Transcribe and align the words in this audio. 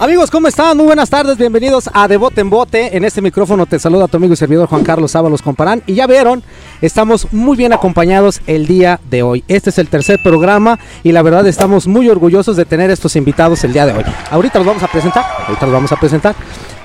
Amigos, 0.00 0.30
¿cómo 0.30 0.48
están? 0.48 0.78
Muy 0.78 0.86
buenas 0.86 1.10
tardes, 1.10 1.36
bienvenidos 1.36 1.90
a 1.92 2.08
De 2.08 2.16
Bote 2.16 2.40
en 2.40 2.48
Bote. 2.48 2.96
En 2.96 3.04
este 3.04 3.20
micrófono 3.20 3.66
te 3.66 3.78
saluda 3.78 4.08
tu 4.08 4.16
amigo 4.16 4.32
y 4.32 4.36
servidor 4.36 4.66
Juan 4.66 4.82
Carlos 4.82 5.14
Ábalos 5.14 5.42
Comparán. 5.42 5.82
Y 5.86 5.92
ya 5.92 6.06
vieron, 6.06 6.42
estamos 6.80 7.30
muy 7.34 7.54
bien 7.54 7.74
acompañados 7.74 8.40
el 8.46 8.66
día 8.66 8.98
de 9.10 9.22
hoy. 9.22 9.44
Este 9.46 9.68
es 9.68 9.76
el 9.76 9.88
tercer 9.88 10.18
programa 10.22 10.78
y 11.02 11.12
la 11.12 11.20
verdad 11.20 11.46
estamos 11.46 11.86
muy 11.86 12.08
orgullosos 12.08 12.56
de 12.56 12.64
tener 12.64 12.90
estos 12.90 13.14
invitados 13.14 13.62
el 13.64 13.74
día 13.74 13.84
de 13.84 13.92
hoy. 13.92 14.04
Ahorita 14.30 14.58
los 14.58 14.66
vamos 14.66 14.82
a 14.82 14.88
presentar, 14.88 15.22
ahorita 15.46 15.66
los 15.66 15.74
vamos 15.74 15.92
a 15.92 15.96
presentar. 15.96 16.34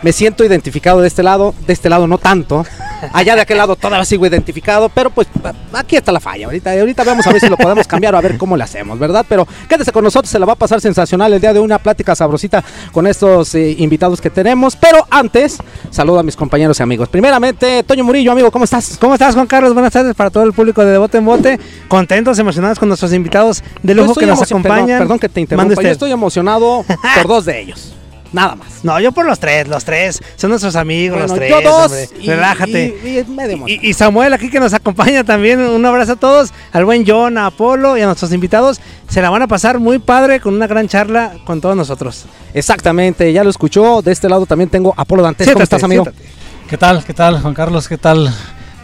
Me 0.01 0.11
siento 0.11 0.43
identificado 0.43 0.99
de 0.99 1.07
este 1.07 1.23
lado, 1.23 1.55
de 1.65 1.71
este 1.71 1.89
lado 1.89 2.07
no 2.07 2.17
tanto. 2.17 2.65
Allá 3.13 3.35
de 3.35 3.41
aquel 3.41 3.57
lado 3.57 3.75
todavía 3.75 4.05
sigo 4.05 4.25
identificado, 4.25 4.89
pero 4.89 5.09
pues 5.09 5.27
aquí 5.73 5.95
está 5.95 6.11
la 6.11 6.19
falla. 6.19 6.45
Ahorita, 6.45 6.71
ahorita 6.71 7.03
vamos 7.03 7.25
a 7.27 7.31
ver 7.31 7.41
si 7.41 7.49
lo 7.49 7.57
podemos 7.57 7.87
cambiar 7.87 8.15
o 8.15 8.17
a 8.17 8.21
ver 8.21 8.37
cómo 8.37 8.57
le 8.57 8.63
hacemos, 8.63 8.97
¿verdad? 8.97 9.25
Pero 9.27 9.47
quédese 9.67 9.91
con 9.91 10.03
nosotros, 10.03 10.29
se 10.29 10.39
la 10.39 10.45
va 10.45 10.53
a 10.53 10.55
pasar 10.55 10.81
sensacional 10.81 11.33
el 11.33 11.41
día 11.41 11.53
de 11.53 11.59
una 11.59 11.79
plática 11.79 12.15
sabrosita 12.15 12.63
con 12.91 13.07
estos 13.07 13.55
eh, 13.55 13.75
invitados 13.77 14.21
que 14.21 14.29
tenemos. 14.29 14.75
Pero 14.75 15.05
antes, 15.09 15.57
saludo 15.89 16.19
a 16.19 16.23
mis 16.23 16.35
compañeros 16.35 16.79
y 16.79 16.83
amigos. 16.83 17.09
Primeramente, 17.09 17.83
Toño 17.83 18.03
Murillo, 18.03 18.31
amigo, 18.31 18.51
¿cómo 18.51 18.65
estás? 18.65 18.97
¿Cómo 18.99 19.13
estás, 19.13 19.35
Juan 19.35 19.47
Carlos? 19.47 19.73
Buenas 19.73 19.93
tardes 19.93 20.15
para 20.15 20.29
todo 20.29 20.43
el 20.43 20.53
público 20.53 20.83
de, 20.83 20.91
de 20.91 20.97
Bote 20.97 21.17
en 21.17 21.25
Bote. 21.25 21.59
Contentos, 21.87 22.39
emocionados 22.39 22.79
con 22.79 22.87
nuestros 22.87 23.13
invitados 23.13 23.63
de 23.83 23.93
lujo 23.93 24.15
que 24.15 24.25
nos 24.25 24.41
acompañan. 24.41 24.85
Perdón, 24.85 24.99
perdón 24.99 25.19
que 25.19 25.29
te 25.29 25.41
interrumpa. 25.41 25.81
Yo 25.81 25.89
estoy 25.89 26.11
emocionado 26.11 26.85
por 27.15 27.27
dos 27.27 27.45
de 27.45 27.61
ellos. 27.61 27.93
Nada 28.35 28.55
más. 28.55 28.83
No, 28.83 28.99
yo 28.99 29.13
por 29.13 29.25
los 29.25 29.39
tres, 29.39 29.67
los 29.69 29.85
tres. 29.85 30.21
Son 30.35 30.49
nuestros 30.49 30.75
amigos, 30.75 31.17
Bueno, 31.17 31.27
los 31.27 31.37
tres. 31.37 31.49
yo 31.49 31.61
dos. 31.61 31.91
y- 32.21 32.27
Relájate. 32.27 32.93
Y, 33.03 33.07
y. 33.07 33.73
Y, 33.81 33.89
y 33.89 33.93
Samuel 33.93 34.33
aquí 34.33 34.49
que 34.49 34.59
nos 34.59 34.73
acompaña 34.73 35.23
también. 35.23 35.61
Un 35.61 35.85
abrazo 35.85 36.11
a 36.11 36.15
todos. 36.17 36.51
Al 36.73 36.83
buen 36.83 37.05
John, 37.07 37.37
a 37.37 37.45
Apolo 37.47 37.97
y 37.97 38.01
a 38.01 38.05
nuestros 38.07 38.33
invitados. 38.33 38.81
Se 39.09 39.21
la 39.21 39.29
van 39.29 39.41
a 39.41 39.47
pasar 39.47 39.79
muy 39.79 39.99
padre 39.99 40.41
con 40.41 40.53
una 40.53 40.67
gran 40.67 40.87
charla 40.89 41.31
con 41.45 41.61
todos 41.61 41.77
nosotros. 41.77 42.25
Exactamente, 42.53 43.31
ya 43.31 43.43
lo 43.43 43.49
escuchó. 43.49 44.01
De 44.01 44.11
este 44.11 44.27
lado 44.27 44.45
también 44.45 44.69
tengo 44.69 44.93
a 44.97 45.03
Apolo 45.03 45.23
Dantes. 45.23 45.47
¿Cómo 45.49 45.63
estás, 45.63 45.83
amigo? 45.83 46.03
siéntate. 46.03 46.27
¿Qué 46.69 46.77
tal? 46.77 47.03
¿Qué 47.05 47.13
tal, 47.13 47.41
Juan 47.41 47.53
Carlos? 47.53 47.87
¿Qué 47.87 47.97
tal? 47.97 48.33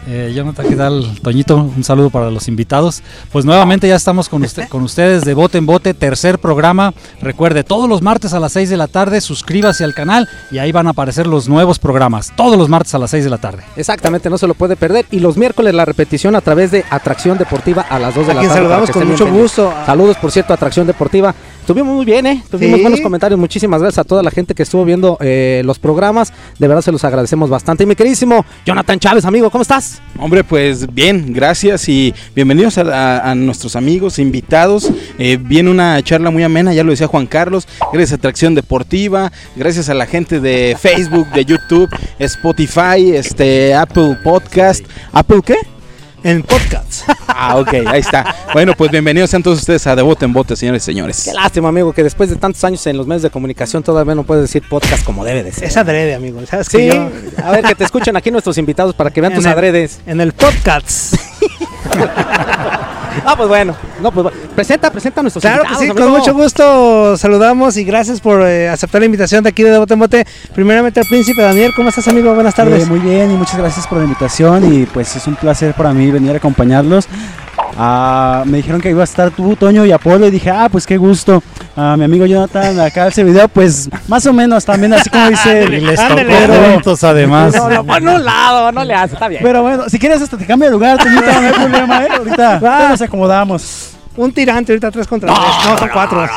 Eh, 0.08 0.32
Jonathan, 0.34 0.66
¿qué 0.68 0.74
tal? 0.74 1.16
Toñito, 1.22 1.56
un 1.58 1.84
saludo 1.84 2.10
para 2.10 2.28
los 2.28 2.48
invitados. 2.48 3.04
Pues 3.30 3.44
nuevamente 3.44 3.86
ya 3.86 3.94
estamos 3.94 4.28
con, 4.28 4.42
usted- 4.42 4.68
con 4.68 4.82
ustedes 4.82 5.22
de 5.24 5.32
Bote 5.34 5.58
en 5.58 5.66
Bote, 5.66 5.94
tercer 5.94 6.40
programa. 6.40 6.92
Recuerde, 7.20 7.62
todos 7.62 7.88
los 7.88 8.02
martes 8.02 8.32
a 8.34 8.40
las 8.40 8.50
6 8.52 8.68
de 8.68 8.76
la 8.76 8.88
tarde, 8.88 9.20
suscríbase 9.20 9.84
al 9.84 9.94
canal 9.94 10.28
y 10.50 10.58
ahí 10.58 10.72
van 10.72 10.88
a 10.88 10.90
aparecer 10.90 11.28
los 11.28 11.48
nuevos 11.48 11.78
programas. 11.78 12.32
Todos 12.34 12.58
los 12.58 12.68
martes 12.68 12.92
a 12.96 12.98
las 12.98 13.10
6 13.12 13.22
de 13.22 13.30
la 13.30 13.38
tarde. 13.38 13.62
Exactamente, 13.76 14.28
no 14.28 14.38
se 14.38 14.48
lo 14.48 14.54
puede 14.54 14.74
perder. 14.74 15.06
Y 15.12 15.20
los 15.20 15.36
miércoles 15.36 15.72
la 15.72 15.84
repetición 15.84 16.34
a 16.34 16.40
través 16.40 16.72
de 16.72 16.84
Atracción 16.90 17.38
Deportiva 17.38 17.82
a 17.88 18.00
las 18.00 18.12
2 18.16 18.26
de 18.26 18.32
A 18.32 18.34
la 18.34 18.40
quien 18.40 18.48
tarde. 18.50 18.62
saludamos 18.62 18.90
con 18.90 19.06
mucho 19.06 19.30
gusto. 19.30 19.72
Saludos, 19.86 20.16
por 20.16 20.32
cierto, 20.32 20.52
a 20.52 20.56
Atracción 20.56 20.88
Deportiva. 20.88 21.32
Estuvimos 21.62 21.94
muy 21.94 22.04
bien, 22.04 22.26
¿eh? 22.26 22.42
Tuvimos 22.50 22.76
Sí. 22.78 22.82
buenos 22.82 23.00
comentarios. 23.00 23.38
Muchísimas 23.38 23.80
gracias 23.80 24.00
a 24.00 24.04
toda 24.04 24.20
la 24.24 24.32
gente 24.32 24.52
que 24.52 24.64
estuvo 24.64 24.84
viendo 24.84 25.16
eh, 25.20 25.62
los 25.64 25.78
programas. 25.78 26.32
De 26.58 26.66
verdad 26.66 26.82
se 26.82 26.90
los 26.90 27.04
agradecemos 27.04 27.48
bastante. 27.48 27.84
Y 27.84 27.86
mi 27.86 27.94
queridísimo 27.94 28.44
Jonathan 28.66 28.98
Chávez, 28.98 29.24
amigo, 29.24 29.48
¿cómo 29.48 29.62
estás? 29.62 30.02
Hombre, 30.18 30.42
pues 30.42 30.92
bien, 30.92 31.32
gracias 31.32 31.88
y 31.88 32.12
bienvenidos 32.34 32.78
a, 32.78 32.82
a- 33.20 33.30
a 33.30 33.34
nuestros 33.36 33.76
amigos 33.76 34.18
invitados. 34.18 34.90
Eh, 35.18 35.38
viene 35.40 35.70
una 35.70 36.02
charla 36.02 36.30
muy 36.32 36.42
amena, 36.42 36.74
ya 36.74 36.82
lo 36.82 36.90
decía 36.90 37.06
Juan 37.06 37.26
Carlos, 37.26 37.68
gracias 37.92 38.10
a 38.12 38.14
Atracción 38.16 38.56
Deportiva, 38.56 39.30
gracias 39.54 39.88
a 39.88 39.94
la 39.94 40.06
gente 40.06 40.40
de 40.40 40.76
Facebook, 40.78 41.28
de 41.30 41.44
YouTube, 41.44 41.88
Spotify, 42.18 43.12
este 43.14 43.72
Apple 43.74 44.18
Podcast. 44.24 44.84
¿Apple 45.12 45.40
qué? 45.44 45.54
En 46.24 46.42
podcasts. 46.42 47.04
Ah, 47.26 47.56
ok, 47.58 47.74
ahí 47.86 48.00
está. 48.00 48.34
Bueno, 48.52 48.74
pues 48.76 48.90
bienvenidos 48.90 49.28
sean 49.30 49.42
todos 49.42 49.58
ustedes 49.58 49.84
a 49.88 49.96
De 49.96 50.02
Bote 50.02 50.24
en 50.24 50.32
Bote, 50.32 50.54
señores 50.54 50.82
y 50.84 50.86
señores. 50.86 51.22
Qué 51.24 51.32
lástima, 51.32 51.68
amigo, 51.70 51.92
que 51.92 52.02
después 52.04 52.30
de 52.30 52.36
tantos 52.36 52.62
años 52.62 52.86
en 52.86 52.96
los 52.96 53.06
medios 53.06 53.22
de 53.22 53.30
comunicación 53.30 53.82
todavía 53.82 54.14
no 54.14 54.22
puedes 54.22 54.42
decir 54.42 54.62
podcast 54.68 55.04
como 55.04 55.24
debe 55.24 55.42
de 55.42 55.50
ser. 55.52 55.64
es 55.64 55.76
adrede, 55.76 56.14
amigo. 56.14 56.40
¿Sabes 56.46 56.68
Sí, 56.68 56.76
que 56.76 56.86
yo- 56.88 57.10
a 57.44 57.50
ver 57.50 57.64
que 57.64 57.74
te 57.74 57.84
escuchen 57.84 58.16
aquí 58.16 58.30
nuestros 58.30 58.56
invitados 58.58 58.94
para 58.94 59.10
que 59.10 59.20
vean 59.20 59.32
En 59.32 59.36
tus 59.38 59.46
el- 59.46 59.52
adredes. 59.52 60.00
En 60.06 60.20
el 60.20 60.32
podcast. 60.32 61.14
Ah, 63.24 63.36
pues 63.36 63.48
bueno. 63.48 63.74
No, 64.00 64.10
pues 64.10 64.24
bueno. 64.24 64.38
presenta, 64.54 64.90
presenta 64.90 65.20
a 65.20 65.22
nuestros 65.22 65.42
Claro 65.42 65.62
que 65.62 65.74
sí, 65.76 65.84
amigo. 65.84 65.94
con 65.94 66.10
mucho 66.10 66.34
gusto 66.34 67.16
saludamos 67.16 67.76
y 67.76 67.84
gracias 67.84 68.20
por 68.20 68.42
eh, 68.42 68.68
aceptar 68.68 69.00
la 69.00 69.06
invitación 69.06 69.42
de 69.44 69.50
aquí 69.50 69.62
de 69.62 69.78
Bote 69.78 69.94
en 69.94 70.00
Bote. 70.00 70.26
Primeramente 70.54 71.00
al 71.00 71.06
príncipe 71.06 71.42
Daniel, 71.42 71.72
¿cómo 71.76 71.88
estás 71.88 72.08
amigo? 72.08 72.34
Buenas 72.34 72.54
tardes. 72.54 72.84
Eh, 72.84 72.86
muy 72.86 72.98
bien 72.98 73.30
y 73.30 73.34
muchas 73.34 73.58
gracias 73.58 73.86
por 73.86 73.98
la 73.98 74.04
invitación 74.04 74.72
y 74.72 74.86
pues 74.86 75.14
es 75.16 75.26
un 75.26 75.36
placer 75.36 75.74
para 75.74 75.92
mí 75.92 76.10
venir 76.10 76.32
a 76.32 76.36
acompañarlos. 76.36 77.06
Ah, 77.76 78.42
me 78.46 78.58
dijeron 78.58 78.80
que 78.80 78.90
iba 78.90 79.00
a 79.00 79.04
estar 79.04 79.30
tú, 79.30 79.56
Toño 79.56 79.84
y 79.86 79.92
Apolo 79.92 80.26
y 80.26 80.30
dije, 80.30 80.50
ah, 80.50 80.68
pues 80.70 80.86
qué 80.86 80.96
gusto. 80.96 81.42
Ah, 81.76 81.94
mi 81.96 82.04
amigo 82.04 82.26
Jonathan 82.26 82.78
acá 82.80 83.06
ese 83.08 83.24
video, 83.24 83.48
pues 83.48 83.88
más 84.08 84.26
o 84.26 84.32
menos 84.32 84.64
también 84.64 84.92
así 84.92 85.08
como 85.08 85.30
dice 85.30 85.62
él. 85.62 85.86
les 85.86 86.08
tocó 86.08 86.72
juntos 86.72 87.04
además. 87.04 87.54
No, 87.54 87.70
lo 87.70 87.84
pone 87.84 88.10
a 88.10 88.14
un 88.14 88.24
lado, 88.24 88.72
no 88.72 88.84
le 88.84 88.94
hace, 88.94 89.14
está 89.14 89.28
bien. 89.28 89.42
Pero 89.42 89.62
bueno, 89.62 89.88
si 89.88 89.98
quieres 89.98 90.20
hasta 90.20 90.36
te 90.36 90.46
cambio 90.46 90.68
de 90.68 90.72
lugar, 90.72 90.98
Toñito, 90.98 91.22
no 91.22 91.46
hay 91.46 91.52
problema, 91.52 92.04
¿eh? 92.04 92.08
Ahorita 92.16 92.88
nos 92.90 93.00
acomodamos. 93.02 93.92
Un 94.16 94.32
tirante 94.32 94.72
ahorita 94.72 94.90
tres 94.90 95.06
contra 95.06 95.32
tres. 95.32 95.46
No, 95.70 95.78
son 95.78 95.88
cuatro. 95.88 96.28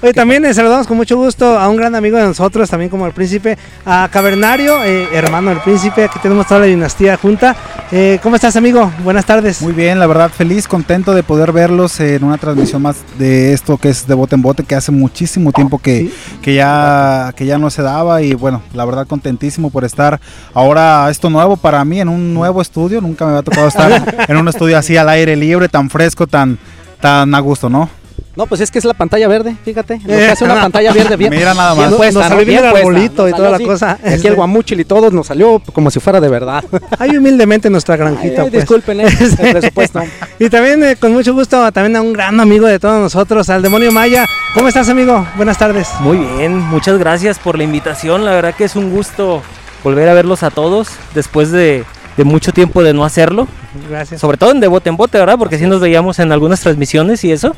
Oye, 0.00 0.12
también 0.12 0.44
eh, 0.44 0.54
saludamos 0.54 0.86
con 0.86 0.96
mucho 0.96 1.16
gusto 1.16 1.58
a 1.58 1.68
un 1.68 1.76
gran 1.76 1.96
amigo 1.96 2.16
de 2.16 2.22
nosotros, 2.22 2.70
también 2.70 2.88
como 2.88 3.04
el 3.04 3.12
príncipe, 3.12 3.58
a 3.84 4.08
Cavernario, 4.12 4.84
eh, 4.84 5.08
hermano 5.12 5.50
del 5.50 5.58
príncipe. 5.58 6.04
Aquí 6.04 6.20
tenemos 6.20 6.46
toda 6.46 6.60
la 6.60 6.66
dinastía 6.66 7.16
junta. 7.16 7.56
Eh, 7.90 8.20
¿Cómo 8.22 8.36
estás, 8.36 8.54
amigo? 8.54 8.92
Buenas 9.02 9.26
tardes. 9.26 9.60
Muy 9.60 9.72
bien, 9.72 9.98
la 9.98 10.06
verdad 10.06 10.30
feliz, 10.30 10.68
contento 10.68 11.14
de 11.14 11.24
poder 11.24 11.50
verlos 11.50 11.98
en 11.98 12.22
una 12.22 12.38
transmisión 12.38 12.80
más 12.80 12.98
de 13.18 13.52
esto 13.52 13.76
que 13.76 13.88
es 13.88 14.06
de 14.06 14.14
bote 14.14 14.36
en 14.36 14.42
bote, 14.42 14.62
que 14.62 14.76
hace 14.76 14.92
muchísimo 14.92 15.50
tiempo 15.50 15.80
que, 15.80 16.12
que, 16.42 16.54
ya, 16.54 17.32
que 17.34 17.44
ya 17.44 17.58
no 17.58 17.68
se 17.68 17.82
daba 17.82 18.22
y 18.22 18.34
bueno, 18.34 18.62
la 18.74 18.84
verdad 18.84 19.04
contentísimo 19.08 19.68
por 19.68 19.84
estar 19.84 20.20
ahora 20.54 21.10
esto 21.10 21.28
nuevo 21.28 21.56
para 21.56 21.84
mí 21.84 22.00
en 22.00 22.08
un 22.08 22.34
nuevo 22.34 22.62
estudio, 22.62 23.00
nunca 23.00 23.24
me 23.24 23.32
había 23.32 23.42
tocado 23.42 23.66
estar 23.66 24.14
en 24.28 24.36
un 24.36 24.46
estudio 24.46 24.78
así 24.78 24.96
al 24.96 25.08
aire 25.08 25.34
libre, 25.34 25.68
tan 25.68 25.90
fresco, 25.90 26.28
tan, 26.28 26.56
tan 27.00 27.34
a 27.34 27.40
gusto, 27.40 27.68
¿no? 27.68 27.90
No, 28.38 28.46
pues 28.46 28.60
es 28.60 28.70
que 28.70 28.78
es 28.78 28.84
la 28.84 28.94
pantalla 28.94 29.26
verde, 29.26 29.56
fíjate. 29.64 29.98
Nos 29.98 30.12
Eh, 30.12 30.30
hace 30.30 30.44
una 30.44 30.54
pantalla 30.62 30.92
verde 30.92 31.16
bien. 31.16 31.30
Mira 31.30 31.54
nada 31.54 31.70
más. 31.70 31.76
bien 31.78 31.90
Nos- 31.90 31.96
puesta, 31.98 32.20
nos 32.20 32.22
¿no? 32.22 32.28
salió 32.36 32.46
bien 32.46 32.58
el 32.60 32.66
arbolito 32.66 33.22
nos 33.24 33.30
y 33.32 33.34
toda 33.34 33.50
la 33.50 33.56
así. 33.56 33.64
cosa. 33.64 33.98
Aquí 34.04 34.26
el 34.28 34.36
guamuchil 34.36 34.78
y 34.78 34.84
todo 34.84 35.10
nos 35.10 35.26
salió 35.26 35.60
como 35.72 35.90
si 35.90 35.98
fuera 35.98 36.20
de 36.20 36.28
verdad. 36.28 36.62
Hay 37.00 37.16
humildemente 37.16 37.68
nuestra 37.68 37.96
granjita. 37.96 38.42
ay, 38.42 38.50
pues. 38.50 38.62
disculpen, 38.62 39.00
eh, 39.00 39.08
el 39.42 39.50
presupuesto. 39.50 40.02
Y 40.38 40.48
también 40.50 40.84
eh, 40.84 40.94
con 40.94 41.12
mucho 41.12 41.34
gusto 41.34 41.72
también 41.72 41.96
a 41.96 42.00
un 42.00 42.12
gran 42.12 42.38
amigo 42.38 42.68
de 42.68 42.78
todos 42.78 43.00
nosotros, 43.00 43.50
al 43.50 43.60
demonio 43.60 43.90
Maya. 43.90 44.24
¿Cómo 44.54 44.68
estás, 44.68 44.88
amigo? 44.88 45.26
Buenas 45.36 45.58
tardes. 45.58 45.88
Muy 45.98 46.18
bien, 46.18 46.56
muchas 46.58 46.96
gracias 46.96 47.40
por 47.40 47.58
la 47.58 47.64
invitación. 47.64 48.24
La 48.24 48.30
verdad 48.30 48.54
que 48.54 48.62
es 48.64 48.76
un 48.76 48.92
gusto 48.92 49.42
volver 49.82 50.08
a 50.08 50.14
verlos 50.14 50.44
a 50.44 50.50
todos 50.50 50.90
después 51.12 51.50
de, 51.50 51.84
de 52.16 52.22
mucho 52.24 52.52
tiempo 52.52 52.84
de 52.84 52.94
no 52.94 53.04
hacerlo. 53.04 53.48
Gracias. 53.90 54.20
Sobre 54.20 54.36
todo 54.36 54.52
en 54.52 54.60
de 54.60 54.68
bote 54.68 54.90
en 54.90 54.96
bote, 54.96 55.18
¿verdad? 55.18 55.36
Porque 55.38 55.58
sí 55.58 55.66
nos 55.66 55.80
veíamos 55.80 56.20
en 56.20 56.30
algunas 56.30 56.60
transmisiones 56.60 57.24
y 57.24 57.32
eso. 57.32 57.56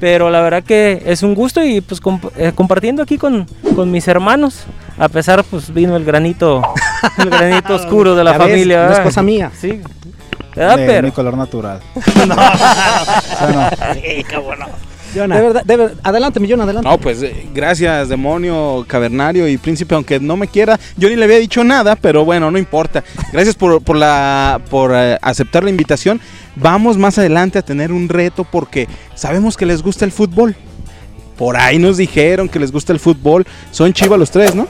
Pero 0.00 0.30
la 0.30 0.40
verdad 0.42 0.62
que 0.62 1.02
es 1.06 1.24
un 1.24 1.34
gusto 1.34 1.64
y 1.64 1.80
pues 1.80 2.00
comp- 2.00 2.30
eh, 2.36 2.52
compartiendo 2.54 3.02
aquí 3.02 3.18
con, 3.18 3.46
con 3.74 3.90
mis 3.90 4.06
hermanos. 4.06 4.60
A 4.96 5.08
pesar, 5.08 5.42
pues 5.44 5.72
vino 5.74 5.96
el 5.96 6.04
granito, 6.04 6.62
el 7.18 7.30
granito 7.30 7.74
oscuro 7.74 8.14
de 8.14 8.22
la 8.24 8.32
Ya 8.32 8.38
ves, 8.38 8.46
familia. 8.48 8.86
no 8.86 8.92
es 8.92 9.00
cosa 9.00 9.22
mía. 9.22 9.50
Sí. 9.58 9.80
De 10.54 10.74
Pero 10.76 11.06
mi 11.06 11.12
color 11.12 11.36
natural. 11.36 11.80
De 15.14 15.26
verdad, 15.26 15.62
de 15.64 15.76
ver- 15.76 15.94
adelante, 16.02 16.40
millón, 16.40 16.60
adelante. 16.60 16.88
No, 16.88 16.98
pues 16.98 17.22
eh, 17.22 17.46
gracias, 17.54 18.08
demonio, 18.08 18.84
cavernario 18.88 19.48
y 19.48 19.56
príncipe, 19.58 19.94
aunque 19.94 20.20
no 20.20 20.36
me 20.36 20.48
quiera, 20.48 20.78
yo 20.96 21.08
ni 21.08 21.16
le 21.16 21.24
había 21.24 21.38
dicho 21.38 21.64
nada, 21.64 21.96
pero 21.96 22.24
bueno, 22.24 22.50
no 22.50 22.58
importa. 22.58 23.02
Gracias 23.32 23.54
por, 23.54 23.82
por 23.82 23.96
la, 23.96 24.60
por 24.70 24.92
eh, 24.94 25.18
aceptar 25.22 25.64
la 25.64 25.70
invitación. 25.70 26.20
Vamos 26.56 26.96
más 26.98 27.18
adelante 27.18 27.58
a 27.58 27.62
tener 27.62 27.92
un 27.92 28.08
reto 28.08 28.44
porque 28.44 28.88
sabemos 29.14 29.56
que 29.56 29.66
les 29.66 29.82
gusta 29.82 30.04
el 30.04 30.12
fútbol. 30.12 30.56
Por 31.36 31.56
ahí 31.56 31.78
nos 31.78 31.96
dijeron 31.96 32.48
que 32.48 32.58
les 32.58 32.72
gusta 32.72 32.92
el 32.92 32.98
fútbol. 32.98 33.46
Son 33.70 33.92
chivas 33.92 34.18
los 34.18 34.30
tres, 34.30 34.54
¿no? 34.54 34.66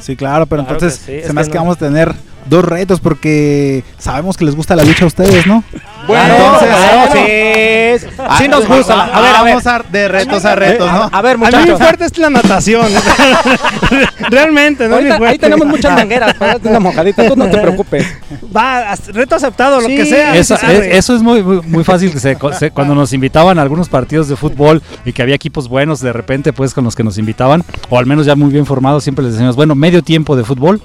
Sí, 0.00 0.16
claro, 0.16 0.46
pero 0.46 0.62
Claro 0.64 0.78
que 0.78 0.84
entonces 0.86 1.02
sí, 1.04 1.12
es 1.12 1.26
se 1.26 1.32
me 1.32 1.40
hace 1.42 1.50
que 1.50 1.52
que 1.52 1.58
vamos 1.58 1.76
a 1.76 1.78
tener 1.78 2.14
dos 2.48 2.64
retos 2.64 2.98
porque 3.00 3.84
sabemos 3.98 4.36
que 4.38 4.44
les 4.46 4.54
gusta 4.56 4.74
la 4.74 4.84
lucha 4.84 5.04
a 5.04 5.08
ustedes, 5.08 5.46
¿no? 5.46 5.62
Bueno, 6.08 6.34
entonces, 6.34 6.68
claro, 6.68 7.12
sí, 7.12 8.42
sí 8.42 8.48
nos 8.48 8.66
gusta. 8.66 9.04
A 9.04 9.20
ver, 9.20 9.34
a 9.36 9.42
ver. 9.42 9.52
Vamos 9.54 9.66
a 9.66 9.82
de 9.90 10.08
retos 10.08 10.44
a 10.44 10.54
retos, 10.56 10.90
¿no? 10.90 11.08
A 11.12 11.22
ver, 11.22 11.34
A 11.34 11.38
mí 11.38 11.44
mi 11.44 11.46
muchachos. 11.46 11.78
fuerte 11.78 12.04
es 12.06 12.18
la 12.18 12.30
natación. 12.30 12.86
Realmente, 14.30 14.88
no 14.88 14.96
es 14.98 15.04
mi 15.04 15.10
Ahorita, 15.10 15.16
fuerte. 15.18 15.32
ahí 15.32 15.38
tenemos 15.38 15.66
muchas 15.66 15.92
mangueras 15.94 16.34
para 16.34 16.52
darte 16.52 16.68
una 16.68 16.80
mojadita. 16.80 17.28
Tú 17.28 17.36
no 17.36 17.48
te 17.48 17.58
preocupes. 17.58 18.06
Va, 18.54 18.94
reto 19.12 19.36
aceptado, 19.36 19.80
lo 19.80 19.86
que 19.86 20.06
sea. 20.06 20.34
Eso, 20.36 20.54
es- 20.54 20.62
eso 20.64 21.14
es 21.16 21.22
muy, 21.22 21.42
muy, 21.42 21.60
muy 21.62 21.84
fácil. 21.84 22.12
que 22.12 22.20
se- 22.20 22.36
se- 22.58 22.70
cuando 22.70 22.94
nos 22.94 23.12
invitaban 23.12 23.58
a 23.58 23.62
algunos 23.62 23.88
partidos 23.88 24.28
de 24.28 24.36
fútbol 24.36 24.82
y 25.04 25.12
que 25.12 25.22
había 25.22 25.34
equipos 25.34 25.68
buenos 25.68 26.00
de 26.00 26.12
repente, 26.12 26.52
pues 26.52 26.74
con 26.74 26.84
los 26.84 26.94
que 26.96 27.04
nos 27.04 27.18
invitaban, 27.18 27.64
o 27.90 27.98
al 27.98 28.06
menos 28.06 28.24
ya 28.26 28.34
muy 28.34 28.50
bien 28.50 28.66
formados, 28.66 29.04
siempre 29.04 29.24
les 29.24 29.32
decíamos, 29.34 29.56
bueno, 29.56 29.74
medio 29.74 30.02
tiempo 30.02 30.36
de 30.36 30.44
fútbol, 30.44 30.80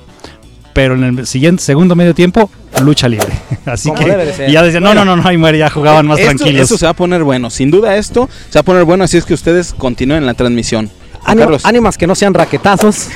pero 0.74 0.96
en 0.96 1.04
el 1.04 1.28
siguiente 1.28 1.64
segundo 1.64 1.96
medio 1.96 2.14
tiempo 2.14 2.50
lucha 2.84 3.08
libre. 3.08 3.28
Así 3.66 3.90
Como 3.90 4.02
que 4.04 4.50
ya 4.52 4.62
decían, 4.64 4.84
no, 4.84 4.94
no, 4.94 5.06
no, 5.06 5.16
no, 5.16 5.28
ahí 5.28 5.38
muere, 5.38 5.58
ya 5.58 5.70
jugaban 5.70 6.06
más 6.08 6.20
Esto- 6.20 6.36
tranquilos. 6.36 6.64
Esto 6.64 6.78
se 6.78 6.86
va 6.86 6.92
a 6.92 6.96
poner 6.96 7.24
bueno. 7.24 7.50
Sin 7.50 7.72
duda 7.72 7.96
esto 7.96 8.28
se 8.50 8.58
va 8.58 8.62
a 8.62 8.64
poner 8.64 8.84
bueno, 8.84 9.04
así 9.04 9.18
es 9.18 9.26
que 9.26 9.34
ustedes 9.34 9.74
continúen 9.78 10.26
la 10.26 10.34
transmisión. 10.34 10.90
Ánimo- 11.26 11.44
Carlos. 11.46 11.66
ánimas 11.66 11.98
que 11.98 12.06
no 12.08 12.16
sean 12.16 12.34
raquetazos, 12.34 13.08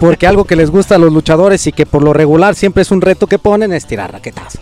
porque 0.00 0.26
algo 0.26 0.44
que 0.44 0.54
les 0.56 0.70
gusta 0.70 0.96
a 0.96 0.98
los 0.98 1.10
luchadores 1.12 1.66
y 1.66 1.72
que 1.72 1.86
por 1.86 2.02
lo 2.02 2.12
regular 2.12 2.54
siempre 2.54 2.82
es 2.82 2.90
un 2.90 3.00
reto 3.00 3.26
que 3.26 3.38
ponen 3.38 3.72
es 3.72 3.86
tirar 3.86 4.12
raquetazos. 4.12 4.60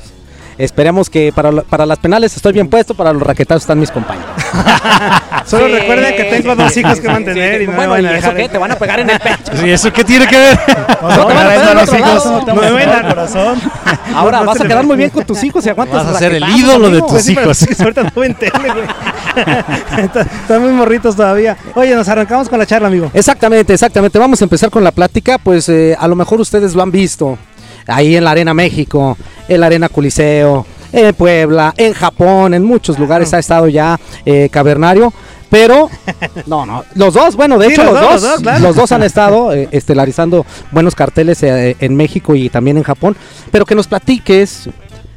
Esperemos 0.59 1.11
que 1.11 1.33
para, 1.35 1.53
lo- 1.53 1.63
para 1.65 1.85
las 1.85 1.99
penales 1.99 2.35
estoy 2.37 2.53
bien 2.53 2.69
puesto, 2.69 2.95
para 2.95 3.13
los 3.13 3.23
raquetazos 3.23 3.63
están 3.65 3.79
mis 3.79 3.91
compañeros. 3.91 4.31
Solo 5.47 5.67
Sí, 5.67 5.73
recuerden 5.73 6.17
que 6.17 6.25
tengo 6.25 6.57
dos 6.57 6.77
hijos 6.77 6.95
que 6.97 7.07
sí, 7.07 7.13
mantener 7.13 7.59
sí, 7.59 7.65
y 7.65 7.67
no 7.67 7.73
me 7.75 7.87
bueno, 7.87 8.11
¿y 8.11 8.15
eso 8.17 8.35
qué? 8.35 8.49
Te 8.49 8.59
van 8.59 8.73
a 8.73 8.77
pegar 8.77 9.01
en 9.01 9.11
el 9.11 9.21
pecho. 9.21 9.37
Sí, 9.61 9.71
¿Eso 9.71 9.93
qué 9.93 10.03
tiene 10.05 10.27
que 10.27 10.37
ver? 10.37 10.59
No, 11.03 11.09
te 11.27 11.35
van 11.35 11.47
a 11.47 11.49
pegar 11.51 11.71
en 11.71 11.77
los 11.77 11.93
hijos, 11.93 12.27
no 12.27 12.41
No 12.47 12.55
me 12.55 12.71
ven 12.73 12.91
corazón. 13.09 13.61
Ahora 14.15 14.41
No 14.41 14.47
vas 14.47 14.61
a 14.61 14.67
quedar 14.67 14.85
muy 14.87 14.97
bien 14.97 15.11
con 15.11 15.25
tus 15.25 15.43
hijos 15.45 15.65
y 15.67 15.69
aguantas 15.69 16.07
Vas 16.07 16.17
a 16.17 16.19
ser 16.19 16.33
el 16.35 16.45
ídolo 16.49 16.91
de 16.91 17.03
tus 17.03 17.29
hijos. 17.29 17.67
ahorita 17.81 18.03
no 18.05 18.11
me 18.17 18.27
Están 20.43 20.63
muy 20.63 20.73
morritos 20.73 21.17
todavía. 21.17 21.57
Oye, 21.75 21.95
nos 21.95 22.09
arrancamos 22.09 22.49
con 22.49 22.59
la 22.59 22.67
charla, 22.67 22.89
amigo. 22.89 23.11
Exactamente, 23.13 23.75
exactamente. 23.75 24.19
Vamos 24.19 24.41
a 24.41 24.45
empezar 24.45 24.71
con 24.71 24.83
la 24.83 24.91
plática. 24.91 25.39
Pues 25.39 25.69
eh, 25.69 25.97
a 25.99 26.09
lo 26.09 26.17
mejor 26.17 26.41
ustedes 26.41 26.75
lo 26.75 26.83
han 26.83 26.91
visto 26.91 27.39
ahí 27.87 28.17
en 28.17 28.25
la 28.25 28.33
Arena 28.33 28.55
México, 28.55 29.17
en 29.49 29.61
la 29.61 29.67
Arena 29.67 29.89
Coliseo, 29.89 30.67
en 30.93 31.15
Puebla, 31.15 31.75
en 31.77 31.93
Japón, 31.93 32.55
en 32.55 32.65
muchos 32.65 32.99
lugares 32.99 33.33
ha 33.35 33.39
estado 33.39 33.69
ya 33.69 33.99
eh, 34.25 34.49
Cavernario. 34.51 35.13
Pero, 35.49 35.89
no, 36.47 36.67
no, 36.67 36.85
los 36.95 37.15
dos, 37.15 37.37
bueno, 37.37 37.57
de 37.59 37.69
Sí, 37.69 37.73
hecho 37.75 37.85
los 37.85 37.93
los, 37.93 38.03
dos, 38.03 38.11
dos, 38.11 38.23
los 38.23 38.31
dos, 38.33 38.43
claro. 38.43 38.63
los 38.65 38.77
dos 38.77 38.93
han 38.93 39.03
estado 39.05 39.53
eh, 39.53 39.69
estelarizando 39.71 40.45
buenos 40.73 40.95
carteles 40.95 41.43
eh, 41.45 41.77
en 41.79 41.95
México 41.95 42.35
y 42.35 42.49
también 42.49 42.77
en 42.77 42.83
Japón. 42.83 43.17
Pero 43.53 43.65
que 43.65 43.75
nos 43.77 43.87
platiques 43.87 44.69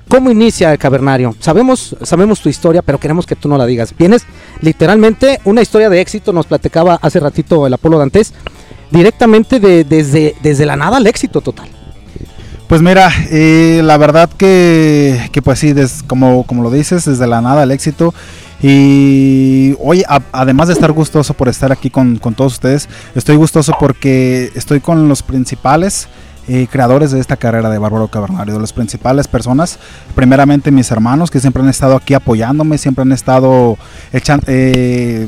cómo 0.07 0.29
inicia 0.29 0.71
el 0.71 0.77
Cavernario. 0.77 1.35
Sabemos, 1.39 1.95
sabemos 2.03 2.41
tu 2.41 2.49
historia, 2.49 2.81
pero 2.83 2.99
queremos 2.99 3.25
que 3.25 3.35
tú 3.35 3.49
no 3.49 3.57
la 3.57 3.65
digas. 3.65 3.93
Vienes 3.97 4.23
literalmente 4.61 5.39
una 5.45 5.61
historia 5.61 5.89
de 5.89 5.99
éxito, 6.01 6.31
nos 6.31 6.45
platicaba 6.45 6.99
hace 7.01 7.19
ratito 7.19 7.65
el 7.65 7.73
Apolo 7.73 7.97
Dantes, 7.97 8.33
directamente 8.91 9.59
de, 9.59 9.83
desde, 9.83 10.35
desde 10.43 10.65
la 10.65 10.75
nada 10.75 10.97
al 10.97 11.07
éxito 11.07 11.41
total. 11.41 11.69
Pues 12.69 12.83
mira, 12.83 13.11
eh, 13.31 13.81
la 13.83 13.97
verdad 13.97 14.29
que, 14.29 15.27
que 15.31 15.41
pues 15.41 15.57
sí, 15.57 15.73
como, 16.05 16.43
como 16.45 16.61
lo 16.61 16.69
dices, 16.69 17.03
desde 17.05 17.25
la 17.25 17.41
nada 17.41 17.63
al 17.63 17.71
éxito. 17.71 18.13
Y 18.61 19.73
hoy, 19.79 20.03
además 20.31 20.67
de 20.67 20.75
estar 20.75 20.91
gustoso 20.91 21.33
por 21.33 21.47
estar 21.49 21.71
aquí 21.71 21.89
con, 21.89 22.17
con 22.17 22.35
todos 22.35 22.53
ustedes, 22.53 22.87
estoy 23.15 23.37
gustoso 23.37 23.73
porque 23.79 24.51
estoy 24.53 24.81
con 24.81 25.09
los 25.09 25.23
principales 25.23 26.09
eh, 26.47 26.67
creadores 26.69 27.09
de 27.09 27.19
esta 27.19 27.37
carrera 27.37 27.71
de 27.71 27.79
Bárbaro 27.79 28.07
Cavernario, 28.09 28.59
las 28.59 28.73
principales 28.73 29.27
personas. 29.27 29.79
Primeramente 30.13 30.69
mis 30.69 30.91
hermanos 30.91 31.31
que 31.31 31.39
siempre 31.39 31.63
han 31.63 31.69
estado 31.69 31.95
aquí 31.95 32.13
apoyándome, 32.13 32.77
siempre 32.77 33.01
han 33.01 33.13
estado 33.13 33.77
echan- 34.13 34.43
eh, 34.45 35.27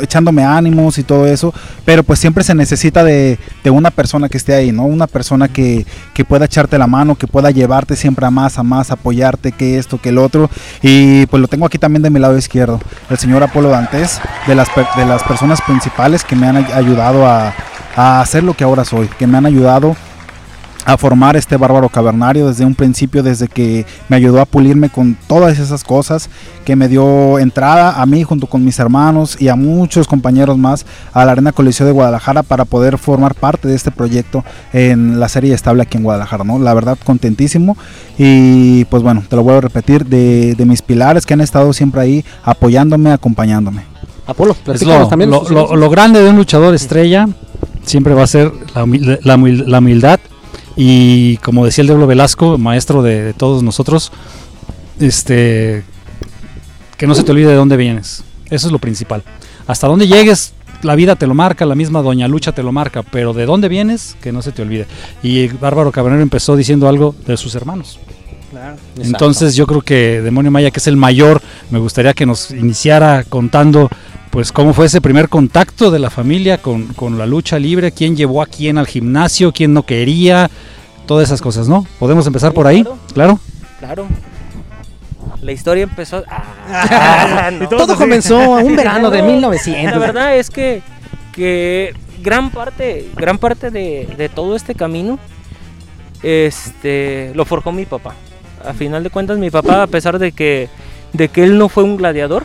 echándome 0.00 0.44
ánimos 0.44 0.98
y 0.98 1.02
todo 1.02 1.26
eso, 1.26 1.52
pero 1.84 2.02
pues 2.02 2.18
siempre 2.18 2.44
se 2.44 2.54
necesita 2.54 3.04
de, 3.04 3.38
de 3.64 3.70
una 3.70 3.90
persona 3.90 4.28
que 4.28 4.36
esté 4.36 4.54
ahí, 4.54 4.72
¿no? 4.72 4.84
Una 4.84 5.06
persona 5.06 5.48
que, 5.48 5.86
que 6.14 6.24
pueda 6.24 6.44
echarte 6.46 6.78
la 6.78 6.86
mano, 6.86 7.14
que 7.16 7.26
pueda 7.26 7.50
llevarte 7.50 7.96
siempre 7.96 8.26
a 8.26 8.30
más, 8.30 8.58
a 8.58 8.62
más, 8.62 8.90
apoyarte, 8.90 9.52
que 9.52 9.78
esto, 9.78 9.98
que 10.00 10.10
el 10.10 10.18
otro. 10.18 10.50
Y 10.82 11.26
pues 11.26 11.40
lo 11.40 11.48
tengo 11.48 11.66
aquí 11.66 11.78
también 11.78 12.02
de 12.02 12.10
mi 12.10 12.20
lado 12.20 12.36
izquierdo, 12.36 12.80
el 13.10 13.18
señor 13.18 13.42
Apolo 13.42 13.68
Dantes, 13.70 14.20
de 14.46 14.54
las, 14.54 14.68
de 14.96 15.04
las 15.06 15.22
personas 15.22 15.60
principales 15.62 16.24
que 16.24 16.36
me 16.36 16.46
han 16.48 16.56
ay- 16.58 16.66
ayudado 16.74 17.26
a, 17.26 17.54
a 17.96 18.20
hacer 18.20 18.42
lo 18.44 18.54
que 18.54 18.64
ahora 18.64 18.84
soy, 18.84 19.08
que 19.18 19.26
me 19.26 19.38
han 19.38 19.46
ayudado 19.46 19.96
a 20.88 20.96
formar 20.96 21.36
este 21.36 21.58
bárbaro 21.58 21.90
cavernario 21.90 22.48
desde 22.48 22.64
un 22.64 22.74
principio, 22.74 23.22
desde 23.22 23.46
que 23.46 23.84
me 24.08 24.16
ayudó 24.16 24.40
a 24.40 24.46
pulirme 24.46 24.88
con 24.88 25.18
todas 25.26 25.58
esas 25.58 25.84
cosas, 25.84 26.30
que 26.64 26.76
me 26.76 26.88
dio 26.88 27.38
entrada 27.38 28.00
a 28.00 28.06
mí 28.06 28.22
junto 28.22 28.46
con 28.46 28.64
mis 28.64 28.78
hermanos 28.78 29.36
y 29.38 29.48
a 29.48 29.54
muchos 29.54 30.06
compañeros 30.06 30.56
más 30.56 30.86
a 31.12 31.26
la 31.26 31.32
Arena 31.32 31.52
Coliseo 31.52 31.84
de 31.86 31.92
Guadalajara 31.92 32.42
para 32.42 32.64
poder 32.64 32.96
formar 32.96 33.34
parte 33.34 33.68
de 33.68 33.74
este 33.74 33.90
proyecto 33.90 34.44
en 34.72 35.20
la 35.20 35.28
serie 35.28 35.52
estable 35.52 35.82
aquí 35.82 35.98
en 35.98 36.04
Guadalajara, 36.04 36.42
¿no? 36.44 36.58
La 36.58 36.72
verdad 36.72 36.96
contentísimo 37.04 37.76
y 38.16 38.86
pues 38.86 39.02
bueno, 39.02 39.22
te 39.28 39.36
lo 39.36 39.42
vuelvo 39.42 39.58
a 39.58 39.62
repetir, 39.62 40.06
de, 40.06 40.54
de 40.54 40.64
mis 40.64 40.80
pilares 40.80 41.26
que 41.26 41.34
han 41.34 41.42
estado 41.42 41.74
siempre 41.74 42.00
ahí 42.00 42.24
apoyándome, 42.42 43.12
acompañándome. 43.12 43.82
Apolo, 44.26 44.56
Es 44.66 44.82
lo, 44.84 45.06
también. 45.08 45.30
lo- 45.30 45.90
grande 45.90 46.22
de 46.22 46.30
un 46.30 46.36
luchador 46.36 46.74
estrella 46.74 47.28
siempre 47.84 48.14
va 48.14 48.22
a 48.22 48.26
ser 48.26 48.52
la, 48.74 48.84
humil- 48.84 49.18
la 49.22 49.36
humil- 49.36 49.64
la 49.66 49.78
humildad 49.80 50.20
y 50.80 51.38
como 51.38 51.64
decía 51.64 51.82
el 51.82 51.88
Diablo 51.88 52.06
Velasco, 52.06 52.56
maestro 52.56 53.02
de, 53.02 53.24
de 53.24 53.32
todos 53.34 53.64
nosotros, 53.64 54.12
este 55.00 55.82
que 56.96 57.06
no 57.08 57.16
se 57.16 57.24
te 57.24 57.32
olvide 57.32 57.48
de 57.48 57.54
dónde 57.54 57.76
vienes. 57.76 58.22
Eso 58.48 58.68
es 58.68 58.72
lo 58.72 58.78
principal. 58.78 59.24
Hasta 59.66 59.88
dónde 59.88 60.06
llegues, 60.06 60.54
la 60.82 60.94
vida 60.94 61.16
te 61.16 61.26
lo 61.26 61.34
marca, 61.34 61.66
la 61.66 61.74
misma 61.74 62.00
Doña 62.00 62.28
Lucha 62.28 62.52
te 62.52 62.62
lo 62.62 62.70
marca, 62.70 63.02
pero 63.02 63.32
de 63.32 63.44
dónde 63.44 63.68
vienes, 63.68 64.16
que 64.20 64.30
no 64.30 64.40
se 64.40 64.52
te 64.52 64.62
olvide. 64.62 64.86
Y 65.22 65.48
Bárbaro 65.48 65.90
Cabernero 65.90 66.22
empezó 66.22 66.54
diciendo 66.54 66.88
algo 66.88 67.14
de 67.26 67.36
sus 67.36 67.56
hermanos. 67.56 67.98
Entonces 68.96 69.56
yo 69.56 69.66
creo 69.66 69.82
que 69.82 70.22
Demonio 70.22 70.50
Maya, 70.50 70.70
que 70.70 70.78
es 70.78 70.86
el 70.86 70.96
mayor, 70.96 71.42
me 71.70 71.78
gustaría 71.78 72.14
que 72.14 72.24
nos 72.24 72.50
iniciara 72.50 73.24
contando 73.24 73.90
pues 74.30 74.52
cómo 74.52 74.72
fue 74.72 74.86
ese 74.86 75.00
primer 75.00 75.28
contacto 75.28 75.90
de 75.90 75.98
la 75.98 76.10
familia 76.10 76.58
con, 76.58 76.86
con 76.94 77.18
la 77.18 77.26
lucha 77.26 77.58
libre, 77.58 77.92
quién 77.92 78.16
llevó 78.16 78.42
a 78.42 78.46
quién 78.46 78.78
al 78.78 78.86
gimnasio, 78.86 79.52
quién 79.52 79.72
no 79.72 79.82
quería, 79.84 80.50
todas 81.06 81.28
esas 81.28 81.40
cosas, 81.40 81.68
¿no? 81.68 81.86
¿Podemos 81.98 82.26
empezar 82.26 82.50
Sí, 82.50 82.54
por 82.56 82.66
ahí? 82.66 82.84
claro. 83.12 83.38
Claro. 83.78 84.06
La 85.40 85.52
historia 85.52 85.84
empezó. 85.84 86.24
Ah, 86.28 87.50
no. 87.52 87.68
Todo 87.68 87.96
comenzó 87.96 88.38
un 88.56 88.74
verano 88.76 89.08
de 89.10 89.22
No, 89.22 89.28
1900. 89.28 89.92
La 89.92 89.98
verdad 89.98 90.36
es 90.36 90.50
que, 90.50 90.82
que 91.32 91.94
gran 92.22 92.50
parte, 92.50 93.08
gran 93.14 93.38
parte 93.38 93.70
de, 93.70 94.08
de 94.18 94.28
todo 94.28 94.56
este 94.56 94.74
camino 94.74 95.18
este, 96.22 97.32
lo 97.34 97.44
forjó 97.44 97.72
mi 97.72 97.86
papá. 97.86 98.14
A 98.64 98.72
final 98.74 99.04
de 99.04 99.10
cuentas, 99.10 99.38
mi 99.38 99.50
papá, 99.50 99.84
a 99.84 99.86
pesar 99.86 100.18
de 100.18 100.32
que, 100.32 100.68
de 101.12 101.28
que 101.28 101.44
él 101.44 101.56
no 101.56 101.68
fue 101.68 101.84
un 101.84 101.96
gladiador, 101.96 102.44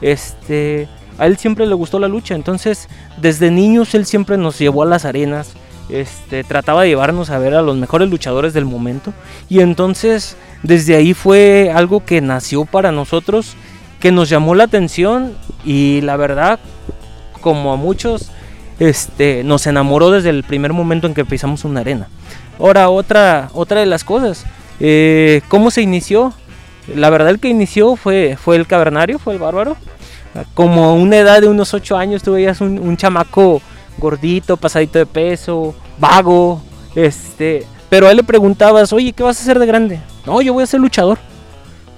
este, 0.00 0.88
a 1.18 1.26
él 1.26 1.36
siempre 1.36 1.66
le 1.66 1.74
gustó 1.74 1.98
la 1.98 2.08
lucha. 2.08 2.34
Entonces, 2.34 2.88
desde 3.20 3.50
niños, 3.50 3.94
él 3.94 4.06
siempre 4.06 4.36
nos 4.36 4.58
llevó 4.58 4.82
a 4.82 4.86
las 4.86 5.04
arenas. 5.04 5.52
Este, 5.88 6.42
trataba 6.44 6.82
de 6.82 6.88
llevarnos 6.88 7.30
a 7.30 7.38
ver 7.38 7.54
a 7.54 7.62
los 7.62 7.76
mejores 7.76 8.08
luchadores 8.08 8.54
del 8.54 8.64
momento. 8.64 9.12
Y 9.48 9.60
entonces, 9.60 10.36
desde 10.62 10.96
ahí 10.96 11.12
fue 11.12 11.70
algo 11.74 12.04
que 12.04 12.20
nació 12.20 12.64
para 12.64 12.92
nosotros, 12.92 13.54
que 14.00 14.12
nos 14.12 14.28
llamó 14.28 14.54
la 14.54 14.64
atención 14.64 15.34
y 15.64 16.00
la 16.00 16.16
verdad, 16.16 16.60
como 17.40 17.72
a 17.72 17.76
muchos, 17.76 18.30
este, 18.78 19.44
nos 19.44 19.66
enamoró 19.66 20.10
desde 20.10 20.30
el 20.30 20.44
primer 20.44 20.72
momento 20.72 21.06
en 21.06 21.14
que 21.14 21.24
pisamos 21.24 21.64
una 21.64 21.80
arena. 21.80 22.08
Ahora, 22.58 22.88
otra, 22.88 23.50
otra 23.54 23.80
de 23.80 23.86
las 23.86 24.04
cosas, 24.04 24.44
eh, 24.80 25.42
¿cómo 25.48 25.70
se 25.70 25.82
inició? 25.82 26.32
La 26.94 27.10
verdad, 27.10 27.30
el 27.30 27.38
que 27.38 27.48
inició 27.48 27.96
fue, 27.96 28.36
fue 28.40 28.56
el 28.56 28.66
cavernario, 28.66 29.18
fue 29.18 29.34
el 29.34 29.38
bárbaro. 29.38 29.76
Como 30.54 30.84
a 30.84 30.92
una 30.92 31.18
edad 31.18 31.40
de 31.40 31.48
unos 31.48 31.74
8 31.74 31.96
años, 31.96 32.22
tú 32.22 32.32
veías 32.32 32.60
un, 32.60 32.78
un 32.78 32.96
chamaco 32.96 33.60
gordito, 33.98 34.56
pasadito 34.56 34.98
de 34.98 35.06
peso, 35.06 35.74
vago, 35.98 36.62
este, 36.94 37.66
pero 37.92 38.06
a 38.06 38.10
él 38.10 38.16
le 38.16 38.24
preguntabas, 38.24 38.92
oye, 38.92 39.12
¿qué 39.12 39.22
vas 39.22 39.38
a 39.38 39.42
hacer 39.42 39.58
de 39.58 39.66
grande? 39.66 40.00
No, 40.24 40.40
yo 40.40 40.54
voy 40.54 40.62
a 40.62 40.66
ser 40.66 40.80
luchador. 40.80 41.18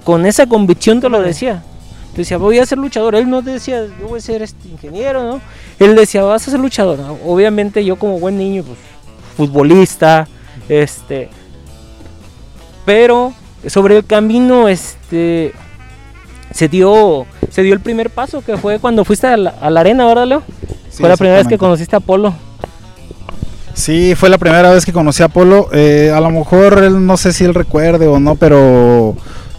Con 0.04 0.26
esa 0.26 0.46
convicción 0.46 1.00
te 1.00 1.08
lo 1.08 1.20
decía. 1.20 1.62
Te 2.12 2.22
decía, 2.22 2.36
voy 2.36 2.58
a 2.58 2.66
ser 2.66 2.78
luchador. 2.78 3.14
Él 3.14 3.30
no 3.30 3.42
decía, 3.42 3.86
yo 4.00 4.08
voy 4.08 4.18
a 4.18 4.20
ser 4.20 4.42
este 4.42 4.68
ingeniero, 4.68 5.22
¿no? 5.22 5.40
Él 5.78 5.94
decía, 5.94 6.22
vas 6.22 6.46
a 6.46 6.50
ser 6.50 6.60
luchador. 6.60 6.98
¿no? 6.98 7.18
Obviamente 7.24 7.84
yo 7.84 7.96
como 7.96 8.18
buen 8.18 8.36
niño, 8.36 8.64
pues, 8.64 8.78
futbolista, 9.36 10.26
este... 10.68 11.28
Pero 12.84 13.32
sobre 13.66 13.96
el 13.96 14.04
camino, 14.04 14.68
este... 14.68 15.54
Se 16.54 16.68
dio, 16.68 17.26
se 17.50 17.62
dio 17.62 17.74
el 17.74 17.80
primer 17.80 18.10
paso, 18.10 18.40
que 18.40 18.56
fue 18.56 18.78
cuando 18.78 19.04
fuiste 19.04 19.26
a 19.26 19.36
la, 19.36 19.50
a 19.50 19.70
la 19.70 19.80
arena, 19.80 20.06
¿verdad, 20.06 20.26
Leo? 20.26 20.42
Sí, 20.88 21.00
fue 21.00 21.08
la 21.08 21.16
primera 21.16 21.38
vez 21.38 21.48
que 21.48 21.58
conociste 21.58 21.96
a 21.96 22.00
Polo. 22.00 22.32
Sí, 23.74 24.14
fue 24.14 24.28
la 24.28 24.38
primera 24.38 24.70
vez 24.70 24.86
que 24.86 24.92
conocí 24.92 25.22
a 25.22 25.28
Polo. 25.28 25.68
Eh, 25.72 26.12
a 26.14 26.20
lo 26.20 26.30
mejor 26.30 26.82
él 26.84 27.04
no 27.04 27.16
sé 27.16 27.32
si 27.32 27.44
él 27.44 27.54
recuerde 27.54 28.06
o 28.06 28.20
no, 28.20 28.36
pero 28.36 29.16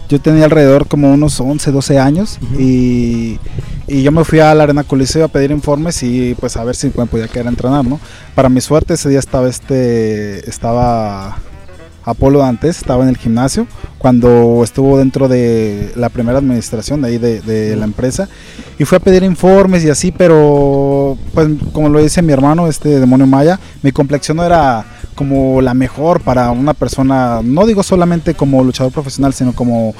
yo 0.08 0.20
tenía 0.20 0.44
alrededor 0.44 0.88
como 0.88 1.12
unos 1.12 1.38
11, 1.38 1.70
12 1.70 1.98
años 1.98 2.38
y, 2.58 3.38
y 3.86 4.02
yo 4.02 4.12
me 4.12 4.24
fui 4.24 4.40
a 4.40 4.54
la 4.54 4.64
Arena 4.64 4.84
Coliseo 4.84 5.26
a 5.26 5.28
pedir 5.28 5.50
informes 5.50 6.02
y 6.02 6.34
pues 6.40 6.56
a 6.56 6.64
ver 6.64 6.76
si 6.76 6.90
me 6.96 7.06
podía 7.06 7.28
quedar 7.28 7.46
a 7.46 7.50
entrenar, 7.50 7.84
¿no? 7.84 8.00
Para 8.34 8.48
mi 8.48 8.60
suerte 8.60 8.94
ese 8.94 9.10
día 9.10 9.18
estaba 9.18 9.48
este 9.48 10.48
estaba 10.48 11.36
Apolo 12.06 12.42
antes, 12.42 12.78
estaba 12.78 13.02
en 13.02 13.10
el 13.10 13.18
gimnasio 13.18 13.66
cuando 13.98 14.62
estuvo 14.62 14.96
dentro 14.96 15.28
de 15.28 15.92
la 15.96 16.08
primera 16.08 16.38
administración 16.38 17.02
de 17.02 17.08
ahí 17.08 17.18
de, 17.18 17.40
de 17.42 17.76
la 17.76 17.84
empresa 17.84 18.28
y 18.78 18.84
fue 18.84 18.98
a 18.98 19.00
pedir 19.00 19.24
informes 19.24 19.84
y 19.84 19.90
así, 19.90 20.12
pero 20.12 21.18
pues 21.34 21.48
como 21.72 21.88
lo 21.88 21.98
dice 21.98 22.22
mi 22.22 22.32
hermano, 22.32 22.68
este 22.68 23.00
demonio 23.00 23.26
Maya, 23.26 23.58
mi 23.82 23.92
complexión 23.92 24.36
no 24.36 24.44
era 24.44 24.84
como 25.16 25.60
la 25.60 25.74
mejor 25.74 26.20
para 26.20 26.52
una 26.52 26.74
persona, 26.74 27.40
no 27.42 27.66
digo 27.66 27.82
solamente 27.82 28.34
como 28.34 28.62
luchador 28.62 28.92
profesional, 28.92 29.34
sino 29.34 29.52
como, 29.52 29.94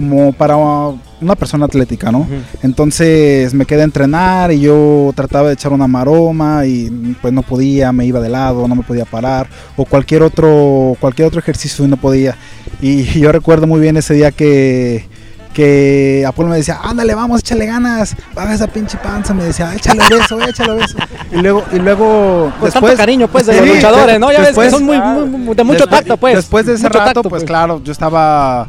como 0.00 0.32
para 0.32 0.56
una 0.56 1.34
persona 1.36 1.66
atlética, 1.66 2.10
¿no? 2.10 2.26
Entonces 2.62 3.52
me 3.52 3.66
quedé 3.66 3.82
a 3.82 3.84
entrenar 3.84 4.52
y 4.52 4.60
yo 4.60 5.12
trataba 5.14 5.48
de 5.48 5.54
echar 5.54 5.72
una 5.72 5.86
maroma 5.86 6.64
y 6.66 6.88
pues 7.20 7.32
no 7.34 7.42
podía, 7.42 7.92
me 7.92 8.06
iba 8.06 8.20
de 8.20 8.28
lado, 8.30 8.66
no 8.66 8.74
me 8.74 8.82
podía 8.82 9.04
parar 9.04 9.48
o 9.76 9.84
cualquier 9.84 10.22
otro 10.22 10.96
cualquier 11.00 11.28
otro 11.28 11.40
ejercicio 11.40 11.84
y 11.84 11.88
no 11.88 11.96
podía. 11.96 12.36
Y 12.80 13.04
yo 13.20 13.30
recuerdo 13.32 13.66
muy 13.66 13.80
bien 13.80 13.96
ese 13.96 14.14
día 14.14 14.30
que 14.30 15.08
que 15.52 16.24
Apolo 16.28 16.48
me 16.48 16.56
decía, 16.56 16.78
ándale, 16.80 17.12
vamos, 17.14 17.40
échale 17.40 17.66
ganas, 17.66 18.14
baja 18.36 18.54
esa 18.54 18.68
pinche 18.68 18.96
panza, 18.98 19.34
me 19.34 19.42
decía, 19.42 19.74
échale 19.74 20.00
beso, 20.08 20.40
échale 20.48 20.74
beso. 20.74 20.96
Y 21.32 21.38
luego, 21.38 21.64
y 21.72 21.78
luego 21.80 22.52
Con 22.60 22.64
después, 22.66 22.72
tanto 22.72 22.96
cariño, 22.96 23.26
pues, 23.26 23.46
de 23.46 23.54
Sí, 23.54 23.58
los 23.58 23.74
luchadores, 23.74 24.20
¿no? 24.20 24.30
Ya 24.30 24.38
ves 24.38 24.48
después- 24.54 24.68
que 24.70 24.76
son 24.76 24.84
muy, 24.84 24.96
muy- 25.38 25.54
de 25.56 25.64
mucho 25.64 25.78
después- 25.80 25.90
tacto, 25.90 26.16
pues. 26.18 26.36
Después 26.36 26.66
de 26.66 26.74
ese 26.74 26.88
rato, 26.88 27.04
tacto, 27.14 27.22
pues, 27.28 27.42
claro, 27.42 27.82
yo 27.82 27.90
estaba, 27.90 28.68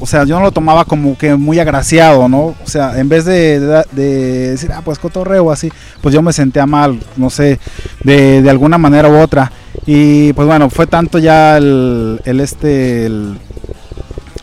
o 0.00 0.06
sea, 0.06 0.24
yo 0.24 0.36
no 0.38 0.44
lo 0.44 0.50
tomaba 0.52 0.84
como 0.84 1.16
que 1.16 1.34
muy 1.36 1.58
agraciado, 1.60 2.28
¿no? 2.28 2.46
O 2.46 2.56
sea, 2.66 2.98
en 2.98 3.08
vez 3.08 3.24
de, 3.26 3.60
de- 3.60 3.84
de 3.92 4.50
decir, 4.50 4.70
ah, 4.72 4.80
pues 4.84 4.98
cotorreo 4.98 5.50
así, 5.52 5.70
pues 6.00 6.14
yo 6.14 6.22
me 6.22 6.32
sentía 6.32 6.66
mal, 6.66 6.98
no 7.16 7.30
sé, 7.30 7.58
de, 8.02 8.42
de 8.42 8.50
alguna 8.50 8.78
manera 8.78 9.08
u 9.08 9.18
otra. 9.18 9.52
Y 9.86 10.32
pues 10.34 10.46
bueno, 10.46 10.68
fue 10.70 10.86
tanto 10.86 11.18
ya 11.18 11.56
el, 11.56 12.20
este, 12.24 13.06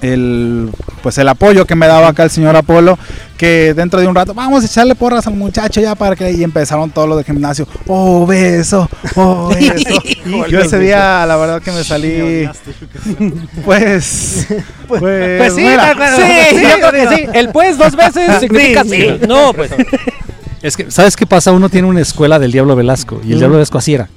el, 0.02 0.70
pues 1.02 1.18
el 1.18 1.28
apoyo 1.28 1.66
que 1.66 1.76
me 1.76 1.88
daba 1.88 2.10
acá 2.10 2.24
el 2.24 2.30
señor 2.30 2.56
Apolo, 2.56 2.98
que 3.38 3.74
dentro 3.74 4.00
de 4.00 4.08
un 4.08 4.16
rato, 4.16 4.34
vamos 4.34 4.64
a 4.64 4.66
echarle 4.66 4.96
porras 4.96 5.28
al 5.28 5.36
muchacho 5.36 5.82
ya 5.82 5.96
para 5.96 6.16
que, 6.16 6.32
y 6.32 6.44
empezaron 6.44 6.90
todo 6.90 7.08
lo 7.08 7.18
de 7.18 7.24
gimnasio, 7.24 7.68
oh, 7.88 8.26
beso, 8.26 8.90
oh, 9.16 9.50
beso. 9.50 10.02
Yo 10.50 10.60
ese 10.60 10.80
día, 10.80 11.26
la 11.26 11.36
verdad 11.38 11.62
que 11.62 11.72
me 11.72 11.84
salí, 11.84 12.50
pues, 13.66 14.48
pues, 14.88 15.02
Pues 15.02 15.56
sí, 15.56 15.62
mira, 15.62 15.94
claro, 15.96 16.18
sí, 16.18 16.62
yo 16.62 16.90
creo 16.90 16.92
que 16.92 17.16
sí. 17.16 17.28
El 17.34 17.50
pues 17.50 17.78
dos 17.78 17.96
veces 17.96 18.40
significa 18.40 18.84
sí. 18.84 18.90
Sí, 18.90 19.20
no, 19.28 19.54
pues 19.54 19.72
Es 20.62 20.76
que, 20.78 20.92
¿sabes 20.92 21.16
qué 21.16 21.26
pasa? 21.26 21.52
Uno 21.52 21.70
tiene 21.70 21.88
una 21.88 22.02
escuela 22.02 22.40
del 22.40 22.52
Diablo 22.52 22.76
Velasco 22.76 23.22
y 23.24 23.34
el 23.34 23.40
Diablo 23.40 23.58
Velasco 23.58 23.78
así 23.78 23.94
era. 23.94 24.10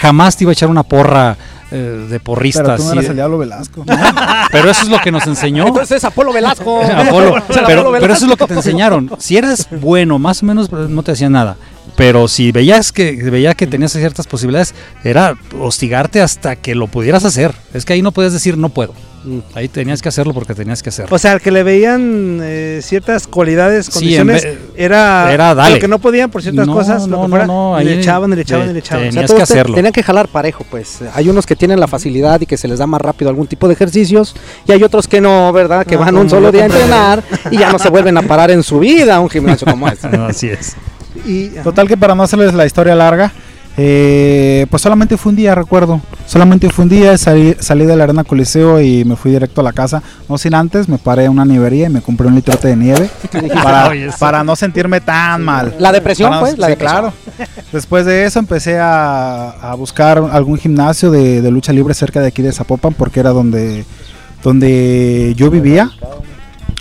Jamás 0.00 0.36
te 0.36 0.44
iba 0.44 0.50
a 0.50 0.52
echar 0.52 0.68
una 0.68 0.82
porra 0.82 1.36
eh, 1.70 2.06
de 2.08 2.20
porrista. 2.20 2.62
pero 2.62 2.76
tú 2.76 2.84
no 2.84 2.92
eras 2.92 3.06
el 3.06 3.14
diablo 3.16 3.38
Velasco. 3.38 3.84
Pero 4.52 4.70
eso 4.70 4.82
es 4.82 4.88
lo 4.88 5.00
que 5.00 5.10
nos 5.10 5.26
enseñó. 5.26 5.66
Entonces 5.66 5.98
es 5.98 6.04
Apolo 6.04 6.32
Velasco. 6.32 6.82
Apolo. 6.96 7.34
Pero, 7.48 7.80
Apolo 7.80 7.92
pero 8.00 8.12
eso 8.14 8.24
es 8.24 8.30
lo 8.30 8.36
que 8.36 8.44
Velasco. 8.44 8.46
te 8.46 8.54
enseñaron. 8.54 9.10
Si 9.18 9.36
eras 9.36 9.68
bueno, 9.80 10.18
más 10.18 10.42
o 10.42 10.46
menos 10.46 10.70
no 10.70 11.02
te 11.02 11.12
hacían 11.12 11.32
nada. 11.32 11.56
Pero 11.96 12.28
si 12.28 12.52
veías 12.52 12.92
que 12.92 13.12
veía 13.30 13.54
que 13.54 13.66
tenías 13.66 13.92
ciertas 13.92 14.26
posibilidades, 14.26 14.74
era 15.02 15.34
hostigarte 15.58 16.20
hasta 16.20 16.56
que 16.56 16.74
lo 16.74 16.88
pudieras 16.88 17.24
hacer. 17.24 17.54
Es 17.72 17.84
que 17.84 17.94
ahí 17.94 18.02
no 18.02 18.12
puedes 18.12 18.32
decir 18.32 18.58
no 18.58 18.68
puedo. 18.68 18.94
Mm. 19.26 19.40
Ahí 19.54 19.68
tenías 19.68 20.00
que 20.00 20.08
hacerlo 20.08 20.32
porque 20.32 20.54
tenías 20.54 20.82
que 20.82 20.90
hacerlo. 20.90 21.14
O 21.14 21.18
sea, 21.18 21.32
al 21.32 21.40
que 21.40 21.50
le 21.50 21.62
veían 21.64 22.38
eh, 22.42 22.80
ciertas 22.82 23.26
cualidades, 23.26 23.90
condiciones, 23.90 24.46
era, 24.76 25.32
era 25.32 25.54
dale. 25.54 25.74
lo 25.74 25.80
que 25.80 25.88
no 25.88 25.98
podían 25.98 26.30
por 26.30 26.42
ciertas 26.42 26.66
No, 26.66 26.72
cosas, 26.74 27.08
lo 27.08 27.16
no, 27.16 27.16
que 27.16 27.22
no, 27.22 27.28
fuera, 27.30 27.46
no, 27.46 27.80
y 27.80 27.84
le 27.84 27.90
ahí 27.92 27.98
echaban, 27.98 28.30
le 28.30 28.40
echaban, 28.40 28.72
le 28.72 28.78
echaban. 28.78 29.02
te- 29.02 29.08
O 29.08 29.12
sea, 29.12 29.20
Tenías 29.22 29.26
todos 29.26 29.40
que 29.40 29.46
te- 29.46 29.52
hacerlo. 29.52 29.74
Tenían 29.74 29.92
que 29.92 30.02
jalar 30.02 30.28
parejo, 30.28 30.64
pues. 30.70 31.00
Hay 31.12 31.28
unos 31.28 31.44
que 31.44 31.56
tienen 31.56 31.80
la 31.80 31.88
facilidad 31.88 32.40
y 32.40 32.46
que 32.46 32.56
se 32.56 32.68
les 32.68 32.78
da 32.78 32.86
más 32.86 33.00
rápido 33.00 33.28
algún 33.28 33.46
tipo 33.48 33.66
de 33.66 33.74
ejercicios 33.74 34.34
y 34.66 34.72
hay 34.72 34.82
otros 34.84 35.08
que 35.08 35.20
no, 35.20 35.52
¿verdad? 35.52 35.84
Que 35.84 35.96
Ah, 35.96 35.98
van 35.98 36.16
un 36.16 36.30
solo 36.30 36.52
día 36.52 36.62
a 36.62 36.66
entrenar 36.66 37.22
y 37.50 37.58
ya 37.58 37.72
no 37.72 37.78
se 37.78 37.88
vuelven 37.90 38.16
a 38.18 38.22
parar 38.22 38.50
en 38.52 38.62
su 38.62 38.78
vida 38.78 39.16
a 39.16 39.20
un 39.20 39.28
gimnasio 39.28 39.66
como 39.68 39.88
este. 39.88 40.06
Así 40.08 40.48
es. 40.48 40.76
Y, 41.26 41.48
Total 41.64 41.88
que 41.88 41.96
para 41.96 42.14
no 42.14 42.22
hacerles 42.22 42.54
la 42.54 42.66
historia 42.66 42.94
larga, 42.94 43.32
eh, 43.78 44.66
pues 44.70 44.82
solamente 44.82 45.16
fue 45.16 45.30
un 45.30 45.36
día, 45.36 45.54
recuerdo. 45.54 46.00
Solamente 46.26 46.70
fue 46.70 46.84
un 46.84 46.88
día, 46.88 47.16
salí, 47.18 47.54
salí 47.60 47.84
de 47.84 47.94
la 47.94 48.04
arena 48.04 48.24
coliseo 48.24 48.80
y 48.80 49.04
me 49.04 49.16
fui 49.16 49.30
directo 49.30 49.60
a 49.60 49.64
la 49.64 49.72
casa. 49.72 50.02
No 50.28 50.38
sin 50.38 50.54
antes, 50.54 50.88
me 50.88 50.98
paré 50.98 51.24
en 51.24 51.32
una 51.32 51.44
nievería 51.44 51.86
y 51.86 51.90
me 51.90 52.00
compré 52.00 52.26
un 52.26 52.34
litrote 52.34 52.68
de 52.68 52.76
nieve 52.76 53.10
para, 53.62 53.92
para 54.18 54.42
no 54.44 54.56
sentirme 54.56 55.00
tan 55.00 55.42
mal. 55.44 55.74
La 55.78 55.92
depresión, 55.92 56.30
no- 56.30 56.40
pues, 56.40 56.56
la 56.58 56.66
sí, 56.66 56.70
depresión. 56.72 57.00
claro. 57.00 57.12
Después 57.72 58.06
de 58.06 58.24
eso 58.24 58.38
empecé 58.38 58.78
a, 58.78 59.50
a 59.50 59.74
buscar 59.74 60.18
algún 60.32 60.56
gimnasio 60.58 61.10
de, 61.10 61.42
de 61.42 61.50
lucha 61.50 61.72
libre 61.72 61.92
cerca 61.94 62.20
de 62.20 62.28
aquí 62.28 62.42
de 62.42 62.52
Zapopan 62.52 62.94
porque 62.94 63.20
era 63.20 63.30
donde, 63.30 63.84
donde 64.42 65.34
yo 65.36 65.50
vivía. 65.50 65.90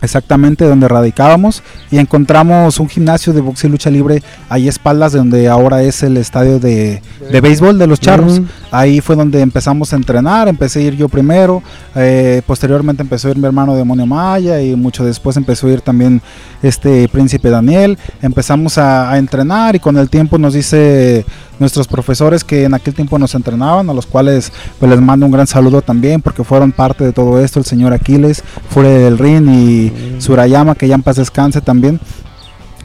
Exactamente 0.02 0.66
donde 0.66 0.90
radicábamos 0.90 1.64
y 1.90 2.00
encontramos 2.00 2.80
un 2.80 2.90
gimnasio 2.90 3.32
de 3.32 3.40
boxeo 3.40 3.70
y 3.70 3.72
lucha 3.72 3.90
libre 3.90 4.22
ahí 4.50 4.68
a 4.68 4.70
espaldas 4.70 5.14
de 5.14 5.20
donde 5.20 5.48
ahora 5.48 5.84
es 5.84 6.04
el 6.04 6.18
estadio 6.18 6.60
de, 6.60 7.02
de 7.32 7.42
béisbol 7.42 7.80
de 7.80 7.88
los 7.88 8.02
charros. 8.02 8.42
Ahí 8.72 9.00
fue 9.00 9.16
donde 9.16 9.40
empezamos 9.40 9.94
a 9.94 9.96
entrenar, 9.96 10.50
empecé 10.50 10.80
a 10.80 10.82
ir 10.84 10.98
yo 10.98 11.08
primero, 11.08 11.64
eh, 11.96 12.42
posteriormente 12.46 13.04
empezó 13.04 13.30
a 13.30 13.32
ir 13.32 13.38
mi 13.38 13.46
hermano 13.46 13.74
Demonio 13.74 14.06
Maya 14.06 14.62
y 14.62 14.76
mucho 14.76 15.06
después 15.06 15.38
empezó 15.38 15.68
a 15.68 15.72
ir 15.72 15.82
también 15.82 16.22
este 16.62 17.08
Príncipe 17.08 17.50
Daniel. 17.50 17.98
Empezamos 18.22 18.78
a, 18.78 19.10
a 19.12 19.18
entrenar 19.18 19.78
y 19.78 19.80
con 19.80 19.98
el 19.98 20.10
tiempo 20.10 20.38
nos 20.38 20.54
dice 20.54 21.26
nuestros 21.60 21.88
profesores 21.88 22.44
que 22.44 22.66
en 22.66 22.74
aquel 22.74 22.94
tiempo 22.94 23.18
nos 23.18 23.34
entrenaban, 23.36 23.90
a 23.90 23.94
los 23.94 24.06
cuales 24.06 24.52
pues 24.80 24.90
les 24.92 25.00
mando 25.00 25.26
un 25.26 25.32
gran 25.32 25.48
saludo 25.48 25.82
también 25.82 26.22
porque 26.22 26.44
fueron 26.44 26.72
parte 26.72 27.04
de 27.04 27.14
todo 27.14 27.40
esto, 27.40 27.60
el 27.60 27.66
señor 27.66 27.94
Aquiles, 27.94 28.44
fuera 28.70 28.90
del 28.90 29.18
ring 29.18 29.48
y 29.50 29.85
Surayama, 30.20 30.76
que 30.76 30.88
ya 30.88 30.96
en 30.96 31.04
paz 31.04 31.18
descanse 31.18 31.62
también. 31.62 32.00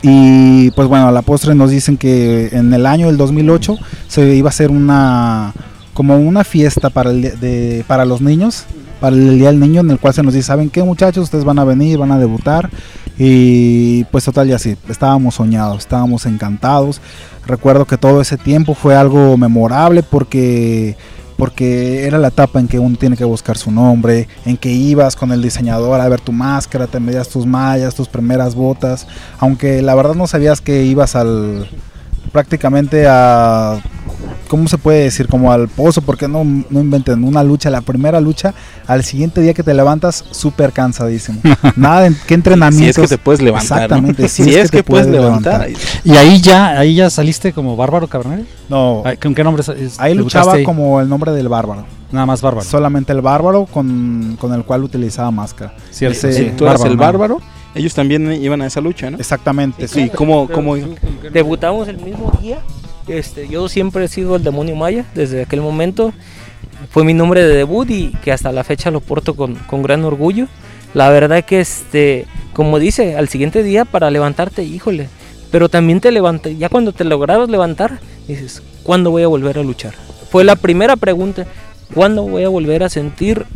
Y 0.02 0.70
pues 0.72 0.88
bueno, 0.88 1.08
a 1.08 1.12
la 1.12 1.22
postre 1.22 1.54
nos 1.54 1.70
dicen 1.70 1.96
que 1.96 2.48
en 2.52 2.72
el 2.72 2.86
año 2.86 3.08
del 3.08 3.16
2008 3.16 3.76
se 4.08 4.34
iba 4.34 4.48
a 4.48 4.50
hacer 4.50 4.70
una 4.70 5.52
como 5.92 6.16
una 6.16 6.44
fiesta 6.44 6.88
para 6.88 7.10
el, 7.10 7.22
de, 7.40 7.84
para 7.86 8.06
los 8.06 8.22
niños, 8.22 8.64
para 9.00 9.14
el 9.14 9.38
día 9.38 9.48
del 9.48 9.60
niño 9.60 9.82
en 9.82 9.90
el 9.90 9.98
cual 9.98 10.14
se 10.14 10.22
nos 10.22 10.32
dice, 10.32 10.46
¿saben 10.46 10.70
qué 10.70 10.82
muchachos? 10.82 11.24
Ustedes 11.24 11.44
van 11.44 11.58
a 11.58 11.64
venir, 11.64 11.98
van 11.98 12.12
a 12.12 12.18
debutar 12.18 12.70
y 13.18 14.04
pues 14.04 14.24
total 14.24 14.48
y 14.48 14.52
así, 14.52 14.76
estábamos 14.88 15.34
soñados, 15.34 15.80
estábamos 15.80 16.24
encantados. 16.24 17.02
Recuerdo 17.46 17.84
que 17.84 17.98
todo 17.98 18.22
ese 18.22 18.38
tiempo 18.38 18.74
fue 18.74 18.96
algo 18.96 19.36
memorable 19.36 20.02
porque 20.02 20.96
porque 21.40 22.06
era 22.06 22.18
la 22.18 22.28
etapa 22.28 22.60
en 22.60 22.68
que 22.68 22.78
uno 22.78 22.98
tiene 22.98 23.16
que 23.16 23.24
buscar 23.24 23.56
su 23.56 23.70
nombre, 23.70 24.28
en 24.44 24.58
que 24.58 24.70
ibas 24.70 25.16
con 25.16 25.32
el 25.32 25.40
diseñador 25.40 25.98
a 25.98 26.06
ver 26.06 26.20
tu 26.20 26.32
máscara, 26.32 26.86
te 26.86 27.00
medías 27.00 27.30
tus 27.30 27.46
mallas, 27.46 27.94
tus 27.94 28.08
primeras 28.08 28.54
botas, 28.54 29.06
aunque 29.38 29.80
la 29.80 29.94
verdad 29.94 30.14
no 30.14 30.26
sabías 30.26 30.60
que 30.60 30.84
ibas 30.84 31.16
al 31.16 31.66
prácticamente 32.30 33.06
a 33.08 33.80
¿cómo 34.50 34.66
se 34.66 34.76
puede 34.78 35.04
decir? 35.04 35.28
Como 35.28 35.52
al 35.52 35.68
pozo, 35.68 36.02
porque 36.02 36.26
no, 36.26 36.42
no 36.44 36.80
inventen 36.80 37.22
una 37.22 37.44
lucha, 37.44 37.70
la 37.70 37.80
primera 37.82 38.20
lucha, 38.20 38.52
al 38.88 39.04
siguiente 39.04 39.40
día 39.40 39.54
que 39.54 39.62
te 39.62 39.72
levantas, 39.72 40.24
súper 40.32 40.72
cansadísimo. 40.72 41.40
Nada 41.76 42.00
de 42.02 42.10
qué 42.10 42.16
Si 42.26 42.34
entrenamiento. 42.34 43.02
es 43.02 43.08
que 43.08 43.16
te 43.16 43.22
puedes 43.22 43.40
levantar. 43.40 43.78
¿no? 43.78 43.84
Exactamente, 43.84 44.28
si 44.28 44.42
si 44.42 44.50
es 44.50 44.56
es 44.56 44.70
que 44.72 44.78
que, 44.78 44.82
te 44.82 44.90
puedes 44.90 45.06
puedes 45.06 45.22
levantar. 45.22 45.68
levantar. 45.68 45.82
Y 46.04 46.16
ahí 46.16 46.40
ya, 46.40 46.78
ahí 46.78 46.96
ya 46.96 47.08
saliste 47.10 47.52
como 47.52 47.76
bárbaro 47.76 48.08
cabrón. 48.08 48.44
No, 48.68 49.04
¿Con 49.22 49.34
qué 49.36 49.44
nombre? 49.44 49.62
es- 49.78 50.00
ahí 50.00 50.14
luchaba 50.14 50.54
ahí? 50.54 50.64
como 50.64 51.00
el 51.00 51.08
nombre 51.08 51.30
del 51.30 51.48
bárbaro. 51.48 51.84
Nada 52.10 52.26
más 52.26 52.42
bárbaro. 52.42 52.66
Solamente 52.66 53.12
el 53.12 53.20
bárbaro 53.20 53.66
con, 53.66 54.36
con 54.40 54.52
el 54.52 54.64
cual 54.64 54.82
utilizaba 54.82 55.30
máscara. 55.30 55.74
Cierto, 55.92 56.18
ese- 56.18 56.32
Si 56.32 56.42
sí, 56.46 56.52
tú 56.56 56.66
eras 56.66 56.84
el 56.84 56.96
¿no? 56.96 57.02
bárbaro, 57.02 57.40
ellos 57.76 57.94
también 57.94 58.32
iban 58.32 58.60
a 58.62 58.66
esa 58.66 58.80
lucha, 58.80 59.10
¿no? 59.12 59.16
Exactamente. 59.18 59.86
Sí, 59.86 60.10
¿cómo, 60.12 60.48
cómo 60.48 60.74
debutamos 61.32 61.86
el 61.86 61.98
mismo 61.98 62.32
día. 62.42 62.58
Este, 63.08 63.48
yo 63.48 63.68
siempre 63.68 64.04
he 64.04 64.08
sido 64.08 64.36
el 64.36 64.44
demonio 64.44 64.76
maya 64.76 65.04
desde 65.14 65.42
aquel 65.42 65.60
momento. 65.60 66.12
Fue 66.90 67.04
mi 67.04 67.14
nombre 67.14 67.42
de 67.42 67.54
debut 67.54 67.88
y 67.90 68.12
que 68.22 68.32
hasta 68.32 68.52
la 68.52 68.64
fecha 68.64 68.90
lo 68.90 69.00
porto 69.00 69.34
con, 69.34 69.54
con 69.54 69.82
gran 69.82 70.04
orgullo. 70.04 70.46
La 70.94 71.08
verdad 71.10 71.44
que 71.44 71.60
este, 71.60 72.26
como 72.52 72.78
dice, 72.78 73.16
al 73.16 73.28
siguiente 73.28 73.62
día 73.62 73.84
para 73.84 74.10
levantarte, 74.10 74.64
híjole, 74.64 75.08
pero 75.50 75.68
también 75.68 76.00
te 76.00 76.10
levantas, 76.10 76.52
ya 76.58 76.68
cuando 76.68 76.92
te 76.92 77.04
lograbas 77.04 77.48
levantar, 77.48 77.98
dices, 78.26 78.62
¿cuándo 78.82 79.10
voy 79.10 79.22
a 79.22 79.28
volver 79.28 79.58
a 79.58 79.62
luchar? 79.62 79.94
Fue 80.30 80.44
la 80.44 80.56
primera 80.56 80.96
pregunta, 80.96 81.46
¿cuándo 81.94 82.22
voy 82.22 82.44
a 82.44 82.48
volver 82.48 82.82
a 82.82 82.88
sentir 82.88 83.46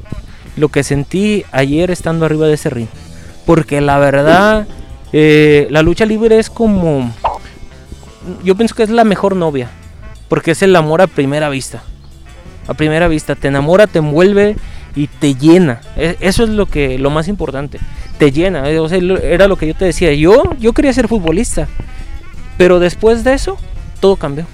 lo 0.56 0.68
que 0.68 0.82
sentí 0.82 1.44
ayer 1.52 1.90
estando 1.90 2.24
arriba 2.24 2.46
de 2.46 2.54
ese 2.54 2.70
ring? 2.70 2.88
Porque 3.46 3.80
la 3.80 3.98
verdad, 3.98 4.66
eh, 5.12 5.66
la 5.70 5.82
lucha 5.82 6.04
libre 6.06 6.38
es 6.38 6.50
como, 6.50 7.12
yo 8.42 8.54
pienso 8.56 8.74
que 8.74 8.82
es 8.82 8.90
la 8.90 9.04
mejor 9.04 9.36
novia, 9.36 9.68
porque 10.28 10.52
es 10.52 10.62
el 10.62 10.74
amor 10.76 11.02
a 11.02 11.06
primera 11.06 11.48
vista. 11.48 11.82
A 12.66 12.74
primera 12.74 13.08
vista, 13.08 13.34
te 13.34 13.48
enamora, 13.48 13.86
te 13.86 13.98
envuelve 13.98 14.56
y 14.96 15.06
te 15.08 15.34
llena. 15.34 15.80
E- 15.96 16.16
Eso 16.20 16.44
es 16.44 16.50
lo 16.50 16.66
que 16.66 16.98
lo 16.98 17.10
más 17.10 17.28
importante. 17.28 17.78
Te 18.18 18.32
llena. 18.32 18.68
eh, 18.70 18.78
era 19.22 19.48
lo 19.48 19.56
que 19.56 19.66
yo 19.66 19.74
te 19.74 19.84
decía. 19.84 20.12
Yo, 20.14 20.42
yo 20.58 20.72
quería 20.72 20.92
ser 20.92 21.08
futbolista, 21.08 21.68
pero 22.56 22.78
después 22.80 23.22
de 23.24 23.34
eso, 23.34 23.58
todo 24.00 24.16
cambió. 24.16 24.46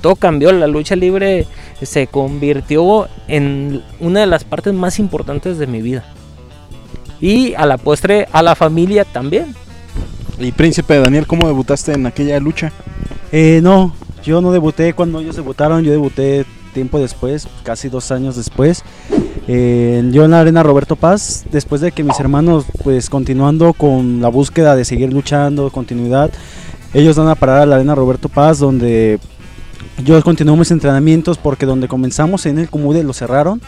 Todo 0.00 0.16
cambió. 0.16 0.52
La 0.52 0.66
lucha 0.68 0.96
libre 0.96 1.46
se 1.82 2.06
convirtió 2.06 3.08
en 3.26 3.82
una 4.00 4.20
de 4.20 4.26
las 4.26 4.44
partes 4.44 4.72
más 4.72 4.98
importantes 4.98 5.58
de 5.58 5.66
mi 5.66 5.82
vida. 5.82 6.04
Y 7.20 7.54
a 7.54 7.66
la 7.66 7.76
postre, 7.78 8.28
a 8.32 8.42
la 8.42 8.54
familia 8.54 9.04
también. 9.04 9.54
Y 10.40 10.52
Príncipe 10.52 10.98
Daniel, 10.98 11.26
¿cómo 11.26 11.48
debutaste 11.48 11.92
en 11.94 12.06
aquella 12.06 12.38
lucha? 12.38 12.72
Eh, 13.32 13.60
no, 13.62 13.92
yo 14.22 14.40
no 14.40 14.52
debuté 14.52 14.92
cuando 14.92 15.18
ellos 15.20 15.34
debutaron, 15.34 15.82
yo 15.82 15.90
debuté 15.90 16.44
tiempo 16.72 17.00
después, 17.00 17.48
casi 17.64 17.88
dos 17.88 18.12
años 18.12 18.36
después, 18.36 18.84
eh, 19.48 20.08
yo 20.12 20.24
en 20.24 20.30
la 20.30 20.40
arena 20.40 20.62
Roberto 20.62 20.94
Paz, 20.94 21.44
después 21.50 21.80
de 21.80 21.90
que 21.90 22.04
mis 22.04 22.20
hermanos, 22.20 22.66
pues 22.84 23.10
continuando 23.10 23.72
con 23.72 24.20
la 24.20 24.28
búsqueda 24.28 24.76
de 24.76 24.84
seguir 24.84 25.12
luchando, 25.12 25.70
continuidad, 25.70 26.30
ellos 26.94 27.16
van 27.16 27.28
a 27.28 27.34
parar 27.34 27.62
a 27.62 27.66
la 27.66 27.76
arena 27.76 27.96
Roberto 27.96 28.28
Paz, 28.28 28.60
donde 28.60 29.18
yo 30.04 30.22
continué 30.22 30.56
mis 30.56 30.70
entrenamientos, 30.70 31.36
porque 31.36 31.66
donde 31.66 31.88
comenzamos 31.88 32.46
en 32.46 32.58
el 32.58 32.70
Comude 32.70 33.02
lo 33.02 33.12
cerraron, 33.12 33.60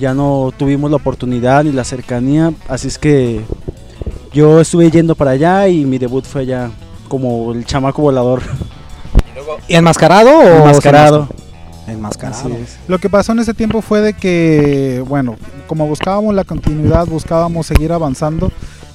ya 0.00 0.12
no 0.12 0.52
tuvimos 0.56 0.90
la 0.90 0.96
oportunidad 0.96 1.62
ni 1.62 1.70
la 1.70 1.84
cercanía, 1.84 2.52
así 2.68 2.88
es 2.88 2.98
que 2.98 3.42
yo 4.34 4.60
estuve 4.60 4.90
yendo 4.90 5.14
para 5.14 5.30
allá 5.30 5.68
y 5.68 5.84
mi 5.84 5.96
debut 5.96 6.24
fue 6.24 6.42
allá 6.42 6.70
como 7.08 7.52
el 7.52 7.64
chamaco 7.64 8.02
volador. 8.02 8.42
¿Y 9.68 9.76
enmascarado 9.76 10.30
o 10.38 10.68
Enmascarado. 10.68 11.28
Enmascarado. 11.86 12.50
Lo 12.88 12.98
que 12.98 13.08
pasó 13.08 13.32
en 13.32 13.38
ese 13.38 13.54
tiempo 13.54 13.80
fue 13.80 14.00
de 14.00 14.14
que, 14.14 15.04
bueno, 15.06 15.36
como 15.66 15.86
buscábamos 15.86 16.34
la 16.34 16.44
continuidad, 16.44 17.06
buscábamos 17.06 17.66
seguir 17.66 17.92
avanzando, 17.92 18.50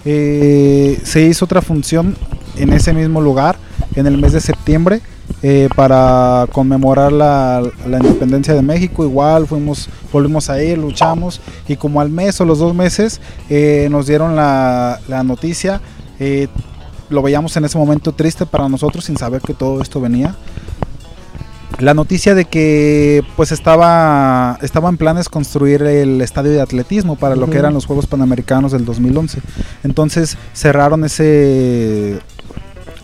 eh, 0.05 0.99
se 1.03 1.21
hizo 1.21 1.45
otra 1.45 1.61
función 1.61 2.15
en 2.57 2.73
ese 2.73 2.93
mismo 2.93 3.21
lugar 3.21 3.57
en 3.95 4.07
el 4.07 4.17
mes 4.17 4.33
de 4.33 4.41
septiembre 4.41 5.01
eh, 5.41 5.69
para 5.75 6.47
conmemorar 6.51 7.11
la, 7.11 7.61
la 7.87 7.97
independencia 7.97 8.53
de 8.53 8.61
México. 8.61 9.03
Igual 9.03 9.47
fuimos, 9.47 9.89
volvimos 10.11 10.49
a 10.49 10.61
ir, 10.61 10.77
luchamos 10.77 11.41
y 11.67 11.75
como 11.75 12.01
al 12.01 12.09
mes 12.09 12.39
o 12.41 12.45
los 12.45 12.59
dos 12.59 12.73
meses 12.73 13.21
eh, 13.49 13.87
nos 13.91 14.07
dieron 14.07 14.35
la, 14.35 14.99
la 15.07 15.23
noticia. 15.23 15.81
eh, 16.19 16.47
lo 17.09 17.23
veíamos 17.23 17.57
en 17.57 17.65
ese 17.65 17.75
momento 17.75 18.11
triste 18.11 18.45
para 18.45 18.69
nosotros 18.69 19.05
sin 19.05 19.17
saber 19.17 19.41
que 19.41 19.55
todo 19.55 19.81
esto 19.81 19.99
venía 19.99 20.35
la 21.79 21.93
noticia 21.93 22.35
de 22.35 22.45
que 22.45 23.23
pues 23.35 23.51
estaba 23.51 24.57
estaba 24.61 24.89
en 24.89 24.97
planes 24.97 25.29
construir 25.29 25.81
el 25.83 26.21
estadio 26.21 26.51
de 26.51 26.61
atletismo 26.61 27.15
para 27.15 27.35
lo 27.35 27.49
que 27.49 27.57
eran 27.57 27.73
los 27.73 27.85
Juegos 27.85 28.05
Panamericanos 28.05 28.73
del 28.73 28.85
2011. 28.85 29.41
Entonces 29.83 30.37
cerraron 30.53 31.05
ese 31.05 32.19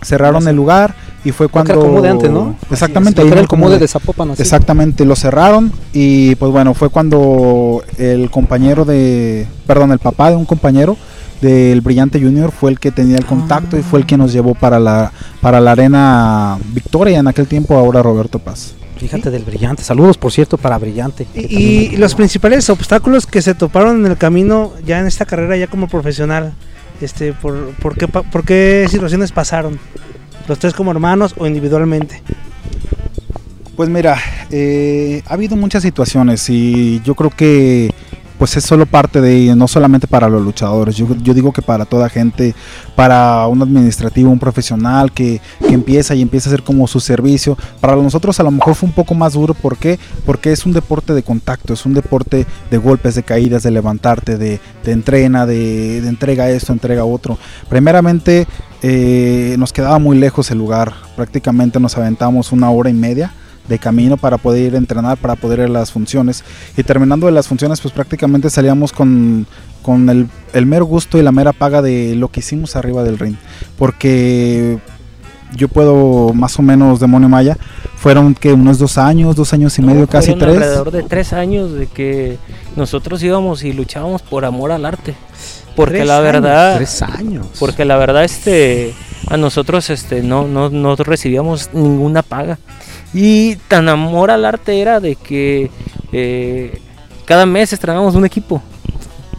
cerraron 0.02 0.48
el 0.48 0.56
lugar 0.56 0.94
y 1.26 1.32
fue 1.32 1.50
cuando 1.50 1.74
era 1.74 1.82
Comude 1.82 2.10
antes, 2.10 2.32
¿no? 2.32 2.56
Exactamente, 2.72 3.22
ahí 3.22 3.28
era 3.28 3.42
el 3.42 3.48
Comude. 3.48 3.80
de 3.80 3.88
Zapopan. 3.88 4.32
así. 4.32 4.42
Exactamente, 4.44 5.04
lo 5.06 5.16
cerraron 5.16 5.74
y 5.92 6.36
pues 6.36 6.52
bueno, 6.52 6.74
fue 6.76 6.90
cuando 6.90 7.84
el 7.98 8.30
compañero 8.30 8.86
de, 8.86 9.48
perdón, 9.66 9.92
el 9.92 10.00
papá 10.00 10.30
de 10.30 10.36
un 10.36 10.46
compañero 10.46 10.96
del 11.42 11.82
Brillante 11.82 12.22
Junior 12.22 12.52
fue 12.52 12.72
el 12.72 12.80
que 12.80 12.92
tenía 12.92 13.18
el 13.18 13.26
contacto 13.26 13.78
y 13.78 13.82
fue 13.82 14.00
el 14.00 14.06
que 14.06 14.18
nos 14.18 14.32
llevó 14.32 14.54
para 14.54 14.80
la 14.80 15.12
para 15.42 15.60
la 15.60 15.72
arena 15.72 16.58
Victoria 16.74 17.20
en 17.20 17.28
aquel 17.28 17.48
tiempo, 17.48 17.76
ahora 17.76 18.02
Roberto 18.04 18.40
Paz. 18.40 18.76
Fíjate 18.98 19.30
del 19.30 19.44
Brillante. 19.44 19.84
Saludos, 19.84 20.18
por 20.18 20.32
cierto, 20.32 20.58
para 20.58 20.78
Brillante. 20.78 21.28
Y, 21.34 21.40
y 21.94 21.98
los 21.98 22.16
principales 22.16 22.70
obstáculos 22.70 23.26
que 23.26 23.42
se 23.42 23.54
toparon 23.54 24.06
en 24.06 24.12
el 24.12 24.18
camino 24.18 24.72
ya 24.86 25.00
en 25.00 25.08
esta 25.08 25.26
carrera 25.26 25.58
ya 25.58 25.68
como 25.68 25.88
profesional, 25.88 26.54
este, 27.02 27.34
por, 27.34 27.72
por, 27.82 27.98
qué, 27.98 28.08
por 28.08 28.46
qué 28.46 28.88
situaciones 28.90 29.32
pasaron? 29.32 29.80
Los 30.48 30.60
tres 30.60 30.74
como 30.74 30.92
hermanos 30.92 31.34
o 31.38 31.48
individualmente. 31.48 32.22
Pues 33.76 33.90
mira, 33.90 34.18
eh, 34.52 35.22
ha 35.28 35.34
habido 35.34 35.56
muchas 35.56 35.84
situaciones 35.84 36.50
y 36.50 37.02
yo 37.04 37.16
creo 37.16 37.30
que 37.30 37.92
pues 38.38 38.58
es 38.58 38.64
solo 38.64 38.86
parte 38.86 39.22
de, 39.22 39.56
no 39.56 39.68
solamente 39.68 40.08
para 40.08 40.30
los 40.30 40.42
luchadores, 40.42 40.96
yo, 40.96 41.08
yo 41.22 41.34
digo 41.34 41.54
que 41.54 41.62
para 41.62 41.86
toda 41.86 42.10
gente, 42.10 42.54
para 42.96 43.48
un 43.48 43.62
administrativo, 43.62 44.30
un 44.30 44.40
profesional 44.40 45.12
que, 45.12 45.42
empieza 45.62 46.16
y 46.16 46.22
empieza 46.22 46.50
a 46.50 46.54
hacer 46.54 46.64
como 46.64 46.88
su 46.88 47.00
servicio, 47.00 47.58
para 47.80 47.96
nosotros 47.96 48.40
a 48.40 48.44
lo 48.44 48.52
mejor 48.52 48.76
fue 48.76 48.88
un 48.88 48.96
poco 48.96 49.14
más 49.14 49.34
duro, 49.34 49.54
¿por 49.54 49.78
qué? 49.78 50.00
Porque 50.26 50.52
es 50.52 50.66
un 50.66 50.74
deporte 50.74 51.14
de 51.14 51.24
contacto, 51.24 51.74
es 51.74 51.86
un 51.86 51.94
deporte 51.94 52.46
de 52.70 52.78
golpes, 52.78 53.16
de 53.16 53.24
caídas, 53.24 53.64
de 53.64 53.72
levantarte, 53.72 54.38
de, 54.38 54.60
de 54.84 54.92
entrena, 54.92 55.46
de 55.46 55.98
entrega 55.98 56.50
esto, 56.50 56.72
entrega 56.72 57.04
otro. 57.04 57.38
Primeramente 57.70 58.48
eh, 58.88 59.56
nos 59.58 59.74
quedaba 59.74 59.98
muy 59.98 60.16
lejos 60.16 60.52
el 60.52 60.60
lugar, 60.60 60.94
prácticamente 61.16 61.80
nos 61.80 61.98
aventamos 61.98 62.52
una 62.52 62.70
hora 62.70 62.92
y 62.92 62.94
media 62.94 63.34
de 63.68 63.80
camino 63.80 64.16
para 64.16 64.38
poder 64.38 64.68
ir 64.68 64.76
a 64.76 64.78
entrenar, 64.78 65.18
para 65.18 65.36
poder 65.36 65.58
ir 65.58 65.66
a 65.66 65.70
las 65.70 65.92
funciones. 65.92 66.44
Y 66.78 66.84
terminando 66.84 67.26
de 67.26 67.32
las 67.32 67.48
funciones, 67.48 67.82
pues 67.82 67.96
prácticamente 67.96 68.48
salíamos 68.52 68.94
con, 68.94 69.48
con 69.82 70.08
el, 70.10 70.30
el 70.54 70.68
mero 70.68 70.86
gusto 70.86 71.18
y 71.18 71.24
la 71.24 71.32
mera 71.32 71.52
paga 71.52 71.82
de 71.82 72.14
lo 72.14 72.28
que 72.28 72.42
hicimos 72.42 72.76
arriba 72.76 73.04
del 73.04 73.18
ring. 73.18 73.38
Porque 73.76 74.78
yo 75.56 75.68
puedo 75.68 76.34
más 76.34 76.58
o 76.60 76.62
menos, 76.62 77.00
Demonio 77.00 77.30
Maya, 77.30 77.58
fueron 77.96 78.34
que 78.36 78.54
unos 78.54 78.78
dos 78.78 78.98
años, 78.98 79.36
dos 79.36 79.54
años 79.54 79.78
y 79.80 79.82
medio, 79.82 80.08
casi 80.08 80.32
Fueron 80.32 80.40
tres. 80.50 80.56
alrededor 80.62 80.92
de 80.92 81.04
tres 81.04 81.34
años 81.34 81.72
de 81.74 81.88
que 81.88 82.38
nosotros 82.76 83.22
íbamos 83.24 83.64
y 83.64 83.74
luchábamos 83.74 84.22
por 84.22 84.46
amor 84.46 84.72
al 84.72 84.86
arte. 84.86 85.16
Porque 85.76 85.96
Tres 85.96 86.08
la 86.08 86.16
años, 86.20 86.24
verdad, 86.32 86.76
Tres 86.78 87.02
años. 87.02 87.48
porque 87.60 87.84
la 87.84 87.98
verdad, 87.98 88.24
este, 88.24 88.94
a 89.28 89.36
nosotros, 89.36 89.90
este, 89.90 90.22
no, 90.24 90.48
no, 90.48 90.70
no 90.70 90.96
recibíamos 90.96 91.70
ninguna 91.74 92.22
paga. 92.24 92.60
Y 93.14 93.58
tan 93.68 93.90
amor 93.90 94.32
al 94.32 94.46
arte 94.46 94.80
era 94.80 95.02
de 95.02 95.18
que 95.18 95.70
eh, 96.14 96.80
cada 97.26 97.46
mes 97.46 97.74
estrenábamos 97.74 98.16
un 98.16 98.26
equipo. 98.26 98.62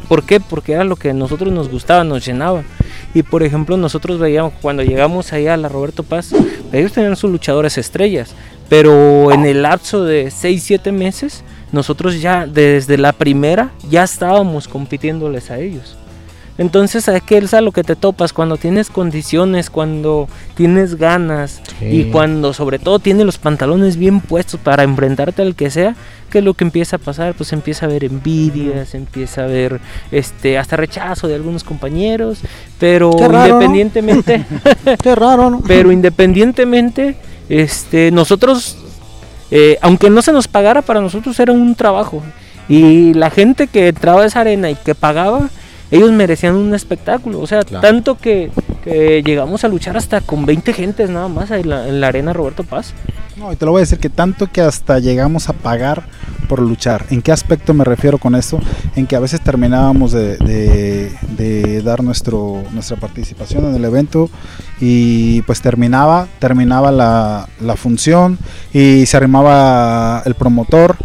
¿Por 0.08 0.24
qué? 0.24 0.38
Porque 0.38 0.72
era 0.72 0.84
lo 0.84 0.96
que 0.96 1.10
a 1.10 1.14
nosotros 1.14 1.50
nos 1.52 1.70
gustaba, 1.70 2.04
nos 2.04 2.24
llenaba. 2.26 2.62
Y 3.16 3.22
por 3.22 3.42
ejemplo, 3.42 3.78
nosotros 3.78 4.18
veíamos 4.18 4.52
cuando 4.60 4.82
llegamos 4.82 5.32
ahí 5.32 5.46
a 5.46 5.56
la 5.56 5.70
Roberto 5.70 6.02
Paz, 6.02 6.34
ellos 6.70 6.92
tenían 6.92 7.16
sus 7.16 7.30
luchadores 7.30 7.78
estrellas, 7.78 8.34
pero 8.68 9.32
en 9.32 9.46
el 9.46 9.62
lapso 9.62 10.04
de 10.04 10.30
6, 10.30 10.62
7 10.62 10.92
meses, 10.92 11.42
nosotros 11.72 12.20
ya 12.20 12.46
desde 12.46 12.98
la 12.98 13.14
primera 13.14 13.70
ya 13.88 14.04
estábamos 14.04 14.68
compitiéndoles 14.68 15.50
a 15.50 15.58
ellos. 15.58 15.96
Entonces, 16.58 17.08
aquí 17.08 17.34
es 17.34 17.52
a 17.52 17.60
lo 17.60 17.72
que 17.72 17.84
te 17.84 17.96
topas 17.96 18.32
cuando 18.32 18.56
tienes 18.56 18.88
condiciones, 18.88 19.68
cuando 19.68 20.28
tienes 20.54 20.96
ganas 20.96 21.60
y 21.80 22.04
cuando 22.04 22.54
sobre 22.54 22.78
todo 22.78 22.98
tienes 22.98 23.26
los 23.26 23.38
pantalones 23.38 23.96
bien 23.96 24.20
puestos 24.20 24.58
para 24.60 24.82
enfrentarte 24.82 25.42
al 25.42 25.54
que 25.54 25.70
sea, 25.70 25.94
¿qué 26.30 26.38
es 26.38 26.44
lo 26.44 26.54
que 26.54 26.64
empieza 26.64 26.96
a 26.96 26.98
pasar? 26.98 27.34
Pues 27.34 27.52
empieza 27.52 27.84
a 27.84 27.88
haber 27.88 28.04
envidias, 28.04 28.94
empieza 28.94 29.42
a 29.42 29.44
haber 29.44 29.80
este 30.10 30.56
hasta 30.56 30.76
rechazo 30.76 31.28
de 31.28 31.34
algunos 31.34 31.62
compañeros, 31.62 32.38
pero 32.78 33.10
Qué 33.10 33.28
raro, 33.28 33.48
¿no? 33.48 33.62
independientemente 33.62 34.46
Qué 35.02 35.14
raro, 35.14 35.50
¿no? 35.50 35.62
pero 35.66 35.92
independientemente, 35.92 37.16
este, 37.50 38.10
nosotros, 38.10 38.78
eh, 39.50 39.76
aunque 39.82 40.08
no 40.08 40.22
se 40.22 40.32
nos 40.32 40.48
pagara, 40.48 40.80
para 40.80 41.00
nosotros 41.00 41.38
era 41.38 41.52
un 41.52 41.74
trabajo. 41.74 42.22
Y 42.68 43.14
la 43.14 43.30
gente 43.30 43.68
que 43.68 43.88
entraba 43.88 44.22
a 44.22 44.26
esa 44.26 44.40
arena 44.40 44.70
y 44.70 44.74
que 44.74 44.94
pagaba, 44.94 45.48
ellos 45.90 46.10
merecían 46.12 46.54
un 46.54 46.74
espectáculo. 46.74 47.40
O 47.40 47.46
sea, 47.46 47.62
Claro. 47.62 47.86
tanto 47.86 48.18
que, 48.18 48.50
que 48.84 49.22
llegamos 49.24 49.64
a 49.64 49.68
luchar 49.68 49.96
hasta 49.96 50.20
con 50.20 50.44
20 50.46 50.72
gentes 50.72 51.10
nada 51.10 51.28
más 51.28 51.50
en 51.50 51.68
la, 51.68 51.88
en 51.88 52.00
la 52.00 52.08
arena 52.08 52.32
Roberto 52.32 52.64
Paz. 52.64 52.92
No, 53.36 53.52
y 53.52 53.56
te 53.56 53.66
lo 53.66 53.72
voy 53.72 53.80
a 53.80 53.82
decir 53.82 53.98
que 53.98 54.08
tanto 54.08 54.46
que 54.50 54.62
hasta 54.62 54.98
llegamos 54.98 55.48
a 55.50 55.52
pagar 55.52 56.04
por 56.48 56.60
luchar. 56.62 57.04
¿En 57.10 57.20
qué 57.20 57.32
aspecto 57.32 57.74
me 57.74 57.84
refiero 57.84 58.16
con 58.18 58.34
esto? 58.34 58.58
En 58.94 59.06
que 59.06 59.14
a 59.14 59.20
veces 59.20 59.40
terminábamos 59.42 60.12
de, 60.12 60.36
de- 60.38 61.12
de 61.36 61.82
dar 61.82 62.02
nuestro, 62.02 62.62
nuestra 62.72 62.96
participación 62.96 63.66
en 63.66 63.74
el 63.74 63.84
evento 63.84 64.30
y 64.80 65.42
pues 65.42 65.60
terminaba, 65.60 66.28
terminaba 66.38 66.90
la, 66.90 67.48
la 67.60 67.76
función 67.76 68.38
y 68.72 69.04
se 69.06 69.16
arrimaba 69.18 70.22
el 70.24 70.34
promotor 70.34 70.96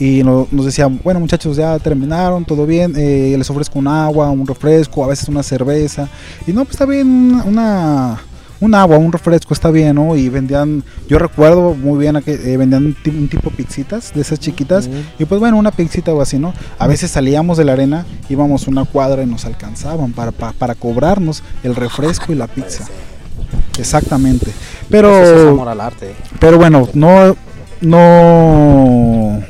y 0.00 0.22
no- 0.24 0.48
nos 0.50 0.64
decía, 0.66 0.86
bueno 0.88 1.20
muchachos, 1.20 1.56
ya 1.56 1.78
terminaron, 1.78 2.44
todo 2.44 2.66
bien, 2.66 2.94
eh, 2.96 3.34
les 3.38 3.48
ofrezco 3.50 3.78
un 3.78 3.86
agua, 3.86 4.30
un 4.30 4.46
refresco, 4.46 5.04
a 5.04 5.08
veces 5.08 5.28
una 5.28 5.42
cerveza. 5.42 6.08
Y 6.46 6.52
no, 6.52 6.64
pues 6.64 6.72
está 6.74 6.86
bien, 6.86 7.40
una, 7.46 8.18
un 8.60 8.74
agua, 8.74 8.98
un 8.98 9.12
refresco, 9.12 9.54
está 9.54 9.70
bien, 9.70 9.94
¿no? 9.96 10.16
Y 10.16 10.28
vendían, 10.28 10.82
yo 11.08 11.18
recuerdo 11.18 11.74
muy 11.74 11.98
bien 11.98 12.16
a 12.16 12.22
que 12.22 12.32
eh, 12.32 12.56
vendían 12.56 12.86
un, 12.86 12.96
un 13.18 13.28
tipo 13.28 13.50
pixitas, 13.50 14.12
de 14.14 14.22
esas 14.22 14.38
chiquitas. 14.40 14.88
Y 15.18 15.24
pues 15.26 15.38
bueno, 15.40 15.56
una 15.58 15.70
pixita 15.70 16.12
o 16.12 16.20
así, 16.20 16.38
¿no? 16.38 16.52
A 16.78 16.86
veces 16.86 17.10
salíamos 17.10 17.58
de 17.58 17.64
la 17.64 17.72
arena, 17.74 18.06
íbamos 18.28 18.66
una 18.68 18.84
cuadra 18.86 19.22
y 19.22 19.26
nos 19.26 19.44
alcanzaban 19.44 20.12
para, 20.12 20.30
para, 20.32 20.52
para 20.52 20.74
cobrarnos 20.74 21.42
el 21.62 21.74
refresco 21.76 22.32
y 22.32 22.36
la 22.36 22.46
pizza. 22.48 22.84
Exactamente. 23.78 24.46
Eso 24.50 24.52
es 24.52 24.86
Pero, 24.90 25.48
amor 25.50 25.68
al 25.68 25.80
arte. 25.80 26.14
pero 26.38 26.58
bueno, 26.58 26.86
no, 26.94 27.34
no, 27.80 29.40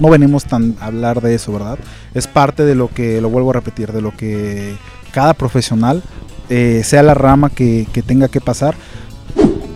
no 0.00 0.08
venimos 0.08 0.44
tan 0.44 0.76
a 0.80 0.86
hablar 0.86 1.20
de 1.20 1.34
eso, 1.34 1.52
¿verdad? 1.52 1.78
Es 2.14 2.26
parte 2.26 2.64
de 2.64 2.74
lo 2.74 2.88
que, 2.88 3.20
lo 3.20 3.30
vuelvo 3.30 3.50
a 3.50 3.54
repetir, 3.54 3.92
de 3.92 4.00
lo 4.00 4.16
que 4.16 4.74
cada 5.12 5.34
profesional, 5.34 6.02
eh, 6.48 6.82
sea 6.84 7.02
la 7.02 7.14
rama 7.14 7.50
que, 7.50 7.86
que 7.92 8.02
tenga 8.02 8.28
que 8.28 8.40
pasar, 8.40 8.74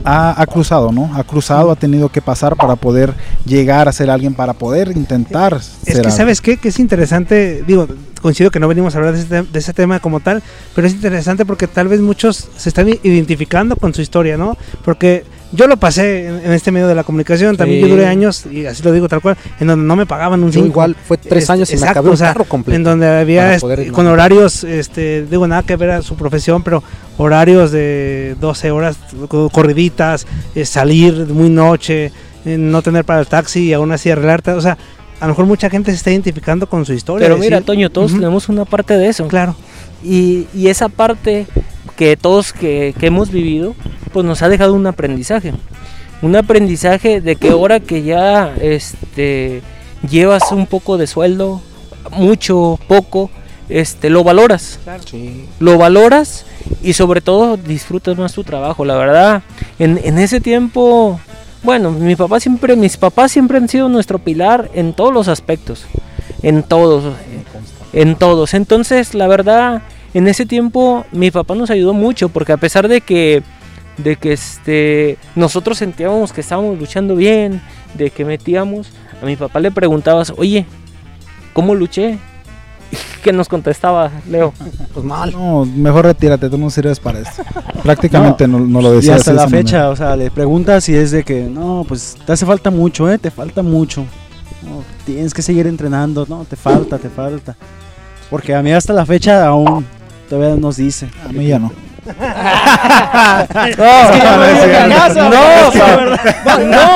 ha, 0.05 0.41
ha 0.41 0.47
cruzado, 0.47 0.93
¿no? 0.93 1.11
Ha 1.15 1.25
cruzado, 1.25 1.71
ha 1.71 1.77
tenido 1.77 2.11
que 2.11 2.21
pasar 2.21 2.57
para 2.57 2.77
poder 2.77 3.15
llegar 3.45 3.89
a 3.89 3.93
ser 3.93 4.11
alguien, 4.11 4.35
para 4.35 4.53
poder 4.53 4.93
intentar 4.97 5.55
Es 5.55 5.79
ser 5.85 6.03
que. 6.03 6.11
¿sabes 6.11 6.41
qué? 6.41 6.57
Que 6.59 6.69
es 6.69 6.79
interesante, 6.79 7.65
digo, 7.67 7.89
coincido 8.21 8.51
que 8.51 8.61
no 8.61 8.69
venimos 8.69 8.95
a 8.95 8.99
hablar 8.99 9.15
de 9.15 9.21
ese, 9.21 9.43
de 9.43 9.59
ese 9.59 9.73
tema 9.73 10.01
como 10.01 10.21
tal, 10.21 10.43
pero 10.75 10.87
es 10.87 10.95
interesante 10.95 11.45
porque 11.45 11.67
tal 11.67 11.89
vez 11.89 12.01
muchos 12.01 12.49
se 12.57 12.69
están 12.69 12.89
identificando 12.89 13.77
con 13.77 13.95
su 13.95 14.03
historia, 14.03 14.37
¿no? 14.37 14.57
Porque 14.85 15.25
yo 15.55 15.67
lo 15.67 15.77
pasé 15.77 16.27
en, 16.29 16.35
en 16.47 16.53
este 16.53 16.71
medio 16.73 16.87
de 16.89 16.95
la 16.95 17.05
comunicación, 17.05 17.57
también 17.57 17.83
Sí. 17.83 17.89
yo 17.89 17.95
duré 17.95 18.07
años, 18.07 18.45
y 18.51 18.67
así 18.67 18.83
lo 18.83 18.93
digo 18.93 19.09
tal 19.09 19.21
cual, 19.21 19.37
en 19.61 19.67
donde 19.69 19.87
no 19.87 19.97
me 19.97 20.07
pagaban 20.07 20.43
un 20.43 20.51
Yo 20.51 20.61
5. 20.61 20.67
igual 20.67 20.97
fue 21.07 21.17
tres 21.19 21.43
Este, 21.45 21.53
años 21.53 21.69
me 21.71 21.75
exacto, 21.77 22.11
un 22.11 22.17
carro 22.17 22.45
completo. 22.45 22.77
en 22.77 22.85
donde 22.85 23.07
había 23.09 23.55
este, 23.55 23.61
poder- 23.67 23.93
con 23.93 24.07
horarios, 24.07 24.65
este, 24.65 25.25
digo 25.25 25.47
nada 25.47 25.63
que 25.63 25.77
ver 25.77 25.91
a 25.91 26.03
su 26.03 26.17
profesión, 26.17 26.63
pero 26.63 26.83
horarios 27.19 27.71
de 27.73 28.37
12 28.41 28.71
horas 28.71 28.97
co- 29.29 29.49
corriditas, 29.51 30.27
eh, 30.55 30.65
salir 30.65 31.27
muy 31.29 31.49
noche, 31.51 32.13
eh, 32.45 32.57
no 32.59 32.83
tener 32.83 33.05
para 33.05 33.21
el 33.21 33.27
taxi 33.27 33.65
y 33.69 33.73
aún 33.73 33.93
así 33.93 34.11
arreglarte, 34.11 34.51
o 34.53 34.61
sea, 34.61 34.77
a 35.21 35.27
lo 35.27 35.31
mejor 35.33 35.47
mucha 35.47 35.71
gente 35.71 35.91
se 35.93 35.97
está 35.97 36.11
identificando 36.11 36.69
con 36.69 36.85
su 36.85 36.93
historia. 36.93 37.27
Pero 37.27 37.39
mira, 37.39 37.57
decir, 37.59 37.67
Toño, 37.67 37.91
todos 37.91 38.13
tenemos 38.13 38.49
una 38.49 38.65
parte 38.65 38.97
de 38.99 39.09
eso. 39.09 39.27
claro, 39.29 39.55
Y, 40.03 40.47
y 40.55 40.69
esa 40.69 40.89
parte 40.91 41.47
que 41.97 42.17
todos 42.17 42.53
que, 42.53 42.95
que 42.99 43.07
hemos 43.07 43.31
vivido, 43.31 43.75
pues 44.15 44.25
nos 44.25 44.43
ha 44.43 44.49
dejado 44.49 44.73
un 44.75 44.87
aprendizaje. 44.87 45.53
Un 46.23 46.37
aprendizaje 46.37 47.21
de 47.21 47.35
que 47.35 47.51
ahora 47.51 47.81
que 47.81 48.05
ya 48.05 48.55
este, 48.61 49.61
llevas 50.09 50.53
un 50.53 50.67
poco 50.67 50.97
de 50.97 51.09
sueldo, 51.09 51.61
mucho, 52.13 52.79
poco, 52.87 53.29
este, 53.69 54.11
lo 54.11 54.23
valoras. 54.23 54.79
Sí. 55.05 55.47
Lo 55.59 55.77
valoras 55.77 56.47
y 56.81 56.93
sobre 56.93 57.21
todo 57.21 57.57
disfrutas 57.57 58.17
más 58.17 58.33
tu 58.33 58.45
trabajo. 58.45 58.85
La 58.85 58.95
verdad, 58.95 59.43
en, 59.81 60.01
en 60.05 60.19
ese 60.21 60.41
tiempo, 60.41 61.21
bueno, 61.65 61.91
mi 61.91 62.15
papá 62.15 62.39
siempre, 62.39 62.77
mis 62.77 62.97
papás 62.97 63.33
siempre 63.33 63.59
han 63.59 63.69
sido 63.69 63.89
nuestro 63.89 64.21
pilar 64.21 64.71
en 64.75 64.93
todos 64.93 65.13
los 65.13 65.27
aspectos. 65.27 65.87
En 66.43 66.63
todos 66.63 67.13
en 67.93 68.17
todos. 68.17 68.55
Entonces, 68.55 69.15
la 69.15 69.27
verdad, 69.27 69.83
en 70.15 70.29
ese 70.29 70.47
tiempo 70.47 71.05
mi 71.13 71.31
papá 71.31 71.55
nos 71.55 71.71
ayudó 71.71 71.95
mucho 71.95 72.29
porque 72.29 72.53
a 72.53 72.57
pesar 72.57 72.89
de 72.89 73.01
que 73.01 73.43
de 73.99 74.17
que 74.17 74.33
este 74.33 75.19
nosotros 75.37 75.79
sentíamos 75.79 76.33
que 76.33 76.41
estábamos 76.41 76.79
luchando 76.79 77.15
bien, 77.17 77.61
de 77.95 78.11
que 78.11 78.25
metíamos, 78.25 78.89
a 79.23 79.27
mi 79.27 79.37
papá 79.37 79.61
le 79.61 79.71
preguntabas, 79.71 80.33
"Oye, 80.37 80.67
¿cómo 81.53 81.75
luché?" 81.75 82.19
¿Qué 83.25 83.33
nos 83.33 83.49
contestaba 83.49 84.11
Leo? 84.29 84.53
Pues 84.93 85.05
mal. 85.05 85.33
No, 85.33 85.65
mejor 85.65 86.05
retírate, 86.05 86.49
tú 86.51 86.59
no 86.59 86.71
sirves 86.71 87.01
para 87.01 87.21
esto. 87.21 87.43
Prácticamente 87.83 88.47
no, 88.47 88.61
no 88.61 88.81
lo 88.83 88.93
Y 88.93 88.97
decía 88.97 89.17
hasta 89.17 89.31
de 89.33 89.37
la 89.39 89.49
fecha, 89.49 89.77
manera. 89.79 89.91
o 89.91 89.97
sea, 89.97 90.17
le 90.17 90.31
preguntas 90.31 90.89
y 90.89 90.95
es 90.95 91.11
de 91.11 91.25
que, 91.25 91.43
no, 91.45 91.85
pues 91.89 92.17
te 92.25 92.33
hace 92.33 92.45
falta 92.47 92.71
mucho, 92.71 93.11
¿eh? 93.11 93.19
Te 93.19 93.31
falta 93.31 93.63
mucho. 93.63 94.03
No, 94.63 94.83
tienes 95.07 95.33
que 95.35 95.43
seguir 95.43 95.67
entrenando, 95.67 96.27
no, 96.29 96.45
te 96.45 96.57
falta, 96.57 96.99
te 96.99 97.09
falta. 97.09 97.57
Porque 98.31 98.55
a 98.55 98.63
mí 98.63 98.73
hasta 98.73 98.93
la 98.93 99.05
fecha 99.07 99.47
aún 99.47 99.85
todavía 100.29 100.55
nos 100.57 100.77
dice. 100.77 101.09
A 101.29 101.33
mí 101.33 101.47
ya 101.47 101.59
no. 101.59 101.73
No, 106.45 106.59
no. 106.59 106.89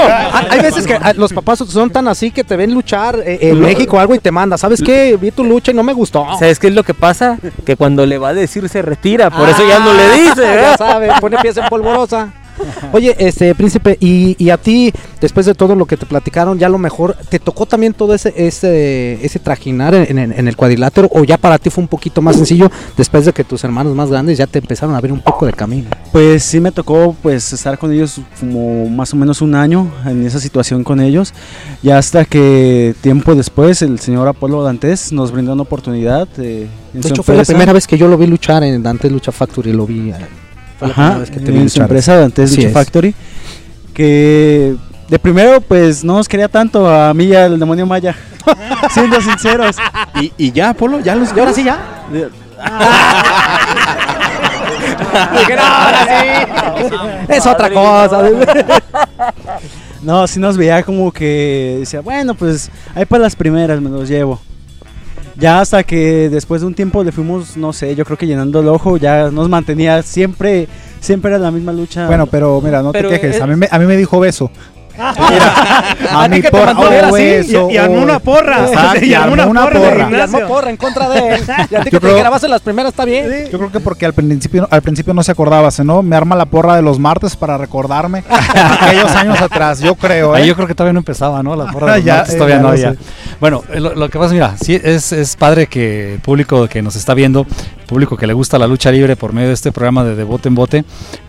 Hay 0.50 0.60
veces 0.60 0.86
que 0.86 0.94
ah, 0.94 1.12
los 1.14 1.32
papás 1.32 1.58
son 1.60 1.90
tan 1.90 2.08
así 2.08 2.30
que 2.30 2.44
te 2.44 2.56
ven 2.56 2.72
luchar 2.72 3.18
eh, 3.24 3.38
en 3.42 3.60
México 3.60 3.98
algo 3.98 4.14
y 4.14 4.18
te 4.18 4.30
manda. 4.30 4.58
¿Sabes 4.58 4.82
qué? 4.82 5.16
Vi 5.20 5.30
tu 5.30 5.44
lucha 5.44 5.72
y 5.72 5.74
no 5.74 5.82
me 5.82 5.92
gustó. 5.92 6.26
¿Sabes 6.38 6.58
qué 6.58 6.68
es 6.68 6.74
lo 6.74 6.82
que 6.82 6.94
pasa? 6.94 7.38
Que 7.64 7.76
cuando 7.76 8.06
le 8.06 8.18
va 8.18 8.28
a 8.30 8.34
decir 8.34 8.68
se 8.68 8.82
retira, 8.82 9.30
por 9.30 9.48
eso 9.48 9.66
ya 9.66 9.78
no 9.78 9.92
le 9.92 10.12
dice, 10.12 10.42
ya 10.42 10.76
sabe, 10.76 11.10
pone 11.20 11.38
pies 11.38 11.56
en 11.56 11.66
polvorosa. 11.68 12.32
Oye, 12.92 13.14
este 13.18 13.54
príncipe, 13.54 13.96
y, 14.00 14.36
y 14.42 14.50
a 14.50 14.56
ti, 14.56 14.92
después 15.20 15.46
de 15.46 15.54
todo 15.54 15.74
lo 15.74 15.86
que 15.86 15.96
te 15.96 16.06
platicaron, 16.06 16.58
ya 16.58 16.66
a 16.66 16.70
lo 16.70 16.78
mejor 16.78 17.16
te 17.28 17.38
tocó 17.38 17.66
también 17.66 17.92
todo 17.94 18.14
ese 18.14 18.32
ese, 18.36 19.24
ese 19.24 19.38
trajinar 19.38 19.94
en, 19.94 20.18
en- 20.18 20.32
en 20.32 20.48
el 20.48 20.56
cuadrilátero, 20.56 21.08
o 21.12 21.24
ya 21.24 21.38
para 21.38 21.58
ti 21.58 21.70
fue 21.70 21.82
un 21.82 21.88
poquito 21.88 22.22
más 22.22 22.36
sencillo 22.36 22.70
después 22.96 23.24
de 23.24 23.32
que 23.32 23.44
tus 23.44 23.62
hermanos 23.64 23.94
más 23.94 24.10
grandes 24.10 24.38
ya 24.38 24.46
te 24.46 24.58
empezaron 24.58 24.94
a 24.94 25.00
ver 25.00 25.12
un 25.12 25.20
poco 25.20 25.46
de 25.46 25.52
camino. 25.52 25.88
Pues 26.12 26.42
sí 26.44 26.60
me 26.60 26.72
tocó 26.72 27.14
pues 27.22 27.52
estar 27.52 27.78
con 27.78 27.92
ellos 27.92 28.20
como 28.40 28.88
más 28.88 29.12
o 29.12 29.16
menos 29.16 29.42
un 29.42 29.54
año 29.54 29.90
en 30.06 30.26
esa 30.26 30.40
situación 30.40 30.84
con 30.84 31.00
ellos. 31.00 31.32
Y 31.82 31.90
hasta 31.90 32.24
que 32.24 32.94
tiempo 33.00 33.34
después 33.34 33.82
el 33.82 33.98
señor 34.00 34.26
Apolo 34.28 34.62
Dantes 34.62 35.12
nos 35.12 35.32
brindó 35.32 35.52
una 35.52 35.62
oportunidad. 35.62 36.26
eh, 36.38 36.66
en 36.94 37.00
De 37.00 37.08
hecho, 37.08 37.22
fue 37.22 37.34
la 37.36 37.44
primera 37.44 37.72
vez 37.72 37.86
que 37.86 37.98
yo 37.98 38.08
lo 38.08 38.16
vi 38.16 38.26
luchar 38.26 38.62
en 38.64 38.82
Dantes 38.82 39.12
Lucha 39.12 39.30
Factory, 39.32 39.72
lo 39.72 39.86
vi. 39.86 40.10
eh, 40.10 40.14
Fue 40.78 40.88
la 40.88 40.92
Ajá, 40.94 41.02
primera 41.02 41.18
vez 41.20 41.30
que 41.30 41.40
te 41.40 41.52
vi 41.52 41.58
en 41.60 41.70
su 41.70 41.80
empresa 41.82 42.16
Dantes 42.16 42.50
Así 42.50 42.56
Lucha 42.56 42.68
es. 42.68 42.74
Factory. 42.74 43.14
Que 43.94 44.76
de 45.08 45.18
primero 45.18 45.60
pues 45.60 46.04
no 46.04 46.14
nos 46.14 46.28
quería 46.28 46.48
tanto 46.48 46.88
a 46.88 47.12
mí 47.14 47.24
y 47.24 47.34
al 47.34 47.58
demonio 47.58 47.86
Maya. 47.86 48.14
Siendo 48.90 49.20
sinceros. 49.20 49.76
Y, 50.20 50.32
y 50.38 50.52
ya, 50.52 50.72
Polo, 50.74 51.00
ya 51.00 51.14
los. 51.14 51.34
¿Y 51.36 51.40
ahora 51.40 51.52
sí 51.52 51.64
ya? 51.64 51.78
De- 52.12 52.28
Dije, 55.38 55.56
no, 55.56 55.62
ahora 55.62 56.06
sí. 56.06 57.32
Es 57.32 57.46
otra 57.46 57.70
cosa. 57.70 58.22
No, 60.00 60.28
sí 60.28 60.38
nos 60.38 60.56
veía 60.56 60.84
como 60.84 61.10
que 61.10 61.78
decía, 61.80 62.00
bueno, 62.00 62.32
pues 62.36 62.70
ahí 62.94 63.04
para 63.04 63.24
las 63.24 63.34
primeras 63.34 63.80
me 63.80 63.90
los 63.90 64.08
llevo. 64.08 64.40
Ya 65.38 65.60
hasta 65.60 65.84
que 65.84 66.28
después 66.28 66.62
de 66.62 66.66
un 66.66 66.74
tiempo 66.74 67.04
le 67.04 67.12
fuimos, 67.12 67.56
no 67.56 67.72
sé, 67.72 67.94
yo 67.94 68.04
creo 68.04 68.18
que 68.18 68.26
llenando 68.26 68.58
el 68.58 68.66
ojo, 68.66 68.96
ya 68.96 69.30
nos 69.30 69.48
mantenía 69.48 70.02
siempre, 70.02 70.66
siempre 70.98 71.30
era 71.30 71.38
la 71.38 71.52
misma 71.52 71.72
lucha. 71.72 72.08
Bueno, 72.08 72.26
pero 72.26 72.60
mira, 72.60 72.82
no 72.82 72.90
Pero, 72.90 73.08
te 73.08 73.20
quejes. 73.20 73.40
A 73.40 73.46
mí, 73.46 73.54
me, 73.54 73.68
a 73.70 73.78
mí 73.78 73.86
me 73.86 73.96
dijo 73.96 74.18
beso. 74.18 74.50
Mira, 74.98 75.54
a 76.10 76.24
así, 77.08 77.24
beso, 77.24 77.68
y, 77.70 77.74
y 77.74 77.76
armó 77.76 78.02
una 78.02 78.18
porra, 78.18 78.66
Exacto, 78.66 79.04
y 79.04 79.14
armó 79.14 79.32
una, 79.34 79.44
porra, 79.64 79.80
de 79.80 79.88
porra. 79.88 80.10
Y 80.10 80.20
armó 80.20 80.40
porra 80.48 80.70
en 80.70 80.76
contra 80.76 81.08
de 81.08 81.34
él. 81.34 81.42
Y 81.70 81.74
a 81.74 81.78
ti 81.80 81.84
que 81.84 81.90
Yo 81.90 82.00
te 82.00 82.06
creo- 82.06 82.18
grabas 82.18 82.42
en 82.44 82.50
las 82.50 82.60
primeras 82.62 82.90
está 82.90 83.04
bien. 83.04 83.48
Yo 83.50 83.58
creo 83.58 83.70
que 83.72 83.80
porque 83.80 84.06
al 84.06 84.12
principio, 84.12 84.66
al 84.70 84.82
principio 84.82 85.14
no 85.14 85.22
se 85.22 85.32
acordaba, 85.32 85.68
¿no? 85.84 86.02
Me 86.02 86.16
arma 86.16 86.34
la 86.36 86.46
porra 86.46 86.76
de 86.76 86.82
los 86.82 86.98
martes 86.98 87.36
para 87.36 87.58
recordarme 87.58 88.24
aquellos 88.80 89.10
años 89.12 89.40
atrás, 89.40 89.80
yo 89.80 89.94
creo, 89.94 90.34
¿eh? 90.36 90.40
Ahí 90.40 90.48
yo 90.48 90.54
creo 90.54 90.66
que 90.66 90.74
todavía 90.74 90.92
no 90.94 91.00
empezaba, 91.00 91.42
¿no? 91.42 91.54
La 91.54 91.70
porra 91.70 91.92
de 91.92 91.98
los 91.98 92.04
Ya, 92.04 92.16
martes 92.16 92.34
todavía 92.36 92.56
ya 92.56 92.62
no 92.62 92.76
sé. 92.76 92.98
Bueno, 93.40 93.62
eh, 93.72 93.80
lo, 93.80 93.94
lo 93.94 94.08
que 94.08 94.18
pasa, 94.18 94.32
mira, 94.34 94.56
sí 94.60 94.80
es, 94.82 95.12
es 95.12 95.36
padre 95.36 95.66
que 95.66 96.14
el 96.14 96.20
público 96.20 96.66
que 96.68 96.82
nos 96.82 96.96
está 96.96 97.14
viendo, 97.14 97.46
público 97.86 98.16
que 98.16 98.26
le 98.26 98.32
gusta 98.32 98.58
la 98.58 98.66
lucha 98.66 98.90
libre 98.90 99.14
por 99.16 99.32
medio 99.32 99.48
de 99.48 99.54
este 99.54 99.70
programa 99.72 100.02
de, 100.04 100.16
de 100.16 100.24
bote 100.24 100.48
en 100.48 100.54
bote, 100.54 100.84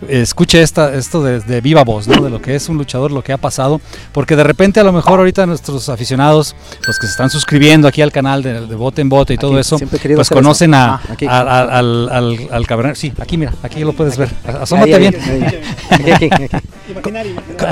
escuche 0.08 0.60
esta, 0.62 0.92
esto 0.94 1.22
de, 1.22 1.40
de 1.40 1.60
viva 1.60 1.84
voz, 1.84 2.08
¿no? 2.08 2.22
De 2.22 2.30
lo 2.30 2.40
que 2.42 2.54
es 2.56 2.68
un 2.68 2.76
luchador, 2.78 3.12
lo 3.12 3.22
que 3.22 3.32
ha 3.32 3.36
pasado, 3.38 3.59
porque 4.12 4.36
de 4.36 4.44
repente 4.44 4.80
a 4.80 4.84
lo 4.84 4.92
mejor 4.92 5.18
ahorita 5.18 5.46
nuestros 5.46 5.88
aficionados, 5.88 6.54
los 6.86 6.98
que 6.98 7.06
se 7.06 7.12
están 7.12 7.30
suscribiendo 7.30 7.88
aquí 7.88 8.02
al 8.02 8.12
canal 8.12 8.42
de, 8.42 8.66
de 8.66 8.74
bote 8.74 9.00
en 9.02 9.08
bote 9.08 9.34
y 9.34 9.36
todo 9.38 9.52
Aquí, 9.52 9.60
eso, 9.60 9.78
siempre 9.78 10.14
pues 10.14 10.28
conocen 10.28 10.74
eso. 10.74 10.82
a, 10.82 11.00
Ah, 11.28 11.40
a- 11.40 11.40
a- 11.60 11.78
al, 11.78 12.08
al, 12.10 12.48
al 12.50 12.66
cavernario. 12.66 12.96
Sí, 12.96 13.12
aquí 13.20 13.36
mira, 13.36 13.52
aquí 13.62 13.80
lo 13.80 13.92
puedes 13.92 14.16
ver. 14.16 14.28
Asómate 14.60 14.94
Ahí, 14.94 15.04
ahí, 15.06 15.10
bien. 15.10 16.40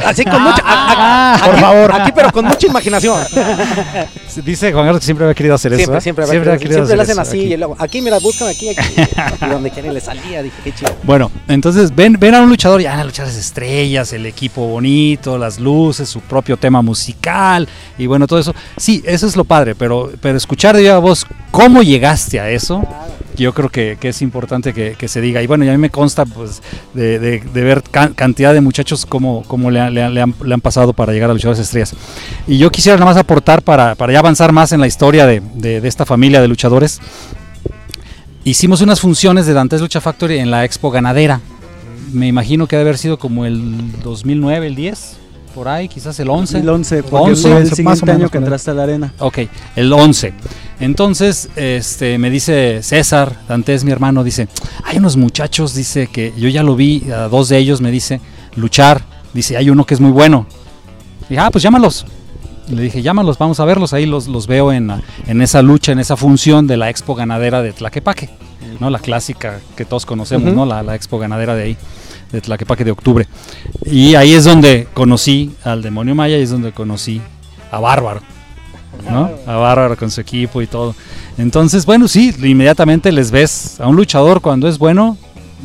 Así 0.05 0.25
con 0.25 0.43
mucha. 0.43 0.63
a- 0.65 1.35
a- 1.35 1.39
por 1.45 1.55
aquí- 1.55 1.61
favor. 1.63 1.93
Aquí, 1.93 2.13
pero 2.15 2.31
con 2.33 2.45
mucha 2.45 2.67
imaginación. 2.67 3.23
Dice 4.45 4.73
Juan 4.73 4.85
Carlos 4.85 5.01
que 5.01 5.05
siempre 5.05 5.25
había 5.27 5.35
querido 5.35 5.55
hacer 5.55 5.73
eso. 5.73 5.79
Siempre, 5.81 5.99
¿eh? 5.99 6.01
siempre, 6.01 6.27
siempre, 6.27 6.53
ha 6.53 6.59
siempre, 6.59 6.69
querido 6.69 6.79
le 6.81 6.85
hacer 6.85 7.01
hacen 7.01 7.13
eso 7.13 7.21
así. 7.23 7.41
aquí. 7.45 7.55
Y 7.55 7.57
luego, 7.57 7.77
aquí, 7.79 8.03
mira, 8.03 8.19
búscame 8.19 8.51
aquí. 8.53 8.69
aquí. 8.69 8.95
Y 9.43 9.47
donde 9.49 9.71
quiera 9.71 9.89
y 9.89 9.95
le 9.95 10.01
salía. 10.01 10.43
Dije, 10.43 10.57
qué 10.63 10.73
chido. 10.75 10.95
Bueno, 11.03 11.31
entonces 11.49 11.95
ven, 11.95 12.17
ven 12.21 12.35
a 12.35 12.43
un 12.43 12.49
luchador, 12.49 12.81
ya 12.81 13.03
luchar 13.03 13.27
las 13.27 13.37
estrellas, 13.37 14.13
el 14.13 14.27
equipo 14.27 14.67
bonito, 14.69 15.39
las 15.39 15.59
luces, 15.59 15.78
su 16.07 16.21
propio 16.21 16.57
tema 16.57 16.83
musical 16.83 17.69
y 17.99 18.07
bueno, 18.07 18.27
todo 18.27 18.39
eso. 18.39 18.55
Sí, 18.77 19.03
eso 19.07 19.27
es 19.27 19.37
lo 19.37 19.45
padre, 19.45 19.75
pero, 19.75 20.11
pero 20.21 20.37
escuchar 20.37 20.75
de 20.77 20.83
viva 20.83 20.99
voz 20.99 21.27
cómo 21.51 21.83
llegaste 21.83 22.41
a 22.41 22.51
eso, 22.51 22.83
yo 23.37 23.55
creo 23.55 23.69
que, 23.71 23.97
es 24.01 24.21
importante 24.23 24.73
que, 24.75 25.09
se 25.09 25.21
diga. 25.21 25.41
Y 25.43 25.47
bueno, 25.47 25.65
y 25.65 25.69
a 25.69 25.73
mí 25.73 25.79
me 25.79 25.91
consta 25.91 26.27
pues 26.27 26.61
de, 26.95 27.41
ver 27.55 27.83
can- 27.91 28.15
cantidad 28.15 28.53
de 28.53 28.61
muchachos 28.61 29.07
cómo, 29.07 29.45
cómo 29.47 29.71
le 29.71 29.81
han 30.21 30.61
pasado 30.61 30.93
para 30.93 31.13
llegar 31.13 31.31
a 31.31 31.33
luchadores 31.35 31.61
estrellas. 31.61 31.95
Y 32.47 32.59
yo 32.59 32.71
quisiera 32.71 32.97
nada 32.99 33.11
más 33.13 33.17
aportar 33.17 33.63
para, 33.63 33.95
para 33.95 34.13
ya 34.13 34.19
avanzar 34.19 34.53
más 34.53 34.73
en 34.73 34.81
la 34.81 34.87
historia 34.89 35.27
de, 35.27 35.41
de- 35.55 35.81
de 35.81 35.89
esta 35.89 36.05
familia 36.05 36.41
de 36.41 36.49
luchadores. 36.49 37.01
Hicimos 38.45 38.81
unas 38.81 39.01
funciones 39.01 39.47
de 39.47 39.53
Dantes 39.53 39.81
Lucha 39.81 40.01
Factory 40.01 40.39
en 40.39 40.51
la 40.51 40.65
Expo 40.65 40.91
Ganadera. 40.91 41.41
Me 42.13 42.27
imagino 42.27 42.67
que 42.67 42.77
debe 42.77 42.89
haber 42.89 42.99
sido 42.99 43.19
como 43.19 43.45
el 43.45 43.93
2009, 44.03 44.67
el 44.69 44.75
10, 44.75 45.17
por 45.59 45.67
ahí, 45.67 45.89
quizás 45.89 46.17
el 46.21 46.31
11. 46.31 46.63
2011, 46.63 47.03
porque 47.03 47.31
11, 47.31 47.43
fue 47.43 47.59
el 47.59 47.73
siguiente 47.73 48.13
año 48.13 48.29
que 48.29 48.39
entraste 48.39 48.71
a 48.71 48.75
la 48.75 48.85
arena. 48.85 49.13
Ok, 49.19 49.39
el 49.75 49.93
11. 49.93 50.33
Entonces, 50.79 51.49
este, 51.57 52.17
me 52.17 52.31
dice 52.31 52.81
César, 52.85 53.35
Dantes, 53.49 53.83
mi 53.83 53.91
hermano, 53.91 54.23
dice, 54.23 54.47
hay 54.85 54.99
unos 54.99 55.17
muchachos, 55.17 55.75
dice 55.75 56.07
que 56.07 56.33
yo 56.37 56.49
ya 56.49 56.63
lo 56.63 56.77
vi, 56.77 57.11
a 57.11 57.27
dos 57.27 57.49
de 57.49 57.59
ellos 57.59 57.81
me 57.81 57.91
dice, 57.91 58.21
luchar, 58.55 59.03
dice, 59.35 59.57
hay 59.57 59.69
uno 59.69 59.85
que 59.85 59.95
es 59.95 60.01
muy 60.01 60.13
bueno. 60.13 60.47
Dije, 61.29 61.41
ah, 61.41 61.51
pues 61.51 61.65
llámalos. 61.65 62.07
Le 62.69 62.81
dije, 62.81 63.03
llámalos, 63.03 63.37
vamos 63.37 63.59
a 63.59 63.65
verlos, 63.65 63.93
ahí 63.93 64.07
los, 64.07 64.29
los 64.29 64.47
veo 64.47 64.71
en, 64.71 64.93
en 65.27 65.43
esa 65.43 65.61
lucha, 65.61 65.91
en 65.91 65.99
esa 65.99 66.17
función 66.17 66.69
de 66.69 66.77
la 66.77 66.89
Expo 66.89 67.17
Ganadera 67.17 67.63
de 67.63 67.73
Tlaquepaque, 67.73 68.31
¿no? 68.79 68.91
La 68.91 69.01
clásica 69.01 69.59
que 69.75 69.85
todos 69.85 70.07
conocemos, 70.07 70.51
Ujú. 70.51 70.57
¿no? 70.57 70.67
La, 70.67 70.85
la 70.85 70.95
Expo 70.95 71.19
Ganadera 71.19 71.57
de 71.57 71.63
ahí, 71.65 71.77
de 72.33 72.41
Tlaquepaque 72.41 72.85
de 72.85 72.91
octubre. 72.91 73.27
Y 73.85 74.15
ahí 74.15 74.33
es 74.35 74.45
donde 74.45 74.87
conocí 74.95 75.53
al 75.65 75.83
demonio 75.83 76.15
Maya 76.15 76.39
y 76.39 76.43
es 76.43 76.51
donde 76.51 76.73
conocí 76.73 77.21
a 77.71 77.81
Bárbaro. 77.81 78.21
¿no? 79.09 79.31
A 79.47 79.57
Bárbaro 79.57 79.97
con 79.97 80.11
su 80.11 80.21
equipo 80.21 80.61
y 80.61 80.67
todo. 80.67 80.95
Entonces, 81.39 81.87
bueno, 81.87 82.09
sí, 82.09 82.35
inmediatamente 82.43 83.13
les 83.13 83.31
ves 83.31 83.81
a 83.81 83.87
un 83.87 83.97
luchador 83.97 84.41
cuando 84.41 84.69
es 84.69 84.77
bueno, 84.79 85.17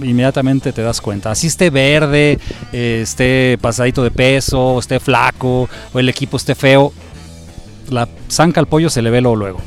inmediatamente 0.02 0.72
te 0.72 0.82
das 0.82 1.02
cuenta. 1.02 1.32
Así 1.32 1.48
esté 1.48 1.70
verde, 1.70 2.40
eh, 2.72 3.00
esté 3.04 3.58
pasadito 3.60 4.04
de 4.04 4.12
peso, 4.12 4.78
esté 4.80 5.00
flaco, 5.00 5.68
o 5.94 6.00
el 6.00 6.10
equipo 6.10 6.38
esté 6.38 6.54
feo, 6.56 6.94
la 7.90 8.08
zanca 8.30 8.60
al 8.60 8.68
pollo 8.68 8.90
se 8.90 9.02
le 9.02 9.10
ve 9.10 9.20
luego, 9.22 9.36
luego. 9.36 9.60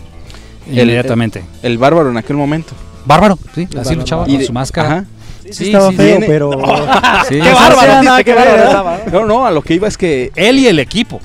El- 0.68 0.78
Inmediatamente. 0.84 1.44
El 1.62 1.76
bárbaro 1.78 2.10
en 2.10 2.16
aquel 2.16 2.36
momento. 2.36 2.72
Bárbaro, 3.04 3.38
sí, 3.54 3.64
así 3.64 3.74
bárbaro. 3.76 3.96
luchaba 3.98 4.24
con 4.26 4.38
de- 4.38 4.46
su 4.46 4.52
máscara. 4.52 4.88
Ajá. 4.88 5.04
Sí, 5.50 5.66
estaba 5.66 5.92
feo, 5.92 6.06
viene- 6.18 6.26
pero... 6.26 6.50
Sí. 7.28 7.40
¡Qué 7.40 7.52
bárbaro! 7.52 8.16
que 8.18 8.24
qué 8.24 8.34
bárbaro 8.34 8.62
estaba. 8.64 8.98
No, 9.12 9.26
no, 9.26 9.46
a 9.46 9.50
lo 9.50 9.62
que 9.62 9.74
iba 9.74 9.88
es 9.88 9.96
que 9.98 10.30
Él 10.36 10.58
y 10.58 10.66
el 10.68 10.78
equipo. 10.78 11.20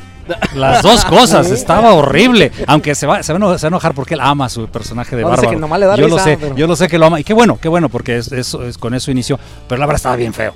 Las 0.55 0.81
dos 0.81 1.03
cosas, 1.05 1.49
estaba 1.51 1.93
horrible. 1.93 2.51
Aunque 2.67 2.95
se 2.95 3.05
va, 3.05 3.21
se 3.21 3.33
va 3.33 3.55
a 3.55 3.67
enojar 3.67 3.93
porque 3.93 4.13
él 4.13 4.21
ama 4.21 4.45
a 4.45 4.49
su 4.49 4.67
personaje 4.67 5.15
de 5.15 5.23
No, 5.23 5.29
bárbaro. 5.29 5.95
yo 5.97 6.07
lo 6.07 6.17
sé, 6.19 6.37
pero- 6.39 6.55
yo 6.55 6.67
lo 6.67 6.75
sé 6.77 6.87
que 6.87 6.97
lo 6.97 7.07
ama. 7.07 7.19
Y 7.19 7.23
qué 7.25 7.33
bueno, 7.33 7.57
qué 7.61 7.67
bueno, 7.67 7.89
porque 7.89 8.17
es, 8.17 8.31
es- 8.31 8.53
es- 8.53 8.77
con 8.77 8.93
eso 8.93 9.11
inició. 9.11 9.37
Pero 9.67 9.79
la 9.79 9.85
verdad 9.87 9.97
estaba 9.97 10.15
bien 10.15 10.33
feo. 10.33 10.53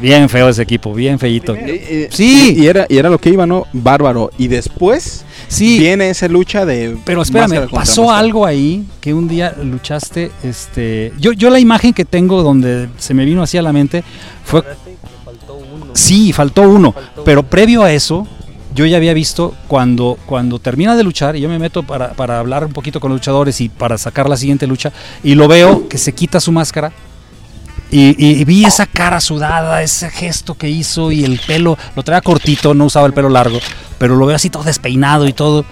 Bien 0.00 0.28
feo 0.28 0.48
ese 0.48 0.62
equipo, 0.62 0.94
bien 0.94 1.18
feíto. 1.18 1.54
Eh, 1.54 1.62
eh, 1.66 2.08
Sí. 2.10 2.54
Y, 2.56 2.62
y 2.62 2.66
era, 2.66 2.86
y 2.88 2.98
era 2.98 3.10
lo 3.10 3.18
que 3.18 3.30
iba, 3.30 3.46
¿no? 3.46 3.66
Bárbaro. 3.72 4.30
Y 4.38 4.48
después 4.48 5.24
Sí, 5.48 5.78
viene 5.78 6.10
esa 6.10 6.28
lucha 6.28 6.66
de. 6.66 6.96
Pero 7.04 7.22
espérame, 7.22 7.68
pasó 7.70 8.02
máscara. 8.02 8.18
algo 8.18 8.44
ahí 8.46 8.84
que 9.00 9.14
un 9.14 9.26
día 9.28 9.54
luchaste, 9.62 10.30
este, 10.42 11.12
yo, 11.18 11.32
yo 11.32 11.48
la 11.50 11.58
imagen 11.58 11.94
que 11.94 12.04
tengo 12.04 12.42
donde 12.42 12.88
se 12.98 13.14
me 13.14 13.24
vino 13.24 13.42
así 13.42 13.56
a 13.56 13.62
la 13.62 13.72
mente 13.72 14.04
fue, 14.44 14.62
sí, 15.94 16.32
faltó 16.32 16.62
uno, 16.62 16.94
pero 17.24 17.42
previo 17.42 17.82
a 17.82 17.92
eso, 17.92 18.26
yo 18.74 18.84
ya 18.84 18.98
había 18.98 19.14
visto 19.14 19.54
cuando, 19.68 20.18
cuando 20.26 20.58
termina 20.58 20.94
de 20.96 21.02
luchar 21.02 21.34
y 21.34 21.40
yo 21.40 21.48
me 21.48 21.58
meto 21.58 21.82
para, 21.82 22.12
para 22.12 22.38
hablar 22.38 22.64
un 22.66 22.72
poquito 22.72 23.00
con 23.00 23.10
los 23.10 23.20
luchadores 23.20 23.60
y 23.62 23.70
para 23.70 23.96
sacar 23.96 24.28
la 24.28 24.36
siguiente 24.36 24.66
lucha 24.66 24.92
y 25.24 25.34
lo 25.34 25.48
veo 25.48 25.88
que 25.88 25.96
se 25.98 26.12
quita 26.12 26.40
su 26.40 26.52
máscara 26.52 26.92
y, 27.90 28.08
y- 28.22 28.40
y 28.40 28.44
vi 28.44 28.64
esa 28.64 28.86
cara 28.86 29.20
sudada, 29.20 29.82
ese 29.82 30.10
gesto 30.10 30.54
que 30.54 30.68
hizo 30.68 31.10
y 31.12 31.24
el 31.24 31.40
pelo, 31.46 31.78
lo 31.96 32.02
traía 32.02 32.20
cortito, 32.20 32.74
no 32.74 32.84
usaba 32.86 33.06
el 33.06 33.12
pelo 33.14 33.28
largo, 33.28 33.58
pero 33.98 34.16
lo 34.16 34.26
veo 34.26 34.36
así 34.36 34.50
todo 34.50 34.62
despeinado 34.64 35.26
y 35.26 35.32
todo. 35.32 35.64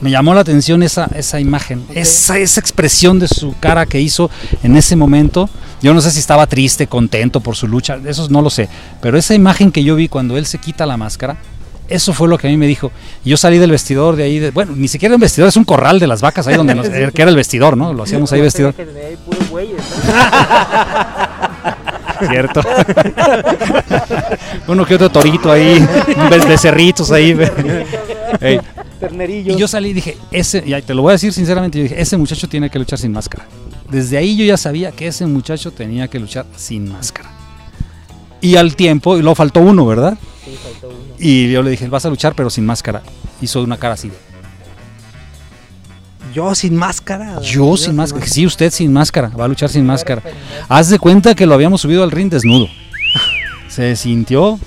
Me 0.00 0.10
llamó 0.10 0.32
la 0.34 0.40
atención 0.40 0.82
esa, 0.82 1.10
esa 1.14 1.40
imagen, 1.40 1.84
esa, 1.94 2.38
esa 2.38 2.58
expresión 2.60 3.18
de 3.18 3.28
su 3.28 3.54
cara 3.60 3.84
que 3.84 4.00
hizo 4.00 4.30
en 4.62 4.76
ese 4.76 4.96
momento. 4.96 5.50
Yo 5.82 5.92
no 5.92 6.00
sé 6.00 6.10
si 6.10 6.18
estaba 6.20 6.46
triste, 6.46 6.86
contento 6.86 7.40
por 7.40 7.54
su 7.56 7.66
lucha, 7.68 7.98
eso 8.06 8.26
no 8.30 8.40
lo 8.42 8.48
sé, 8.50 8.68
pero 9.02 9.18
esa 9.18 9.34
imagen 9.34 9.72
que 9.72 9.82
yo 9.84 9.96
vi 9.96 10.08
cuando 10.08 10.36
él 10.38 10.44
se 10.46 10.58
quita 10.58 10.84
la 10.86 10.96
máscara, 10.96 11.36
eso 11.90 12.12
fue 12.14 12.28
lo 12.28 12.38
que 12.38 12.46
a 12.46 12.50
mí 12.50 12.56
me 12.56 12.66
dijo. 12.66 12.90
Yo 13.24 13.36
salí 13.36 13.58
del 13.58 13.70
vestidor 13.70 14.16
de 14.16 14.22
ahí, 14.24 14.38
de- 14.38 14.50
bueno, 14.50 14.72
ni 14.74 14.88
siquiera 14.88 15.14
un 15.14 15.20
vestidor, 15.20 15.48
es 15.48 15.56
un 15.56 15.64
corral 15.64 15.98
de 16.00 16.06
las 16.06 16.20
vacas 16.22 16.46
ahí 16.46 16.56
donde 16.56 16.74
nos- 16.74 16.86
eh, 16.92 17.10
que 17.14 17.22
era 17.22 17.30
el 17.30 17.36
vestidor, 17.36 17.76
¿no? 17.76 17.92
Lo 17.92 18.04
hacíamos 18.04 18.32
ahí 18.32 18.40
vestidor. 18.40 18.74
Cierto. 22.28 22.60
Uno 24.68 24.84
que 24.84 24.94
otro 24.94 25.10
torito 25.10 25.50
ahí, 25.50 25.82
becerritos 26.46 27.10
ahí. 27.10 27.30
Ey, 28.40 28.60
Ternerillos. 29.00 29.56
y 29.56 29.58
yo 29.58 29.66
salí 29.66 29.88
y 29.90 29.92
dije, 29.94 30.16
ese, 30.30 30.62
y 30.66 30.82
te 30.82 30.92
lo 30.94 31.02
voy 31.02 31.10
a 31.10 31.12
decir 31.12 31.32
sinceramente, 31.32 31.78
yo 31.78 31.84
dije, 31.84 32.00
ese 32.00 32.16
muchacho 32.18 32.46
tiene 32.48 32.68
que 32.68 32.78
luchar 32.78 32.98
sin 32.98 33.12
máscara. 33.12 33.46
Desde 33.88 34.18
ahí 34.18 34.36
yo 34.36 34.44
ya 34.44 34.56
sabía 34.58 34.92
que 34.92 35.06
ese 35.06 35.24
muchacho 35.26 35.70
tenía 35.72 36.08
que 36.08 36.20
luchar 36.20 36.44
sin 36.56 36.92
máscara. 36.92 37.30
Y 38.42 38.56
al 38.56 38.76
tiempo, 38.76 39.16
y 39.16 39.20
luego 39.22 39.34
faltó 39.34 39.60
uno, 39.60 39.86
¿verdad? 39.86 40.16
Y 41.22 41.52
yo 41.52 41.62
le 41.62 41.70
dije, 41.70 41.86
vas 41.88 42.06
a 42.06 42.08
luchar 42.08 42.34
pero 42.34 42.48
sin 42.48 42.64
máscara. 42.64 43.02
Hizo 43.42 43.62
una 43.62 43.76
cara 43.76 43.94
así. 43.94 44.08
de, 44.08 44.14
Yo 46.34 46.54
sin 46.54 46.74
máscara. 46.74 47.40
Yo 47.42 47.76
sin 47.76 47.94
máscara. 47.94 48.26
Sí, 48.26 48.46
usted 48.46 48.70
sin 48.70 48.92
máscara. 48.92 49.28
Va 49.28 49.44
a 49.44 49.48
luchar 49.48 49.68
sin 49.68 49.84
máscara. 49.84 50.22
Haz 50.68 50.88
de 50.88 50.98
cuenta 50.98 51.34
que 51.34 51.44
lo 51.44 51.54
habíamos 51.54 51.82
subido 51.82 52.02
al 52.02 52.10
ring 52.10 52.30
desnudo. 52.30 52.68
Se 53.68 53.94
sintió. 53.96 54.58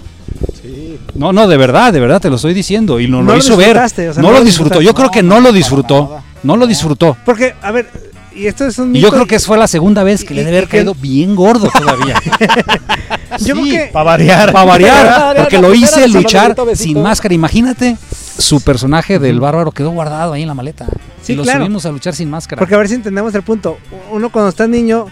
No, 1.15 1.33
no, 1.33 1.47
de 1.47 1.57
verdad, 1.57 1.91
de 1.91 1.99
verdad, 1.99 2.21
te 2.21 2.29
lo 2.29 2.35
estoy 2.35 2.53
diciendo. 2.53 2.99
Y 2.99 3.07
no, 3.07 3.17
No 3.17 3.23
lo 3.23 3.31
lo 3.33 3.37
hizo 3.39 3.57
ver. 3.57 3.77
o 3.77 3.89
sea, 3.89 4.13
no, 4.21 4.31
lo 4.31 4.43
disfrutó. 4.43 4.79
Yo 4.81 4.93
creo 4.93 5.09
que 5.09 5.23
no 5.23 5.41
lo 5.41 5.51
disfrutó. 5.51 6.21
No 6.43 6.55
lo 6.55 6.67
disfrutó. 6.67 7.17
Porque, 7.25 7.55
a 7.61 7.71
ver, 7.71 7.89
y 8.35 8.47
esto 8.47 8.65
es 8.65 8.77
un 8.79 8.95
Y 8.95 8.99
yo 9.01 9.09
creo 9.11 9.25
que 9.25 9.39
fue 9.39 9.57
la 9.57 9.67
segunda 9.67 10.03
vez 10.03 10.23
que 10.23 10.33
y- 10.33 10.37
le 10.37 10.43
debe 10.43 10.57
haber 10.57 10.69
que- 10.69 10.77
caído 10.77 10.95
bien 10.95 11.35
gordo 11.35 11.69
todavía. 11.77 12.15
Yo 13.39 13.55
creo 13.55 13.65
que- 13.65 13.89
Para 13.91 14.03
variar. 14.05 14.51
Para 14.53 14.65
variar, 14.65 15.35
porque 15.37 15.57
lo 15.59 15.73
hice 15.73 16.01
primera 16.03 16.19
luchar 16.21 16.55
sin 16.75 17.01
máscara. 17.01 17.33
Imagínate, 17.33 17.97
su 18.37 18.61
personaje 18.61 19.19
del 19.19 19.39
bárbaro 19.39 19.71
quedó 19.71 19.91
guardado 19.91 20.33
ahí 20.33 20.41
en 20.43 20.47
la 20.47 20.53
maleta. 20.53 20.85
Sí, 21.21 21.33
y 21.33 21.35
lo 21.35 21.43
claro. 21.43 21.61
subimos 21.61 21.85
a 21.85 21.91
luchar 21.91 22.13
sin 22.15 22.29
máscara. 22.29 22.59
Porque 22.59 22.75
a 22.75 22.77
ver 22.77 22.87
si 22.89 22.95
entendemos 22.95 23.33
el 23.35 23.41
punto. 23.43 23.77
Uno 24.11 24.29
cuando 24.29 24.49
está 24.49 24.67
niño, 24.67 25.07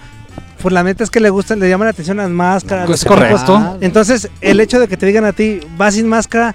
pues 0.62 0.74
la 0.74 0.84
neta 0.84 1.04
es 1.04 1.10
que 1.10 1.20
le 1.20 1.30
gusta, 1.30 1.56
le 1.56 1.68
llama 1.70 1.86
la 1.86 1.92
atención 1.92 2.18
las 2.18 2.30
máscaras. 2.30 2.84
Es 2.86 2.90
los 2.90 3.06
correcto. 3.06 3.78
Entonces, 3.82 4.30
el 4.42 4.60
hecho 4.60 4.80
de 4.80 4.88
que 4.88 4.98
te 4.98 5.06
digan 5.06 5.26
a 5.26 5.34
ti, 5.34 5.60
vas 5.78 5.96
sin 5.96 6.08
máscara, 6.08 6.54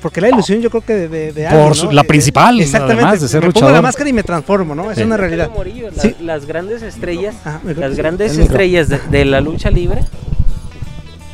porque 0.00 0.20
la 0.20 0.28
ilusión 0.28 0.60
yo 0.60 0.70
creo 0.70 0.82
que 0.84 0.94
de, 0.94 1.08
de, 1.08 1.32
de 1.32 1.44
Por 1.44 1.54
alguien, 1.54 1.74
su- 1.74 1.86
¿no? 1.86 1.92
la 1.92 2.04
principal, 2.04 2.60
exactamente. 2.60 3.02
además 3.02 3.20
de 3.20 3.28
ser 3.28 3.42
me 3.42 3.50
pongo 3.52 3.60
la 3.66 3.70
luchador. 3.72 3.82
máscara 3.82 4.10
y 4.10 4.12
me 4.12 4.22
transformo, 4.22 4.74
¿no? 4.74 4.90
Es 4.90 4.98
Sí. 4.98 5.04
una 5.04 5.16
realidad. 5.16 5.50
Morillo, 5.54 5.90
la- 5.94 6.02
Sí. 6.02 6.16
Las 6.20 6.46
grandes 6.46 6.82
estrellas, 6.82 7.34
Ajá, 7.44 7.60
creo 7.62 7.80
las 7.80 7.90
sí. 7.92 7.96
grandes 7.96 8.36
estrellas 8.38 8.88
de, 8.88 8.98
de 8.98 9.24
la 9.24 9.40
lucha 9.40 9.70
libre, 9.70 10.02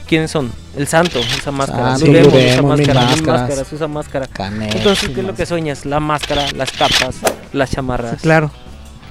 ¿quiénes 0.07 0.31
son? 0.31 0.53
El 0.77 0.87
santo 0.87 1.21
usa 1.21 1.53
máscara, 1.53 1.97
Santo, 1.97 2.05
Blue 2.07 2.15
Demon 2.15 2.31
Blue 2.31 2.39
usa 2.39 2.63
máscara, 2.63 3.01
máscaras 3.39 3.73
usa 3.73 3.89
máscara. 3.89 4.29
Entonces, 4.75 5.09
¿qué 5.09 5.21
es 5.21 5.27
lo 5.27 5.35
que 5.35 5.47
sueñas? 5.47 5.87
La 5.87 6.01
máscara, 6.01 6.47
las 6.55 6.71
capas, 6.73 7.17
las 7.53 7.71
chamarras, 7.71 8.21
Claro. 8.21 8.51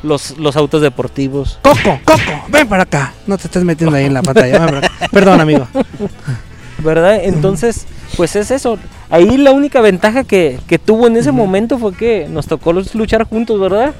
los, 0.04 0.38
los 0.38 0.56
autos 0.56 0.82
deportivos. 0.84 1.58
Coco, 1.64 2.00
Coco, 2.06 2.22
ven 2.50 2.68
para 2.68 2.84
acá. 2.84 3.14
No 3.26 3.38
te 3.38 3.48
estés 3.48 3.64
metiendo 3.64 3.96
ahí 3.96 4.06
en 4.06 4.14
la 4.14 4.22
pantalla. 4.22 4.82
Perdón, 5.12 5.42
amigo. 5.42 5.68
¿verdad? 6.80 7.20
Entonces, 7.24 7.88
pues 8.16 8.36
es 8.36 8.52
eso. 8.52 8.78
Ahí 9.10 9.38
la 9.38 9.52
única 9.52 9.82
ventaja 9.82 10.24
que, 10.24 10.60
que 10.68 10.80
tuvo 10.80 11.08
en 11.08 11.18
ese 11.18 11.32
momento 11.32 11.78
fue 11.78 11.94
que 11.94 12.28
nos 12.30 12.48
tocó 12.48 12.74
luchar 12.74 13.24
juntos, 13.26 13.60
¿verdad? 13.60 13.94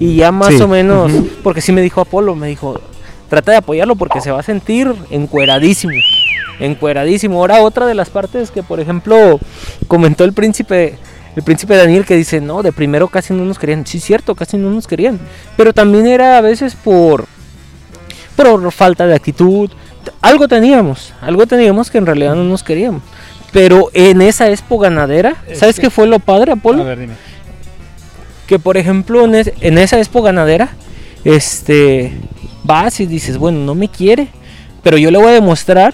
Y 0.00 0.16
ya 0.16 0.32
más 0.32 0.54
Sí. 0.54 0.62
o 0.62 0.68
menos, 0.68 1.12
porque 1.42 1.60
sí 1.60 1.72
me 1.72 1.80
dijo 1.80 2.00
Apolo, 2.00 2.34
me 2.34 2.48
dijo, 2.48 2.80
trata 3.28 3.52
de 3.52 3.58
apoyarlo 3.58 3.96
porque 3.96 4.20
se 4.20 4.30
va 4.30 4.40
a 4.40 4.42
sentir 4.42 4.92
encueradísimo. 5.10 5.92
Encueradísimo. 6.60 7.38
Ahora 7.38 7.60
otra 7.62 7.86
de 7.86 7.94
las 7.94 8.10
partes 8.10 8.50
que, 8.50 8.62
por 8.62 8.80
ejemplo, 8.80 9.38
comentó 9.86 10.24
el 10.24 10.32
príncipe, 10.32 10.98
el 11.36 11.42
príncipe 11.44 11.76
Daniel 11.76 12.04
que 12.04 12.16
dice, 12.16 12.40
no, 12.40 12.62
de 12.62 12.72
primero 12.72 13.06
casi 13.08 13.32
no 13.32 13.44
nos 13.44 13.58
querían. 13.58 13.86
Sí, 13.86 14.00
cierto, 14.00 14.34
casi 14.34 14.56
no 14.56 14.70
nos 14.70 14.86
querían. 14.88 15.20
Pero 15.56 15.72
también 15.72 16.06
era 16.06 16.36
a 16.36 16.40
veces 16.40 16.74
por, 16.74 17.26
por 18.36 18.72
falta 18.72 19.06
de 19.06 19.14
actitud. 19.14 19.70
Algo 20.20 20.48
teníamos, 20.48 21.12
algo 21.20 21.46
teníamos 21.46 21.90
que 21.90 21.98
en 21.98 22.06
realidad 22.06 22.34
no 22.34 22.44
nos 22.44 22.62
queríamos. 22.62 23.02
Pero 23.52 23.88
en 23.94 24.20
esa 24.22 24.50
expo 24.50 24.78
ganadera, 24.78 25.36
¿sabes 25.54 25.80
qué 25.80 25.88
fue 25.90 26.06
lo 26.06 26.18
padre, 26.18 26.52
Apolo? 26.52 26.82
A 26.82 26.86
ver, 26.86 26.98
dime. 27.00 27.14
que 28.46 28.58
por 28.58 28.76
ejemplo 28.78 29.24
en, 29.24 29.34
es- 29.34 29.52
en 29.60 29.76
esa 29.78 29.98
expo 29.98 30.22
ganadera, 30.22 30.70
este, 31.24 32.12
vas 32.64 33.00
y 33.00 33.06
dices, 33.06 33.36
bueno, 33.38 33.58
no 33.60 33.74
me 33.74 33.88
quiere, 33.88 34.28
pero 34.82 34.96
yo 34.98 35.10
le 35.10 35.18
voy 35.18 35.28
a 35.28 35.32
demostrar 35.32 35.92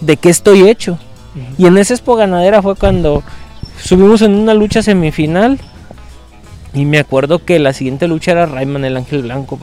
de 0.00 0.16
qué 0.16 0.30
estoy 0.30 0.68
hecho. 0.68 0.98
Y 1.58 1.66
en 1.66 1.78
esa 1.78 1.94
expo 1.94 2.14
ganadera 2.16 2.60
fue 2.62 2.74
cuando 2.76 3.22
subimos 3.82 4.22
en 4.22 4.34
una 4.34 4.54
lucha 4.54 4.82
semifinal. 4.82 5.58
Y 6.74 6.86
me 6.86 6.98
acuerdo 6.98 7.44
que 7.44 7.58
la 7.58 7.72
siguiente 7.72 8.08
lucha 8.08 8.32
era 8.32 8.46
Rayman 8.46 8.84
el 8.84 8.96
Ángel 8.96 9.22
Blanco. 9.22 9.58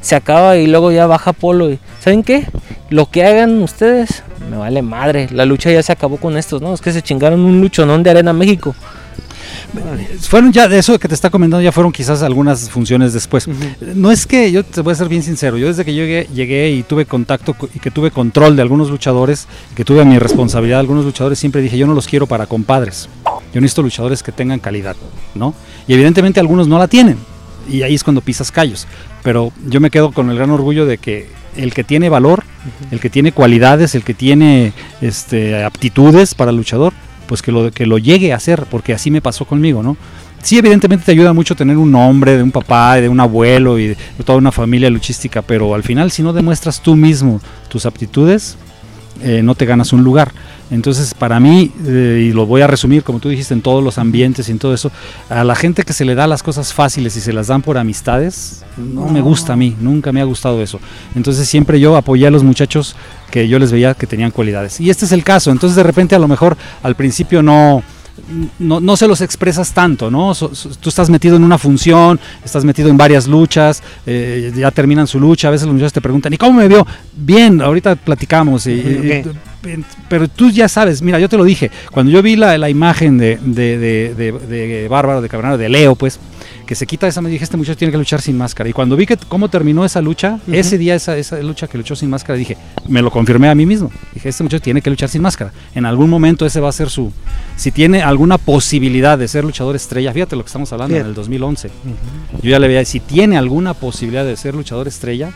Se 0.00 0.16
acaba 0.16 0.56
y 0.56 0.66
luego 0.66 0.90
ya 0.90 1.06
baja 1.06 1.32
Polo. 1.32 1.70
Y, 1.70 1.78
¿Saben 2.00 2.24
qué? 2.24 2.46
Lo 2.88 3.08
que 3.08 3.24
hagan 3.24 3.62
ustedes, 3.62 4.24
me 4.50 4.56
vale 4.56 4.82
madre. 4.82 5.28
La 5.30 5.44
lucha 5.44 5.70
ya 5.70 5.82
se 5.82 5.92
acabó 5.92 6.16
con 6.16 6.36
estos, 6.36 6.60
¿no? 6.60 6.74
Es 6.74 6.80
que 6.80 6.92
se 6.92 7.02
chingaron 7.02 7.40
un 7.40 7.60
luchonón 7.60 8.02
de 8.02 8.10
Arena 8.10 8.32
México. 8.32 8.74
Fueron 10.20 10.52
ya, 10.52 10.64
eso 10.66 10.98
que 10.98 11.08
te 11.08 11.14
está 11.14 11.30
comentando, 11.30 11.62
ya 11.62 11.72
fueron 11.72 11.92
quizás 11.92 12.22
algunas 12.22 12.68
funciones 12.70 13.12
después. 13.12 13.48
No 13.94 14.10
es 14.10 14.26
que, 14.26 14.50
yo 14.52 14.64
te 14.64 14.80
voy 14.80 14.92
a 14.92 14.96
ser 14.96 15.08
bien 15.08 15.22
sincero, 15.22 15.56
yo 15.56 15.66
desde 15.66 15.84
que 15.84 15.94
yo 15.94 16.02
llegué, 16.02 16.28
llegué 16.34 16.70
y 16.70 16.82
tuve 16.82 17.06
contacto 17.06 17.54
co- 17.54 17.68
y 17.74 17.78
que 17.78 17.90
tuve 17.90 18.10
control 18.10 18.56
de 18.56 18.62
algunos 18.62 18.90
luchadores, 18.90 19.46
que 19.74 19.84
tuve 19.84 20.04
mi 20.04 20.18
responsabilidad 20.18 20.76
de 20.76 20.80
algunos 20.80 21.04
luchadores, 21.04 21.38
siempre 21.38 21.62
dije, 21.62 21.78
yo 21.78 21.86
no 21.86 21.94
los 21.94 22.06
quiero 22.06 22.26
para 22.26 22.46
compadres. 22.46 23.08
Yo 23.52 23.60
necesito 23.60 23.82
luchadores 23.82 24.22
que 24.22 24.32
tengan 24.32 24.60
calidad, 24.60 24.96
¿no? 25.34 25.54
Y 25.88 25.94
evidentemente 25.94 26.38
algunos 26.40 26.68
no 26.68 26.78
la 26.78 26.86
tienen. 26.88 27.16
Y 27.68 27.82
ahí 27.82 27.94
es 27.94 28.04
cuando 28.04 28.20
pisas 28.20 28.50
callos. 28.52 28.86
Pero 29.22 29.52
yo 29.66 29.80
me 29.80 29.90
quedo 29.90 30.12
con 30.12 30.30
el 30.30 30.36
gran 30.36 30.50
orgullo 30.50 30.86
de 30.86 30.98
que 30.98 31.28
el 31.56 31.74
que 31.74 31.82
tiene 31.84 32.08
valor, 32.08 32.44
el 32.90 33.00
que 33.00 33.10
tiene 33.10 33.32
cualidades, 33.32 33.94
el 33.96 34.04
que 34.04 34.14
tiene 34.14 34.72
este, 35.00 35.64
aptitudes 35.64 36.34
para 36.34 36.52
luchador, 36.52 36.92
pues 37.30 37.42
que 37.42 37.52
lo, 37.52 37.70
que 37.70 37.86
lo 37.86 37.96
llegue 37.96 38.32
a 38.32 38.36
hacer, 38.36 38.64
porque 38.68 38.92
así 38.92 39.08
me 39.08 39.20
pasó 39.20 39.44
conmigo, 39.44 39.84
¿no? 39.84 39.96
Sí, 40.42 40.58
evidentemente 40.58 41.04
te 41.04 41.12
ayuda 41.12 41.32
mucho 41.32 41.54
tener 41.54 41.76
un 41.76 41.92
nombre 41.92 42.36
de 42.36 42.42
un 42.42 42.50
papá, 42.50 42.96
de 42.96 43.08
un 43.08 43.20
abuelo 43.20 43.78
y 43.78 43.86
de 43.86 43.96
toda 44.24 44.36
una 44.36 44.50
familia 44.50 44.90
luchística, 44.90 45.40
pero 45.40 45.72
al 45.76 45.84
final 45.84 46.10
si 46.10 46.24
no 46.24 46.32
demuestras 46.32 46.82
tú 46.82 46.96
mismo 46.96 47.40
tus 47.68 47.86
aptitudes, 47.86 48.56
eh, 49.22 49.42
no 49.42 49.54
te 49.54 49.66
ganas 49.66 49.92
un 49.92 50.02
lugar. 50.02 50.32
Entonces, 50.70 51.14
para 51.14 51.40
mí, 51.40 51.72
eh, 51.84 52.26
y 52.28 52.32
lo 52.32 52.46
voy 52.46 52.62
a 52.62 52.66
resumir, 52.66 53.02
como 53.02 53.18
tú 53.18 53.28
dijiste, 53.28 53.54
en 53.54 53.60
todos 53.60 53.82
los 53.82 53.98
ambientes 53.98 54.48
y 54.48 54.52
en 54.52 54.58
todo 54.58 54.72
eso, 54.72 54.92
a 55.28 55.42
la 55.42 55.56
gente 55.56 55.82
que 55.82 55.92
se 55.92 56.04
le 56.04 56.14
da 56.14 56.26
las 56.26 56.42
cosas 56.42 56.72
fáciles 56.72 57.16
y 57.16 57.20
se 57.20 57.32
las 57.32 57.48
dan 57.48 57.62
por 57.62 57.76
amistades, 57.76 58.64
no 58.76 59.08
me 59.08 59.20
gusta 59.20 59.54
a 59.54 59.56
mí, 59.56 59.76
nunca 59.80 60.12
me 60.12 60.20
ha 60.20 60.24
gustado 60.24 60.62
eso. 60.62 60.80
Entonces, 61.16 61.48
siempre 61.48 61.80
yo 61.80 61.96
apoyé 61.96 62.28
a 62.28 62.30
los 62.30 62.44
muchachos 62.44 62.94
que 63.30 63.48
yo 63.48 63.58
les 63.58 63.72
veía 63.72 63.94
que 63.94 64.06
tenían 64.06 64.30
cualidades. 64.30 64.80
Y 64.80 64.90
este 64.90 65.04
es 65.04 65.12
el 65.12 65.24
caso. 65.24 65.50
Entonces, 65.50 65.76
de 65.76 65.82
repente, 65.82 66.14
a 66.14 66.18
lo 66.18 66.28
mejor 66.28 66.56
al 66.82 66.94
principio 66.94 67.42
no 67.42 67.82
no, 68.58 68.80
no, 68.80 68.96
se 68.96 69.06
los 69.08 69.20
expresas 69.20 69.72
tanto, 69.72 70.10
¿no? 70.10 70.34
So, 70.34 70.54
so, 70.54 70.68
tú 70.80 70.88
estás 70.88 71.10
metido 71.10 71.36
en 71.36 71.44
una 71.44 71.58
función, 71.58 72.18
estás 72.44 72.64
metido 72.64 72.88
en 72.88 72.96
varias 72.96 73.26
luchas, 73.26 73.82
eh, 74.06 74.52
ya 74.56 74.70
terminan 74.70 75.06
su 75.06 75.18
lucha, 75.20 75.48
a 75.48 75.50
veces 75.50 75.66
los 75.66 75.74
muchachos 75.74 75.92
te 75.92 76.00
preguntan, 76.00 76.32
¿y 76.32 76.36
cómo 76.38 76.58
me 76.58 76.68
vio? 76.68 76.86
Bien, 77.16 77.60
ahorita 77.60 77.96
platicamos, 77.96 78.66
y, 78.66 78.80
Okay. 78.80 79.20
y- 79.20 79.84
pero 80.08 80.26
tú 80.26 80.50
ya 80.50 80.68
sabes, 80.68 81.02
mira, 81.02 81.18
yo 81.18 81.28
te 81.28 81.36
lo 81.36 81.44
dije, 81.44 81.70
cuando 81.90 82.10
yo 82.10 82.22
vi 82.22 82.34
la, 82.36 82.56
la 82.56 82.70
imagen 82.70 83.18
de, 83.18 83.38
de, 83.42 83.76
de, 83.78 84.14
de- 84.14 84.32
de 84.48 84.88
Bárbaro, 84.88 85.20
de 85.20 85.28
Cabrera, 85.28 85.56
de 85.58 85.68
Leo, 85.68 85.94
pues, 85.96 86.18
que 86.70 86.76
se 86.76 86.86
quita 86.86 87.08
esa, 87.08 87.20
me 87.20 87.28
dije, 87.30 87.42
este 87.42 87.56
muchacho 87.56 87.76
tiene 87.76 87.90
que 87.90 87.98
luchar 87.98 88.20
sin 88.22 88.38
máscara. 88.38 88.70
Y 88.70 88.72
cuando 88.72 88.94
vi 88.94 89.04
que 89.04 89.16
cómo 89.16 89.48
terminó 89.48 89.84
esa 89.84 90.00
lucha, 90.00 90.38
ese 90.52 90.78
día, 90.78 90.94
esa, 90.94 91.16
esa 91.16 91.40
lucha 91.42 91.66
que 91.66 91.76
luchó 91.76 91.96
sin 91.96 92.08
máscara, 92.08 92.38
dije, 92.38 92.56
me 92.86 93.02
lo 93.02 93.10
confirmé 93.10 93.48
a 93.48 93.56
mí 93.56 93.66
mismo. 93.66 93.90
Dije, 94.14 94.28
este 94.28 94.44
muchacho 94.44 94.62
tiene 94.62 94.80
que 94.80 94.88
luchar 94.88 95.08
sin 95.08 95.20
máscara. 95.20 95.52
En 95.74 95.84
algún 95.84 96.08
momento 96.08 96.46
ese 96.46 96.60
va 96.60 96.68
a 96.68 96.72
ser 96.72 96.88
su... 96.88 97.12
Si 97.56 97.72
tiene 97.72 98.02
alguna 98.02 98.38
posibilidad 98.38 99.18
de 99.18 99.26
ser 99.26 99.42
luchador 99.42 99.74
estrella, 99.74 100.12
fíjate 100.12 100.36
lo 100.36 100.44
que 100.44 100.46
estamos 100.46 100.72
hablando 100.72 100.94
Bien. 100.94 101.02
en 101.02 101.08
el 101.08 101.14
2011. 101.16 101.70
Yo 102.40 102.50
ya 102.50 102.60
le 102.60 102.68
veía, 102.68 102.84
si 102.84 103.00
tiene 103.00 103.36
alguna 103.36 103.74
posibilidad 103.74 104.24
de 104.24 104.36
ser 104.36 104.54
luchador 104.54 104.86
estrella, 104.86 105.32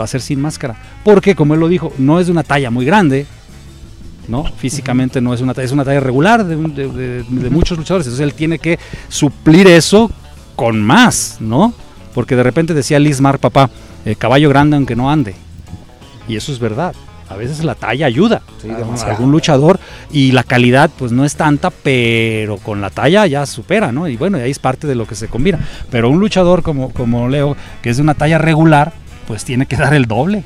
va 0.00 0.06
a 0.06 0.08
ser 0.08 0.22
sin 0.22 0.40
máscara. 0.40 0.80
Porque, 1.04 1.34
como 1.34 1.52
él 1.52 1.60
lo 1.60 1.68
dijo, 1.68 1.92
no 1.98 2.18
es 2.18 2.28
de 2.28 2.32
una 2.32 2.44
talla 2.44 2.70
muy 2.70 2.86
grande, 2.86 3.26
¿no? 4.26 4.42
Físicamente 4.56 5.20
no 5.20 5.34
es 5.34 5.42
una 5.42 5.52
talla, 5.52 5.66
es 5.66 5.72
una 5.72 5.84
talla 5.84 6.00
regular 6.00 6.46
de, 6.46 6.56
un- 6.56 6.74
de- 6.74 6.88
de- 6.88 7.22
de 7.24 7.50
muchos 7.50 7.76
luchadores. 7.76 8.06
Entonces 8.06 8.24
él 8.24 8.32
tiene 8.32 8.58
que 8.58 8.78
suplir 9.10 9.66
eso 9.66 10.10
con 10.56 10.82
más, 10.82 11.36
¿no? 11.40 11.72
Porque 12.14 12.34
de 12.34 12.42
repente 12.42 12.74
decía 12.74 12.98
Liz 12.98 13.20
Mar, 13.20 13.38
papá, 13.38 13.70
eh, 14.04 14.16
caballo 14.16 14.48
grande 14.48 14.76
aunque 14.76 14.96
no 14.96 15.10
ande. 15.10 15.34
Y 16.28 16.36
eso 16.36 16.50
es 16.50 16.58
verdad. 16.58 16.94
A 17.28 17.34
veces 17.36 17.64
la 17.64 17.74
talla 17.74 18.06
ayuda 18.06 18.42
Sí, 18.62 18.70
a 18.70 18.76
demasiado. 18.76 19.12
algún 19.12 19.32
luchador 19.32 19.80
y 20.12 20.30
la 20.30 20.44
calidad 20.44 20.90
pues 20.96 21.10
no 21.10 21.24
es 21.24 21.34
tanta, 21.34 21.70
pero 21.70 22.56
con 22.58 22.80
la 22.80 22.88
talla 22.90 23.26
ya 23.26 23.44
supera, 23.46 23.90
¿no? 23.90 24.06
Y 24.08 24.16
bueno, 24.16 24.38
ahí 24.38 24.50
es 24.50 24.60
parte 24.60 24.86
de 24.86 24.94
lo 24.94 25.06
que 25.06 25.16
se 25.16 25.26
combina. 25.28 25.58
Pero 25.90 26.08
un 26.08 26.20
luchador 26.20 26.62
como, 26.62 26.90
como 26.92 27.28
Leo, 27.28 27.56
que 27.82 27.90
es 27.90 27.96
de 27.96 28.02
una 28.04 28.14
talla 28.14 28.38
regular, 28.38 28.92
pues 29.26 29.44
tiene 29.44 29.66
que 29.66 29.76
dar 29.76 29.92
el 29.94 30.06
doble. 30.06 30.44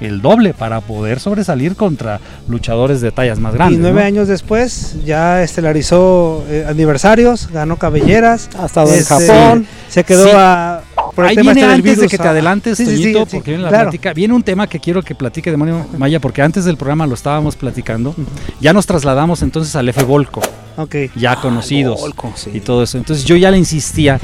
El 0.00 0.20
doble 0.20 0.52
para 0.52 0.80
poder 0.82 1.20
sobresalir 1.20 1.74
contra 1.74 2.20
luchadores 2.48 3.00
de 3.00 3.12
tallas 3.12 3.38
más 3.38 3.54
grandes. 3.54 3.78
y 3.78 3.80
nueve 3.80 4.00
¿no? 4.02 4.06
años 4.06 4.28
después 4.28 4.96
ya 5.06 5.42
estelarizó 5.42 6.44
eh, 6.50 6.66
aniversarios, 6.68 7.48
ganó 7.50 7.76
cabelleras. 7.76 8.50
Ha 8.58 8.66
estado 8.66 8.92
en 8.92 8.98
este, 9.00 9.26
Japón. 9.28 9.66
Se 9.88 10.04
quedó 10.04 10.24
Sí. 10.26 10.30
a. 10.34 10.82
por 11.14 11.24
el 11.24 11.30
Ahí 11.30 11.36
tema 11.36 11.52
viene 11.54 11.60
este 11.62 11.72
antes 11.74 11.84
de 11.84 11.90
virus, 11.96 12.10
que 12.10 12.18
te 12.18 12.28
adelantes, 12.28 12.76
Sí, 12.76 12.84
sí, 12.84 12.96
sí, 12.96 13.02
Toñito, 13.04 13.26
sí, 13.30 13.36
porque 13.36 13.50
viene 13.52 13.62
la 13.62 13.68
claro. 13.70 13.84
plática. 13.84 14.12
Viene 14.12 14.34
un 14.34 14.42
tema 14.42 14.66
que 14.66 14.80
quiero 14.80 15.02
que 15.02 15.14
platique 15.14 15.50
Demonio 15.50 15.86
Maya, 15.96 16.20
porque 16.20 16.42
antes 16.42 16.66
del 16.66 16.76
programa 16.76 17.06
lo 17.06 17.14
estábamos 17.14 17.56
platicando. 17.56 18.14
Ya 18.60 18.74
nos 18.74 18.84
trasladamos 18.84 19.40
entonces 19.40 19.74
al 19.76 19.88
F 19.88 20.02
Volco, 20.04 20.42
Ok. 20.76 20.94
ya 21.16 21.36
conocidos 21.36 22.00
Volco, 22.00 22.32
sí. 22.36 22.50
y 22.52 22.60
todo 22.60 22.82
eso. 22.82 22.98
Entonces 22.98 23.24
yo 23.24 23.34
ya 23.36 23.50
le 23.50 23.56
insistía, 23.56 24.20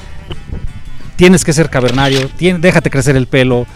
tienes 1.17 1.45
que 1.45 1.53
ser 1.53 1.71
cavernario, 1.71 2.29
tien- 2.39 2.61
déjate 2.61 2.91
crecer 2.91 3.17
el 3.17 3.27
pelo. 3.27 3.67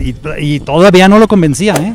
Y, 0.00 0.14
y 0.38 0.60
todavía 0.60 1.08
no 1.08 1.18
lo 1.18 1.26
convencía, 1.28 1.74
¿eh? 1.74 1.94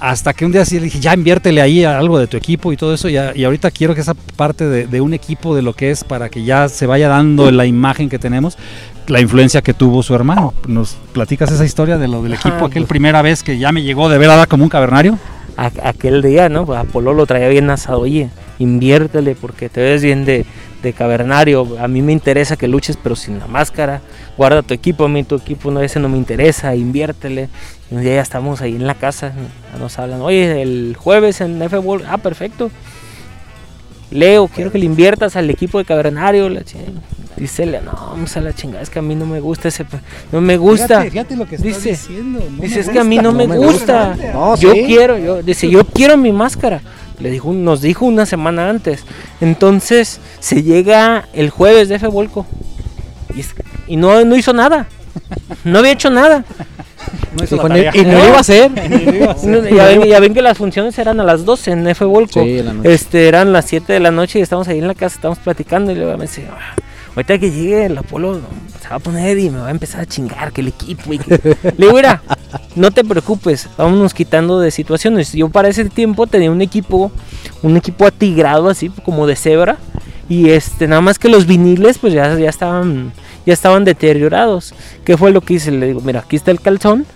Hasta 0.00 0.32
que 0.32 0.44
un 0.44 0.50
día 0.50 0.64
sí 0.64 0.78
le 0.80 0.86
dije, 0.86 0.98
ya 0.98 1.14
inviértele 1.14 1.60
ahí 1.62 1.84
a 1.84 1.96
algo 1.96 2.18
de 2.18 2.26
tu 2.26 2.36
equipo 2.36 2.72
y 2.72 2.76
todo 2.76 2.92
eso. 2.92 3.08
Y, 3.08 3.16
a- 3.16 3.36
y 3.36 3.44
ahorita 3.44 3.70
quiero 3.70 3.94
que 3.94 4.00
esa 4.00 4.14
parte 4.14 4.68
de, 4.68 4.88
de 4.88 5.00
un 5.00 5.14
equipo, 5.14 5.54
de 5.54 5.62
lo 5.62 5.74
que 5.74 5.92
es, 5.92 6.02
para 6.02 6.28
que 6.28 6.42
ya 6.42 6.68
se 6.68 6.86
vaya 6.86 7.06
dando 7.08 7.48
la 7.52 7.66
imagen 7.66 8.08
que 8.08 8.18
tenemos, 8.18 8.58
la 9.06 9.20
influencia 9.20 9.62
que 9.62 9.74
tuvo 9.74 10.02
su 10.02 10.12
hermano. 10.16 10.54
¿Nos 10.66 10.96
platicas 11.12 11.52
esa 11.52 11.64
historia 11.64 11.98
de 11.98 12.08
lo 12.08 12.20
del 12.22 12.34
equipo, 12.34 12.64
aquel 12.64 12.82
pues. 12.82 12.88
primera 12.88 13.22
vez 13.22 13.44
que 13.44 13.58
ya 13.58 13.70
me 13.70 13.82
llegó 13.84 14.08
de 14.08 14.18
ver 14.18 14.30
a 14.30 14.36
dar 14.36 14.48
como 14.48 14.64
un 14.64 14.70
cavernario? 14.70 15.18
Aquel 15.56 16.20
día, 16.22 16.48
¿no? 16.48 16.66
Pues 16.66 16.80
Apolo 16.80 17.14
lo 17.14 17.24
traía 17.26 17.46
bien 17.48 17.70
asado. 17.70 18.00
Oye, 18.00 18.30
inviértele 18.58 19.36
porque 19.36 19.68
te 19.68 19.80
ves 19.82 20.02
bien 20.02 20.24
de, 20.24 20.44
de 20.82 20.92
cavernario. 20.92 21.76
A 21.78 21.88
mí 21.88 22.02
me 22.02 22.12
interesa 22.12 22.56
que 22.56 22.68
luches, 22.68 22.98
pero 23.02 23.16
sin 23.16 23.38
la 23.38 23.46
máscara. 23.46 24.00
Guarda 24.36 24.62
tu 24.62 24.74
equipo, 24.74 25.04
a 25.04 25.08
mí 25.08 25.24
tu 25.24 25.36
equipo 25.36 25.70
no, 25.70 25.80
ese 25.80 26.00
no 26.00 26.08
me 26.08 26.18
interesa, 26.18 26.74
inviértele. 26.74 27.48
Y 27.90 28.02
ya 28.02 28.20
estamos 28.20 28.60
ahí 28.60 28.76
en 28.76 28.86
la 28.86 28.94
casa, 28.94 29.32
nos 29.78 29.98
hablan, 29.98 30.22
oye, 30.22 30.62
el 30.62 30.96
jueves 30.98 31.40
en 31.40 31.60
F 31.60 31.78
World, 31.78 32.06
ah, 32.08 32.18
perfecto. 32.18 32.70
Leo, 34.10 34.48
quiero 34.48 34.70
que 34.70 34.78
le 34.78 34.84
inviertas 34.84 35.36
al 35.36 35.48
equipo 35.48 35.78
de 35.78 35.84
cavernario. 35.84 36.50
Dice, 37.36 37.64
no, 37.66 37.92
vamos 37.92 38.36
a 38.36 38.40
la 38.40 38.52
chingada, 38.52 38.82
es 38.82 38.90
que 38.90 38.98
a 38.98 39.02
mí 39.02 39.14
no 39.14 39.24
me 39.26 39.40
gusta 39.40 39.68
ese, 39.68 39.86
no 40.30 40.40
me 40.40 40.56
gusta. 40.58 40.86
Fíjate, 41.02 41.10
fíjate 41.10 41.36
lo 41.36 41.46
que 41.46 41.54
estás 41.56 41.66
Dice- 41.76 41.90
diciendo. 41.90 42.40
no 42.50 42.62
Dice, 42.62 42.80
es 42.80 42.88
que 42.90 42.98
a 42.98 43.04
mí 43.04 43.16
gusta". 43.16 43.30
no, 43.30 43.36
me, 43.36 43.46
me 43.46 43.56
gusta. 43.56 44.08
gusta. 44.10 44.32
No, 44.32 44.56
yo 44.56 44.72
sí. 44.72 44.82
quiero, 44.86 45.18
yo, 45.18 45.42
dice, 45.42 45.68
yo 45.68 45.84
quiero 45.86 46.16
mi 46.16 46.30
máscara. 46.32 46.80
Le 47.18 47.30
dijo, 47.30 47.52
nos 47.52 47.80
dijo 47.80 48.04
una 48.04 48.26
semana 48.26 48.68
antes. 48.68 49.04
Entonces, 49.40 50.20
se 50.40 50.62
llega 50.62 51.28
el 51.32 51.50
jueves 51.50 51.88
de 51.88 51.94
F 51.96 52.06
Volco. 52.08 52.46
Y, 53.34 53.40
es- 53.40 53.54
y 53.86 53.96
no, 53.96 54.24
no 54.24 54.36
hizo 54.36 54.52
nada. 54.52 54.86
No 55.64 55.78
había 55.78 55.92
hecho 55.92 56.10
nada. 56.10 56.44
No 57.36 57.74
él- 57.74 57.90
y 57.94 58.02
no 58.02 58.24
iba 58.26 58.36
a 58.36 58.40
hacer. 58.40 58.70
No, 59.44 59.66
ya, 59.68 59.86
ven, 59.86 60.02
ya 60.04 60.20
ven 60.20 60.34
que 60.34 60.42
las 60.42 60.58
funciones 60.58 60.98
eran 60.98 61.18
a 61.20 61.24
las 61.24 61.44
12 61.44 61.70
en 61.72 61.86
F 61.88 62.04
Volco. 62.04 62.42
Sí, 62.42 62.58
en 62.58 62.66
la 62.66 62.72
noche. 62.74 62.92
Este, 62.92 63.28
eran 63.28 63.52
las 63.52 63.64
7 63.66 63.92
de 63.92 64.00
la 64.00 64.10
noche 64.10 64.38
y 64.38 64.42
estamos 64.42 64.68
ahí 64.68 64.78
en 64.78 64.86
la 64.88 64.94
casa, 64.94 65.16
estamos 65.16 65.38
platicando 65.38 65.90
y 65.92 65.94
luego 65.94 66.16
me 66.18 66.24
dice, 66.26 66.46
"Ah, 66.50 66.74
ahorita 67.14 67.38
que 67.38 67.50
llegue 67.50 67.86
el 67.86 67.98
Apolo 67.98 68.40
se 68.80 68.88
va 68.88 68.96
a 68.96 68.98
poner 68.98 69.38
y 69.38 69.50
me 69.50 69.58
va 69.58 69.68
a 69.68 69.70
empezar 69.70 70.00
a 70.00 70.06
chingar 70.06 70.52
que 70.52 70.60
el 70.60 70.68
equipo 70.68 71.12
y 71.12 71.18
que... 71.18 71.38
Le 71.62 71.86
digo, 71.86 71.92
mira, 71.94 72.22
no 72.74 72.90
te 72.90 73.04
preocupes, 73.04 73.68
vámonos 73.76 74.12
quitando 74.14 74.58
de 74.60 74.70
situaciones. 74.70 75.32
Yo 75.32 75.48
para 75.48 75.68
ese 75.68 75.84
tiempo 75.86 76.26
tenía 76.26 76.50
un 76.50 76.62
equipo, 76.62 77.12
un 77.62 77.76
equipo 77.76 78.06
atigrado 78.06 78.68
así 78.68 78.88
como 78.88 79.26
de 79.26 79.36
cebra 79.36 79.76
y 80.28 80.50
este, 80.50 80.88
nada 80.88 81.00
más 81.02 81.18
que 81.18 81.28
los 81.28 81.46
viniles 81.46 81.98
pues 81.98 82.12
ya, 82.12 82.34
ya 82.38 82.48
estaban, 82.48 83.12
ya 83.46 83.52
estaban 83.52 83.84
deteriorados. 83.84 84.74
¿Qué 85.04 85.16
fue 85.16 85.30
lo 85.32 85.40
que 85.42 85.54
hice? 85.54 85.70
Le 85.70 85.88
digo, 85.88 86.00
mira, 86.00 86.20
aquí 86.20 86.36
está 86.36 86.50
el 86.50 86.60
calzón. 86.60 87.06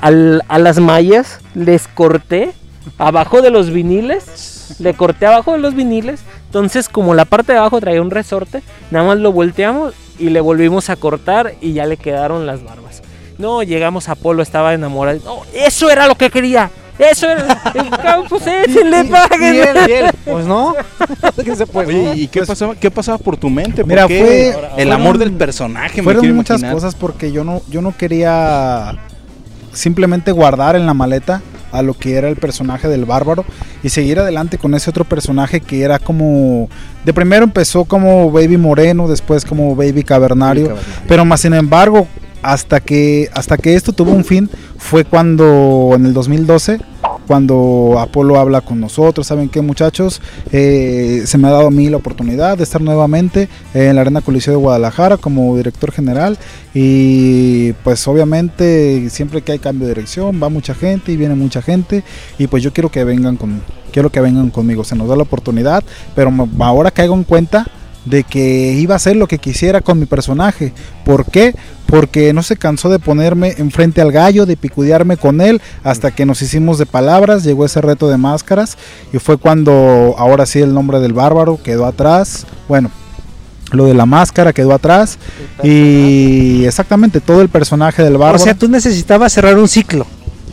Al- 0.00 0.42
a 0.48 0.58
las 0.58 0.78
mallas 0.80 1.40
les 1.54 1.86
corté 1.86 2.52
abajo 2.98 3.42
de 3.42 3.50
los 3.50 3.70
viniles. 3.70 4.76
Le 4.78 4.94
corté 4.94 5.26
abajo 5.26 5.52
de 5.52 5.58
los 5.58 5.74
viniles. 5.74 6.20
Entonces, 6.50 6.88
como 6.88 7.14
la 7.14 7.24
parte 7.26 7.52
de 7.52 7.58
abajo 7.58 7.80
traía 7.80 8.02
un 8.02 8.10
resorte, 8.10 8.62
nada 8.90 9.06
más 9.06 9.18
lo 9.18 9.30
volteamos 9.30 9.94
y 10.18 10.30
le 10.30 10.40
volvimos 10.40 10.90
a 10.90 10.96
cortar 10.96 11.54
y 11.60 11.74
ya 11.74 11.86
le 11.86 11.96
quedaron 11.96 12.44
las 12.44 12.64
barbas. 12.64 13.02
No, 13.38 13.62
llegamos 13.62 14.08
a 14.08 14.16
Polo, 14.16 14.42
estaba 14.42 14.74
enamorado. 14.74 15.20
No, 15.24 15.42
eso 15.54 15.88
era 15.90 16.08
lo 16.08 16.16
que 16.16 16.28
quería. 16.28 16.68
Eso 16.98 17.30
era. 17.30 17.58
Cabrón, 18.02 18.26
pues 18.28 18.46
échenle, 18.46 19.04
paguen. 19.04 19.52
Bien, 19.52 19.68
bien. 19.86 20.06
Pues 20.24 20.44
no. 20.44 20.74
¿Qué 21.44 21.54
se 21.56 21.66
puede? 21.66 21.88
Oye, 22.10 22.14
¿y 22.22 22.26
qué 22.28 22.42
pasaba, 22.42 22.74
qué 22.74 22.90
pasaba 22.90 23.16
por 23.16 23.36
tu 23.38 23.48
mente? 23.48 23.82
¿Por 23.82 23.86
Mira, 23.86 24.06
qué 24.06 24.20
fue- 24.20 24.48
el 24.48 24.88
fueron- 24.88 24.92
amor 24.92 25.18
del 25.18 25.32
personaje. 25.32 26.02
Fueron 26.02 26.34
muchas 26.34 26.58
imaginar. 26.58 26.74
cosas 26.74 26.94
porque 26.96 27.32
yo 27.32 27.44
no, 27.44 27.62
yo 27.70 27.80
no 27.80 27.96
quería 27.96 28.98
simplemente 29.72 30.32
guardar 30.32 30.76
en 30.76 30.84
la 30.84 30.94
maleta 30.94 31.40
a 31.72 31.82
lo 31.82 31.94
que 31.94 32.14
era 32.14 32.28
el 32.28 32.36
personaje 32.36 32.88
del 32.88 33.04
bárbaro 33.04 33.44
y 33.82 33.88
seguir 33.88 34.18
adelante 34.18 34.58
con 34.58 34.74
ese 34.74 34.90
otro 34.90 35.04
personaje 35.04 35.60
que 35.60 35.82
era 35.82 35.98
como 35.98 36.68
de 37.04 37.12
primero 37.12 37.44
empezó 37.44 37.84
como 37.84 38.30
Baby 38.30 38.56
Moreno, 38.56 39.08
después 39.08 39.44
como 39.44 39.74
Baby 39.74 40.02
Cavernario, 40.02 40.76
pero 41.08 41.24
más 41.24 41.40
sin 41.40 41.54
embargo 41.54 42.06
hasta 42.42 42.80
que 42.80 43.28
hasta 43.34 43.56
que 43.56 43.74
esto 43.74 43.92
tuvo 43.92 44.12
un 44.12 44.24
fin 44.24 44.48
fue 44.78 45.04
cuando 45.04 45.92
en 45.94 46.06
el 46.06 46.14
2012 46.14 46.80
cuando 47.30 47.94
Apolo 48.00 48.40
habla 48.40 48.60
con 48.60 48.80
nosotros, 48.80 49.24
¿saben 49.24 49.48
qué 49.48 49.60
muchachos? 49.60 50.20
Eh, 50.50 51.22
se 51.26 51.38
me 51.38 51.46
ha 51.46 51.52
dado 51.52 51.68
a 51.68 51.70
mí 51.70 51.88
la 51.88 51.98
oportunidad 51.98 52.58
de 52.58 52.64
estar 52.64 52.80
nuevamente 52.80 53.48
en 53.72 53.94
la 53.94 54.00
Arena 54.00 54.20
Coliseo 54.20 54.54
de 54.54 54.58
Guadalajara 54.58 55.16
como 55.16 55.56
director 55.56 55.92
general 55.92 56.38
y 56.74 57.72
pues 57.84 58.08
obviamente 58.08 59.08
siempre 59.10 59.42
que 59.42 59.52
hay 59.52 59.60
cambio 59.60 59.86
de 59.86 59.94
dirección 59.94 60.42
va 60.42 60.48
mucha 60.48 60.74
gente 60.74 61.12
y 61.12 61.16
viene 61.16 61.36
mucha 61.36 61.62
gente 61.62 62.02
y 62.36 62.48
pues 62.48 62.64
yo 62.64 62.72
quiero 62.72 62.90
que 62.90 63.04
vengan 63.04 63.36
con 63.36 63.62
quiero 63.92 64.10
que 64.10 64.20
vengan 64.20 64.50
conmigo, 64.50 64.82
se 64.82 64.96
nos 64.96 65.06
da 65.08 65.14
la 65.14 65.22
oportunidad, 65.22 65.84
pero 66.16 66.32
ahora 66.58 66.90
caigo 66.90 67.14
en 67.14 67.22
cuenta 67.22 67.68
de 68.10 68.24
que 68.24 68.72
iba 68.72 68.94
a 68.94 68.96
hacer 68.96 69.16
lo 69.16 69.26
que 69.26 69.38
quisiera 69.38 69.80
con 69.80 69.98
mi 69.98 70.06
personaje. 70.06 70.72
¿Por 71.04 71.24
qué? 71.26 71.54
Porque 71.86 72.32
no 72.32 72.42
se 72.42 72.56
cansó 72.56 72.88
de 72.88 72.98
ponerme 72.98 73.54
enfrente 73.58 74.00
al 74.00 74.12
gallo, 74.12 74.46
de 74.46 74.56
picudearme 74.56 75.16
con 75.16 75.40
él, 75.40 75.60
hasta 75.82 76.10
que 76.10 76.26
nos 76.26 76.42
hicimos 76.42 76.78
de 76.78 76.86
palabras, 76.86 77.44
llegó 77.44 77.64
ese 77.64 77.80
reto 77.80 78.08
de 78.08 78.16
máscaras, 78.16 78.76
y 79.12 79.18
fue 79.18 79.38
cuando 79.38 80.14
ahora 80.18 80.46
sí 80.46 80.60
el 80.60 80.74
nombre 80.74 81.00
del 81.00 81.12
bárbaro 81.12 81.58
quedó 81.62 81.86
atrás. 81.86 82.46
Bueno, 82.68 82.90
lo 83.72 83.86
de 83.86 83.94
la 83.94 84.06
máscara 84.06 84.52
quedó 84.52 84.74
atrás, 84.74 85.18
y 85.62 86.64
exactamente 86.64 87.20
todo 87.20 87.40
el 87.40 87.48
personaje 87.48 88.02
del 88.02 88.14
bárbaro. 88.14 88.36
O 88.36 88.44
sea, 88.44 88.54
tú 88.54 88.68
necesitabas 88.68 89.32
cerrar 89.32 89.56
un 89.56 89.68
ciclo. 89.68 90.06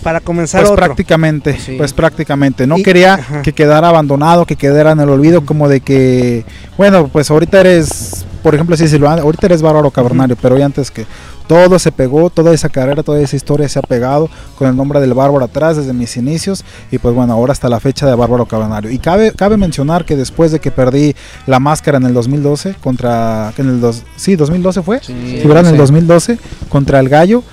Para 0.04 0.20
comenzar 0.20 0.62
Pues 0.62 0.72
otro. 0.72 0.86
prácticamente, 0.86 1.58
Sí. 1.60 1.76
pues 1.78 1.94
prácticamente. 1.94 2.66
No 2.68 2.78
Y- 2.78 2.84
quería 2.84 3.16
ajá. 3.16 3.42
que 3.42 3.54
quedara 3.54 3.90
abandonado, 3.90 4.46
que 4.46 4.56
quedara 4.56 4.92
en 4.92 5.00
el 5.00 5.10
olvido, 5.10 5.46
como 5.46 5.68
de 5.70 5.82
que, 5.82 6.46
bueno, 6.78 7.08
pues 7.08 7.30
ahorita 7.32 7.60
eres, 7.62 8.26
por 8.44 8.56
ejemplo, 8.56 8.76
decirlo, 8.76 9.10
ah, 9.10 9.14
ahorita 9.22 9.48
eres 9.48 9.62
bárbaro 9.62 9.92
cavernario, 9.92 10.36
pero 10.42 10.56
hoy 10.56 10.62
antes 10.62 10.92
que 10.92 11.06
todo 11.48 11.80
se 11.80 11.94
pegó, 11.94 12.30
toda 12.30 12.54
esa 12.54 12.68
carrera, 12.68 13.04
toda 13.04 13.22
esa 13.22 13.36
historia 13.38 13.70
se 13.70 13.80
ha 13.80 13.82
pegado 13.82 14.30
con 14.58 14.68
el 14.68 14.76
nombre 14.76 15.00
del 15.00 15.14
bárbaro 15.14 15.46
atrás 15.46 15.78
desde 15.78 15.94
mis 15.94 16.18
inicios 16.18 16.66
y 16.92 16.98
pues 16.98 17.16
bueno, 17.16 17.32
ahora 17.32 17.54
hasta 17.54 17.70
la 17.70 17.80
fecha 17.80 18.06
de 18.06 18.14
bárbaro 18.16 18.46
cavernario. 18.46 18.92
Y 18.92 19.00
cabe, 19.00 19.32
cabe 19.32 19.56
mencionar 19.56 20.04
que 20.04 20.18
después 20.18 20.52
de 20.52 20.60
que 20.60 20.72
perdí 20.72 21.16
la 21.46 21.60
máscara 21.60 22.00
en 22.00 22.04
el 22.06 22.14
2012 22.14 22.76
contra, 22.84 23.54
en 23.58 23.70
el 23.70 23.80
dos, 23.80 24.04
sí, 24.18 24.36
2012 24.36 24.82
fue, 24.82 25.00
Sí, 25.02 25.14
Sí. 25.42 25.42
En 25.50 25.52
el 25.58 25.66
sí. 25.68 25.78
2012 25.78 26.38
contra 26.68 27.00
el 27.00 27.08
Gallo. 27.08 27.44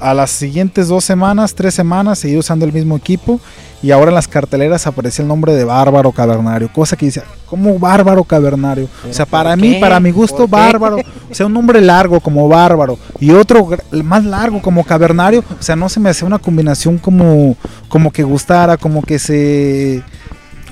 A 0.00 0.14
las 0.14 0.30
siguientes 0.30 0.88
dos 0.88 1.04
semanas, 1.04 1.54
tres 1.54 1.74
semanas, 1.74 2.18
seguí 2.18 2.36
usando 2.36 2.64
el 2.64 2.72
mismo 2.72 2.96
equipo. 2.96 3.40
Y 3.80 3.92
ahora 3.92 4.10
en 4.10 4.16
las 4.16 4.26
carteleras 4.26 4.86
aparecía 4.88 5.22
el 5.22 5.28
nombre 5.28 5.54
de 5.54 5.64
Bárbaro 5.64 6.10
Cavernario. 6.10 6.72
Cosa 6.72 6.96
que 6.96 7.06
dice, 7.06 7.22
¿cómo 7.46 7.78
Bárbaro 7.78 8.24
Cavernario? 8.24 8.88
O 9.08 9.12
sea, 9.12 9.24
para 9.24 9.54
mí, 9.54 9.74
qué? 9.74 9.80
para 9.80 10.00
mi 10.00 10.10
gusto. 10.10 10.48
Bárbaro. 10.48 10.96
O 11.30 11.34
sea, 11.34 11.46
un 11.46 11.52
nombre 11.52 11.80
largo 11.80 12.18
como 12.20 12.48
Bárbaro. 12.48 12.98
Y 13.20 13.30
otro 13.30 13.68
más 14.02 14.24
largo 14.24 14.60
como 14.60 14.82
Cavernario. 14.84 15.44
O 15.58 15.62
sea, 15.62 15.76
no 15.76 15.88
se 15.88 16.00
me 16.00 16.10
hacía 16.10 16.26
una 16.26 16.40
combinación 16.40 16.98
como, 16.98 17.56
como 17.88 18.10
que 18.10 18.22
gustara, 18.24 18.76
como 18.76 19.02
que 19.02 19.18
se... 19.18 20.02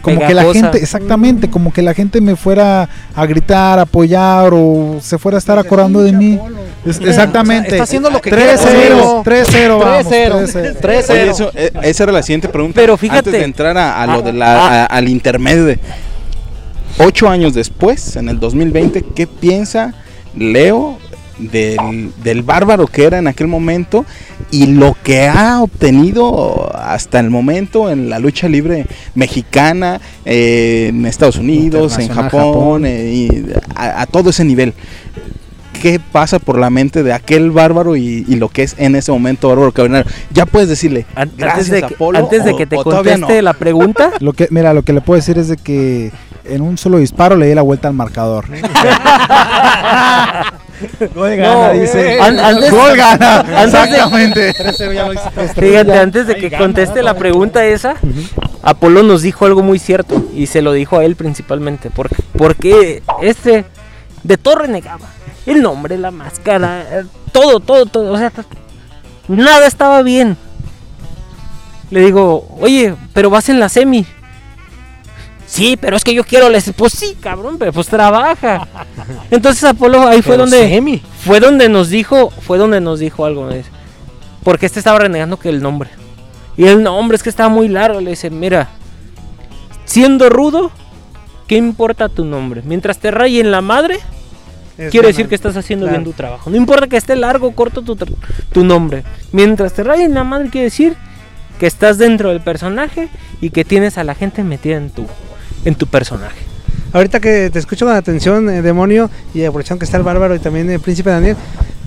Como 0.03 0.19
que 0.21 0.35
la 0.35 0.43
Pegajosa. 0.43 0.61
gente, 0.61 0.79
exactamente, 0.79 1.51
como 1.51 1.73
que 1.73 1.83
la 1.83 1.93
gente 1.95 2.21
me 2.21 2.37
fuera 2.37 2.89
a 3.15 3.27
gritar, 3.27 3.79
apoyar 3.79 4.51
o 4.55 4.99
se 5.01 5.19
fuera 5.19 5.37
a 5.37 5.41
estar 5.41 5.59
acordando 5.59 6.03
de 6.03 6.13
mí. 6.13 6.39
Es- 6.85 7.01
exactamente. 7.01 7.71
Está 7.71 7.83
haciendo 7.85 8.11
lo 8.11 8.21
que 8.21 8.31
3-0, 8.31 9.23
3-0, 9.25 9.79
vamos, 9.79 10.07
3-0. 10.07 10.47
3-0. 10.47 10.77
3-0. 10.81 11.13
Oye, 11.13 11.31
eso, 11.31 11.51
eh, 11.55 11.73
esa 11.83 12.03
era 12.05 12.13
la 12.13 12.23
siguiente 12.23 12.49
pregunta. 12.49 12.81
Pero 12.81 12.97
fíjate- 12.97 13.19
Antes 13.19 13.33
de 13.33 13.45
entrar 13.45 13.77
a, 13.77 14.01
a 14.03 14.07
lo 14.07 14.23
de 14.23 14.33
la, 14.33 14.85
a- 14.85 14.87
al 14.87 15.09
intermedio 15.09 15.77
ocho 16.99 17.29
años 17.29 17.55
después, 17.55 18.17
en 18.17 18.29
el 18.29 18.39
2020, 18.41 19.03
¿qué 19.15 19.27
piensa 19.27 19.95
Leo 20.37 20.99
del, 21.39 22.13
del 22.23 22.43
bárbaro 22.43 22.87
que 22.87 23.05
era 23.05 23.19
en 23.19 23.27
aquel 23.27 23.47
momento 23.49 24.05
y 24.51 24.67
lo 24.67 24.97
que 25.03 25.27
ha 25.29 25.61
obtenido 25.63 26.71
hasta 26.75 27.21
el 27.21 27.31
momento 27.31 27.91
en 27.91 28.09
la 28.09 28.19
lucha 28.19 28.49
libre 28.49 28.87
mexicana, 29.15 30.01
eh, 30.25 30.87
en 30.91 31.05
Estados 31.07 31.37
Unidos, 31.37 31.99
en 31.99 32.09
Japón, 32.09 32.31
Japón. 32.31 32.87
eh, 32.87 33.13
y 33.13 33.47
a, 33.75 34.03
a 34.03 34.07
todo 34.07 34.31
ese 34.31 34.45
nivel? 34.45 34.73
¿Qué 35.83 36.01
pasa 36.01 36.39
por 36.39 36.59
la 36.59 36.71
mente 36.71 37.03
de 37.03 37.13
aquel 37.13 37.51
bárbaro 37.51 37.97
y, 37.97 38.25
y 38.27 38.37
lo 38.37 38.49
que 38.49 38.63
es 38.63 38.75
en 38.79 38.97
ese 38.97 39.13
momento 39.13 39.49
bárbaro 39.51 39.73
cavernario? 39.73 40.11
Ya 40.33 40.47
puedes 40.47 40.71
decirle, 40.71 41.05
An- 41.15 41.31
gracias 41.37 41.67
antes 41.67 41.71
de 41.83 41.83
que, 41.87 41.95
Apolo, 41.95 42.19
antes 42.19 42.45
de 42.45 42.53
o- 42.53 42.57
que 42.57 42.67
te 42.67 42.77
conteste 42.77 43.37
no. 43.37 43.43
la 43.43 43.53
pregunta, 43.53 44.11
Lo 44.21 44.33
que, 44.33 44.49
mira, 44.51 44.73
lo 44.73 44.83
que 44.83 44.95
le 44.95 45.03
puedo 45.03 45.17
decir 45.17 45.37
es 45.39 45.49
de 45.49 45.59
que 45.59 46.13
en 46.47 46.63
un 46.63 46.79
solo 46.79 46.97
disparo 46.99 47.37
le 47.37 47.47
di 47.49 47.55
la 47.55 47.61
vuelta 47.63 47.89
al 47.89 47.95
marcador. 47.95 48.47
Gol 51.15 51.39
No, 51.39 51.73
dice. 51.73 52.21
an- 52.21 52.39
antes- 52.39 52.71
Gol 52.71 52.97
gana. 52.97 53.41
antes 53.41 53.73
de- 53.73 53.79
Exactamente. 53.79 54.55
fíjate, 55.61 55.99
antes 55.99 56.27
de 56.27 56.37
que 56.37 56.51
conteste 56.57 57.03
la 57.03 57.15
pregunta 57.15 57.65
esa, 57.65 57.95
Apolo 58.63 59.03
nos 59.03 59.23
dijo 59.23 59.47
algo 59.47 59.63
muy 59.63 59.79
cierto 59.79 60.25
y 60.35 60.47
se 60.47 60.63
lo 60.63 60.73
dijo 60.73 60.99
a 60.99 61.05
él 61.05 61.17
principalmente. 61.17 61.91
Porque, 61.91 62.17
porque 62.37 63.03
este 63.23 63.65
de 64.23 64.37
todo 64.37 64.57
renegaba. 64.57 65.07
El 65.47 65.63
nombre, 65.63 65.97
la 65.97 66.11
máscara, 66.11 66.83
eh, 66.91 67.05
todo, 67.33 67.61
todo, 67.61 67.87
todo. 67.87 68.13
O 68.13 68.19
sea, 68.19 68.33
nada 69.29 69.67
estaba 69.67 70.03
bien. 70.03 70.37
Le 71.91 72.01
digo, 72.01 72.49
oye, 72.61 72.97
pero 73.13 73.31
vas 73.31 73.49
en 73.49 73.61
la 73.61 73.69
semi. 73.69 74.05
Sí, 75.47 75.77
pero 75.81 75.97
es 75.97 76.05
que 76.05 76.13
yo 76.15 76.25
quiero 76.25 76.51
les 76.51 76.73
Pues 76.73 76.93
sí, 76.93 77.17
cabrón, 77.21 77.57
pero 77.59 77.73
pues 77.73 77.87
trabaja. 77.87 78.67
Entonces 79.31 79.63
Apolo 79.65 80.07
ahí 80.07 80.21
fue 80.23 80.33
Pero 80.37 80.43
donde 80.43 80.69
semi. 80.69 81.03
fue 81.25 81.41
donde 81.41 81.69
nos 81.69 81.89
dijo, 81.89 82.31
fue 82.31 82.59
donde 82.59 82.81
nos 82.81 82.99
dijo 82.99 83.25
algo. 83.25 83.49
Porque 84.43 84.67
este 84.67 84.81
estaba 84.81 84.99
renegando 84.99 85.39
que 85.39 85.49
el 85.49 85.63
nombre. 85.63 85.91
Y 86.57 86.65
el 86.67 86.83
nombre 86.83 87.17
es 87.17 87.23
que 87.23 87.31
estaba 87.31 87.49
muy 87.49 87.69
largo. 87.69 88.01
Le 88.01 88.11
dice, 88.11 88.31
mira, 88.31 88.69
siendo 89.85 90.29
rudo, 90.29 90.71
¿qué 91.47 91.57
importa 91.57 92.09
tu 92.09 92.25
nombre? 92.25 92.63
Mientras 92.65 92.99
te 92.99 93.11
rayen 93.11 93.51
la 93.51 93.61
madre, 93.61 93.99
Es 94.79 94.91
quiere 94.91 95.09
decir 95.09 95.29
que 95.29 95.35
estás 95.35 95.57
haciendo 95.57 95.87
Claro. 95.87 95.99
bien 96.01 96.05
tu 96.05 96.17
trabajo. 96.17 96.51
No 96.51 96.57
importa 96.57 96.87
que 96.87 96.97
esté 96.97 97.15
largo 97.17 97.49
o 97.49 97.53
corto 97.53 97.83
tu, 97.83 97.97
tu 97.97 98.65
nombre. 98.65 99.05
Mientras 99.33 99.73
te 99.73 99.83
rayen 99.85 100.15
la 100.15 100.25
madre, 100.25 100.51
quiere 100.51 100.65
decir 100.67 100.97
que 101.61 101.67
estás 101.67 101.99
dentro 101.99 102.31
del 102.31 102.41
personaje 102.41 103.09
y 103.41 103.51
que 103.51 103.65
tienes 103.65 103.97
a 103.99 104.05
la 104.05 104.15
gente 104.15 104.45
metida 104.45 104.77
en 104.77 104.91
tu, 104.91 105.07
en 105.65 105.75
tu 105.75 105.87
personaje. 105.87 106.39
Ahorita 106.93 107.21
que 107.21 107.51
te 107.51 107.59
escucho 107.59 107.87
con 107.87 107.95
atención, 107.95 108.49
eh, 108.49 108.63
demonio, 108.63 109.11
y 109.35 109.45
aprovechando 109.45 109.81
que 109.81 109.85
está 109.85 109.97
el 109.97 110.03
bárbaro 110.03 110.35
y 110.35 110.39
también 110.39 110.71
el 110.71 110.81
príncipe 110.81 111.11
Daniel, 111.11 111.37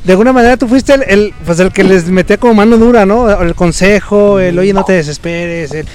de 0.04 0.12
alguna 0.14 0.34
manera 0.34 0.56
tú 0.58 0.68
fuiste 0.68 0.94
el, 0.94 1.34
pues 1.46 1.60
el 1.60 1.72
que 1.72 1.84
les 1.84 2.06
metía 2.08 2.38
como 2.38 2.54
mano 2.54 2.78
dura, 2.78 3.06
¿no? 3.06 3.30
El 3.42 3.56
consejo, 3.56 4.40
el 4.40 4.58
oye, 4.58 4.74
no 4.74 4.84
te 4.84 4.94
desesperes, 4.94 5.72
el 5.72 5.88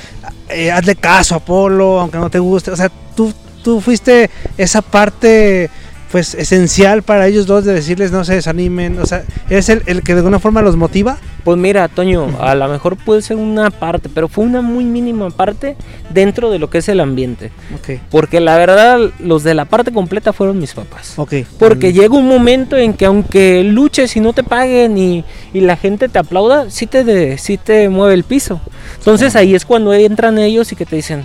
eh, 0.48 0.70
hazle 0.70 0.96
caso 0.96 1.34
a 1.34 1.38
Apolo, 1.38 2.00
aunque 2.00 2.18
no 2.18 2.30
te 2.30 2.38
guste. 2.38 2.70
O 2.70 2.76
sea, 2.76 2.90
tú, 3.16 3.32
tú 3.62 3.80
fuiste 3.80 4.30
esa 4.58 4.82
parte 4.82 5.70
pues 6.10 6.34
esencial 6.34 7.02
para 7.02 7.26
ellos 7.26 7.46
dos 7.46 7.64
de 7.64 7.74
decirles 7.74 8.12
no 8.12 8.24
se 8.24 8.34
desanimen. 8.34 8.98
O 9.00 9.06
sea, 9.06 9.24
eres 9.48 9.68
el, 9.68 9.82
el 9.86 10.02
que 10.02 10.12
de 10.12 10.20
alguna 10.20 10.38
forma 10.38 10.62
los 10.62 10.76
motiva. 10.76 11.16
Pues 11.44 11.58
mira, 11.58 11.88
Toño, 11.88 12.38
a 12.40 12.54
lo 12.54 12.68
mejor 12.68 12.96
puede 12.96 13.20
ser 13.20 13.36
una 13.36 13.70
parte, 13.70 14.08
pero 14.08 14.28
fue 14.28 14.44
una 14.44 14.62
muy 14.62 14.84
mínima 14.84 15.28
parte 15.28 15.76
dentro 16.08 16.50
de 16.50 16.58
lo 16.58 16.70
que 16.70 16.78
es 16.78 16.88
el 16.88 17.00
ambiente. 17.00 17.50
Ok, 17.74 18.00
Porque 18.10 18.40
la 18.40 18.56
verdad, 18.56 18.98
los 19.18 19.42
de 19.44 19.52
la 19.54 19.66
parte 19.66 19.92
completa 19.92 20.32
fueron 20.32 20.58
mis 20.58 20.72
papás. 20.72 21.18
ok. 21.18 21.34
Porque 21.58 21.90
Mm, 21.90 21.92
llega 21.92 22.14
un 22.16 22.26
momento 22.28 22.78
en 22.78 22.94
que 22.94 23.04
aunque 23.04 23.62
luches 23.62 24.16
y 24.16 24.20
no 24.20 24.32
te 24.32 24.42
paguen 24.42 24.96
y, 24.96 25.22
y 25.52 25.60
la 25.60 25.76
gente 25.76 26.08
te 26.08 26.18
aplauda, 26.18 26.70
sí 26.70 26.86
te, 26.86 27.04
de, 27.04 27.36
sí 27.36 27.58
te 27.58 27.90
mueve 27.90 28.14
el 28.14 28.24
piso. 28.24 28.60
Entonces 28.98 29.36
ahí 29.36 29.54
es 29.54 29.66
cuando 29.66 29.92
entran 29.92 30.38
ellos 30.38 30.72
y 30.72 30.76
que 30.76 30.86
te 30.86 30.96
dicen, 30.96 31.24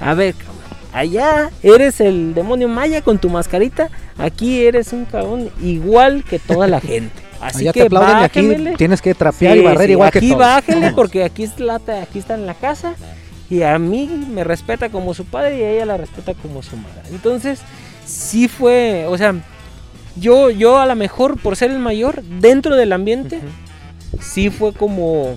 a 0.00 0.14
ver, 0.14 0.36
allá 0.92 1.50
eres 1.62 2.00
el 2.00 2.34
demonio 2.34 2.68
maya 2.68 3.02
con 3.02 3.18
tu 3.18 3.28
mascarita, 3.30 3.88
aquí 4.16 4.64
eres 4.64 4.92
un 4.92 5.06
cabrón 5.06 5.50
igual 5.60 6.22
que 6.22 6.38
toda 6.38 6.68
la 6.68 6.80
gente. 6.92 7.25
Así 7.40 7.62
Allá 7.62 7.72
que 7.72 7.80
te 7.80 7.86
aplauden 7.86 8.18
y 8.18 8.24
aquí 8.24 8.76
tienes 8.76 9.02
que 9.02 9.14
trapear 9.14 9.56
y 9.56 9.62
barrer 9.62 9.86
sí, 9.86 9.92
igual 9.92 10.08
aquí 10.08 10.20
que 10.20 10.26
todos. 10.28 10.38
bájenle 10.38 10.92
porque 10.92 11.24
aquí, 11.24 11.44
es 11.44 11.52
aquí 11.52 12.18
está 12.18 12.34
en 12.34 12.46
la 12.46 12.54
casa 12.54 12.94
y 13.48 13.62
a 13.62 13.78
mí 13.78 14.26
me 14.30 14.44
respeta 14.44 14.88
como 14.88 15.14
su 15.14 15.24
padre 15.24 15.58
y 15.58 15.62
a 15.62 15.70
ella 15.70 15.86
la 15.86 15.96
respeta 15.96 16.34
como 16.34 16.62
su 16.62 16.76
madre. 16.76 17.02
Entonces, 17.10 17.60
sí 18.04 18.48
fue, 18.48 19.06
o 19.06 19.16
sea, 19.16 19.34
yo, 20.16 20.50
yo 20.50 20.78
a 20.78 20.86
lo 20.86 20.96
mejor 20.96 21.38
por 21.38 21.56
ser 21.56 21.70
el 21.70 21.78
mayor 21.78 22.22
dentro 22.22 22.74
del 22.74 22.92
ambiente, 22.92 23.40
sí 24.20 24.50
fue 24.50 24.72
como, 24.72 25.36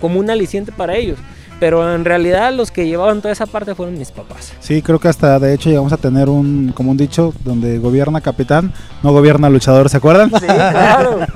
como 0.00 0.20
un 0.20 0.30
aliciente 0.30 0.72
para 0.72 0.96
ellos. 0.96 1.18
Pero 1.64 1.94
en 1.94 2.04
realidad 2.04 2.52
los 2.52 2.70
que 2.70 2.86
llevaban 2.86 3.22
toda 3.22 3.32
esa 3.32 3.46
parte 3.46 3.74
fueron 3.74 3.96
mis 3.96 4.10
papás. 4.10 4.52
Sí, 4.60 4.82
creo 4.82 4.98
que 4.98 5.08
hasta 5.08 5.38
de 5.38 5.54
hecho 5.54 5.70
llegamos 5.70 5.94
a 5.94 5.96
tener 5.96 6.28
un, 6.28 6.72
como 6.74 6.90
un 6.90 6.98
dicho, 6.98 7.32
donde 7.42 7.78
gobierna 7.78 8.20
capitán, 8.20 8.70
no 9.02 9.12
gobierna 9.14 9.48
luchador, 9.48 9.88
¿se 9.88 9.96
acuerdan? 9.96 10.30
Sí, 10.30 10.44
claro. 10.44 11.20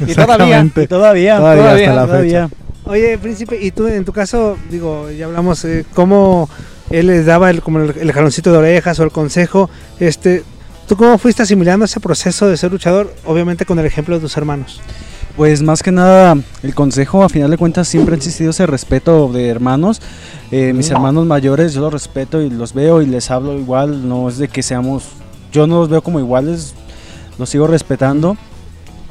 Y 0.00 0.12
todavía. 0.14 0.62
Exactamente. 0.62 0.88
Todavía, 0.88 1.36
Todavía 1.36 1.62
todavía, 1.62 1.90
hasta 1.90 1.94
la 1.94 2.06
todavía. 2.08 2.48
Oye, 2.86 3.16
príncipe, 3.18 3.56
y 3.62 3.70
tú 3.70 3.86
en 3.86 4.04
tu 4.04 4.12
caso, 4.12 4.58
digo, 4.68 5.08
ya 5.12 5.26
hablamos 5.26 5.64
eh, 5.64 5.86
cómo 5.94 6.48
él 6.90 7.06
les 7.06 7.24
daba 7.24 7.50
el, 7.50 7.62
como 7.62 7.78
el, 7.78 7.96
el 7.96 8.12
jaloncito 8.12 8.50
de 8.50 8.58
orejas 8.58 8.98
o 8.98 9.04
el 9.04 9.12
consejo. 9.12 9.70
Este, 10.00 10.42
¿Tú 10.88 10.96
cómo 10.96 11.18
fuiste 11.18 11.44
asimilando 11.44 11.84
ese 11.84 12.00
proceso 12.00 12.48
de 12.48 12.56
ser 12.56 12.72
luchador? 12.72 13.14
Obviamente 13.26 13.64
con 13.64 13.78
el 13.78 13.86
ejemplo 13.86 14.16
de 14.16 14.22
tus 14.22 14.36
hermanos. 14.36 14.80
Pues 15.36 15.62
más 15.62 15.82
que 15.82 15.90
nada, 15.90 16.36
el 16.62 16.74
consejo, 16.76 17.24
a 17.24 17.28
final 17.28 17.50
de 17.50 17.58
cuentas, 17.58 17.88
siempre 17.88 18.14
ha 18.14 18.16
existido 18.16 18.50
ese 18.50 18.66
respeto 18.66 19.32
de 19.32 19.48
hermanos. 19.48 20.00
Eh, 20.52 20.72
mis 20.72 20.90
hermanos 20.90 21.26
mayores, 21.26 21.74
yo 21.74 21.80
los 21.80 21.92
respeto 21.92 22.40
y 22.40 22.50
los 22.50 22.72
veo 22.72 23.02
y 23.02 23.06
les 23.06 23.32
hablo 23.32 23.58
igual. 23.58 24.08
No 24.08 24.28
es 24.28 24.38
de 24.38 24.46
que 24.46 24.62
seamos, 24.62 25.08
yo 25.52 25.66
no 25.66 25.80
los 25.80 25.88
veo 25.88 26.02
como 26.02 26.20
iguales, 26.20 26.74
los 27.36 27.48
sigo 27.48 27.66
respetando. 27.66 28.36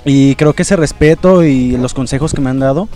Y 0.06 0.36
creo 0.36 0.54
que 0.54 0.62
ese 0.62 0.78
respeto 0.78 1.44
y 1.44 1.76
los 1.76 1.94
consejos 1.94 2.34
que 2.34 2.40
me 2.40 2.50
han 2.50 2.60
dado 2.60 2.88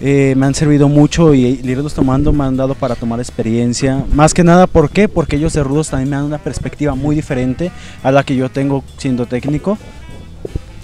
eh, 0.00 0.34
me 0.36 0.46
han 0.46 0.54
servido 0.54 0.88
mucho 0.88 1.34
y, 1.34 1.46
y 1.46 1.70
irlos 1.70 1.94
tomando 1.94 2.32
me 2.32 2.44
han 2.44 2.56
dado 2.56 2.76
para 2.76 2.94
tomar 2.94 3.18
experiencia. 3.18 4.04
Más 4.12 4.34
que 4.34 4.44
nada, 4.44 4.68
¿por 4.68 4.90
qué? 4.90 5.08
Porque 5.08 5.34
ellos 5.34 5.52
de 5.54 5.64
rudos 5.64 5.88
también 5.90 6.10
me 6.10 6.16
dan 6.16 6.24
una 6.26 6.38
perspectiva 6.38 6.94
muy 6.94 7.16
diferente 7.16 7.72
a 8.04 8.12
la 8.12 8.22
que 8.22 8.36
yo 8.36 8.48
tengo 8.50 8.84
siendo 8.98 9.26
técnico. 9.26 9.78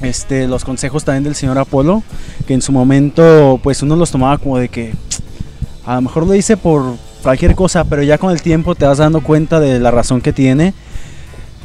Este, 0.02 0.48
los 0.48 0.64
consejos 0.64 1.04
también 1.04 1.24
del 1.24 1.34
señor 1.34 1.58
Apolo, 1.58 2.02
que 2.46 2.54
en 2.54 2.62
su 2.62 2.72
momento 2.72 3.60
pues 3.62 3.82
uno 3.82 3.94
los 3.94 4.10
tomaba 4.10 4.38
como 4.38 4.58
de 4.58 4.68
que 4.68 4.92
a 5.86 5.94
lo 5.96 6.02
mejor 6.02 6.26
lo 6.26 6.34
hice 6.34 6.56
por 6.56 6.96
cualquier 7.22 7.54
cosa, 7.54 7.84
pero 7.84 8.02
ya 8.02 8.18
con 8.18 8.32
el 8.32 8.42
tiempo 8.42 8.74
te 8.74 8.84
vas 8.84 8.98
dando 8.98 9.22
cuenta 9.22 9.60
de 9.60 9.78
la 9.78 9.90
razón 9.90 10.20
que 10.20 10.32
tiene. 10.32 10.74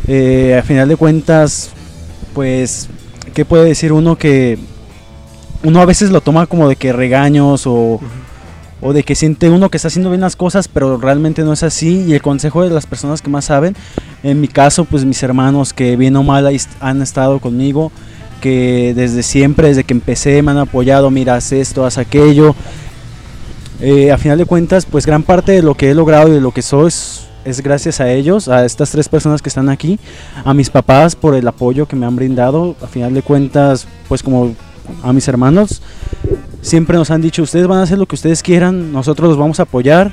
Eh, 0.08 0.58
a 0.60 0.64
final 0.64 0.88
de 0.88 0.96
cuentas, 0.96 1.72
pues, 2.34 2.88
¿qué 3.34 3.44
puede 3.44 3.66
decir 3.66 3.92
uno 3.92 4.16
que 4.16 4.60
uno 5.64 5.82
a 5.82 5.86
veces 5.86 6.12
lo 6.12 6.22
toma 6.22 6.46
como 6.46 6.70
de 6.70 6.76
que 6.76 6.94
regaños 6.94 7.66
o, 7.66 8.00
o 8.82 8.94
de 8.94 9.04
que 9.04 9.16
siente 9.16 9.50
uno 9.50 9.70
que 9.70 9.78
está 9.78 9.88
haciendo 9.88 10.10
bien 10.10 10.22
las 10.22 10.36
cosas, 10.36 10.68
pero 10.68 10.98
realmente 10.98 11.44
no 11.44 11.54
es 11.54 11.64
así. 11.64 12.06
Y 12.08 12.14
el 12.14 12.22
consejo 12.22 12.64
de 12.64 12.70
las 12.70 12.86
personas 12.86 13.22
que 13.22 13.30
más 13.30 13.46
saben, 13.46 13.76
en 14.24 14.40
mi 14.40 14.48
caso, 14.48 14.86
pues 14.86 15.04
mis 15.04 15.22
hermanos 15.24 15.74
que 15.74 15.96
bien 15.96 16.16
o 16.16 16.24
mal 16.24 16.48
han 16.80 17.02
estado 17.02 17.40
conmigo, 17.40 17.92
que 18.38 18.94
desde 18.96 19.24
siempre, 19.24 19.68
desde 19.70 19.84
que 19.84 19.94
empecé, 19.94 20.42
me 20.42 20.52
han 20.52 20.58
apoyado, 20.58 21.10
mira, 21.12 21.36
haz 21.36 21.52
esto, 21.52 21.86
haz 21.86 21.98
aquello. 21.98 22.56
Eh, 23.80 24.12
a 24.12 24.18
final 24.18 24.38
de 24.38 24.46
cuentas, 24.46 24.86
pues 24.86 25.06
gran 25.06 25.24
parte 25.24 25.52
de 25.52 25.62
lo 25.62 25.76
que 25.76 25.92
he 25.92 25.94
logrado 25.94 26.30
y 26.30 26.32
de 26.32 26.42
lo 26.42 26.52
que 26.52 26.62
soy 26.64 26.88
es, 27.46 27.62
gracias 27.62 28.02
a 28.02 28.12
ellos, 28.12 28.48
a 28.48 28.66
estas 28.66 28.90
tres 28.90 29.08
personas 29.08 29.42
que 29.42 29.50
están 29.50 29.70
aquí, 29.70 30.00
a 30.44 30.54
mis 30.54 30.70
papás 30.70 31.16
por 31.16 31.36
el 31.36 31.48
apoyo 31.48 31.86
que 31.88 31.96
me 31.96 32.06
han 32.06 32.16
brindado. 32.16 32.76
A 32.82 32.88
final 32.88 33.14
de 33.14 33.22
cuentas, 33.22 33.88
pues 34.08 34.24
como 34.24 34.56
a 35.04 35.14
mis 35.14 35.28
hermanos, 35.28 35.82
siempre 36.62 36.98
nos 36.98 37.12
han 37.12 37.22
dicho, 37.22 37.44
ustedes 37.44 37.68
van 37.68 37.80
a 37.80 37.84
hacer 37.84 37.98
lo 38.00 38.06
que 38.06 38.16
ustedes 38.16 38.42
quieran, 38.42 38.92
nosotros 38.92 39.30
los 39.30 39.38
vamos 39.38 39.60
a 39.60 39.64
apoyar, 39.64 40.12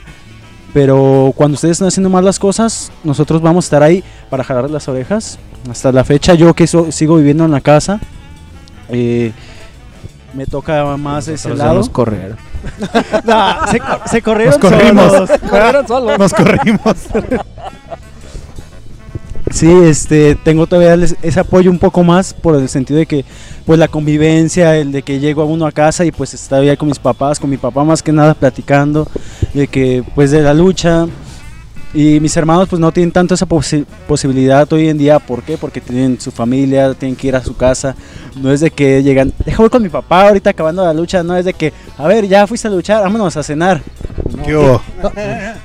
pero 0.72 1.32
cuando 1.36 1.54
ustedes 1.54 1.72
están 1.72 1.88
haciendo 1.88 2.10
mal 2.10 2.24
las 2.24 2.38
cosas, 2.38 2.90
nosotros 3.02 3.40
vamos 3.40 3.64
a 3.64 3.66
estar 3.66 3.82
ahí 3.82 4.04
para 4.30 4.44
jalar 4.44 4.68
las 4.70 4.88
orejas. 4.88 5.38
Hasta 5.70 5.90
la 5.92 6.04
fecha, 6.04 6.34
yo 6.34 6.52
que 6.54 6.66
so- 6.66 6.92
sigo 6.92 7.16
viviendo 7.16 7.44
en 7.44 7.50
la 7.52 7.60
casa, 7.62 7.98
eh, 8.88 9.32
me 10.34 10.46
toca 10.46 10.96
más 10.96 11.28
ese 11.28 11.48
ya 11.50 11.54
lado. 11.54 11.74
nos. 11.74 11.88
No, 13.24 13.66
se, 13.70 13.78
co- 13.78 14.00
se 14.10 14.22
corrieron 14.22 14.58
Nos 14.60 14.70
corrimos. 14.70 15.12
solos. 15.12 15.30
Corrieron 15.50 15.86
solos. 15.88 16.18
Nos 16.18 16.32
corrimos. 16.34 16.80
Sí, 19.50 19.70
este, 19.70 20.34
tengo 20.36 20.66
todavía 20.66 21.06
ese 21.22 21.38
apoyo 21.38 21.70
un 21.70 21.78
poco 21.78 22.02
más 22.02 22.32
por 22.34 22.56
el 22.56 22.68
sentido 22.68 22.98
de 22.98 23.06
que, 23.06 23.24
pues 23.66 23.78
la 23.78 23.86
convivencia, 23.88 24.74
el 24.76 24.90
de 24.90 25.02
que 25.02 25.20
llego 25.20 25.42
a 25.42 25.44
uno 25.44 25.66
a 25.66 25.70
casa 25.70 26.04
y 26.04 26.10
pues 26.10 26.34
estoy 26.34 26.68
ahí 26.70 26.76
con 26.76 26.88
mis 26.88 26.98
papás, 26.98 27.38
con 27.38 27.50
mi 27.50 27.56
papá 27.58 27.84
más 27.84 28.02
que 28.02 28.10
nada 28.10 28.34
platicando, 28.34 29.06
de 29.52 29.68
que 29.68 30.02
pues 30.14 30.30
de 30.32 30.40
la 30.40 30.54
lucha 30.54 31.06
y 31.94 32.18
mis 32.20 32.36
hermanos 32.36 32.68
pues 32.68 32.80
no 32.80 32.90
tienen 32.92 33.12
tanto 33.12 33.34
esa 33.34 33.46
posi- 33.46 33.84
posibilidad 34.08 34.70
hoy 34.72 34.88
en 34.88 34.98
día, 34.98 35.18
¿por 35.20 35.42
qué? 35.42 35.56
Porque 35.56 35.80
tienen 35.80 36.20
su 36.20 36.30
familia, 36.32 36.92
tienen 36.94 37.14
que 37.16 37.28
ir 37.28 37.36
a 37.36 37.42
su 37.42 37.56
casa, 37.56 37.94
no 38.36 38.50
es 38.52 38.60
de 38.60 38.70
que 38.70 39.02
llegan, 39.02 39.32
deja 39.46 39.58
voy 39.58 39.70
con 39.70 39.82
mi 39.82 39.88
papá 39.88 40.28
ahorita 40.28 40.50
acabando 40.50 40.84
la 40.84 40.92
lucha, 40.92 41.22
no 41.22 41.36
es 41.36 41.44
de 41.44 41.54
que, 41.54 41.72
a 41.96 42.06
ver, 42.08 42.26
ya 42.26 42.46
fuiste 42.46 42.66
a 42.68 42.70
luchar, 42.70 43.02
vámonos 43.02 43.36
a 43.36 43.42
cenar. 43.42 43.80
¿Qué 44.44 44.56
hubo? 44.56 44.82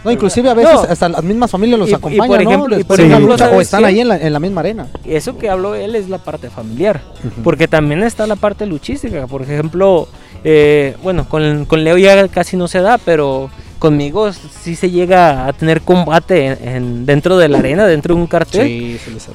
No, 0.06 0.12
inclusive 0.12 0.50
a 0.50 0.54
veces 0.54 0.74
No. 0.74 0.82
hasta 0.82 1.10
las 1.10 1.24
mismas 1.24 1.50
familias 1.50 1.80
los 1.80 1.90
Y- 1.90 1.92
y 1.92 1.96
acompañan, 1.96 2.28
por 2.28 2.44
¿no? 2.44 2.50
ejemplo- 2.52 2.80
y 2.80 2.84
por 2.84 3.00
ejemplo, 3.00 3.20
lucha, 3.32 3.46
o 3.46 3.50
¿sabes 3.50 3.62
están 3.68 3.86
ahí 3.86 4.00
en 4.00 4.08
la, 4.10 4.18
en 4.18 4.32
la 4.34 4.40
misma 4.40 4.62
arena. 4.62 4.88
Eso 5.06 5.38
que 5.38 5.50
habló 5.50 5.74
él 5.76 5.96
es 5.96 6.10
la 6.10 6.20
parte 6.20 6.50
familiar, 6.50 7.02
porque 7.44 7.68
también 7.68 8.04
está 8.04 8.28
la 8.28 8.36
parte 8.36 8.66
luchística. 8.68 9.26
Por 9.28 9.42
ejemplo, 9.42 10.08
eh, 10.44 10.96
bueno, 11.04 11.28
con, 11.28 11.66
con 11.66 11.84
Leo 11.84 11.98
ya 11.98 12.28
casi 12.28 12.56
no 12.58 12.68
se 12.68 12.82
da, 12.82 12.98
pero 13.00 13.50
conmigo 13.80 14.32
sí 14.34 14.76
se 14.76 14.92
llega 14.92 15.48
a 15.48 15.54
tener 15.54 15.82
combate 15.82 16.46
en, 16.48 16.68
en- 16.68 17.06
dentro 17.06 17.38
de 17.38 17.48
la 17.50 17.58
arena, 17.60 17.88
dentro 17.88 18.14
de 18.14 18.22
un 18.22 18.28
cartel. 18.28 18.68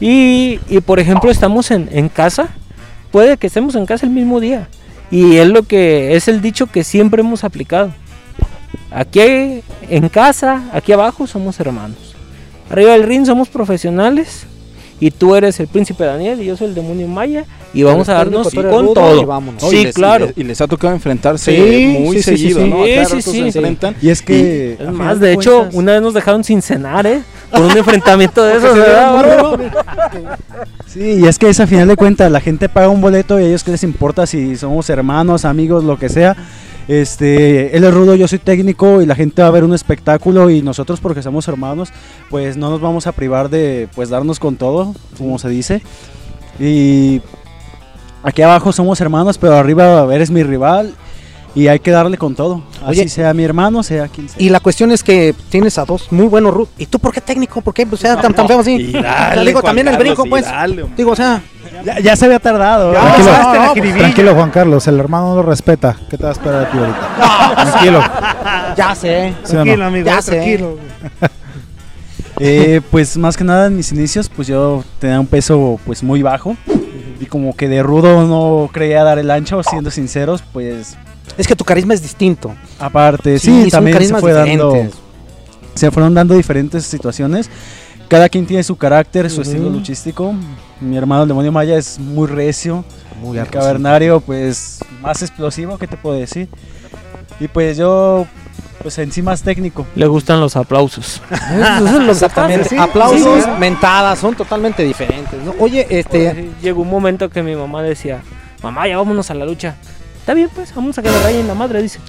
Y, 0.01 0.61
y, 0.68 0.80
por 0.80 1.01
ejemplo, 1.01 1.30
estamos 1.30 1.70
en, 1.70 1.88
en 1.90 2.09
casa, 2.09 2.49
puede 3.11 3.36
que 3.38 3.47
estemos 3.49 3.74
en 3.74 3.86
casa 3.86 4.07
el 4.07 4.12
mismo 4.12 4.38
día. 4.40 4.68
Y 5.11 5.36
es 5.36 5.49
lo 5.49 5.62
que 5.64 6.14
es 6.16 6.28
el 6.28 6.40
dicho 6.40 6.66
que 6.66 6.84
siempre 6.84 7.20
hemos 7.22 7.42
aplicado. 7.45 7.90
Aquí 8.90 9.62
en 9.88 10.09
casa, 10.09 10.64
aquí 10.72 10.92
abajo 10.92 11.26
somos 11.26 11.59
hermanos. 11.61 12.14
Arriba 12.70 12.92
del 12.92 13.03
ring 13.05 13.26
somos 13.26 13.49
profesionales. 13.49 14.47
Y 15.05 15.11
tú 15.11 15.34
eres 15.34 15.61
el 15.61 15.66
príncipe 15.66 16.02
Daniel 16.05 16.40
y 16.40 16.46
yo 16.46 16.57
soy 16.57 16.68
el 16.68 16.74
demonio 16.74 17.07
Maya. 17.07 17.44
Y 17.74 17.82
vamos 17.82 18.09
a 18.09 18.14
darnos 18.14 18.48
con 18.55 18.94
todo. 18.94 19.20
y 19.20 19.24
vámonos. 19.26 19.62
No, 19.62 19.68
y 19.70 19.76
Sí, 19.76 19.84
les- 19.84 19.94
claro. 19.94 20.24
Y 20.24 20.28
les, 20.28 20.38
y 20.38 20.44
les 20.44 20.61
ha 20.62 20.66
tocado 20.66 20.94
enfrentarse 20.94 21.55
Sí, 21.55 21.98
muy 22.00 22.16
sí, 22.16 22.22
sí, 22.22 22.30
sí, 22.30 22.36
seguido, 22.55 22.62
sí. 22.64 22.70
¿no? 22.70 22.84
Sí, 22.84 23.20
sí, 23.20 23.22
sí. 23.22 23.52
se 23.52 23.59
enfrentan. 23.59 23.96
Y 24.00 24.09
es 24.09 24.22
que... 24.22 24.72
Es 24.72 24.78
final 24.78 24.92
más, 24.92 25.20
de 25.20 25.34
hecho, 25.34 25.68
una 25.74 25.92
vez 25.92 26.00
nos 26.00 26.14
dejaron 26.14 26.42
sin 26.42 26.62
cenar, 26.62 27.07
¿eh? 27.07 27.20
Por 27.50 27.61
un 27.61 27.76
enfrentamiento 27.76 28.42
de 28.44 28.57
esos, 28.57 28.74
¿verdad? 28.74 29.59
Sí, 30.86 31.18
y 31.20 31.26
es 31.26 31.38
que 31.38 31.48
es 31.50 31.61
a 31.61 31.66
final 31.66 31.86
de 31.88 31.96
cuentas, 31.96 32.30
la 32.32 32.40
gente 32.40 32.68
paga 32.70 32.88
un 32.88 33.00
boleto 33.02 33.38
y 33.38 33.44
a 33.44 33.46
ellos 33.48 33.62
qué 33.64 33.72
les 33.72 33.82
importa 33.82 34.26
si 34.26 34.57
somos 34.57 34.88
hermanos, 34.88 35.44
amigos, 35.44 35.84
lo 35.84 35.98
que 35.98 36.09
sea. 36.09 36.34
Este, 36.87 37.76
él 37.76 37.85
es 37.85 37.95
rudo, 37.95 38.14
yo 38.14 38.28
soy 38.28 38.39
técnico 38.39 39.01
y 39.01 39.07
la 39.07 39.14
gente 39.14 39.41
va 39.43 39.49
a 39.49 39.53
ver 39.53 39.64
un 39.64 39.72
espectáculo 39.72 40.51
y 40.51 40.61
nosotros 40.61 41.01
porque 41.01 41.22
somos 41.22 41.49
hermanos, 41.49 41.91
pues 42.28 42.57
no 42.57 42.68
nos 42.68 42.80
vamos 42.80 43.07
a 43.07 43.12
privar 43.12 43.49
de 43.49 43.89
pues 43.95 44.11
darnos 44.11 44.39
con 44.39 44.57
todo, 44.57 44.95
como 45.16 45.39
se 45.39 45.49
dice. 45.49 45.82
Y 46.61 47.22
aquí 48.22 48.43
abajo 48.43 48.72
somos 48.72 49.01
hermanos, 49.01 49.39
pero 49.39 49.55
arriba 49.55 50.07
eres 50.14 50.30
mi 50.30 50.43
rival 50.43 50.95
y 51.55 51.68
hay 51.68 51.78
que 51.78 51.90
darle 51.90 52.18
con 52.18 52.34
todo. 52.34 52.62
Así 52.82 53.00
Oye, 53.00 53.09
sea 53.09 53.32
mi 53.34 53.44
hermano, 53.44 53.82
sea 53.82 54.09
quien 54.09 54.28
sea. 54.28 54.40
Y 54.42 54.48
la 54.48 54.61
cuestión 54.61 54.90
es 54.92 55.02
que 55.02 55.34
tienes 55.50 55.78
a 55.78 55.84
dos 55.84 56.11
muy 56.11 56.26
buenos 56.26 56.52
rudos. 56.55 56.70
¿Y 56.78 56.86
tú 56.86 56.98
por 56.98 57.12
qué 57.12 57.20
técnico? 57.20 57.61
¿Por 57.61 57.72
qué 57.74 57.86
pues, 57.86 58.00
sea 58.00 58.20
tan, 58.20 58.34
tan 58.34 58.46
feo 58.48 58.61
así? 58.61 58.92
O 58.96 59.02
dale, 59.02 59.44
digo, 59.46 59.61
Juan 59.61 59.70
también 59.70 59.88
el 59.88 59.96
brinco, 59.96 60.24
pues. 60.26 60.44
dale. 60.44 60.86
Digo, 60.96 61.12
o 61.12 61.16
sea, 61.16 61.40
Ya, 61.84 62.00
ya 62.00 62.16
se 62.16 62.24
había 62.26 62.38
tardado. 62.40 62.92
¿eh? 62.92 62.96
Tranquilo, 62.96 63.30
la 63.32 63.66
no, 63.66 63.74
jiribilla. 63.74 63.98
tranquilo, 63.98 64.34
Juan 64.34 64.50
Carlos, 64.50 64.86
el 64.88 64.98
hermano 65.00 65.28
no 65.30 65.36
lo 65.36 65.42
respeta. 65.42 65.96
¿Qué 66.11 66.16
te 66.16 66.22
va 66.24 66.30
a 66.30 66.32
esperar 66.32 66.61
de 66.61 66.66
ti 66.72 66.78
ahorita? 66.78 67.55
Tranquilo. 67.70 68.00
ya 68.76 68.94
sé. 68.94 69.34
¿sí 69.44 69.52
o 69.52 69.59
no? 69.59 69.62
Tranquilo, 69.64 69.84
amigo, 69.86 70.07
Ya 70.07 70.22
sé. 70.22 70.32
tranquilo. 70.32 70.78
Eh, 72.40 72.80
pues 72.90 73.16
más 73.16 73.36
que 73.36 73.44
nada 73.44 73.66
en 73.68 73.76
mis 73.76 73.92
inicios, 73.92 74.28
pues 74.28 74.48
yo 74.48 74.82
tenía 74.98 75.20
un 75.20 75.26
peso 75.28 75.78
pues 75.86 76.02
muy 76.02 76.20
bajo 76.20 76.57
y 77.20 77.26
como 77.26 77.55
que 77.55 77.68
de 77.68 77.80
rudo 77.82 78.26
no 78.26 78.68
creía 78.72 79.05
dar 79.05 79.20
el 79.20 79.30
ancho, 79.30 79.62
siendo 79.62 79.92
sinceros, 79.92 80.42
pues 80.52 80.96
Es 81.36 81.46
que 81.46 81.56
tu 81.56 81.64
carisma 81.64 81.94
es 81.94 82.02
distinto. 82.02 82.54
aparte, 82.78 83.38
Sí, 83.38 83.64
sí, 83.64 83.70
también 83.70 83.98
se 84.06 84.14
fue 84.16 84.32
dando, 84.32 84.74
se 85.74 85.90
fueron 85.90 86.14
dando 86.14 86.34
diferentes 86.34 86.84
situaciones. 86.84 87.50
Cada 88.08 88.28
quien 88.28 88.46
tiene 88.46 88.62
su 88.62 88.76
carácter, 88.76 89.30
su 89.30 89.42
estilo 89.42 89.62
Ujú. 89.68 89.78
luchístico. 89.78 90.34
Mi 90.80 90.96
hermano 90.96 91.22
el 91.22 91.28
demonio 91.28 91.50
Maya 91.52 91.76
es 91.76 91.98
muy 91.98 92.28
recio, 92.28 92.84
Muy 93.20 93.38
el 93.38 93.46
cavernario 93.48 94.20
pues 94.20 94.80
más 95.00 95.22
explosivo, 95.22 95.78
¿qué 95.78 95.86
te 95.86 95.96
puedo 95.96 96.16
decir? 96.16 96.48
Y 97.40 97.48
pues 97.48 97.76
yo 97.76 98.26
pues 98.82 98.98
en 98.98 99.10
sí 99.10 99.22
más 99.22 99.42
técnico. 99.42 99.86
Le 99.96 100.06
gustan 100.06 100.40
los 100.40 100.56
aplausos. 100.56 101.22
Es 101.30 102.08
Exactamente. 102.08 102.68
pasa. 102.68 102.82
Aplausos, 102.82 103.44
Sí. 103.44 103.50
mentadas, 103.58 104.18
son 104.18 104.34
totalmente 104.36 104.82
diferentes. 104.82 105.42
¿no? 105.42 105.54
Oye, 105.58 105.86
este. 105.88 106.30
Pues, 106.34 106.62
llegó 106.62 106.82
un 106.82 106.90
momento 106.90 107.30
que 107.30 107.42
mi 107.42 107.56
mamá 107.56 107.82
decía, 107.82 108.20
mamá, 108.62 108.86
ya 108.86 108.98
vámonos 108.98 109.30
a 109.30 109.34
la 109.34 109.46
lucha. 109.46 109.76
Está 110.24 110.32
bien, 110.32 110.48
pues, 110.54 110.74
vamos 110.74 110.96
a 110.96 111.02
que 111.02 111.10
le 111.10 111.22
rayen 111.22 111.46
la 111.46 111.54
madre, 111.54 111.82
dice. 111.82 112.00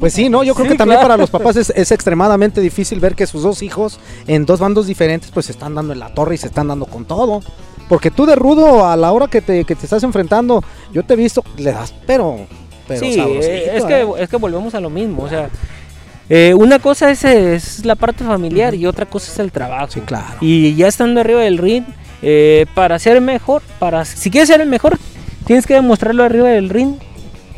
Pues 0.00 0.12
sí, 0.12 0.28
¿no? 0.28 0.42
Yo 0.42 0.54
creo 0.54 0.66
Sí, 0.66 0.72
que 0.72 0.78
también 0.78 0.98
claro. 0.98 1.08
para 1.08 1.16
los 1.16 1.30
papás 1.30 1.56
es, 1.56 1.70
es 1.70 1.92
extremadamente 1.92 2.60
difícil 2.60 2.98
ver 3.00 3.14
que 3.14 3.26
sus 3.26 3.42
dos 3.42 3.62
hijos 3.62 3.98
en 4.26 4.44
dos 4.44 4.60
bandos 4.60 4.86
diferentes 4.86 5.30
pues 5.30 5.46
se 5.46 5.52
están 5.52 5.74
dando 5.74 5.92
en 5.94 5.98
la 6.00 6.12
torre 6.12 6.34
y 6.34 6.38
se 6.38 6.48
están 6.48 6.68
dando 6.68 6.86
con 6.86 7.04
todo. 7.04 7.40
Porque 7.88 8.10
tú 8.10 8.26
de 8.26 8.34
rudo 8.34 8.86
a 8.86 8.96
la 8.96 9.12
hora 9.12 9.28
que 9.28 9.40
te, 9.40 9.64
que 9.64 9.74
te 9.74 9.84
estás 9.86 10.02
enfrentando, 10.02 10.62
yo 10.92 11.04
te 11.04 11.14
he 11.14 11.16
visto, 11.16 11.42
le 11.56 11.72
das, 11.72 11.94
pero... 12.06 12.46
pero 12.86 13.00
sí, 13.00 13.18
eh, 13.18 13.70
es, 13.76 13.84
¿eh? 13.84 13.86
que, 13.86 14.22
es 14.24 14.28
que 14.28 14.36
volvemos 14.36 14.74
a 14.74 14.80
lo 14.80 14.90
mismo. 14.90 15.22
O 15.22 15.28
sea, 15.28 15.48
eh, 16.28 16.52
una 16.54 16.80
cosa 16.80 17.10
es, 17.10 17.24
es 17.24 17.84
la 17.86 17.94
parte 17.94 18.24
familiar 18.24 18.74
y 18.74 18.86
otra 18.86 19.06
cosa 19.06 19.32
es 19.32 19.38
el 19.38 19.52
trabajo. 19.52 19.86
Sí, 19.90 20.00
claro. 20.00 20.36
Y 20.40 20.74
ya 20.74 20.88
estando 20.88 21.20
arriba 21.20 21.40
del 21.40 21.56
ring, 21.58 21.84
eh, 22.22 22.66
para 22.74 22.98
ser 22.98 23.20
mejor, 23.20 23.62
para 23.78 24.04
si 24.04 24.30
quieres 24.30 24.48
ser 24.48 24.60
el 24.60 24.68
mejor, 24.68 24.98
tienes 25.48 25.66
que 25.66 25.74
demostrarlo 25.74 26.22
arriba 26.22 26.48
del 26.50 26.68
ring 26.68 26.94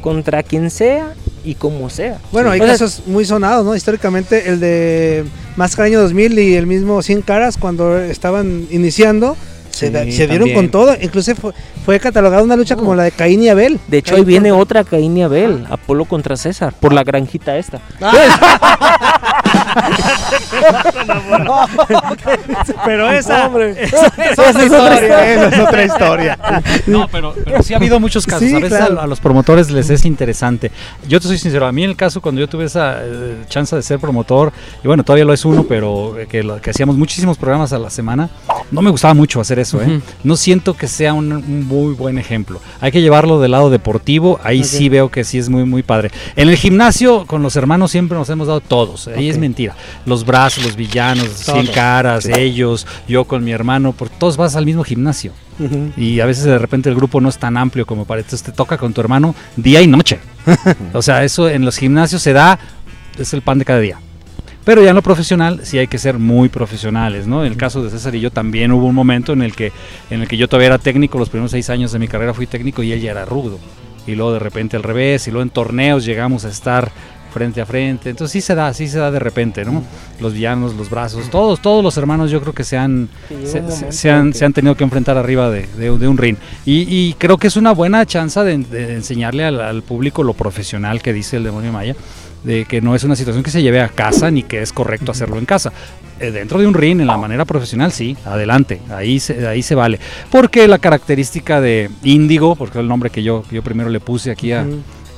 contra 0.01 0.43
quien 0.43 0.71
sea 0.71 1.13
y 1.45 1.57
como 1.57 1.91
sea. 1.91 2.17
Bueno, 2.33 2.51
hay 2.51 2.61
O 2.61 2.65
sea, 2.65 2.73
casos 2.75 3.03
muy 3.07 3.25
sonados, 3.27 3.67
¿no? 3.67 3.75
Históricamente, 3.77 4.49
el 4.49 4.61
de 4.61 5.25
Máscara 5.57 5.87
Año 5.87 6.01
2000 6.01 6.39
y 6.39 6.55
el 6.55 6.67
mismo 6.67 7.03
100 7.03 7.21
Caras, 7.23 7.57
cuando 7.59 7.99
estaban 7.99 8.67
iniciando, 8.71 9.37
se, 9.71 9.87
Sí, 9.89 9.93
da- 9.93 10.01
se 10.05 10.27
dieron 10.27 10.49
también. 10.49 10.57
con 10.57 10.69
todo. 10.71 10.95
Incluso 11.01 11.35
fue, 11.35 11.53
fue 11.85 12.01
catalogada 12.01 12.43
una 12.43 12.57
lucha 12.57 12.77
como 12.77 12.95
la 12.95 13.05
de 13.05 13.13
Caín 13.13 13.43
y 13.43 13.49
Abel. 13.49 13.79
De 13.89 13.99
hecho, 13.99 14.13
Caín 14.15 14.25
ahí 14.25 14.29
viene 14.29 14.51
contra- 14.51 14.81
otra 14.83 14.91
Caín 14.91 15.17
y 15.17 15.23
Abel, 15.23 15.67
Apolo 15.71 16.05
contra 16.07 16.37
César, 16.37 16.75
por 16.79 16.93
la 16.93 17.05
granjita 17.05 17.57
esta. 17.59 17.81
Pero 22.85 23.11
esa. 23.11 23.47
Esa 23.71 24.07
es 24.27 24.39
otra 24.39 24.65
historia. 24.65 25.35
Esa 25.35 25.49
es 25.49 25.59
otra 25.61 25.85
historia. 25.85 26.39
No, 26.87 27.09
pero, 27.09 27.35
pero 27.45 27.63
sí 27.63 27.75
ha 27.75 27.77
habido 27.77 28.01
muchos 28.01 28.27
casos. 28.27 28.49
Sí, 28.49 28.55
a 28.55 28.59
veces 28.59 28.79
claro. 28.79 29.01
a, 29.01 29.05
a 29.05 29.07
los 29.07 29.21
promotores 29.21 29.71
les 29.71 29.91
es 29.91 30.05
interesante. 30.05 30.71
Yo 31.07 31.21
te 31.21 31.29
soy 31.29 31.39
sincero, 31.39 31.67
a 31.67 31.73
mí 31.73 31.85
en 31.85 31.91
el 31.91 31.97
caso 31.97 32.21
cuando 32.21 32.41
yo 32.41 32.49
tuve 32.49 32.65
esa 32.65 32.99
eh, 33.03 33.45
chance 33.49 33.75
de 33.77 33.83
ser 33.83 33.99
promotor, 33.99 34.53
y 34.83 34.87
bueno, 34.87 35.05
todavía 35.05 35.25
lo 35.25 35.33
es 35.33 35.45
uno, 35.45 35.65
pero 35.69 36.19
eh, 36.19 36.27
que, 36.27 36.43
lo- 36.43 36.61
que 36.61 36.71
hacíamos 36.71 36.97
muchísimos 36.97 37.39
programas 37.39 37.73
a 37.73 37.79
la 37.79 37.91
semana, 37.91 38.29
no 38.71 38.83
me 38.83 38.91
gustaba 38.91 39.15
mucho 39.15 39.41
hacer 39.41 39.59
eso. 39.59 39.81
¿eh? 39.81 39.87
Ujú. 39.87 40.01
No 40.25 40.37
siento 40.37 40.75
que 40.77 40.89
sea 40.89 41.15
un, 41.15 41.33
un 41.33 41.67
muy 41.67 41.95
buen 41.95 42.19
ejemplo. 42.19 42.61
Hay 42.81 42.93
que 42.93 43.01
llevarlo 43.03 43.41
del 43.41 43.53
lado 43.53 43.71
deportivo, 43.71 44.41
ahí 44.43 44.65
sí 44.65 44.89
veo 44.89 45.11
que 45.11 45.25
sí 45.25 45.39
es 45.39 45.49
muy, 45.49 45.65
muy 45.65 45.83
padre. 45.83 46.11
En 46.37 46.49
el 46.49 46.57
gimnasio, 46.57 47.27
con 47.27 47.43
los 47.43 47.57
hermanos 47.57 47.91
siempre 47.91 48.17
nos 48.19 48.29
hemos 48.31 48.49
dado 48.49 48.61
todos, 48.61 49.09
ahí 49.09 49.29
es 49.29 49.37
Ok. 49.37 49.41
mentira. 49.41 49.75
Los 50.07 50.25
brazos, 50.25 50.40
los 50.63 50.77
villanos, 50.77 51.29
cien 51.29 51.67
caras, 51.67 52.27
ellos, 52.27 52.85
amigos, 52.85 52.87
yo 53.09 53.25
con 53.25 53.45
mi 53.45 53.53
hermano, 53.53 53.93
porque 53.93 54.15
todos 54.19 54.37
vas 54.37 54.57
al 54.57 54.67
mismo 54.67 54.85
gimnasio. 54.85 55.33
Y 55.97 56.21
a 56.21 56.27
veces 56.27 56.45
de 56.45 56.59
repente 56.59 56.89
el 56.89 56.95
grupo 56.95 57.21
no 57.21 57.29
es 57.29 57.39
tan 57.39 57.59
amplio 57.59 57.85
como 57.85 58.07
para 58.07 58.21
entonces 58.21 58.43
te 58.43 58.51
toca 58.51 58.79
con 58.79 58.95
tu 58.95 59.03
hermano 59.03 59.35
día 59.57 59.83
y 59.83 59.87
noche. 59.87 60.19
o 60.95 61.03
sea, 61.03 61.23
eso 61.23 61.51
en 61.51 61.67
los 61.67 61.77
gimnasios 61.77 62.23
se 62.23 62.33
da, 62.33 62.59
es 63.19 63.35
el 63.35 63.43
pan 63.43 63.59
de 63.59 63.67
cada 63.67 63.81
día. 63.81 63.99
Pero 64.65 64.83
ya 64.83 64.91
en 64.91 64.97
lo 64.97 65.03
profesional 65.03 65.61
sí 65.65 65.79
hay 65.79 65.87
que 65.87 65.99
ser 65.99 66.19
muy 66.19 66.49
profesionales, 66.49 67.27
¿no? 67.27 67.45
En 67.45 67.53
el 67.53 67.59
caso 67.59 67.83
de 67.83 67.91
César 67.91 68.15
y 68.15 68.21
yo 68.21 68.31
también 68.31 68.73
hubo 68.73 68.87
un 68.87 68.95
momento 68.95 69.33
en 69.33 69.43
el 69.43 69.55
que, 69.55 69.73
en 70.11 70.23
el 70.23 70.29
que 70.29 70.37
yo 70.37 70.49
todavía 70.49 70.69
era 70.69 70.79
técnico, 70.79 71.19
los 71.19 71.29
primeros 71.29 71.51
seis 71.51 71.69
años 71.69 71.93
de 71.93 71.99
mi 71.99 72.09
carrera 72.09 72.33
fui 72.33 72.47
técnico 72.47 72.83
y 72.83 72.93
él 72.93 73.01
ya 73.01 73.11
era 73.11 73.27
rudo. 73.27 73.59
Y 74.07 74.15
luego 74.15 74.33
de 74.33 74.39
repente 74.39 74.77
al 74.77 74.83
revés, 74.83 75.29
y 75.29 75.31
luego 75.31 75.43
en 75.43 75.51
torneos 75.51 76.05
llegamos 76.05 76.45
a 76.47 76.49
estar 76.49 76.91
frente 77.31 77.61
a 77.61 77.67
frente. 77.67 78.11
Entonces 78.11 78.33
sí 78.33 78.41
se 78.41 78.55
da, 78.55 78.73
sí 78.75 78.89
se 78.89 78.99
da 78.99 79.11
de 79.11 79.19
repente, 79.19 79.65
¿no? 79.65 79.83
Los 80.21 80.35
villanos, 80.35 80.75
los 80.75 80.91
brazos, 80.91 81.31
todos, 81.31 81.61
todos 81.63 81.83
los 81.83 81.97
hermanos 81.97 82.31
yo 82.31 82.41
creo 82.41 82.53
que 82.53 82.65
se 82.65 82.77
han, 82.77 83.09
se, 83.45 83.71
se- 83.71 83.93
se 83.93 84.11
han, 84.11 84.35
se 84.35 84.45
han 84.45 84.53
tenido 84.53 84.75
que 84.77 84.85
enfrentar 84.85 85.17
arriba 85.17 85.51
de, 85.51 85.67
de- 85.77 85.97
de 85.99 86.09
un 86.09 86.19
ring. 86.19 86.37
Y, 86.67 86.87
y 86.89 87.15
creo 87.19 87.39
que 87.39 87.47
es 87.47 87.57
una 87.57 87.73
buena 87.73 88.05
chance 88.07 88.39
de, 88.41 88.59
de 88.59 88.95
enseñarle 88.95 89.45
al, 89.45 89.61
al 89.61 89.83
público 89.83 90.23
lo 90.23 90.35
profesional 90.35 91.01
que 91.03 91.13
dice 91.13 91.37
el 91.39 91.45
demonio 91.45 91.73
maya, 91.73 91.95
de 92.45 92.65
que 92.65 92.81
no 92.81 92.95
es 92.95 93.05
una 93.05 93.17
situación 93.17 93.43
que 93.45 93.51
se 93.51 93.63
lleve 93.63 93.81
a 93.81 93.89
casa 93.89 94.31
ni 94.31 94.43
que 94.43 94.63
es 94.63 94.73
correcto 94.73 95.13
hacerlo 95.13 95.37
en 95.39 95.45
casa. 95.47 95.73
Eh, 96.19 96.31
Dentro 96.31 96.59
de 96.59 96.67
un 96.67 96.75
ring, 96.75 97.01
en 97.01 97.07
la 97.07 97.17
manera 97.17 97.45
profesional, 97.47 97.93
sí, 97.93 98.17
adelante, 98.27 98.81
ahí 98.91 99.21
se, 99.21 99.47
ahí 99.47 99.63
se 99.63 99.75
vale. 99.75 99.99
Porque 100.31 100.67
la 100.69 100.79
característica 100.79 101.61
de 101.61 101.91
índigo, 102.03 102.57
porque 102.57 102.79
es 102.79 102.83
el 102.83 102.89
nombre 102.89 103.11
que 103.11 103.23
yo, 103.23 103.43
que 103.49 103.57
yo 103.57 103.63
primero 103.63 103.89
le 103.91 104.01
puse 104.01 104.31
aquí 104.31 104.53
a... 104.53 104.67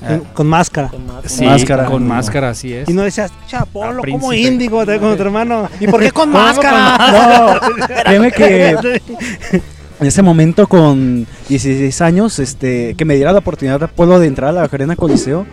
Con, 0.06 0.20
con 0.34 0.46
máscara. 0.46 0.90
Sí, 1.26 1.44
Máscara. 1.44 1.84
con 1.86 2.06
máscara, 2.06 2.50
así 2.50 2.72
es. 2.72 2.88
Y 2.88 2.92
no 2.92 3.02
decías, 3.02 3.30
chapolo, 3.46 4.02
como 4.10 4.32
índigo 4.32 4.84
te- 4.84 4.98
con 4.98 5.16
tu 5.16 5.22
hermano. 5.22 5.68
¿Y 5.80 5.86
por 5.86 6.00
qué 6.00 6.10
con 6.10 6.30
¿Cómo 6.32 6.42
máscara? 6.44 6.98
No, 7.12 7.86
créeme 8.04 8.32
que 8.32 8.70
en 10.00 10.06
ese 10.06 10.22
momento 10.22 10.66
con 10.66 11.26
16 11.48 12.00
años, 12.00 12.38
este, 12.38 12.94
que 12.96 13.04
me 13.04 13.14
diera 13.14 13.32
la 13.32 13.38
oportunidad 13.38 13.78
de 13.78 13.84
Apolo 13.86 14.18
de 14.18 14.26
entrar 14.26 14.50
a 14.50 14.52
la 14.52 14.62
Arena 14.64 14.96
Coliseo, 14.96 15.46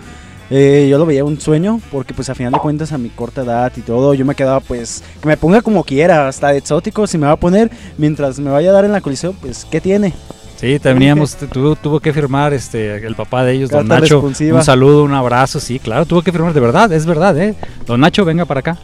eh, 0.52 0.88
yo 0.90 0.98
lo 0.98 1.06
veía 1.06 1.24
un 1.24 1.40
sueño, 1.40 1.80
porque 1.92 2.16
pues 2.16 2.28
a 2.30 2.34
final 2.36 2.52
de 2.54 2.58
cuentas 2.60 2.92
a 2.92 2.98
mi 2.98 3.10
corta 3.10 3.44
edad 3.44 3.72
y 3.78 3.82
todo, 3.82 4.16
yo 4.16 4.26
me 4.26 4.34
quedaba 4.34 4.60
pues, 4.62 5.04
que 5.22 5.28
me 5.28 5.38
ponga 5.38 5.62
como 5.62 5.84
quiera, 5.84 6.28
hasta 6.28 6.56
exótico, 6.56 7.06
si 7.06 7.20
me 7.20 7.28
va 7.28 7.34
a 7.34 7.40
poner, 7.40 7.70
mientras 8.00 8.40
me 8.40 8.50
vaya 8.50 8.72
a 8.72 8.74
dar 8.74 8.86
en 8.86 8.92
la 8.92 9.02
Coliseo, 9.02 9.34
pues, 9.34 9.68
¿qué 9.70 9.80
tiene? 9.80 10.14
Sí, 10.60 10.78
teníamos, 10.80 11.36
tuvo, 11.38 11.76
tuvo 11.76 12.00
que 12.02 12.12
firmar 12.12 12.54
este, 12.54 12.98
el 13.06 13.16
papá 13.16 13.46
de 13.46 13.54
ellos, 13.54 13.70
don 13.70 13.88
Nacho. 13.88 14.02
responsiva. 14.16 14.58
Un 14.60 14.64
saludo, 14.66 15.04
un 15.04 15.14
abrazo, 15.14 15.60
sí, 15.60 15.80
claro, 15.80 16.06
tuvo 16.06 16.22
que 16.22 16.32
firmar, 16.34 16.54
de 16.54 16.60
verdad, 16.60 16.92
es 16.92 17.06
verdad, 17.06 17.38
¿eh? 17.38 17.56
Don 17.86 18.00
Nacho, 18.02 18.26
venga 18.26 18.44
para 18.46 18.60
acá. 18.60 18.78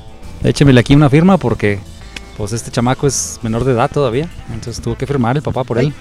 Échemele 0.43 0.80
aquí 0.80 0.95
una 0.95 1.09
firma 1.09 1.38
porque, 1.38 1.80
pues, 2.38 2.53
este 2.53 2.71
chamaco 2.71 3.07
es 3.07 3.39
menor 3.41 3.65
de 3.65 3.73
edad 3.73 3.89
todavía. 3.91 4.30
Entonces 4.53 4.82
tuvo 4.82 4.95
que 4.95 5.05
firmar 5.05 5.36
el 5.36 5.41
papá 5.41 5.63
por 5.65 5.78
él. 5.80 5.91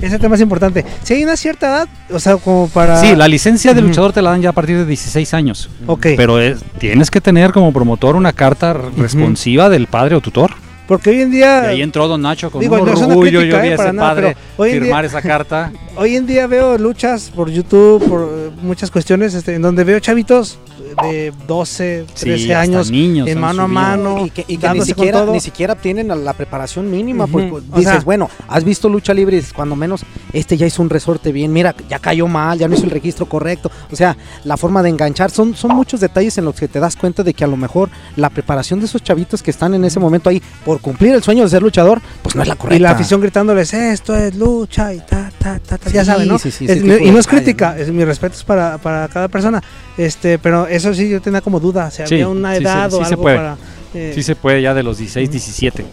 Ese 0.00 0.18
tema 0.18 0.34
es 0.34 0.40
importante. 0.42 0.84
Si 1.02 1.14
hay 1.14 1.24
una 1.24 1.36
cierta 1.36 1.66
edad, 1.68 1.88
o 2.10 2.18
sea, 2.18 2.36
como 2.36 2.68
para. 2.68 3.00
Sí, 3.00 3.14
la 3.16 3.26
licencia 3.28 3.72
de 3.72 3.80
luchador 3.80 4.12
te 4.12 4.20
la 4.20 4.30
dan 4.30 4.42
ya 4.42 4.50
a 4.50 4.52
partir 4.52 4.76
de 4.76 4.84
16 4.84 5.32
años. 5.32 5.70
Ok. 5.86 6.08
Pero 6.16 6.38
es- 6.40 6.58
tienes 6.78 7.10
que 7.10 7.20
tener 7.22 7.52
como 7.52 7.72
promotor 7.72 8.16
una 8.16 8.32
carta 8.34 8.74
responsiva 8.74 9.70
del 9.70 9.86
padre 9.86 10.16
o 10.16 10.20
tutor. 10.20 10.50
Porque 10.86 11.10
hoy 11.10 11.20
en 11.22 11.28
Y 11.32 11.36
día. 11.36 11.62
ahí 11.68 11.82
entró 11.82 12.06
Don 12.06 12.22
Nacho 12.22 12.50
con 12.50 12.60
Digo, 12.60 12.76
un 12.80 12.84
no 12.84 12.92
orgullo. 12.92 13.20
crítica, 13.40 13.44
yo 13.44 13.62
vi 13.62 13.68
eh, 13.68 13.72
a 13.72 13.74
ese 13.74 13.92
nada, 13.92 14.08
padre 14.08 14.36
firmar 14.56 15.02
día- 15.02 15.08
esa 15.18 15.22
carta. 15.22 15.72
Hoy 15.96 16.14
en 16.16 16.26
día 16.26 16.46
veo 16.46 16.78
luchas 16.78 17.30
por 17.34 17.50
YouTube, 17.50 18.08
por 18.08 18.52
muchas 18.62 18.90
cuestiones, 18.90 19.34
este, 19.34 19.54
en 19.54 19.62
donde 19.62 19.82
veo 19.82 19.98
chavitos 19.98 20.58
de 21.02 21.32
12, 21.46 22.04
Sí, 22.14 22.24
13 22.24 22.54
hasta 22.54 22.60
años 22.62 22.90
niños 22.90 23.28
en 23.28 23.40
mano 23.40 23.62
a 23.62 23.66
mano. 23.66 24.26
y 24.26 24.30
que, 24.30 24.44
y 24.48 24.56
que 24.56 24.68
ni, 24.70 24.82
siquiera, 24.82 25.24
ni 25.26 25.40
siquiera 25.40 25.74
tienen 25.74 26.08
la 26.24 26.32
preparación 26.32 26.90
mínima. 26.90 27.24
O 27.24 27.60
dices, 27.76 27.84
sea- 27.92 28.00
bueno, 28.00 28.28
has 28.48 28.64
visto 28.64 28.88
lucha 28.88 29.12
libre 29.14 29.36
y 29.36 29.40
dices, 29.40 29.52
cuando 29.52 29.76
menos 29.76 30.02
este 30.32 30.56
ya 30.56 30.66
hizo 30.66 30.82
un 30.82 30.90
resorte 30.90 31.32
bien, 31.32 31.52
mira, 31.52 31.74
ya 31.88 31.98
cayó 31.98 32.26
mal, 32.26 32.58
ya 32.58 32.68
no 32.68 32.74
hizo 32.74 32.84
el 32.84 32.90
registro 32.90 33.26
correcto. 33.26 33.70
O 33.90 33.96
sea, 33.96 34.16
la 34.44 34.56
forma 34.56 34.82
de 34.82 34.90
enganchar, 34.90 35.30
son, 35.30 35.54
son 35.54 35.74
muchos 35.74 36.00
detalles 36.00 36.36
en 36.38 36.44
los 36.44 36.54
que 36.54 36.68
te 36.68 36.80
das 36.80 36.96
cuenta 36.96 37.22
de 37.22 37.34
que 37.34 37.44
a 37.44 37.46
lo 37.48 37.56
mejor 37.56 37.88
la 38.16 38.30
preparación 38.30 38.80
de 38.80 38.86
esos 38.86 39.02
chavitos 39.02 39.42
que 39.42 39.50
están 39.50 39.74
en 39.74 39.84
ese 39.84 40.00
momento 40.00 40.30
ahí 40.30 40.42
por 40.64 40.80
cumplir 40.80 41.14
el 41.14 41.22
sueño 41.22 41.44
de 41.44 41.50
ser 41.50 41.62
luchador, 41.62 42.00
pues 42.22 42.34
no 42.34 42.42
es 42.42 42.48
la 42.48 42.56
correcta. 42.56 42.76
Y 42.76 42.80
la 42.80 42.90
afición 42.90 43.20
gritándoles, 43.20 43.72
esto 43.74 44.14
es 44.16 44.34
lucha 44.34 44.92
y 44.94 44.98
ta, 45.00 45.30
ta, 45.38 45.58
ta, 45.58 45.78
ta", 45.78 45.90
ya 45.90 46.04
saben, 46.04 46.28
¿no? 46.28 46.38
sí, 46.38 46.50
sí, 46.50 46.64
Es- 46.64 46.72
ese 46.72 46.80
tipo 46.82 47.04
y 47.06 47.10
no 47.10 47.18
es 47.18 47.26
crítica, 47.26 47.74
¿no? 47.74 47.82
es, 47.82 47.90
mi 47.90 48.04
respeto 48.04 48.34
es 48.36 48.44
para, 48.44 48.78
para 48.78 49.08
cada 49.08 49.28
persona. 49.28 49.62
Este, 49.96 50.38
pero 50.38 50.66
eso 50.66 50.85
sí 50.94 51.08
yo 51.08 51.20
tenía 51.20 51.40
como 51.40 51.60
duda, 51.60 51.90
si 51.90 51.98
Sí, 52.06 52.14
había 52.14 52.28
una 52.28 52.56
edad 52.56 52.90
sí 52.90 52.96
o 52.96 52.98
se 53.04 53.10
algo 53.10 53.22
puede. 53.22 53.36
para. 53.36 53.56
eh, 53.94 54.12
Sí 54.14 54.22
se 54.22 54.34
puede 54.36 54.62
ya 54.62 54.74
de 54.74 54.82
los 54.82 54.98
16, 54.98 55.30
17. 55.30 55.84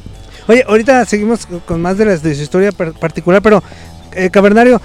Oye, 0.47 0.63
ahorita 0.67 1.05
seguimos 1.05 1.45
con- 1.65 1.81
más 1.81 1.97
de, 1.97 2.05
las, 2.05 2.21
de 2.23 2.35
su 2.35 2.41
historia 2.41 2.71
particular, 2.71 3.41
pero 3.41 3.63
eh, 4.13 4.29
Cavernario, 4.29 4.81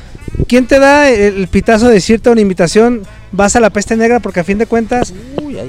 ¿quién 0.46 0.66
te 0.66 0.78
da 0.78 1.10
el, 1.10 1.48
pitazo 1.48 1.88
de 1.88 1.94
decirte 1.94 2.30
una 2.30 2.40
invitación? 2.40 3.02
Vas 3.32 3.56
a 3.56 3.60
la 3.60 3.70
peste 3.70 3.96
negra 3.96 4.20
porque 4.20 4.40
a 4.40 4.44
fin 4.44 4.56
de 4.58 4.66
cuentas 4.66 5.12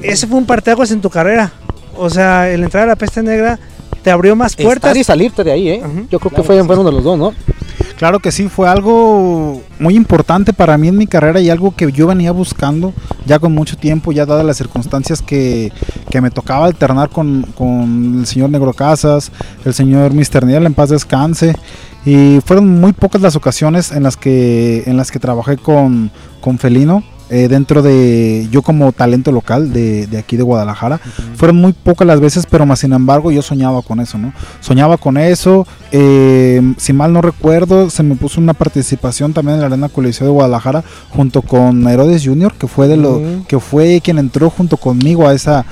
ese 0.04 0.28
fue 0.28 0.38
un 0.38 0.46
parteaguas 0.46 0.92
en 0.92 1.02
tu 1.02 1.10
carrera. 1.10 1.52
O 1.98 2.10
sea, 2.10 2.50
el 2.50 2.64
entrar 2.64 2.84
a 2.84 2.88
la 2.88 2.96
peste 2.96 3.22
negra 3.24 3.60
te 4.04 4.12
abrió 4.12 4.36
más 4.36 4.56
puertas. 4.56 4.90
Estar 4.92 4.98
y 4.98 5.04
salirte 5.04 5.44
de 5.44 5.52
ahí, 5.52 5.70
¿eh? 5.70 5.82
Yo 6.10 6.20
creo 6.20 6.32
que 6.32 6.44
fue, 6.44 6.64
fueron 6.64 6.86
de 6.86 6.92
los 6.92 7.04
dos, 7.04 7.18
¿no? 7.18 7.34
Claro 8.00 8.20
que 8.20 8.32
sí, 8.32 8.48
fue 8.48 8.70
algo 8.70 9.62
muy 9.78 9.98
importante 9.98 10.54
para 10.54 10.78
mí 10.78 10.88
en 10.88 10.98
mi 10.98 11.06
carrera 11.06 11.42
y 11.42 11.50
algo 11.50 11.76
que 11.76 11.92
yo 11.92 12.08
venía 12.08 12.32
buscando 12.32 12.94
ya 13.26 13.40
con 13.40 13.54
mucho 13.54 13.76
tiempo, 13.76 14.14
ya 14.14 14.26
dadas 14.26 14.46
las 14.46 14.56
circunstancias 14.56 15.22
que, 15.22 15.74
que 16.10 16.22
me 16.22 16.32
tocaba 16.32 16.66
alternar 16.66 17.10
con, 17.10 17.42
con 17.58 18.20
el 18.20 18.26
señor 18.26 18.52
Negro 18.52 18.72
Casas, 18.72 19.34
el 19.66 19.74
señor 19.74 20.14
Mr. 20.14 20.46
Niel, 20.46 20.66
en 20.66 20.74
paz 20.74 20.92
descanse. 20.92 21.58
Y 22.06 22.40
fueron 22.46 22.80
muy 22.80 22.94
pocas 22.94 23.22
las 23.22 23.36
ocasiones 23.36 23.92
en 23.92 24.04
las 24.04 24.16
que, 24.16 24.84
en 24.86 24.96
las 24.96 25.12
que 25.12 25.20
trabajé 25.20 25.58
con, 25.58 26.10
con 26.40 26.58
Felino. 26.58 27.04
Eh, 27.30 27.48
dentro 27.48 27.82
de 27.82 28.48
yo 28.52 28.62
como 28.62 28.92
talento 28.92 29.32
local 29.32 29.72
de, 29.74 30.08
de 30.08 30.18
aquí 30.18 30.36
de 30.38 30.44
Guadalajara 30.44 31.00
fueron 31.36 31.58
muy 31.58 31.74
pocas 31.74 32.08
las 32.08 32.20
veces 32.20 32.46
pero 32.50 32.66
más 32.66 32.80
sin 32.80 32.94
embargo 32.94 33.32
yo 33.32 33.42
soñaba 33.42 33.82
con 33.82 34.00
eso 34.00 34.18
no 34.18 34.34
soñaba 34.62 34.98
con 34.98 35.18
eso 35.18 35.68
eh, 35.92 36.62
si 36.78 36.94
mal 36.94 37.14
no 37.14 37.22
recuerdo 37.22 37.90
se 37.90 38.04
me 38.04 38.16
puso 38.16 38.40
una 38.42 38.54
participación 38.54 39.34
también 39.34 39.56
en 39.56 39.62
la 39.62 39.68
arena 39.68 39.90
coliseo 39.90 40.28
de 40.28 40.34
Guadalajara 40.34 40.84
junto 41.10 41.42
con 41.42 41.88
Herodes 41.88 42.24
Junior 42.26 42.54
que 42.54 42.68
fue 42.68 42.88
de 42.88 42.98
lo 42.98 43.22
que 43.48 43.60
fue 43.60 44.02
quien 44.04 44.18
entró 44.18 44.50
junto 44.50 44.78
conmigo 44.78 45.28
a 45.28 45.34
esa 45.34 45.66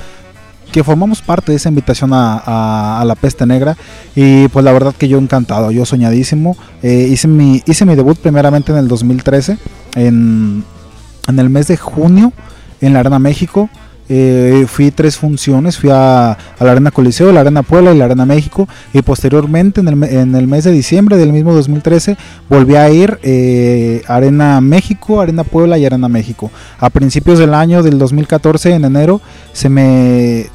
que 0.72 0.84
formamos 0.84 1.22
parte 1.22 1.54
de 1.54 1.56
esa 1.56 1.70
invitación 1.70 2.14
a, 2.14 2.38
a- 2.46 3.00
a 3.02 3.06
la 3.06 3.16
peste 3.16 3.46
negra 3.46 3.78
y 4.16 4.50
pues 4.50 4.66
la 4.66 4.74
verdad 4.74 4.94
que 4.96 5.08
yo 5.08 5.18
encantado, 5.18 5.72
yo 5.72 5.86
soñadísimo, 5.86 6.58
Eh, 6.84 7.08
hice, 7.10 7.28
mi, 7.30 7.64
hice 7.66 7.86
mi 7.86 7.96
debut 7.96 8.18
primeramente 8.18 8.74
en 8.74 8.78
el 8.78 8.88
2013, 8.90 9.58
en, 9.96 10.64
en 11.28 11.40
el 11.40 11.50
mes 11.50 11.68
de 11.68 11.78
junio 11.78 12.34
en 12.82 12.94
la 12.94 13.00
Arena 13.00 13.20
México, 13.20 13.70
Eh, 14.10 14.66
fui 14.70 14.92
tres 14.92 15.18
funciones, 15.18 15.78
fui 15.78 15.90
a, 15.92 16.38
la 16.60 16.72
Arena 16.72 16.92
Coliseo, 16.92 17.34
la 17.34 17.42
Arena 17.42 17.62
Puebla 17.62 17.94
y 17.94 17.98
la 17.98 18.06
Arena 18.06 18.26
México 18.26 18.68
y 18.94 19.02
posteriormente 19.02 19.82
en 19.82 19.88
el, 19.90 20.04
en 20.04 20.34
el 20.34 20.48
mes 20.48 20.64
de 20.64 20.72
diciembre 20.72 21.18
del 21.18 21.34
mismo 21.34 21.54
2013 21.54 22.16
volví 22.50 22.76
a 22.76 22.90
ir 22.90 23.20
eh, 23.24 24.02
Arena 24.08 24.62
México, 24.62 25.20
Arena 25.20 25.44
Puebla 25.44 25.78
y 25.78 25.86
Arena 25.86 26.08
México. 26.08 26.52
A 26.80 26.90
principios 26.90 27.38
del 27.38 27.54
año 27.54 27.84
del 27.84 28.00
2014, 28.00 28.76
en 28.76 28.86
enero, 28.86 29.20
se 29.52 29.68
me, 29.68 30.48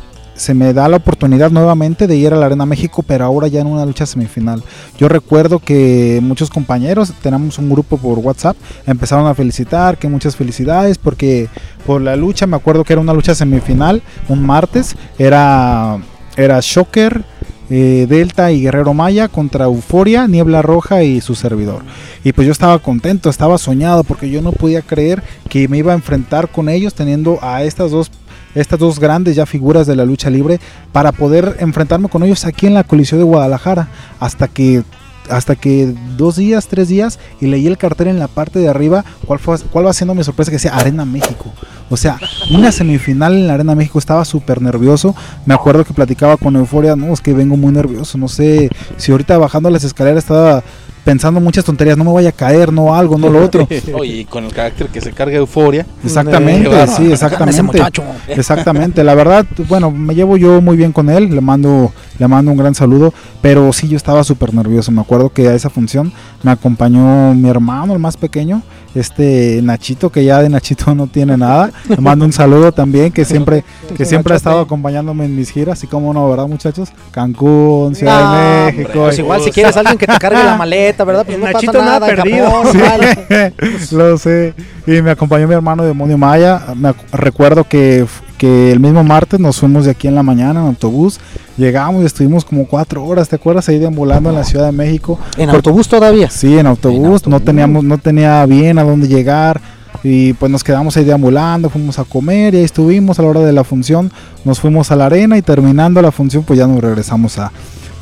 se 0.43 0.55
me 0.55 0.73
da 0.73 0.89
la 0.89 0.97
oportunidad 0.97 1.53
nuevamente 1.53 2.09
de 2.09 2.17
ir 2.17 2.33
a 2.33 2.37
la 2.37 2.47
Arena 2.47 2.67
México, 2.67 3.05
pero 3.07 3.25
ahora 3.25 3.47
ya 3.47 3.61
en 3.61 3.69
una 3.69 3.87
lucha 3.87 4.07
semifinal. 4.07 4.61
Yo 4.99 5.09
recuerdo 5.09 5.61
que 5.61 6.19
muchos 6.21 6.51
compañeros, 6.51 7.13
tenemos 7.23 7.59
un 7.59 7.71
grupo 7.71 7.97
por 7.97 8.19
WhatsApp, 8.19 8.57
empezaron 8.85 9.29
a 9.29 9.35
felicitar, 9.35 9.99
que 9.99 10.09
muchas 10.09 10.35
felicidades, 10.35 10.99
porque 10.99 11.49
por 11.87 12.01
la 12.01 12.17
lucha, 12.17 12.49
me 12.49 12.57
acuerdo 12.57 12.83
que 12.83 12.93
era 12.93 13.01
una 13.01 13.15
lucha 13.15 13.37
semifinal, 13.37 14.03
un 14.29 14.45
martes, 14.45 14.97
era, 15.17 15.99
era 16.37 16.59
Shocker. 16.61 17.25
eh, 17.71 18.07
Delta 18.07 18.53
y 18.53 18.61
Guerrero 18.61 18.93
Maya 18.93 19.29
contra 19.29 19.65
Euforia, 19.65 20.27
Niebla 20.27 20.61
Roja 20.61 21.05
y 21.05 21.23
su 21.23 21.35
servidor. 21.35 21.83
Y 22.23 22.33
pues 22.33 22.47
yo 22.47 22.53
estaba 22.53 22.79
contento, 22.79 23.31
estaba 23.31 23.57
soñado 23.57 24.05
porque 24.05 24.29
yo 24.29 24.43
no 24.43 24.53
podía 24.53 24.83
creer 24.83 25.23
que 25.49 25.69
me 25.69 25.79
iba 25.79 25.93
a 25.93 25.95
enfrentar 25.95 26.51
con 26.51 26.69
ellos 26.69 26.93
teniendo 26.93 27.39
a 27.41 27.63
estas 27.63 27.91
dos 27.91 28.11
estas 28.55 28.79
dos 28.79 28.99
grandes 28.99 29.37
ya 29.37 29.47
figuras 29.47 29.87
de 29.87 29.97
la 29.97 30.05
lucha 30.05 30.31
libre 30.31 30.61
para 30.93 31.13
poder 31.13 31.57
enfrentarme 31.61 32.09
con 32.09 32.23
ellos 32.23 32.45
aquí 32.45 32.67
en 32.67 32.75
la 32.75 32.85
Coliseo 32.85 33.19
de 33.19 33.25
Guadalajara 33.25 33.89
hasta 34.21 34.49
que 34.49 34.83
hasta 35.31 35.55
que 35.55 35.95
dos 36.17 36.37
días, 36.37 36.67
tres 36.67 36.89
días 36.89 37.19
y 37.41 37.47
leí 37.47 37.67
el 37.67 37.79
cartel 37.79 38.09
en 38.09 38.19
la 38.19 38.29
parte 38.29 38.59
de 38.59 38.69
arriba 38.69 39.05
cuál 39.25 39.39
fue 39.39 39.57
cuál 39.71 39.87
va 39.87 39.93
siendo 39.93 40.15
mi 40.15 40.25
sorpresa 40.25 40.51
que 40.51 40.57
decía 40.57 40.75
Arena 40.75 41.05
México. 41.05 41.53
O 41.91 41.97
sea, 41.97 42.19
una 42.51 42.73
semifinal 42.73 43.35
en 43.35 43.47
la 43.47 43.55
Arena 43.55 43.75
México 43.75 43.99
estaba 43.99 44.25
súper 44.25 44.63
nervioso. 44.63 45.15
Me 45.45 45.53
acuerdo 45.53 45.85
que 45.85 45.93
platicaba 45.93 46.39
con 46.39 46.57
Euforia, 46.57 46.97
no, 46.97 47.13
es 47.13 47.21
que 47.21 47.35
vengo 47.35 47.57
muy 47.57 47.71
nervioso, 47.71 48.17
no 48.17 48.29
sé 48.29 48.71
si 48.97 49.13
ahorita 49.13 49.37
bajando 49.37 49.69
las 49.69 49.85
escaleras 49.85 50.25
estaba 50.25 50.63
pensando 51.05 51.41
muchas 51.41 51.65
tonterías, 51.65 51.97
no 51.97 52.05
me 52.05 52.13
vaya 52.13 52.31
a 52.31 52.33
caer, 52.33 52.73
no 52.73 52.95
algo, 52.95 53.19
no 53.19 53.29
lo 53.29 53.43
otro. 53.45 53.69
Oye, 53.95 54.17
y 54.19 54.25
con 54.25 54.45
el 54.45 54.53
carácter 54.53 54.89
que 54.89 55.01
se 55.01 55.13
carga 55.13 55.37
euforia. 55.37 55.87
Exactamente, 56.05 56.71
Qué 56.71 56.87
sí, 56.89 57.13
exactamente. 57.13 57.83
Exactamente, 58.29 59.05
la 59.05 59.15
verdad, 59.15 59.47
bueno, 59.69 59.91
me 59.91 60.15
llevo 60.15 60.37
yo 60.37 60.61
muy 60.61 60.77
bien 60.77 60.93
con 60.93 61.11
él, 61.11 61.35
le 61.35 61.41
mando 61.41 61.93
le 62.23 62.29
mando 62.29 62.51
un 62.53 62.57
gran 62.57 62.75
saludo, 62.75 63.13
pero 63.41 63.73
sí 63.73 63.89
yo 63.89 63.97
estaba 63.97 64.23
súper 64.23 64.55
nervioso, 64.55 64.93
me 64.93 65.01
acuerdo 65.01 65.31
que 65.31 65.49
a 65.49 65.55
esa 65.55 65.69
función 65.71 66.13
me 66.45 66.53
acompañó 66.53 67.35
mi 67.35 67.49
hermano, 67.49 67.93
el 67.93 67.99
más 67.99 68.17
pequeño, 68.17 68.63
este 68.95 69.61
Nachito, 69.63 70.11
que 70.11 70.25
ya 70.25 70.41
de 70.43 70.49
Nachito 70.49 70.95
no 70.95 71.07
tiene 71.09 71.37
nada, 71.37 71.71
le 71.89 71.97
mando 71.97 72.25
un 72.25 72.33
saludo 72.33 72.71
también, 72.73 73.11
que 73.11 73.25
siempre, 73.25 73.65
que 73.97 74.05
siempre 74.05 74.35
ha 74.35 74.37
estado 74.37 74.61
acompañándome 74.61 75.25
en 75.25 75.35
mis 75.35 75.51
giras, 75.51 75.79
así 75.79 75.87
como 75.87 76.13
no, 76.13 76.29
¿verdad 76.31 76.47
muchachos? 76.47 76.91
Cancún, 77.11 77.95
Ciudad 77.95 78.21
No, 78.23 78.33
de 78.33 78.39
hombre, 78.69 78.77
México. 78.85 79.01
pues 79.05 79.19
igual 79.19 79.41
si 79.43 79.51
quieres 79.51 79.77
alguien 79.77 79.99
que 79.99 80.07
te 80.07 80.19
cargue 80.19 80.45
la 80.45 80.57
maleta, 80.57 81.05
¿verdad? 81.05 81.25
Pues 81.27 81.37
El 81.37 81.41
no 81.41 81.47
Nachito 81.53 81.73
pasa 81.73 81.85
nada 81.85 82.01
nada, 82.01 82.15
perdido. 82.15 82.51
Japón, 82.51 82.67
Sí, 82.73 82.79
vale. 82.79 83.55
lo 83.93 84.19
sé. 84.19 84.55
Y 84.87 85.03
me 85.03 85.11
acompañó 85.13 85.49
mi 85.49 85.55
hermano 85.55 85.85
Demonio 85.85 86.19
Maya. 86.19 86.61
Me 86.77 86.93
recuerdo 87.13 87.65
que, 87.65 88.05
que 88.43 88.73
el 88.73 88.81
mismo 88.81 89.05
martes 89.05 89.39
nos 89.39 89.61
fuimos 89.61 89.85
de 89.85 89.93
aquí 89.93 90.09
en 90.09 90.17
la 90.17 90.25
mañana 90.25 90.63
en 90.63 90.67
autobús. 90.67 91.21
Llegamos 91.57 92.03
y 92.03 92.07
estuvimos 92.07 92.45
como 92.45 92.67
cuatro 92.67 93.05
horas, 93.05 93.29
¿te 93.29 93.37
acuerdas? 93.37 93.69
Ahí 93.69 93.79
deambulando 93.79 94.31
en 94.31 94.35
la 94.35 94.43
Ciudad 94.43 94.67
de 94.67 94.73
México. 94.73 95.17
¿En 95.39 95.49
autobús 95.49 95.87
todavía? 95.87 96.29
Sí, 96.29 96.59
en 96.59 96.67
autobús. 96.67 96.99
En 96.99 97.05
autobús. 97.05 97.29
No 97.29 97.39
teníamos, 97.39 97.85
no 97.85 97.99
tenía 97.99 98.45
bien 98.47 98.81
a 98.81 98.83
dónde 98.83 99.07
llegar. 99.07 99.61
Y 100.03 100.33
pues 100.33 100.51
nos 100.51 100.65
quedamos 100.65 100.97
ahí 100.97 101.05
deambulando, 101.05 101.71
fuimos 101.71 102.01
a 102.01 102.05
comer 102.05 102.55
y 102.55 102.57
ahí 102.57 102.65
estuvimos 102.65 103.21
a 103.21 103.23
la 103.23 103.29
hora 103.29 103.41
de 103.43 103.53
la 103.53 103.63
función. 103.63 104.11
Nos 104.45 104.59
fuimos 104.59 104.91
a 104.91 104.97
la 104.97 105.07
arena 105.07 105.39
y 105.39 105.43
terminando 105.43 106.03
la 106.03 106.11
función, 106.11 106.43
pues 106.43 106.59
ya 106.59 106.67
nos 106.67 106.81
regresamos 106.81 107.39
a, 107.39 107.53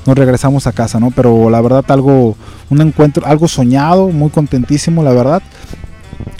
nos 0.06 0.16
regresamos 0.16 0.66
a 0.66 0.72
casa, 0.72 0.98
¿no? 0.98 1.10
Pero 1.10 1.50
la 1.50 1.60
verdad 1.60 1.84
algo, 1.88 2.34
un 2.70 2.80
encuentro, 2.80 3.26
algo 3.26 3.46
soñado, 3.46 4.08
muy 4.08 4.30
contentísimo, 4.30 5.02
la 5.02 5.12
verdad. 5.12 5.42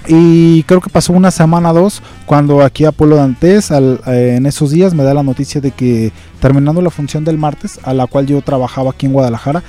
Y 0.08 0.62
creo 0.64 0.80
que 0.80 0.90
pasó 0.90 1.12
una 1.12 1.30
semana 1.30 1.72
dos 1.72 2.02
cuando 2.26 2.62
aquí 2.62 2.84
Apolo 2.84 3.16
Dantes 3.16 3.70
al- 3.70 4.00
eh, 4.06 4.34
en 4.36 4.46
esos 4.46 4.70
días 4.70 4.94
me 4.94 5.04
da 5.04 5.14
la 5.14 5.22
noticia 5.22 5.60
de 5.60 5.70
que 5.70 6.12
terminando 6.40 6.80
la 6.82 6.90
función 6.90 7.24
del 7.24 7.38
martes 7.38 7.78
a 7.82 7.92
la 7.94 8.06
cual 8.06 8.26
yo 8.26 8.40
trabajaba 8.42 8.90
aquí 8.90 9.06
en 9.06 9.12
Guadalajara 9.12 9.62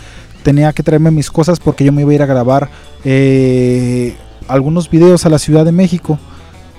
tenía 0.43 0.73
que 0.73 0.83
traerme 0.83 1.11
mis 1.11 1.29
cosas 1.29 1.59
porque 1.59 1.83
yo 1.83 1.91
me 1.91 2.01
iba 2.01 2.11
a 2.11 2.15
ir 2.15 2.21
a 2.23 2.25
grabar 2.25 2.69
eh, 3.03 4.15
algunos 4.47 4.89
videos 4.89 5.25
a 5.25 5.29
la 5.29 5.37
Ciudad 5.39 5.65
de 5.65 5.71
México. 5.71 6.17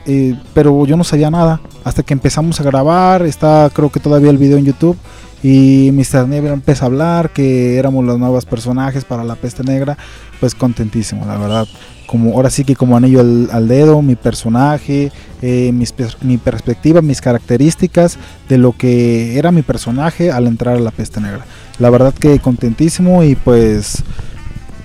Eh, 0.05 0.35
pero 0.53 0.85
yo 0.85 0.97
no 0.97 1.05
sabía 1.05 1.31
nada 1.31 1.61
hasta 1.85 2.03
que 2.03 2.13
empezamos 2.15 2.59
a 2.61 2.65
grabar. 2.65 3.23
Está 3.23 3.71
creo 3.73 3.91
que 3.91 4.01
todavía 4.01 4.31
el 4.31 4.39
video 4.39 4.59
en 4.59 4.65
YouTube. 4.65 4.97
Y 5.45 5.91
Mr. 5.93 6.29
Nieve 6.29 6.51
empieza 6.51 6.85
a 6.85 6.87
hablar 6.87 7.31
que 7.31 7.77
éramos 7.77 8.05
los 8.05 8.17
nuevos 8.19 8.45
personajes 8.45 9.05
para 9.05 9.25
la 9.25 9.35
peste 9.37 9.63
negra. 9.65 9.97
Pues 10.41 10.55
contentísimo, 10.55 11.25
la 11.27 11.37
verdad. 11.37 11.67
Como, 12.07 12.35
ahora 12.35 12.51
sí 12.51 12.65
que 12.65 12.77
como 12.77 12.97
anillo 12.97 13.21
al, 13.21 13.69
dedo, 13.69 14.03
mi 14.03 14.17
personaje, 14.17 15.13
eh, 15.41 15.71
mis 15.73 15.95
mi 16.21 16.37
perspectiva, 16.37 17.01
mis 17.01 17.21
características 17.21 18.19
de 18.49 18.59
lo 18.59 18.73
que 18.73 19.39
era 19.39 19.51
mi 19.51 19.63
personaje 19.63 20.31
al 20.31 20.47
entrar 20.47 20.77
a 20.77 20.81
la 20.81 20.91
peste 20.91 21.21
negra. 21.21 21.45
La 21.79 21.91
verdad 21.91 22.13
que 22.15 22.39
contentísimo 22.39 23.25
y 23.25 23.35
pues 23.35 24.03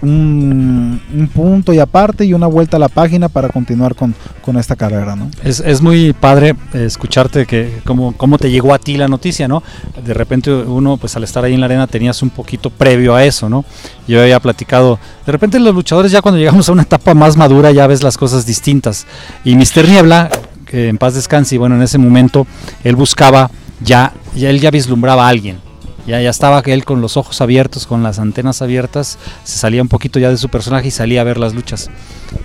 un, 0.01 1.01
un 1.13 1.27
punto 1.27 1.73
y 1.73 1.79
aparte 1.79 2.25
y 2.25 2.33
una 2.33 2.47
vuelta 2.47 2.77
a 2.77 2.79
la 2.79 2.89
página 2.89 3.29
para 3.29 3.49
continuar 3.49 3.95
con, 3.95 4.13
con 4.41 4.57
esta 4.57 4.75
carrera, 4.75 5.15
¿no? 5.15 5.29
Es, 5.43 5.59
es 5.59 5.81
muy 5.81 6.13
padre 6.13 6.55
eh, 6.73 6.85
escucharte 6.85 7.45
que 7.45 7.79
cómo, 7.85 8.13
cómo 8.15 8.37
te 8.37 8.51
llegó 8.51 8.73
a 8.73 8.79
ti 8.79 8.97
la 8.97 9.07
noticia, 9.07 9.47
¿no? 9.47 9.63
De 10.05 10.13
repente 10.13 10.53
uno, 10.53 10.97
pues 10.97 11.15
al 11.15 11.23
estar 11.23 11.43
ahí 11.43 11.53
en 11.53 11.59
la 11.59 11.65
arena 11.65 11.87
tenías 11.87 12.21
un 12.21 12.29
poquito 12.29 12.69
previo 12.69 13.15
a 13.15 13.23
eso, 13.23 13.49
¿no? 13.49 13.65
Yo 14.07 14.21
había 14.21 14.39
platicado, 14.39 14.99
de 15.25 15.31
repente 15.31 15.59
los 15.59 15.73
luchadores 15.73 16.11
ya 16.11 16.21
cuando 16.21 16.39
llegamos 16.39 16.69
a 16.69 16.71
una 16.71 16.83
etapa 16.83 17.13
más 17.13 17.35
madura 17.35 17.71
ya 17.71 17.87
ves 17.87 18.03
las 18.03 18.17
cosas 18.17 18.45
distintas. 18.45 19.05
Y 19.43 19.55
Mister 19.55 19.87
Niebla, 19.87 20.29
que 20.65 20.89
en 20.89 20.97
paz 20.97 21.15
descanse, 21.15 21.55
y 21.55 21.57
bueno, 21.57 21.75
en 21.75 21.81
ese 21.81 21.97
momento 21.97 22.45
él 22.83 22.95
buscaba 22.95 23.49
ya, 23.81 24.13
ya 24.35 24.49
él 24.49 24.59
ya 24.59 24.71
vislumbraba 24.71 25.25
a 25.25 25.29
alguien. 25.29 25.66
Ya, 26.07 26.21
ya 26.21 26.29
estaba 26.29 26.61
él 26.65 26.85
con 26.85 27.01
los 27.01 27.17
ojos 27.17 27.41
abiertos, 27.41 27.85
con 27.85 28.01
las 28.01 28.17
antenas 28.17 28.61
abiertas, 28.61 29.19
se 29.43 29.57
salía 29.57 29.81
un 29.81 29.89
poquito 29.89 30.19
ya 30.19 30.29
de 30.29 30.37
su 30.37 30.47
personaje 30.47 30.87
y 30.87 30.91
salía 30.91 31.19
a 31.19 31.25
ver 31.25 31.37
las 31.37 31.53
luchas. 31.53 31.89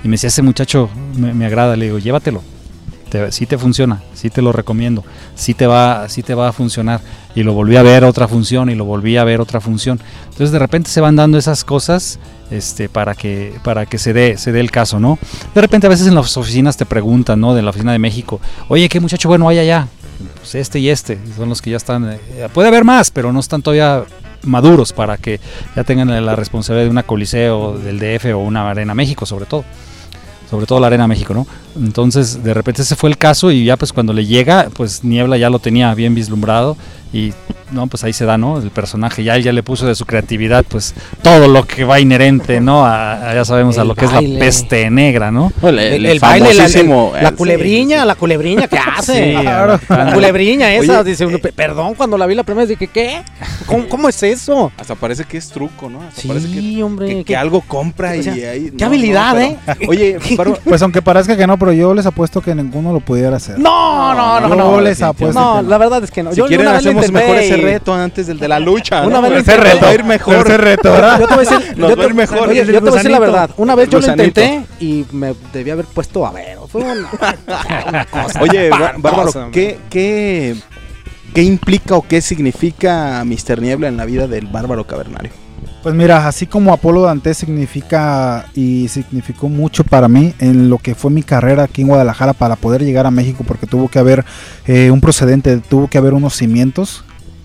Y 0.03 0.09
me 0.09 0.15
decía, 0.15 0.29
ese 0.29 0.43
muchacho 0.43 0.91
me, 1.17 1.33
me 1.33 1.47
agrada, 1.47 1.77
le 1.77 1.87
digo, 1.87 1.99
llévatelo. 2.01 2.43
Te, 3.09 3.31
sí 3.31 3.47
te 3.47 3.59
funciona, 3.59 4.03
sí 4.15 4.31
te 4.31 4.43
lo 4.43 4.53
recomiendo, 4.53 5.05
sí 5.37 5.55
te, 5.55 5.67
va, 5.67 6.09
sí 6.09 6.25
te 6.25 6.35
va 6.35 6.49
a 6.49 6.53
funcionar. 6.53 7.01
Y 7.37 7.45
lo 7.45 7.53
volví 7.53 7.77
a 7.77 7.83
ver 7.83 8.05
otra 8.05 8.27
función 8.27 8.69
y 8.69 8.75
lo 8.75 8.85
volví 8.85 9.17
a 9.17 9.23
ver 9.23 9.41
otra 9.41 9.61
función. 9.61 10.01
Entonces 10.25 10.51
de 10.51 10.59
repente 10.59 10.91
se 10.91 11.01
van 11.01 11.15
dando 11.15 11.39
esas 11.39 11.63
cosas 11.63 12.19
este, 12.51 12.89
para 12.89 13.15
que, 13.15 13.55
para 13.63 13.87
que 13.87 13.99
se, 13.99 14.13
dé, 14.13 14.39
se 14.39 14.51
dé 14.51 14.59
el 14.61 14.71
caso, 14.71 14.99
¿no? 14.99 15.19
De 15.55 15.61
repente 15.61 15.87
a 15.87 15.91
veces 15.91 16.09
en 16.09 16.15
las 16.15 16.37
oficinas 16.37 16.77
te 16.77 16.85
preguntan, 16.85 17.39
¿no? 17.39 17.55
De 17.55 17.63
la 17.63 17.71
oficina 17.71 17.93
de 17.93 17.99
México, 17.99 18.41
oye, 18.69 18.89
¿qué 18.89 18.99
muchacho 18.99 19.29
bueno 19.29 19.49
hay 19.49 19.61
allá? 19.61 19.89
Pues 20.37 20.55
este 20.55 20.79
y 20.79 20.89
este, 20.89 21.19
son 21.37 21.49
los 21.49 21.63
que 21.63 21.71
ya 21.71 21.77
están, 21.77 22.13
eh, 22.13 22.49
puede 22.53 22.69
haber 22.69 22.85
más, 22.85 23.11
pero 23.11 23.33
no 23.33 23.41
están 23.41 23.63
todavía 23.63 24.05
maduros 24.43 24.93
para 24.93 25.17
que 25.19 25.41
ya 25.77 25.85
tengan 25.85 26.09
la 26.25 26.37
responsabilidad 26.37 26.87
de 26.87 26.91
una 26.91 27.05
Coliseo, 27.05 27.79
del 27.79 27.99
DF 27.99 28.35
o 28.35 28.39
una 28.39 28.69
Arena 28.69 28.95
México 28.95 29.25
sobre 29.25 29.47
todo 29.47 29.65
sobre 30.53 30.67
todo 30.67 30.81
la 30.81 30.89
Arena 30.89 31.09
México, 31.09 31.33
¿no? 31.33 31.47
Entonces, 31.77 32.43
de 32.43 32.55
repente 32.55 32.83
ese 32.83 32.97
fue 32.97 33.11
el 33.11 33.17
caso 33.19 33.51
y 33.51 33.65
ya 33.65 33.77
pues 33.77 33.93
cuando 33.93 34.13
le 34.13 34.27
llega, 34.27 34.69
pues 34.75 35.05
Niebla 35.05 35.37
ya 35.39 35.51
lo 35.51 35.59
tenía 35.59 35.95
bien 35.95 36.15
vislumbrado 36.15 36.77
y 37.13 37.33
no, 37.71 37.87
pues 37.87 38.05
ahí 38.05 38.13
se 38.13 38.27
da, 38.27 38.37
¿no? 38.37 38.59
El 38.59 38.71
personaje 38.71 39.25
ya 39.25 39.35
él 39.37 39.43
ya 39.43 39.53
le 39.53 39.63
puso 39.63 39.87
de 39.87 39.95
su 39.95 40.05
creatividad, 40.05 40.63
pues 40.69 40.95
todo 41.23 41.49
lo 41.49 41.67
que 41.67 41.85
va 41.85 42.01
inherente, 42.01 42.61
¿no? 42.61 42.85
A, 42.85 43.31
a- 43.31 43.35
ya 43.35 43.45
sabemos 43.47 43.79
a 43.79 43.85
lo 43.85 43.95
que 43.95 44.05
es 44.05 44.13
la 44.13 44.21
peste 44.39 44.91
negra, 44.91 45.31
¿no? 45.31 45.51
El, 45.63 45.79
El, 45.79 46.05
el 46.07 46.19
baile, 46.21 46.53
la, 46.53 46.65
famosísimo- 46.65 47.13
la 47.15 47.31
eh, 47.31 47.33
culebriña, 47.35 48.03
sí, 48.03 48.07
la 48.07 48.15
culebriña, 48.15 48.69
¿qué 48.69 48.77
hace? 48.97 49.25
Sí, 49.39 49.43
la 49.43 50.11
culebriña 50.13 50.71
esa, 50.75 51.01
Oye, 51.01 51.11
dice 51.11 51.25
uno, 51.25 51.39
"Pe- 51.39 51.53
perdón, 51.53 51.95
cuando 51.95 52.19
la 52.19 52.27
vi 52.27 52.35
la 52.35 52.43
primera 52.45 52.67
vez 52.67 52.79
dije, 52.79 52.89
¿qué? 52.93 53.23
¿Cómo, 53.67 53.89
cómo 53.89 54.09
es 54.11 54.23
eso? 54.23 54.71
Hasta 54.77 54.95
parece 54.95 55.25
que 55.25 55.39
es 55.39 55.49
truco, 55.49 55.89
¿no? 55.89 56.03
Hasta 56.03 56.29
parece 56.29 56.49
que, 56.49 56.61
Sí, 56.61 56.83
hombre. 56.83 57.09
que- 57.09 57.25
que 57.25 57.37
algo 57.37 57.63
compra 57.63 58.13
o 58.19 58.23
sea, 58.23 58.37
y 58.37 58.43
ahí. 58.45 58.73
qué 58.77 58.85
habilidad, 58.85 59.41
¿eh? 59.41 59.57
pero- 59.65 59.91
Oye, 59.91 60.19
Pues 60.65 60.83
aunque 60.83 61.01
parezca 61.01 61.37
que 61.39 61.47
no, 61.47 61.59
pero 61.65 61.73
yo 61.73 61.95
les 61.95 62.05
apuesto 62.07 62.41
que 62.41 62.55
ninguno 62.55 62.93
lo 62.93 62.99
pudiera 63.01 63.37
hacer. 63.37 63.57
No, 63.59 64.13
no, 64.15 64.41
no, 64.41 64.49
Yo 64.49 64.55
no. 64.57 64.81
les 64.81 65.01
apuesto 65.01 65.39
No, 65.39 65.63
la 65.63 65.79
verdad 65.79 66.03
es 66.03 66.11
que 66.11 66.23
no. 66.25 66.31
si 66.33 66.39
Yo 66.39 66.47
quieren 66.47 66.67
una 66.67 66.73
vez 66.77 66.87
hacemos 66.87 67.05
intenté 67.07 67.27
mejor 67.29 67.43
ese 67.43 67.57
reto 67.57 67.95
antes 67.95 68.27
del 68.27 68.39
de 68.41 68.49
la 68.49 68.59
lucha. 68.59 69.03
Una 69.07 69.17
¿no? 69.17 69.23
vez 69.23 69.31
lo 69.31 69.39
Ese 69.39 69.51
intenté. 69.53 69.73
reto 69.75 69.85
va 69.87 69.91
a 69.91 69.95
ir 69.95 70.05
mejor. 70.05 70.35
Ese 70.35 70.57
reto, 70.57 70.93
¿verdad? 70.93 71.21
Yo 71.21 71.27
te 71.29 71.35
voy 71.37 71.47
a 71.47 71.51
decir, 71.51 71.79
Nos 71.79 71.91
yo 71.91 71.97
te- 71.97 72.15
mejor. 72.15 72.49
oye, 72.49 72.67
yo 72.67 72.73
te 72.73 72.81
voy 72.81 72.89
a 72.89 72.93
decir 72.95 73.11
la 73.13 73.19
verdad. 73.21 73.51
Una 73.57 73.75
vez 73.77 73.89
yo 73.89 74.01
lo 74.01 74.07
intenté 74.09 74.65
y 74.81 75.05
me 75.13 75.35
debía 75.53 75.75
haber 75.75 75.87
puesto 75.87 76.27
a 76.27 76.33
ver. 76.33 76.59
Fue 76.69 76.83
una, 76.83 76.95
una 77.89 78.05
cosa 78.11 78.41
Oye, 78.43 78.71
Bárbaro. 78.71 79.51
¿qué, 79.53 79.79
qué, 79.91 80.57
¿qué 81.35 81.43
implica 81.43 81.95
o 81.95 82.03
qué 82.03 82.21
significa 82.21 83.23
Mr. 83.25 83.61
Niebla 83.61 83.89
en 83.89 83.97
la 83.97 84.05
vida 84.05 84.27
del 84.27 84.47
bárbaro 84.47 84.87
cavernario? 84.87 85.31
Pues 85.83 85.97
mira, 85.97 86.29
así 86.29 86.47
como 86.47 86.73
Apolo 86.73 87.03
Dantes 87.03 87.39
significa 87.39 88.47
y 88.55 88.87
significó 88.87 89.49
mucho 89.49 89.83
para 89.83 90.07
mí 90.07 90.33
en 90.39 90.71
lo 90.71 90.79
que 90.79 90.95
fue 90.95 91.11
mi 91.11 91.25
carrera 91.25 91.65
aquí 91.65 91.83
en 91.83 91.89
Guadalajara 91.89 92.35
para 92.35 92.55
poder 92.55 92.85
llegar 92.85 93.05
a 93.05 93.11
México, 93.11 93.43
porque 93.45 93.67
tuvo 93.67 93.89
que 93.89 93.99
haber 93.99 94.25
eh, 94.69 94.93
un 94.93 95.01
procedente, 95.01 95.57
tuvo 95.57 95.89
que 95.89 95.99
haber 95.99 96.15
unos 96.15 96.37
cimientos, 96.37 97.05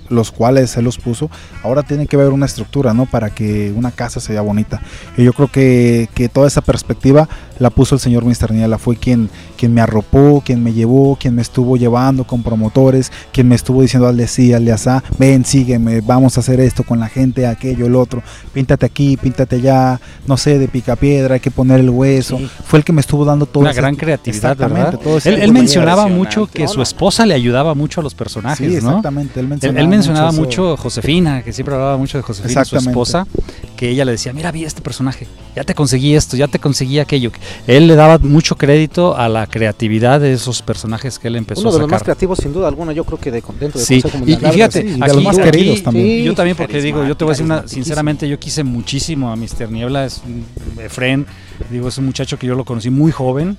los 0.10 0.32
cuales 0.32 0.76
él 0.78 0.86
los 0.86 0.98
puso. 0.98 1.30
Ahora 1.64 1.84
tiene 1.84 2.08
que 2.08 2.16
haber 2.16 2.30
una 2.30 2.46
estructura, 2.46 2.94
¿no? 2.94 3.06
Para 3.06 3.30
que 3.30 3.72
una 3.76 3.92
casa 3.92 4.20
sea 4.20 4.42
bonita. 4.42 4.82
Y 5.18 5.24
yo 5.24 5.34
creo 5.34 5.48
que, 5.50 6.10
que 6.14 6.30
toda 6.30 6.48
esa 6.48 6.62
perspectiva 6.62 7.28
la 7.60 7.70
puso 7.72 7.96
el 7.96 8.02
señor 8.02 8.24
Mr. 8.26 8.52
Niela. 8.52 8.78
Fue 8.78 8.96
quien, 8.98 9.30
quien 9.58 9.74
me 9.74 9.82
arropó, 9.82 10.42
quien 10.46 10.64
me 10.64 10.74
llevó, 10.74 11.16
quien 11.20 11.36
me 11.36 11.42
estuvo 11.42 11.76
llevando 11.78 12.26
con 12.26 12.44
promotores, 12.44 13.12
quien 13.32 13.48
me 13.48 13.56
estuvo 13.56 13.82
diciendo 13.82 14.08
al 14.08 14.16
de 14.18 14.28
sí, 14.28 14.54
al 14.54 14.64
de 14.66 14.72
asá, 14.74 15.04
ven, 15.18 15.44
sígueme, 15.44 16.02
vamos 16.02 16.38
a 16.38 16.42
hacer 16.42 16.60
esto 16.60 16.84
con 16.84 17.00
la 17.00 17.08
gente, 17.10 17.48
aquello, 17.48 17.88
el 17.88 17.96
otro, 17.96 18.22
píntate 18.54 18.86
aquí, 18.86 19.18
píntate 19.18 19.56
allá, 19.58 20.00
no 20.28 20.38
sé, 20.38 20.60
de 20.60 20.68
picapiedra, 20.68 21.36
hay 21.36 21.40
que 21.40 21.50
poner 21.52 21.80
el 21.80 21.90
hueso. 21.90 22.38
Sí. 22.38 22.48
Fue 22.66 22.80
el 22.80 22.86
que 22.86 22.94
me 22.94 23.02
estuvo 23.02 23.26
dando 23.26 23.46
todo 23.48 23.62
Una 23.62 23.72
ese- 23.72 23.82
gran 23.82 23.96
creatividad, 23.96 24.52
Exactamente, 24.52 24.84
¿verdad? 24.84 25.00
todo 25.04 25.18
ese 25.18 25.34
Él, 25.34 25.52
mencionaba 25.52 26.08
mucho 26.08 26.46
que 26.48 26.64
No, 26.64 26.70
su 26.70 26.78
no. 26.78 26.84
esposa 26.84 27.26
le 27.26 27.34
ayudaba 27.34 27.74
mucho 27.74 28.02
a 28.02 28.04
los 28.04 28.14
personajes, 28.14 28.58
Sí, 28.76 28.82
¿no? 28.84 28.90
exactamente. 28.90 29.40
Él 29.40 29.46
Él, 29.46 29.50
mencionaba, 29.50 29.80
él 29.82 29.88
mencionaba 29.98 30.32
mucho 30.32 30.78
Josefina, 30.78 31.44
que 31.44 31.54
siempre 31.54 31.76
hablaba 31.76 31.98
mucho 31.98 32.18
de 32.18 32.22
Josefina, 32.24 32.66
su 32.66 32.78
esposa, 32.78 33.28
que 33.76 33.90
ella 33.90 34.06
le 34.06 34.12
decía, 34.14 34.34
mira, 34.34 34.52
vi 34.52 34.64
este 34.66 34.82
personaje, 34.82 35.28
ya 35.56 35.64
te 35.64 35.76
conseguí 35.76 36.16
esto, 36.16 36.36
ya 36.38 36.48
te 36.48 36.60
conseguí 36.60 37.00
aquello. 37.00 37.32
Él 37.68 37.88
le 37.88 37.96
daba 37.96 38.18
mucho 38.18 38.56
crédito 38.56 39.16
a 39.18 39.30
la 39.30 39.46
creatividad 39.48 40.20
de 40.20 40.34
esos 40.34 40.62
personajes 40.62 41.20
que 41.20 41.28
él 41.28 41.36
empezó 41.36 41.62
Uno 41.62 41.70
a 41.70 41.74
de 41.74 41.80
los 41.80 41.90
más 41.90 42.00
sacar. 42.00 42.16
creativos, 42.16 42.40
sin 42.40 42.54
duda 42.54 42.68
alguna, 42.68 42.92
yo 42.94 43.04
creo 43.04 43.20
que 43.20 43.32
de 43.32 43.44
del 43.60 43.74
Sí, 43.74 44.02
y, 44.26 44.34
y 44.34 44.36
fíjate, 44.36 44.82
sí, 44.82 44.88
y 44.88 44.92
de 45.00 45.06
aquí, 45.06 45.16
los 45.16 45.24
más 45.24 45.38
aquí- 45.38 45.52
queridos 45.52 45.84
también. 45.84 46.06
Sí, 46.06 46.24
yo 46.24 46.34
también 46.36 46.58
porque 46.58 46.82
digo, 46.82 47.06
yo 47.06 47.16
te 47.16 47.24
voy 47.24 47.32
a 47.32 47.34
decir 47.34 47.46
una, 47.46 47.68
sinceramente 47.68 48.28
yo 48.28 48.40
quise 48.40 48.64
muchísimo 48.64 49.32
a 49.32 49.36
Mr. 49.36 49.70
Niebla, 49.72 50.06
es 50.06 50.22
un 50.26 50.46
Efren, 50.82 51.26
digo, 51.70 51.88
es 51.88 51.98
un 51.98 52.06
muchacho 52.06 52.38
que 52.40 52.48
yo 52.48 52.56
lo 52.56 52.66
conocí 52.66 52.90
muy 52.90 53.12
joven, 53.12 53.58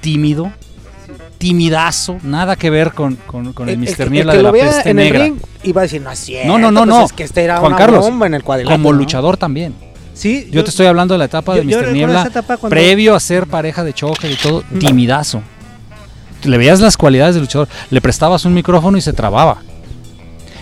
tímido, 0.00 0.52
timidazo, 1.40 2.18
nada 2.22 2.54
que 2.54 2.68
ver 2.68 2.92
con, 2.92 3.16
con, 3.16 3.54
con 3.54 3.68
el, 3.70 3.74
El- 3.74 3.80
Mr. 3.96 4.02
el 4.02 4.10
Niebla 4.12 4.34
de 4.34 4.42
la 4.42 4.50
vea 4.50 4.66
peste 4.66 4.90
en 4.90 4.98
el 4.98 5.04
negra. 5.06 5.24
ring 5.24 5.36
iba 5.62 5.80
a 5.80 5.84
decir, 5.84 6.02
no 6.02 6.10
es 6.10 6.18
cierto. 6.18 6.46
No, 6.46 6.58
no, 6.58 6.70
no, 6.70 6.80
pues 6.82 6.88
no. 6.90 7.04
Es 7.06 7.12
que 7.14 7.24
este 7.24 7.42
era 7.42 7.56
Juan 7.58 7.72
una 7.72 7.78
Carlos, 7.78 8.00
bomba 8.04 8.26
en 8.26 8.34
el. 8.34 8.42
Como 8.44 8.92
¿no? 8.92 8.92
luchador 8.92 9.38
también. 9.38 9.74
Sí, 10.12 10.48
Yo, 10.52 10.62
te 10.62 10.68
estoy 10.68 10.84
hablando 10.86 11.14
de 11.14 11.18
la 11.18 11.24
etapa 11.24 11.56
yo- 11.56 11.62
de 11.62 11.68
yo 11.68 11.78
Mr. 11.80 11.92
Niebla, 11.92 12.20
esa 12.20 12.28
etapa 12.28 12.58
cuando- 12.58 12.74
previo 12.74 13.14
a 13.14 13.20
ser 13.20 13.46
pareja 13.46 13.82
de 13.82 13.94
choque 13.94 14.30
y 14.30 14.36
todo, 14.36 14.62
timidazo. 14.78 15.42
Le 16.44 16.58
veías 16.58 16.78
las 16.80 16.96
cualidades 16.98 17.34
del 17.36 17.44
luchador, 17.44 17.68
le 17.90 18.00
prestabas 18.02 18.44
un 18.44 18.52
micrófono 18.52 18.98
y 18.98 19.00
se 19.00 19.14
trababa. 19.14 19.62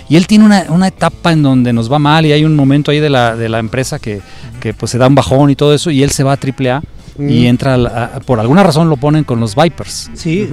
Y 0.08 0.16
él 0.16 0.26
tiene 0.28 0.44
una, 0.44 0.64
una 0.68 0.86
etapa 0.88 1.32
en 1.32 1.42
donde 1.42 1.72
nos 1.72 1.92
va 1.92 1.98
mal 1.98 2.24
y 2.24 2.32
hay 2.32 2.44
un 2.44 2.54
momento 2.56 2.90
ahí 2.92 3.00
de 3.00 3.10
la, 3.10 3.36
de 3.36 3.48
la 3.48 3.58
empresa 3.58 3.98
que, 3.98 4.20
que 4.60 4.72
pues 4.74 4.92
se 4.92 4.98
da 4.98 5.06
un 5.08 5.14
bajón 5.16 5.50
y 5.50 5.56
todo 5.56 5.74
eso 5.74 5.90
y 5.90 6.02
él 6.04 6.10
se 6.10 6.22
va 6.24 6.32
a 6.32 6.38
AAA 6.38 6.82
y 7.18 7.46
entra, 7.46 7.74
a 7.74 7.76
la- 7.76 8.04
a- 8.16 8.20
por 8.20 8.38
alguna 8.40 8.62
razón 8.62 8.88
lo 8.88 8.96
ponen 8.96 9.24
con 9.24 9.40
los 9.40 9.54
Vipers. 9.56 10.10
Sí. 10.14 10.48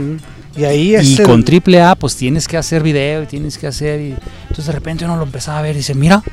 Y 0.58 0.64
ahí 0.64 0.96
es 0.96 1.06
Y 1.10 1.22
el- 1.22 1.28
con 1.28 1.44
AAA 1.44 1.96
pues 1.96 2.16
tienes 2.16 2.48
que 2.48 2.58
hacer 2.58 2.82
video 2.82 3.24
y 3.24 3.26
tienes 3.26 3.58
que 3.58 3.68
hacer 3.68 4.00
y 4.02 4.16
entonces 4.44 4.66
de 4.68 4.72
repente 4.72 5.04
uno 5.06 5.18
lo 5.18 5.24
empezaba 5.24 5.60
a 5.60 5.62
ver 5.62 5.76
y 5.76 5.80
dice, 5.80 5.94
mira, 5.94 6.24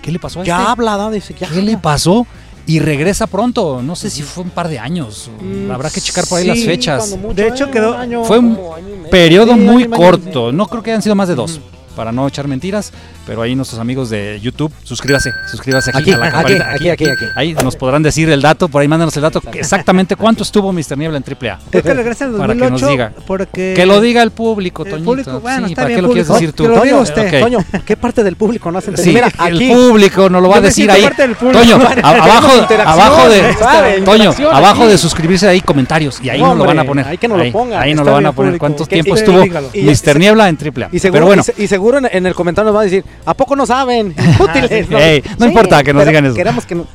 ¿qué 0.00 0.12
le 0.12 0.18
pasó 0.18 0.40
a 0.40 0.44
Ya 0.44 0.58
este? 0.60 0.70
habla, 0.70 0.96
¿no? 0.96 1.10
Dice, 1.10 1.34
ya 1.38 1.48
¿Qué 1.48 1.60
le 1.60 1.76
pasó? 1.76 2.26
Y 2.66 2.78
regresa 2.78 3.26
pronto, 3.26 3.82
no 3.82 3.94
sé 3.94 4.08
si 4.08 4.22
fue 4.22 4.42
un 4.44 4.48
par 4.50 4.68
de 4.68 4.78
años, 4.78 5.30
Mm, 5.40 5.70
habrá 5.70 5.90
que 5.90 6.00
checar 6.00 6.26
por 6.26 6.38
ahí 6.38 6.44
sí, 6.44 6.48
las 6.50 6.60
fechas. 6.60 7.16
Mucho, 7.18 7.34
De 7.34 7.48
hecho, 7.48 7.64
eh, 7.66 7.70
quedó- 7.70 7.94
un 7.94 8.00
año, 8.00 8.24
Fue 8.24 8.38
un 8.38 8.54
como 8.54 8.74
año 8.74 8.88
y 8.88 8.96
medio. 8.96 9.10
periodo 9.10 9.52
Sí, 9.54 9.60
muy 9.60 9.68
año 9.82 9.84
y 9.84 9.88
medio. 9.88 9.96
corto, 10.02 10.52
no 10.52 10.66
creo 10.66 10.82
que 10.82 10.90
hayan 10.92 11.02
sido 11.02 11.14
más 11.14 11.28
de 11.28 11.34
dos, 11.34 11.60
para 11.94 12.10
no 12.10 12.26
echar 12.26 12.48
mentiras, 12.48 12.90
pero 13.26 13.42
ahí 13.42 13.54
nuestros 13.54 13.80
amigos 13.80 14.10
de 14.10 14.38
YouTube, 14.42 14.72
suscríbase, 14.82 15.30
suscríbase 15.50 15.90
aquí, 15.90 15.98
Aquí, 16.04 16.12
a 16.12 16.18
la 16.18 16.26
aquí, 16.26 16.34
campanita, 16.34 16.70
aquí, 16.72 16.90
aquí, 16.90 17.04
aquí. 17.08 17.24
Ahí 17.36 17.54
nos 17.54 17.76
podrán 17.76 18.02
decir 18.02 18.28
el 18.30 18.42
dato, 18.42 18.68
por 18.68 18.82
ahí 18.82 18.88
mándanos 18.88 19.16
el 19.16 19.22
dato, 19.22 19.40
exactamente 19.52 20.16
cuánto 20.16 20.42
estuvo 20.42 20.72
Mr. 20.72 20.98
Niebla 20.98 21.18
en 21.18 21.24
AAA. 21.24 21.58
Creo 21.70 21.82
que 21.82 21.94
regresa 21.94 22.24
en 22.26 22.32
el 22.32 22.36
Para 22.38 22.54
que 22.54 22.60
2008 22.60 22.82
nos 22.84 22.90
diga. 22.90 23.12
porque 23.26 23.72
Que 23.74 23.86
lo 23.86 24.00
diga 24.00 24.22
el 24.22 24.30
público, 24.30 24.84
el 24.84 24.90
Toñito. 24.90 25.10
público, 25.10 25.40
bueno, 25.40 25.66
Sí, 25.66 25.72
está 25.72 25.82
¿para 25.82 25.88
bien, 25.88 25.98
qué 25.98 26.02
lo 26.02 26.08
quieres 26.08 26.26
público. 26.26 26.40
decir 26.40 26.52
tú? 26.54 26.62
Que 26.64 26.68
lo 26.68 26.74
diga 26.76 26.84
Toño, 26.90 27.02
usted. 27.02 27.26
Ok. 27.34 27.40
Toño, 27.40 27.58
¿qué 27.86 27.96
parte 27.96 28.22
del 28.24 28.36
público 28.36 28.70
no? 28.70 28.80
Sí, 28.80 28.90
Mira, 29.06 29.28
el 29.28 29.56
aquí. 29.56 29.68
público 29.72 30.28
nos 30.28 30.42
lo 30.42 30.48
va 30.48 30.56
a 30.56 30.60
decir 30.60 30.90
ahí. 30.90 31.02
parte 31.02 31.22
del 31.22 31.36
público. 31.36 31.60
Toño, 31.60 31.78
Bueno, 31.78 32.02
a- 32.04 32.10
abajo, 32.10 32.66
abajo 32.84 33.28
de. 33.28 34.02
Toño, 34.04 34.32
abajo 34.52 34.86
de 34.86 34.98
suscribirse 34.98 35.48
hay 35.48 35.60
comentarios 35.60 36.20
y 36.22 36.28
ahí 36.30 36.40
No, 36.40 36.48
nos 36.48 36.58
lo 36.58 36.64
van 36.66 36.78
a 36.78 36.84
poner. 36.84 37.06
ahí 37.06 37.18
que 37.18 37.28
nos 37.28 37.38
lo 37.38 37.44
ahí, 37.44 37.50
pongan. 37.50 37.82
Ahí 37.82 37.94
nos 37.94 38.04
lo 38.06 38.12
van 38.12 38.26
a 38.26 38.32
poner. 38.32 38.52
público. 38.52 38.60
¿Cuántos 38.60 38.88
tiempos 38.88 39.20
y- 39.20 39.24
tuvo 39.24 39.40
dígalo. 39.42 39.70
Y- 39.72 39.82
Mr. 39.84 40.18
Niebla 40.18 40.48
en 40.48 40.56
AAA? 40.56 40.88
Y 40.92 40.98
seguro, 40.98 41.12
Pero 41.12 41.26
bueno, 41.26 41.42
y, 41.42 41.44
se- 41.44 41.62
y 41.62 41.66
seguro 41.66 41.98
en, 41.98 42.08
en 42.10 42.26
el 42.26 42.34
comentario 42.34 42.66
nos 42.70 42.76
va 42.76 42.82
a 42.82 42.84
decir, 42.84 43.04
¿a 43.24 43.34
poco 43.34 43.56
no 43.56 43.66
saben? 43.66 44.14
Inútiles. 44.38 44.86
Ey, 44.90 45.22
no 45.38 45.46
importa 45.46 45.82
que 45.82 45.92
nos 45.92 46.06
digan 46.06 46.24
eso. 46.26 46.34
Queremos 46.34 46.64
que 46.66 46.74
no- 46.74 46.86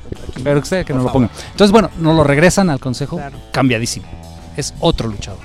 pero 0.43 0.59
usted 0.59 0.85
que 0.85 0.93
nos 0.93 1.03
lo 1.03 1.09
favor. 1.09 1.27
ponga. 1.29 1.41
Entonces, 1.51 1.71
bueno, 1.71 1.89
nos 1.99 2.15
lo 2.15 2.23
regresan 2.23 2.69
al 2.69 2.79
consejo 2.79 3.17
Claro. 3.17 3.37
cambiadísimo. 3.51 4.07
Es 4.55 4.73
otro 4.79 5.07
luchador. 5.09 5.39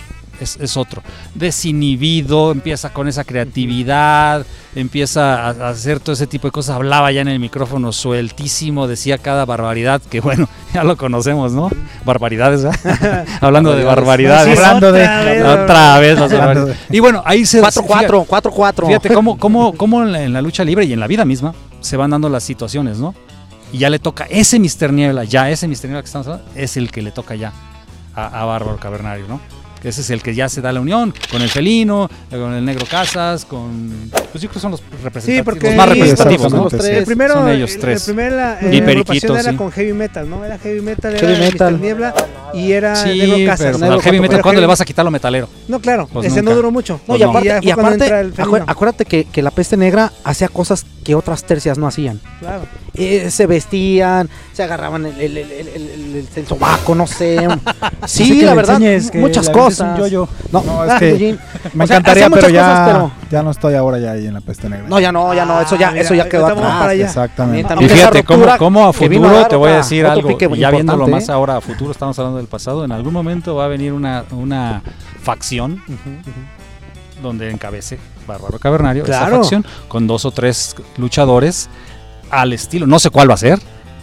Es, 0.45 0.57
es 0.61 0.77
otro. 0.77 1.03
Desinhibido, 1.35 2.53
empieza 2.53 2.91
con 2.93 3.09
esa 3.09 3.25
creatividad, 3.25 4.45
empieza 4.75 5.47
a, 5.47 5.49
a 5.51 5.69
hacer 5.71 6.01
todo 6.01 6.13
ese 6.13 6.27
tipo 6.27 6.47
de 6.49 6.53
cosas. 6.53 6.77
Hablaba 6.77 7.11
ya 7.13 7.21
en 7.23 7.29
el 7.29 7.39
micrófono 7.41 7.93
sueltísimo, 7.93 8.87
decía 8.87 9.19
cada 9.19 9.45
barbaridad, 9.45 10.03
que 10.03 10.21
bueno, 10.21 10.49
ya 10.75 10.85
lo 10.85 10.97
conocemos, 10.97 11.53
¿no? 11.53 11.71
Barbaridades. 12.05 12.65
Hablando 13.41 13.75
de 13.75 13.85
barbaridades. 13.85 14.57
Sí, 14.59 14.63
Hablando 14.65 14.93
de- 14.93 15.43
otra 15.43 15.99
vez, 15.99 16.19
Otra. 16.21 16.55
Y 16.91 17.01
bueno, 17.01 17.23
ahí 17.25 17.47
se... 17.47 17.63
4-4, 17.63 18.27
4-4. 18.27 18.87
Fíjate 18.87 19.15
cómo, 19.15 19.39
cómo, 19.39 19.73
cómo 19.75 20.03
en, 20.03 20.13
la, 20.13 20.23
en 20.23 20.33
la 20.33 20.43
lucha 20.43 20.65
libre 20.65 20.85
y 20.85 20.93
en 20.93 21.01
la 21.01 21.07
vida 21.07 21.25
misma 21.25 21.55
se 21.81 21.97
van 21.97 22.11
dando 22.11 22.29
las 22.29 22.43
situaciones, 22.45 22.99
¿no? 22.99 23.15
Y 23.73 23.79
ya 23.79 23.91
le 23.91 23.99
toca, 23.99 24.25
ese 24.31 24.59
Mr. 24.61 24.93
Niebla, 24.93 25.25
ya 25.25 25.51
ese 25.51 25.67
Mr. 25.67 25.85
Niebla 25.85 26.03
que 26.03 26.07
estamos 26.07 26.27
hablando, 26.29 26.51
es 26.55 26.77
el 26.77 26.91
que 26.93 27.03
le 27.03 27.11
toca 27.11 27.35
ya 27.35 27.53
a, 28.15 28.43
a 28.43 28.45
Bárbaro 28.45 28.77
Cavernario, 28.79 29.27
¿no? 29.29 29.41
Ese 29.85 30.01
es 30.01 30.11
el 30.11 30.23
que 30.23 30.35
ya 30.35 30.49
se 30.49 30.61
da 30.63 30.73
la 30.73 30.81
unión 30.81 31.13
con 31.31 31.43
el 31.43 31.49
felino, 31.51 32.09
con 32.31 32.55
el 32.55 32.65
negro 32.65 32.87
Casas, 32.91 33.45
con. 33.45 34.11
Pues 34.33 34.43
yo 34.43 34.49
creo 34.49 34.53
que 34.55 34.61
son 34.61 34.71
los 34.73 34.83
representativos, 35.03 35.45
porque 35.45 35.67
los 35.69 35.77
más 35.77 35.89
representativos, 35.91 36.53
¿no? 36.53 36.63
Los 36.65 36.73
tres. 36.73 36.85
El 36.99 37.05
primero, 37.05 37.35
son 37.35 37.49
ellos 37.51 37.75
el- 37.75 37.81
tres. 37.81 38.09
El 38.09 38.15
primera 38.15 38.59
Y 38.63 38.65
eh, 38.65 38.69
agrupación 38.69 38.85
Periquito, 39.07 39.37
era 39.37 39.51
sí. 39.51 39.57
con 39.57 39.71
heavy 39.71 39.93
metal, 39.93 40.31
¿no? 40.31 40.45
Era 40.45 40.59
heavy 40.59 40.81
metal, 40.81 41.15
Heavy 41.19 41.33
era 41.35 41.45
metal. 41.45 41.73
Mr. 41.75 41.81
Niebla 41.81 42.15
y 42.55 42.73
era 42.73 42.97
Sí, 42.97 43.19
Negro 43.19 43.37
Casas. 43.47 43.67
pero 43.67 43.79
Negro 43.79 43.95
al 43.97 44.03
heavy 44.03 44.21
metal, 44.21 44.43
¿cuándo 44.43 44.59
heavy- 44.59 44.63
le 44.63 44.67
vas 44.67 44.81
a 44.81 44.85
quitar 44.85 45.05
lo 45.05 45.11
metalero? 45.11 45.49
No, 45.69 45.81
claro, 45.81 46.09
Pues 46.13 46.27
ese 46.27 46.37
nunca. 46.37 46.51
no 46.51 46.57
duró 46.57 46.71
mucho. 46.71 46.95
No, 46.95 47.01
Pues 47.07 47.21
y 47.21 47.25
no. 47.25 47.31
aparte, 47.31 47.49
Ya 47.49 47.61
y 47.63 47.71
aparte 47.71 48.21
el 48.21 48.35
acuérdate 48.67 49.05
que, 49.05 49.25
que 49.27 49.43
la 49.43 49.51
peste 49.51 49.77
negra 49.77 50.11
hacía 50.25 50.49
cosas 50.49 50.87
que 51.05 51.15
otras 51.15 51.45
tercias 51.45 51.77
no 51.79 51.87
hacían. 51.87 52.21
Claro. 52.41 52.63
Eh, 52.95 53.29
se 53.31 53.47
vestían, 53.47 54.31
se 54.53 54.63
agarraban 54.63 55.05
el, 55.05 55.21
el, 55.21 55.37
el, 55.37 55.51
el, 55.53 55.69
el- 55.69 55.91
el- 56.17 56.29
el 56.37 56.47
sobaco, 56.47 56.95
no 56.95 57.07
sé. 57.07 57.39
sí, 58.07 58.41
la 58.43 58.55
verdad, 58.55 58.81
muchas 59.15 59.49
avientes 59.49 59.74
cosas. 59.79 59.99
un 59.99 60.05
yoyo. 60.05 60.29
No, 60.53 60.63
No, 60.63 60.85
es 60.85 60.95
que. 61.01 61.39
Me 61.75 61.85
O 61.85 61.87
sea, 61.87 61.97
encantaría, 61.99 62.31
pero 62.31 62.49
ya, 62.49 62.63
cosas, 62.63 62.89
pero- 62.89 63.11
ya 63.31 63.43
no 63.43 63.51
estoy 63.51 63.75
ahora 63.75 63.99
ya 63.99 64.13
ahí 64.13 64.27
en 64.27 64.35
la 64.35 64.41
peste 64.41 64.69
negra. 64.69 64.87
No, 64.89 65.01
ya 65.01 65.11
no, 65.13 65.35
ya 65.35 65.45
no, 65.45 65.61
eso 65.61 65.77
ya, 65.77 65.89
Ah, 65.91 65.99
eso 65.99 66.13
mira, 66.13 66.25
ya 66.25 66.31
quedó 66.31 66.47
atrás. 66.47 66.61
para 66.79 66.91
allá. 66.91 67.05
Exactamente. 67.05 67.63
También- 67.63 67.67
Y 67.67 67.69
también 67.69 67.91
fíjate, 67.91 68.25
cómo, 68.25 68.47
cómo 68.59 68.87
a 68.89 68.93
futuro 68.93 69.47
te 69.49 69.57
voy 69.57 69.71
a 69.71 69.77
decir 69.77 70.07
algo, 70.07 70.31
y 70.31 70.59
ya 70.59 70.71
viéndolo 70.71 71.07
más 71.09 71.29
¿eh? 71.29 71.33
ahora 71.33 71.57
a 71.57 71.61
futuro, 71.61 71.91
estamos 71.93 72.19
hablando 72.19 72.39
del 72.39 72.47
pasado, 72.47 72.85
en 72.85 72.93
algún 72.93 73.13
momento 73.13 73.55
va 73.57 73.65
a 73.67 73.69
venir 73.69 73.93
una, 73.93 74.25
una 74.33 74.83
facción 75.23 75.83
donde 77.23 77.51
encabece 77.51 77.99
Bárbaro 78.27 78.59
Cavernario, 78.59 79.05
esa 79.05 79.27
facción, 79.29 79.65
con 79.89 80.07
dos 80.07 80.25
o 80.25 80.31
tres 80.31 80.75
luchadores 80.97 81.69
al 82.31 82.53
estilo, 82.53 82.87
no 82.87 82.99
sé 82.99 83.11
cuál 83.11 83.31
va 83.31 83.35
a 83.35 83.39
ser, 83.39 83.59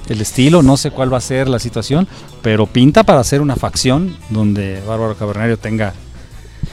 el 0.10 0.22
estilo, 0.22 0.62
no 0.62 0.78
sé 0.78 0.92
cuál 0.92 1.14
va 1.14 1.18
a 1.18 1.22
ser 1.22 1.48
la 1.48 1.60
situación, 1.60 2.08
pero 2.42 2.66
pinta 2.68 3.04
para 3.04 3.20
hacer 3.20 3.42
una 3.42 3.56
facción 3.56 4.16
donde 4.30 4.82
Bárbaro 4.88 5.16
Cavernario 5.16 5.58
tenga, 5.58 5.94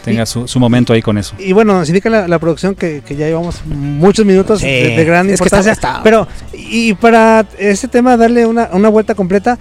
tenga 0.05 0.27
su, 0.27 0.49
su 0.49 0.59
momento 0.59 0.93
ahí 0.93 1.03
con 1.03 1.19
eso. 1.19 1.35
Y 1.39 1.53
bueno, 1.53 1.75
nos 1.79 1.89
indica 1.89 2.11
la, 2.11 2.27
la 2.27 2.39
producción 2.39 2.75
que, 2.75 3.03
que 3.07 3.15
ya 3.17 3.27
llevamos 3.27 3.65
muchos 3.67 4.25
minutos 4.27 4.61
Sí, 4.61 4.67
de, 4.67 4.97
de 4.97 5.05
gran 5.05 5.29
es 5.31 5.41
que 5.41 5.45
está- 5.47 5.59
importancia. 5.59 5.73
está- 5.73 6.03
Pero, 6.03 6.27
y 6.53 6.95
para 6.95 7.47
este 7.59 7.87
tema 7.89 8.17
darle 8.17 8.47
una, 8.47 8.71
una 8.73 8.89
vuelta 8.89 9.15
completa, 9.15 9.59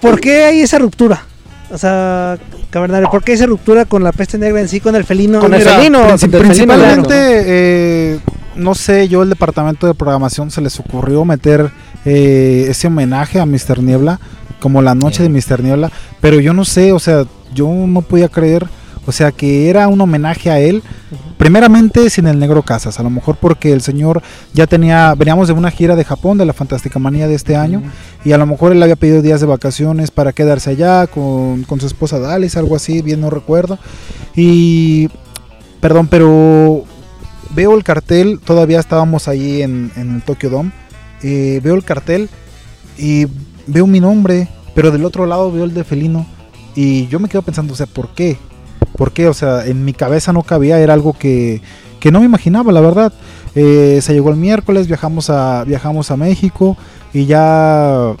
¿por 0.00 0.20
qué 0.20 0.44
hay 0.44 0.60
esa 0.62 0.78
ruptura? 0.78 1.24
O 1.72 1.78
sea, 1.78 2.36
Cabernario, 2.70 3.08
¿por 3.10 3.22
qué 3.22 3.32
esa 3.34 3.46
ruptura 3.46 3.84
con 3.84 4.02
la 4.02 4.10
peste 4.12 4.36
negra 4.38 4.60
en 4.60 4.66
sí, 4.68 4.80
con 4.80 4.96
el 4.96 5.04
felino? 5.04 5.38
Con 5.40 5.54
el 5.54 5.60
Mira, 5.60 5.76
felino, 5.76 6.00
Princip- 6.00 6.10
del 6.10 6.18
felino, 6.30 6.38
principalmente, 6.48 7.08
claro. 7.08 7.44
eh, 7.46 8.18
no 8.56 8.74
sé, 8.74 9.08
yo 9.08 9.22
el 9.22 9.30
departamento 9.30 9.86
de 9.86 9.94
programación 9.94 10.50
se 10.50 10.60
les 10.60 10.78
ocurrió 10.80 11.24
meter 11.24 11.70
eh, 12.04 12.66
ese 12.68 12.88
homenaje 12.88 13.40
a 13.40 13.46
Mr. 13.46 13.82
Niebla, 13.82 14.20
como 14.60 14.82
la 14.82 14.94
noche 14.94 15.22
de 15.22 15.28
Mr. 15.28 15.62
Niebla, 15.62 15.90
pero 16.20 16.40
yo 16.40 16.52
no 16.52 16.64
sé, 16.64 16.92
o 16.92 16.98
sea, 16.98 17.24
yo 17.54 17.68
no 17.68 18.02
podía 18.02 18.28
creer, 18.28 18.66
o 19.06 19.12
sea, 19.12 19.32
que 19.32 19.70
era 19.70 19.88
un 19.88 20.00
homenaje 20.00 20.50
a 20.50 20.60
él, 20.60 20.82
primeramente 21.38 22.10
sin 22.10 22.26
el 22.26 22.38
negro 22.38 22.62
Casas, 22.62 23.00
a 23.00 23.02
lo 23.02 23.10
mejor 23.10 23.36
porque 23.36 23.72
el 23.72 23.80
señor 23.80 24.22
ya 24.52 24.66
tenía, 24.66 25.14
veníamos 25.14 25.48
de 25.48 25.54
una 25.54 25.70
gira 25.70 25.96
de 25.96 26.04
Japón, 26.04 26.36
de 26.36 26.44
la 26.44 26.52
Fantástica 26.52 26.98
Manía 26.98 27.26
de 27.26 27.34
este 27.34 27.56
año, 27.56 27.82
y 28.24 28.32
a 28.32 28.38
lo 28.38 28.46
mejor 28.46 28.72
él 28.72 28.82
había 28.82 28.96
pedido 28.96 29.22
días 29.22 29.40
de 29.40 29.46
vacaciones 29.46 30.10
para 30.10 30.32
quedarse 30.32 30.70
allá 30.70 31.06
con, 31.06 31.64
con 31.64 31.80
su 31.80 31.86
esposa 31.86 32.18
Dalis, 32.18 32.56
algo 32.56 32.76
así, 32.76 33.00
bien 33.00 33.20
no 33.20 33.30
recuerdo, 33.30 33.78
y 34.36 35.08
Perdón, 35.80 36.08
pero 36.08 36.84
veo 37.54 37.76
el 37.76 37.84
cartel, 37.84 38.40
todavía 38.44 38.80
estábamos 38.80 39.28
ahí 39.28 39.62
en, 39.62 39.92
el 39.96 40.22
Tokyo 40.22 40.50
Dome. 40.50 40.72
eh, 41.22 41.60
veo 41.62 41.74
el 41.74 41.84
cartel 41.84 42.28
y 42.98 43.26
veo 43.66 43.86
mi 43.86 44.00
nombre, 44.00 44.48
pero 44.74 44.90
del 44.90 45.04
otro 45.04 45.26
lado 45.26 45.50
veo 45.50 45.64
el 45.64 45.74
de 45.74 45.84
Felino. 45.84 46.26
Y 46.74 47.08
yo 47.08 47.18
me 47.18 47.28
quedo 47.28 47.42
pensando, 47.42 47.72
o 47.72 47.76
sea, 47.76 47.86
¿por 47.86 48.08
qué? 48.14 48.36
¿Por 48.96 49.12
qué? 49.12 49.28
O 49.28 49.34
sea, 49.34 49.66
en 49.66 49.84
mi 49.84 49.92
cabeza 49.92 50.32
no 50.32 50.42
cabía, 50.42 50.78
era 50.78 50.94
algo 50.94 51.12
que, 51.12 51.62
que 51.98 52.10
no 52.10 52.20
me 52.20 52.26
imaginaba, 52.26 52.72
la 52.72 52.80
verdad. 52.80 53.12
Eh, 53.54 53.98
se 54.02 54.12
llegó 54.12 54.30
el 54.30 54.36
miércoles, 54.36 54.86
viajamos 54.86 55.30
a, 55.30 55.64
viajamos 55.64 56.10
a 56.10 56.16
México 56.16 56.76
y 57.12 57.26
ya 57.26 58.14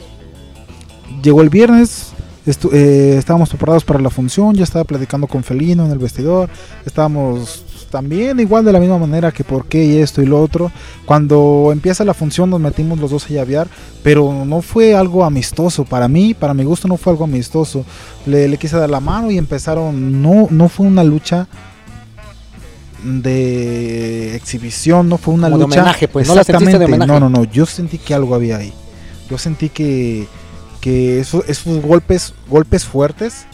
llegó 1.22 1.42
el 1.42 1.50
viernes. 1.50 2.12
eh, 2.46 3.16
estábamos 3.18 3.50
preparados 3.50 3.84
para 3.84 4.00
la 4.00 4.10
función, 4.10 4.54
ya 4.54 4.64
estaba 4.64 4.84
platicando 4.84 5.26
con 5.26 5.44
Felino 5.44 5.84
en 5.84 5.92
el 5.92 5.98
vestidor, 5.98 6.48
estábamos 6.84 7.64
también 7.90 8.40
igual 8.40 8.64
de 8.64 8.72
la 8.72 8.80
misma 8.80 8.98
manera 8.98 9.32
que 9.32 9.44
por 9.44 9.66
qué 9.66 9.84
y 9.84 9.96
esto 9.98 10.22
y 10.22 10.26
lo 10.26 10.40
otro. 10.40 10.70
Cuando 11.04 11.70
empieza 11.72 12.04
la 12.04 12.14
función 12.14 12.48
nos 12.50 12.60
metimos 12.60 12.98
los 12.98 13.10
dos 13.10 13.26
a 13.26 13.30
llavear, 13.30 13.68
pero 14.02 14.44
no 14.46 14.62
fue 14.62 14.94
algo 14.94 15.24
amistoso 15.24 15.84
para 15.84 16.08
mí, 16.08 16.32
para 16.34 16.54
mi 16.54 16.64
gusto 16.64 16.88
no 16.88 16.96
fue 16.96 17.12
algo 17.12 17.24
amistoso. 17.24 17.84
Le, 18.26 18.48
le 18.48 18.56
quise 18.56 18.76
dar 18.76 18.88
la 18.88 19.00
mano 19.00 19.30
y 19.30 19.38
empezaron, 19.38 20.22
no, 20.22 20.46
no 20.50 20.68
fue 20.68 20.86
una 20.86 21.04
lucha 21.04 21.48
de 23.04 24.34
exhibición, 24.36 25.08
no 25.08 25.16
fue 25.18 25.34
una 25.34 25.48
Como 25.48 25.58
de 25.58 25.64
lucha 25.66 25.80
homenaje, 25.80 26.08
pues, 26.08 26.28
¿no 26.28 26.34
la 26.34 26.42
de 26.42 26.52
Exactamente, 26.52 27.06
no, 27.06 27.18
no, 27.20 27.28
no, 27.30 27.44
yo 27.44 27.66
sentí 27.66 27.98
que 27.98 28.14
algo 28.14 28.34
había 28.34 28.58
ahí. 28.58 28.72
Yo 29.30 29.38
sentí 29.38 29.68
que, 29.68 30.26
que 30.80 31.20
eso- 31.20 31.44
esos 31.46 31.80
golpes, 31.80 32.34
golpes 32.48 32.84
fuertes, 32.84 33.46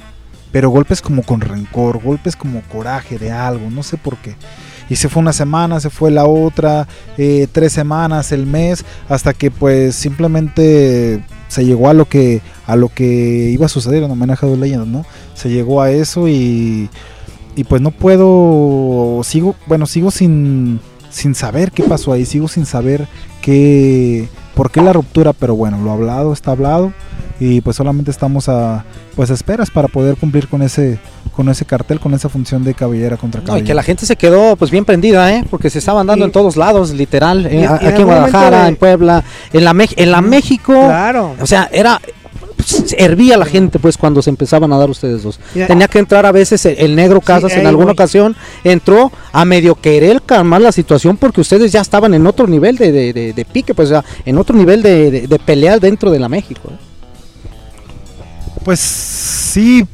pero 0.52 0.70
golpes 0.70 1.00
como 1.00 1.22
con 1.22 1.40
rencor, 1.40 2.02
golpes 2.02 2.36
como 2.36 2.62
coraje 2.62 3.18
de 3.18 3.30
algo, 3.30 3.70
no 3.70 3.82
sé 3.82 3.96
por 3.96 4.16
qué. 4.16 4.36
Y 4.88 4.96
se 4.96 5.08
fue 5.08 5.20
una 5.20 5.32
semana, 5.32 5.80
se 5.80 5.90
fue 5.90 6.10
la 6.10 6.26
otra, 6.26 6.86
eh, 7.18 7.48
tres 7.50 7.72
semanas, 7.72 8.30
el 8.32 8.46
mes, 8.46 8.84
hasta 9.08 9.34
que 9.34 9.50
pues 9.50 9.96
simplemente 9.96 11.22
se 11.48 11.64
llegó 11.64 11.88
a 11.88 11.94
lo 11.94 12.08
que 12.08 12.40
a 12.66 12.76
lo 12.76 12.88
que 12.88 13.04
iba 13.50 13.66
a 13.66 13.68
suceder 13.68 14.02
en 14.02 14.10
homenaje 14.10 14.46
a 14.46 14.48
dos 14.48 14.58
leyendas, 14.58 14.88
¿no? 14.88 15.04
Se 15.34 15.48
llegó 15.48 15.82
a 15.82 15.90
eso 15.90 16.28
y 16.28 16.88
y 17.56 17.64
pues 17.64 17.80
no 17.80 17.90
puedo 17.90 19.22
sigo 19.24 19.56
bueno 19.66 19.86
sigo 19.86 20.10
sin 20.10 20.78
sin 21.10 21.34
saber 21.34 21.72
qué 21.72 21.82
pasó 21.82 22.12
ahí 22.12 22.26
sigo 22.26 22.48
sin 22.48 22.66
saber 22.66 23.08
qué 23.40 24.28
por 24.54 24.70
qué 24.70 24.82
la 24.82 24.92
ruptura 24.92 25.32
pero 25.32 25.56
bueno 25.56 25.78
lo 25.78 25.90
hablado 25.90 26.34
está 26.34 26.50
hablado 26.50 26.92
y 27.40 27.60
pues 27.60 27.76
solamente 27.76 28.10
estamos 28.10 28.48
a 28.48 28.84
pues 29.14 29.30
a 29.30 29.34
esperas 29.34 29.70
para 29.70 29.88
poder 29.88 30.16
cumplir 30.16 30.48
con 30.48 30.62
ese 30.62 30.98
con 31.32 31.48
ese 31.48 31.64
cartel, 31.66 32.00
con 32.00 32.14
esa 32.14 32.28
función 32.28 32.64
de 32.64 32.72
cabellera 32.74 33.16
contra 33.16 33.40
No, 33.40 33.44
y 33.44 33.46
cabellera. 33.48 33.66
que 33.66 33.74
la 33.74 33.82
gente 33.82 34.06
se 34.06 34.16
quedó 34.16 34.56
pues 34.56 34.70
bien 34.70 34.84
prendida, 34.84 35.32
¿eh? 35.34 35.44
Porque 35.50 35.68
se 35.70 35.78
estaban 35.78 36.06
dando 36.06 36.24
Y- 36.24 36.28
en 36.28 36.32
todos 36.32 36.56
lados, 36.56 36.92
literal. 36.92 37.44
eh, 37.46 37.56
y- 37.60 37.64
en 37.64 37.68
aquí 37.72 38.00
en 38.00 38.04
Guadalajara, 38.04 38.62
de- 38.62 38.68
en 38.68 38.76
Puebla, 38.76 39.24
en 39.52 39.64
la, 39.64 39.72
Mex- 39.74 39.94
en 39.96 40.10
la 40.12 40.20
México. 40.22 40.72
Claro. 40.72 41.34
O 41.40 41.46
sea, 41.46 41.68
era. 41.72 42.00
pues, 42.56 42.94
hervía 42.98 43.36
la 43.36 43.44
gente 43.44 43.78
pues 43.78 43.96
cuando 43.98 44.22
se 44.22 44.30
empezaban 44.30 44.72
a 44.72 44.78
dar 44.78 44.88
ustedes 44.88 45.22
dos. 45.22 45.38
Ya- 45.54 45.66
Tenía 45.66 45.88
que 45.88 45.98
entrar 45.98 46.24
a 46.26 46.32
veces 46.32 46.64
el, 46.64 46.76
el 46.78 46.96
negro 46.96 47.20
Casas 47.20 47.52
en 47.52 47.66
alguna 47.66 47.86
voy. 47.86 47.92
ocasión. 47.92 48.34
Entró 48.64 49.12
a 49.32 49.44
medio 49.44 49.74
querer 49.74 50.22
calmar 50.22 50.62
la 50.62 50.72
situación 50.72 51.16
porque 51.18 51.42
ustedes 51.42 51.70
ya 51.70 51.82
estaban 51.82 52.14
en 52.14 52.26
otro 52.26 52.46
nivel 52.46 52.76
de, 52.76 52.90
de- 52.92 53.12
de- 53.12 53.32
de 53.34 53.44
pique, 53.44 53.74
pues 53.74 53.90
ya 53.90 54.02
en 54.24 54.38
otro 54.38 54.56
nivel 54.56 54.82
de, 54.82 55.10
de, 55.10 55.26
de 55.28 55.38
pelea 55.38 55.78
dentro 55.78 56.10
de 56.10 56.18
la 56.18 56.28
México. 56.30 56.70
¿eh? 56.72 56.76
Pues 58.66 58.80
sí, 58.80 59.86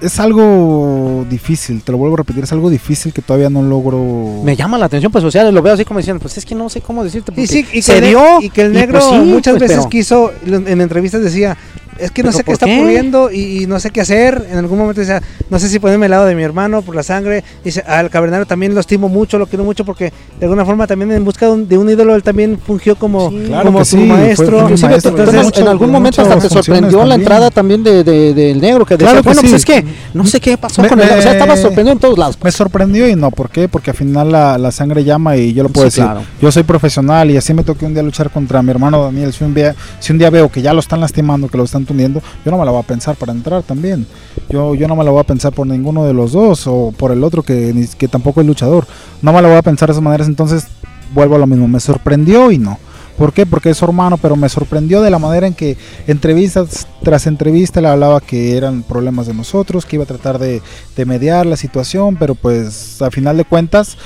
es 0.00 0.18
algo 0.18 1.24
difícil, 1.30 1.80
te 1.80 1.92
lo 1.92 1.98
vuelvo 1.98 2.16
a 2.16 2.18
repetir, 2.18 2.42
es 2.42 2.50
algo 2.50 2.68
difícil 2.68 3.12
que 3.12 3.22
todavía 3.22 3.50
no 3.50 3.62
logro... 3.62 4.42
Me 4.42 4.56
llama 4.56 4.78
la 4.78 4.86
atención, 4.86 5.12
pues 5.12 5.22
o 5.22 5.30
sea, 5.30 5.48
lo 5.48 5.62
veo 5.62 5.72
así 5.72 5.84
como 5.84 6.00
diciendo, 6.00 6.20
pues 6.20 6.36
es 6.36 6.44
que 6.44 6.56
no 6.56 6.68
sé 6.68 6.80
cómo 6.80 7.04
decirte. 7.04 7.30
Y 7.30 7.34
porque 7.36 7.46
sí, 7.46 7.60
y 7.60 7.64
que, 7.64 7.82
se 7.82 8.00
dio 8.00 8.40
y 8.40 8.50
que 8.50 8.62
el 8.62 8.72
y, 8.72 8.78
negro 8.78 8.98
pues, 8.98 9.10
sí, 9.10 9.16
muchas 9.30 9.52
pues, 9.52 9.60
veces 9.60 9.76
pero- 9.76 9.88
quiso, 9.90 10.32
en 10.44 10.80
entrevistas 10.80 11.22
decía, 11.22 11.56
es 11.98 12.10
que 12.10 12.22
no 12.22 12.28
¿Pero 12.30 12.38
sé 12.38 12.44
qué 12.44 12.52
está 12.52 12.66
qué? 12.66 12.78
ocurriendo 12.78 13.30
y, 13.30 13.62
y 13.62 13.66
no 13.66 13.78
sé 13.80 13.90
qué 13.90 14.00
hacer. 14.00 14.46
En 14.50 14.58
algún 14.58 14.78
momento 14.78 15.00
decía, 15.00 15.22
no 15.50 15.58
sé 15.58 15.68
si 15.68 15.78
ponerme 15.78 16.06
al 16.06 16.10
lado 16.12 16.26
de 16.26 16.34
mi 16.34 16.42
hermano 16.42 16.82
por 16.82 16.94
la 16.96 17.02
sangre. 17.02 17.44
Dice, 17.64 17.82
al 17.86 18.10
cavernario 18.10 18.46
también 18.46 18.74
lo 18.74 18.80
estimo 18.80 19.08
mucho, 19.08 19.38
lo 19.38 19.46
quiero 19.46 19.64
mucho 19.64 19.84
porque 19.84 20.12
de 20.38 20.46
alguna 20.46 20.64
forma 20.64 20.86
también 20.86 21.12
en 21.12 21.24
busca 21.24 21.46
de 21.46 21.52
un, 21.52 21.68
de 21.68 21.78
un 21.78 21.88
ídolo 21.90 22.14
él 22.14 22.22
también 22.22 22.58
fungió 22.58 22.96
como, 22.96 23.30
Sí, 23.30 23.44
claro 23.46 23.64
como 23.64 23.84
su 23.84 23.96
sí, 23.96 24.02
maestro. 24.04 24.46
fue 24.46 24.56
mi 24.56 24.62
Inclusive, 24.62 24.88
maestro, 24.90 25.10
entonces, 25.10 25.34
de 25.34 25.42
mucho- 25.42 25.60
en 25.62 25.68
algún 25.68 25.90
momento 25.90 26.22
hasta 26.22 26.34
te 26.36 26.48
sorprendió 26.48 26.62
funciones 26.64 26.92
la 26.92 27.00
también. 27.00 27.20
entrada 27.20 27.50
también 27.50 27.82
de, 27.84 28.04
de- 28.04 28.34
del 28.34 28.60
negro, 28.60 28.84
que 28.86 28.94
decía, 28.96 29.08
Claro 29.12 29.22
que 29.22 29.28
bueno, 29.28 29.40
pues 29.42 29.52
es 29.52 29.64
que 29.64 29.84
no 30.14 30.26
sé 30.26 30.40
qué 30.40 30.56
pasó 30.58 30.82
Me- 30.82 30.88
con 30.88 31.00
él, 31.00 31.08
o 31.18 31.22
sea, 31.22 31.32
estaba 31.32 31.56
sorprendido 31.56 31.92
en 31.92 31.98
todos 31.98 32.18
lados. 32.18 32.38
Me 32.42 32.50
sorprendió 32.52 33.08
y 33.08 33.14
no, 33.16 33.30
¿por 33.30 33.50
qué? 33.50 33.68
Porque 33.68 33.90
al 33.90 33.96
final 33.96 34.32
la, 34.32 34.58
la 34.58 34.70
sangre 34.72 35.04
llama 35.04 35.36
y 35.36 35.52
yo 35.52 35.62
lo 35.62 35.68
puedo 35.68 35.90
Sí, 35.90 35.96
decir. 35.98 36.04
claro. 36.04 36.22
Yo 36.40 36.50
soy 36.52 36.62
profesional 36.62 37.30
y 37.30 37.36
así 37.36 37.52
me 37.54 37.62
toqué 37.64 37.84
un 37.84 37.94
día 37.94 38.02
luchar 38.02 38.30
contra 38.30 38.62
mi 38.62 38.70
hermano 38.70 39.02
Daniel. 39.04 39.32
Si 39.32 39.44
un, 39.44 39.54
día, 39.54 39.74
si 40.00 40.12
un 40.12 40.18
día 40.18 40.30
veo 40.30 40.48
que 40.50 40.62
ya 40.62 40.72
lo 40.72 40.80
están 40.80 41.00
lastimando, 41.00 41.48
que 41.48 41.56
lo 41.58 41.64
están 41.64 41.81
tundiendo, 41.86 42.20
yo 42.44 42.50
no 42.50 42.58
me 42.58 42.64
la 42.64 42.70
voy 42.70 42.80
a 42.80 42.86
pensar 42.86 43.16
para 43.16 43.32
entrar 43.32 43.62
también. 43.62 44.06
Yo, 44.48 44.74
yo 44.74 44.88
no 44.88 44.96
me 44.96 45.04
la 45.04 45.10
voy 45.10 45.20
a 45.20 45.24
pensar 45.24 45.52
por 45.52 45.66
ninguno 45.66 46.04
de 46.04 46.14
los 46.14 46.32
dos 46.32 46.66
o 46.66 46.92
por 46.96 47.12
el 47.12 47.24
otro 47.24 47.42
que, 47.42 47.88
que 47.98 48.08
tampoco 48.08 48.40
es 48.40 48.46
luchador. 48.46 48.86
No 49.20 49.32
me 49.32 49.42
la 49.42 49.48
voy 49.48 49.56
a 49.56 49.62
pensar 49.62 49.88
de 49.88 49.92
esas 49.92 50.02
maneras, 50.02 50.26
entonces 50.26 50.66
vuelvo 51.14 51.36
a 51.36 51.38
lo 51.38 51.46
mismo. 51.46 51.68
Me 51.68 51.80
sorprendió 51.80 52.50
y 52.50 52.58
no. 52.58 52.78
¿Por 53.18 53.32
qué? 53.32 53.44
Porque 53.44 53.70
es 53.70 53.76
su 53.76 53.84
hermano, 53.84 54.16
pero 54.16 54.36
me 54.36 54.48
sorprendió 54.48 55.02
de 55.02 55.10
la 55.10 55.18
manera 55.18 55.46
en 55.46 55.54
que 55.54 55.76
entrevistas 56.06 56.88
tras 57.02 57.26
entrevista 57.26 57.80
le 57.80 57.88
hablaba 57.88 58.20
que 58.20 58.56
eran 58.56 58.82
problemas 58.82 59.26
de 59.26 59.34
nosotros, 59.34 59.84
que 59.84 59.96
iba 59.96 60.04
a 60.04 60.08
tratar 60.08 60.38
de, 60.38 60.62
de 60.96 61.04
mediar 61.04 61.44
la 61.44 61.56
situación, 61.56 62.16
pero 62.16 62.34
pues 62.34 63.02
a 63.02 63.10
final 63.10 63.36
de 63.36 63.44
cuentas 63.44 63.98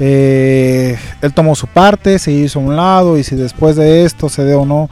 eh, 0.00 0.98
él 1.22 1.34
tomó 1.34 1.54
su 1.54 1.66
parte, 1.66 2.18
se 2.18 2.32
hizo 2.32 2.58
a 2.58 2.62
un 2.62 2.76
lado 2.76 3.16
y 3.16 3.22
si 3.22 3.36
después 3.36 3.76
de 3.76 4.04
esto 4.04 4.28
se 4.28 4.44
dé 4.44 4.54
o 4.54 4.66
no, 4.66 4.90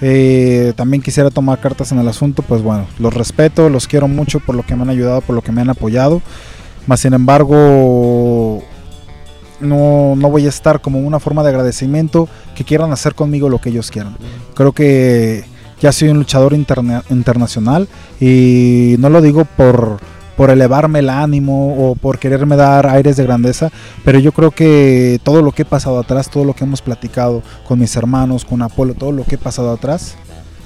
eh, 0.00 0.72
también 0.76 1.02
quisiera 1.02 1.30
tomar 1.30 1.60
cartas 1.60 1.92
en 1.92 1.98
el 1.98 2.08
asunto, 2.08 2.42
pues 2.42 2.62
bueno, 2.62 2.86
los 2.98 3.14
respeto, 3.14 3.68
los 3.68 3.86
quiero 3.86 4.08
mucho 4.08 4.40
por 4.40 4.54
lo 4.54 4.62
que 4.62 4.74
me 4.76 4.82
han 4.82 4.90
ayudado, 4.90 5.20
por 5.20 5.34
lo 5.34 5.42
que 5.42 5.52
me 5.52 5.60
han 5.60 5.70
apoyado, 5.70 6.20
más 6.86 7.00
sin 7.00 7.14
embargo 7.14 8.62
no, 9.60 10.14
no 10.16 10.30
voy 10.30 10.46
a 10.46 10.48
estar 10.50 10.80
como 10.80 10.98
una 10.98 11.20
forma 11.20 11.42
de 11.42 11.50
agradecimiento 11.50 12.28
que 12.54 12.64
quieran 12.64 12.92
hacer 12.92 13.14
conmigo 13.14 13.48
lo 13.48 13.60
que 13.60 13.70
ellos 13.70 13.90
quieran. 13.90 14.16
Creo 14.54 14.72
que 14.72 15.44
ya 15.80 15.92
soy 15.92 16.08
un 16.08 16.18
luchador 16.18 16.52
interna- 16.52 17.04
internacional 17.10 17.88
y 18.20 18.96
no 18.98 19.08
lo 19.10 19.22
digo 19.22 19.44
por, 19.44 19.98
por 20.36 20.50
elevarme 20.50 21.00
el 21.00 21.10
ánimo 21.10 21.90
o 21.90 21.94
por 21.94 22.18
quererme 22.18 22.56
dar 22.56 22.86
aires 22.86 23.16
de 23.16 23.24
grandeza, 23.24 23.70
pero 24.04 24.18
yo 24.18 24.32
creo 24.32 24.50
que 24.50 25.20
todo 25.22 25.42
lo 25.42 25.52
que 25.52 25.62
he 25.62 25.66
pasado 25.66 25.98
atrás, 25.98 26.30
todo 26.30 26.44
lo 26.44 26.54
que 26.54 26.64
hemos 26.64 26.82
platicado 26.82 27.42
con 27.66 27.78
mis 27.78 27.94
hermanos, 27.96 28.44
con 28.44 28.62
Apolo, 28.62 28.94
todo 28.94 29.12
lo 29.12 29.24
que 29.24 29.36
he 29.36 29.38
pasado 29.38 29.72
atrás 29.72 30.16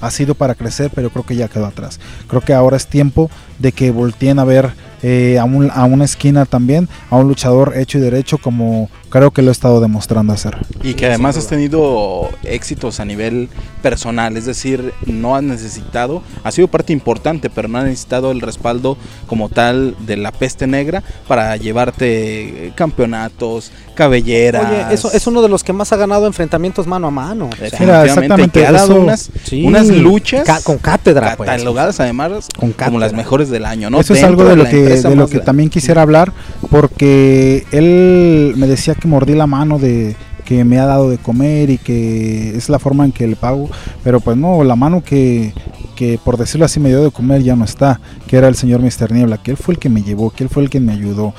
ha 0.00 0.10
sido 0.10 0.34
para 0.34 0.54
crecer, 0.54 0.90
pero 0.94 1.10
creo 1.10 1.24
que 1.26 1.36
ya 1.36 1.48
quedó 1.48 1.66
atrás. 1.66 1.98
Creo 2.28 2.40
que 2.40 2.52
ahora 2.54 2.76
es 2.76 2.86
tiempo 2.86 3.30
de 3.58 3.72
que 3.72 3.90
volteen 3.90 4.38
a 4.38 4.44
ver 4.44 4.70
eh, 5.02 5.38
a, 5.38 5.44
un- 5.44 5.70
a 5.72 5.84
una 5.84 6.04
esquina 6.04 6.44
también, 6.44 6.88
a 7.10 7.16
un 7.16 7.28
luchador 7.28 7.74
hecho 7.76 7.98
y 7.98 8.00
derecho 8.00 8.36
como 8.38 8.90
creo 9.10 9.30
que 9.30 9.42
lo 9.42 9.48
he 9.48 9.52
estado 9.52 9.80
demostrando 9.80 10.32
hacer. 10.32 10.56
Y 10.82 10.94
que 10.94 11.06
además 11.06 11.36
has 11.36 11.46
tenido 11.46 12.28
éxitos 12.42 12.98
a 13.00 13.04
nivel 13.04 13.48
personal, 13.80 14.36
es 14.36 14.44
decir, 14.44 14.92
no 15.06 15.36
has 15.36 15.42
necesitado, 15.44 16.22
ha 16.42 16.50
sido 16.50 16.66
parte 16.68 16.92
importante, 16.92 17.48
pero 17.48 17.68
no 17.68 17.78
has 17.78 17.84
necesitado 17.84 18.32
el 18.32 18.40
respaldo 18.40 18.98
como 19.28 19.48
tal 19.48 19.94
de 20.04 20.16
la 20.16 20.32
peste 20.32 20.66
negra 20.66 21.02
para 21.28 21.56
llevarte 21.56 22.72
campeonatos, 22.74 23.70
cabelleras. 23.94 24.66
Oye, 24.88 24.94
eso 24.94 25.12
es 25.12 25.26
uno 25.26 25.42
de 25.42 25.48
los 25.48 25.62
que 25.64 25.72
más 25.72 25.92
ha 25.92 25.96
ganado 25.96 26.26
enfrentamientos 26.26 26.86
mano 26.86 27.06
a 27.06 27.10
mano. 27.10 27.46
O 27.52 27.56
sea, 27.56 27.64
Definitivamente, 27.70 28.10
exactamente, 28.10 28.60
que 28.60 28.66
ha 28.66 28.72
dado 28.72 28.92
eso- 28.92 29.00
unas, 29.00 29.30
sí, 29.44 29.64
unas 29.64 29.87
luchas 29.96 30.44
ca- 30.44 30.60
con 30.62 30.78
cátedra, 30.78 31.34
pues. 31.36 31.48
catalogadas 31.50 31.98
además 32.00 32.48
Con 32.58 32.72
como 32.72 32.98
las 32.98 33.08
cátedra. 33.08 33.16
mejores 33.16 33.50
del 33.50 33.64
año, 33.64 33.90
¿no? 33.90 34.00
Eso 34.00 34.14
es 34.14 34.22
algo 34.22 34.44
de 34.44 34.56
lo 34.56 34.64
que, 34.64 34.76
de 34.76 35.02
lo 35.16 35.26
que 35.26 35.32
grande. 35.34 35.40
también 35.40 35.70
quisiera 35.70 36.02
hablar, 36.02 36.32
porque 36.70 37.66
él 37.72 38.54
me 38.56 38.66
decía 38.66 38.94
que 38.94 39.08
mordí 39.08 39.34
la 39.34 39.46
mano 39.46 39.78
de 39.78 40.16
que 40.44 40.64
me 40.64 40.78
ha 40.78 40.86
dado 40.86 41.10
de 41.10 41.18
comer 41.18 41.68
y 41.68 41.76
que 41.76 42.56
es 42.56 42.70
la 42.70 42.78
forma 42.78 43.04
en 43.04 43.12
que 43.12 43.26
le 43.26 43.36
pago, 43.36 43.68
pero 44.02 44.18
pues 44.20 44.34
no, 44.36 44.64
la 44.64 44.76
mano 44.76 45.02
que, 45.04 45.52
que 45.94 46.18
por 46.24 46.38
decirlo 46.38 46.64
así 46.64 46.80
me 46.80 46.88
dio 46.88 47.04
de 47.04 47.10
comer 47.10 47.42
ya 47.42 47.54
no 47.54 47.66
está, 47.66 48.00
que 48.26 48.36
era 48.38 48.48
el 48.48 48.54
señor 48.54 48.80
Mister 48.80 49.12
Niebla, 49.12 49.36
que 49.42 49.50
él 49.50 49.56
fue 49.58 49.74
el 49.74 49.78
que 49.78 49.90
me 49.90 50.02
llevó, 50.02 50.30
que 50.30 50.44
él 50.44 50.48
fue 50.48 50.62
el 50.62 50.70
que 50.70 50.80
me 50.80 50.92
ayudó. 50.94 51.34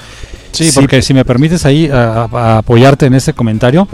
Sí, 0.52 0.70
porque 0.76 1.02
si 1.02 1.14
me 1.16 1.26
permites 1.26 1.66
ahí 1.66 1.88
a- 1.92 2.28
a 2.32 2.58
apoyarte 2.60 3.08
en 3.08 3.16
ese 3.16 3.34
comentario, 3.34 3.88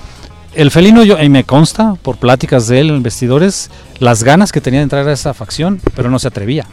el 0.55 0.71
felino 0.71 1.03
yo 1.03 1.21
y 1.21 1.29
me 1.29 1.43
consta 1.43 1.95
por 2.01 2.17
pláticas 2.17 2.67
de 2.67 2.79
él 2.81 2.89
en 2.89 3.03
vestidores 3.03 3.69
las 3.99 4.23
ganas 4.23 4.51
que 4.51 4.61
tenía 4.61 4.79
de 4.79 4.83
entrar 4.83 5.07
a 5.07 5.13
esa 5.13 5.33
facción, 5.33 5.79
pero 5.95 6.09
no 6.09 6.19
se 6.19 6.27
atrevía. 6.27 6.65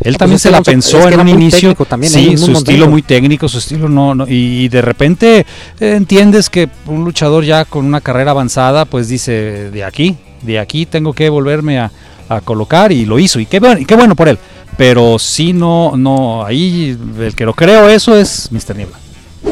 Él 0.00 0.14
pues 0.14 0.18
también 0.18 0.38
se 0.40 0.50
la 0.50 0.62
pensó 0.62 0.98
es 1.00 1.06
que 1.08 1.14
en 1.14 1.20
un 1.20 1.28
inicio. 1.28 1.74
también, 1.74 2.12
sí, 2.12 2.36
su 2.36 2.50
estilo 2.52 2.88
muy 2.88 3.02
técnico, 3.02 3.48
su 3.48 3.58
estilo 3.58 3.88
no, 3.88 4.14
no- 4.14 4.26
y, 4.26 4.64
y 4.64 4.68
de 4.68 4.82
repente 4.82 5.46
eh, 5.78 5.94
entiendes 5.96 6.50
que 6.50 6.68
un 6.86 7.04
luchador 7.04 7.44
ya 7.44 7.64
con 7.64 7.84
una 7.86 8.00
carrera 8.00 8.32
avanzada, 8.32 8.84
pues 8.84 9.08
dice 9.08 9.70
de 9.70 9.84
aquí, 9.84 10.16
de 10.42 10.58
aquí 10.58 10.86
tengo 10.86 11.12
que 11.12 11.28
volverme 11.28 11.78
a, 11.78 11.92
a 12.28 12.40
colocar 12.40 12.90
y 12.90 13.04
lo 13.04 13.18
hizo 13.20 13.38
y 13.38 13.46
qué 13.46 13.60
bueno, 13.60 13.80
y 13.80 13.84
qué 13.84 13.94
bueno 13.94 14.16
por 14.16 14.28
él. 14.28 14.38
Pero 14.76 15.18
sí 15.20 15.52
no, 15.52 15.96
no, 15.96 16.44
ahí 16.44 16.96
el 17.20 17.34
que 17.36 17.44
lo 17.44 17.54
creo 17.54 17.88
eso 17.88 18.16
es 18.16 18.48
Mr. 18.50 18.74
Niebla. 18.74 18.98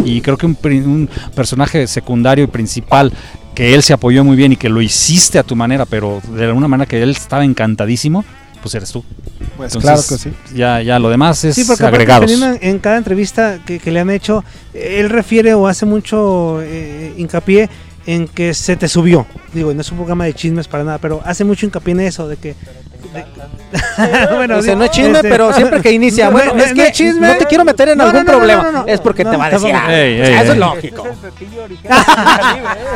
Y 0.05 0.21
creo 0.21 0.37
que 0.39 0.47
un 0.47 1.09
personaje 1.35 1.87
secundario 1.87 2.45
y 2.45 2.47
principal 2.47 3.13
que 3.55 3.75
él 3.75 3.83
se 3.83 3.93
apoyó 3.93 4.25
muy 4.25 4.37
bien 4.37 4.53
y 4.53 4.57
que 4.57 4.69
lo 4.69 4.81
hiciste 4.81 5.39
a 5.39 5.43
tu 5.43 5.57
manera, 5.57 5.87
pero 5.87 6.21
de 6.35 6.45
alguna 6.45 6.69
manera 6.69 6.89
que 6.89 7.03
él 7.03 7.11
estaba 7.11 7.45
encantadísimo, 7.45 8.25
pues 8.63 8.75
eres 8.75 8.91
tú. 8.93 9.05
Pues 9.57 9.75
Entonces, 9.75 9.83
claro 9.83 10.03
que 10.09 10.19
sí. 10.19 10.57
Ya, 10.57 10.83
ya 10.83 10.99
lo 10.99 11.11
demás 11.11 11.45
es 11.45 11.55
Sí, 11.55 11.65
porque 11.65 11.85
agregados. 11.85 12.31
En, 12.31 12.79
cada 12.79 12.97
entrevista 12.97 13.59
que, 13.65 13.79
que 13.79 13.91
le 13.91 14.01
han 14.01 14.11
hecho, 14.11 14.45
él 14.75 15.11
refiere 15.11 15.55
o 15.55 15.67
hace 15.67 15.87
mucho 15.87 16.61
eh, 16.63 17.15
hincapié 17.17 17.69
en 18.07 18.29
que 18.29 18.55
se 18.55 18.77
te 18.77 18.89
subió. 18.89 19.27
Digo, 19.53 19.75
no 19.75 19.81
es 19.81 19.91
un 19.91 19.99
programa 19.99 20.25
de 20.25 20.35
chismes 20.35 20.69
para 20.69 20.85
nada, 20.85 20.99
pero 20.99 21.21
hace 21.25 21.45
mucho 21.45 21.67
hincapié 21.67 21.93
en 21.93 22.01
eso, 22.01 22.29
de 22.29 22.37
que... 22.37 22.55
bueno, 24.35 24.63
di- 24.63 24.75
no 24.77 24.85
es 24.85 24.91
chisme, 24.91 25.17
este- 25.19 25.29
pero 25.29 25.53
siempre 25.53 25.81
que 25.81 25.93
inicia, 25.93 26.27
No, 26.27 26.33
bueno, 26.33 26.55
no, 26.55 26.63
es 26.63 26.71
no 26.71 26.75
que 26.77 26.87
es 26.89 26.93
chisme. 26.93 27.27
no 27.29 27.37
te 27.37 27.45
quiero 27.47 27.65
meter 27.65 27.89
en 27.91 27.99
No, 27.99 28.05
algún 28.05 28.25
no, 28.25 28.33
no, 28.33 28.39
problema, 28.39 28.63
no, 28.65 28.73
no, 28.73 28.79
no. 28.83 28.87
es 28.87 29.01
porque 29.01 29.25
No, 29.25 29.31
te 29.31 29.37
va 29.37 29.45
a 29.47 29.51
decir, 29.51 29.71
tampoco. 29.71 29.91
ah, 29.93 29.97
Ey, 30.01 30.21
o 30.21 30.25
sea, 30.25 30.35
ey, 30.37 30.43
eso 30.45 30.53
es 30.53 30.59
lógico. 30.59 31.07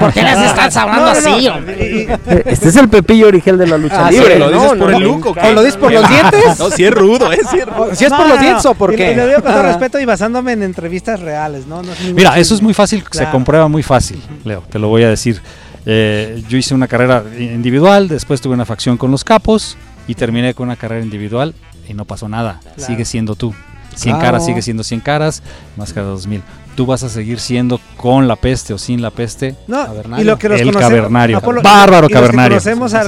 ¿Por 0.01 0.13
qué 0.13 0.23
les 0.23 0.39
estás 0.39 0.77
hablando 0.77 1.07
No, 1.07 1.15
no, 1.15 1.21
no. 1.21 1.37
así, 1.37 1.49
hombre? 1.49 1.91
Y- 1.91 2.09
Este 2.49 2.69
es 2.69 2.77
el 2.77 2.89
Pepillo 2.89 3.29
original 3.29 3.59
de 3.59 3.67
la 3.67 3.79
lucha 3.79 4.07
Ah, 4.07 4.11
sí, 4.11 4.19
libre. 4.19 4.39
¿Lo 4.39 4.51
¿no? 4.51 4.53
dices 4.63 4.79
por 4.79 4.91
No, 4.91 4.97
el 4.97 5.03
look 5.03 5.27
o? 5.27 5.31
¿O 5.31 5.53
lo 5.53 5.63
dices 5.63 5.77
por 5.77 5.93
los 5.93 6.09
dientes? 6.09 6.59
No, 6.59 6.71
sí 6.71 6.85
es 6.85 6.91
rudo, 6.93 7.33
¿eh? 7.33 7.39
Es 7.41 7.67
rudo. 7.67 7.95
Si 7.95 8.05
es 8.05 8.13
por 8.13 8.29
los 8.29 8.41
dientes 8.41 8.67
o 8.67 8.75
por 8.75 8.93
Y- 8.93 8.97
qué. 8.97 9.15
Lo 9.17 9.27
digo 9.27 9.43
con 9.43 9.53
todo 9.53 9.61
Ah. 9.63 9.67
respeto 9.69 10.01
y 10.01 10.05
basándome 10.05 10.53
en 10.53 10.63
entrevistas 10.63 11.21
reales, 11.21 11.67
¿no? 11.67 11.83
No 11.83 11.93
es 11.93 12.01
ningún 12.01 12.17
Mira, 12.17 12.39
eso 12.39 12.55
es 12.55 12.63
muy 12.63 12.75
fácil, 12.75 13.05
se 13.11 13.29
comprueba 13.31 13.69
muy 13.69 13.83
fácil, 13.83 14.21
Leo, 14.45 14.63
te 14.71 14.79
lo 14.79 14.89
voy 14.89 15.03
a 15.05 15.09
decir. 15.09 15.41
Eh, 15.87 16.43
yo 16.49 16.57
hice 16.57 16.75
una 16.75 16.89
carrera 16.89 17.23
individual, 17.39 18.09
después 18.09 18.41
tuve 18.41 18.55
una 18.55 18.65
facción 18.65 18.97
con 18.97 19.11
los 19.11 19.23
capos 19.23 19.77
y 20.07 20.15
terminé 20.15 20.55
con 20.55 20.69
una 20.69 20.77
carrera 20.77 21.03
individual 21.05 21.55
y 21.89 21.95
no 21.95 22.05
pasó 22.05 22.29
nada. 22.29 22.61
Claro. 22.63 22.75
Sigue 22.85 23.05
siendo 23.05 23.35
tú. 23.35 23.55
100 23.95 24.15
Claro. 24.17 24.27
caras 24.27 24.47
sigue 24.47 24.61
siendo 24.61 24.83
100 24.83 25.01
caras, 25.01 25.43
máscara 25.77 26.07
2000. 26.09 26.43
Tú 26.75 26.85
vas 26.87 27.05
a 27.05 27.09
seguir 27.09 27.39
siendo 27.39 27.79
con 27.97 28.27
la 28.27 28.35
peste 28.35 28.75
o 28.75 28.79
sin 28.79 29.01
la 29.01 29.11
peste. 29.13 29.55
No, 29.69 29.87
y 30.19 30.25
lo 30.25 30.37
que 30.37 30.49
los 30.49 30.61
El 30.61 30.73
cavernario. 30.75 31.39
Apolo, 31.39 31.63
Bárbaro 31.63 31.99
y 31.99 32.01
los 32.01 32.09
que 32.09 32.15
cavernario. 32.15 32.57
conocemos 32.59 32.93
al 32.95 33.07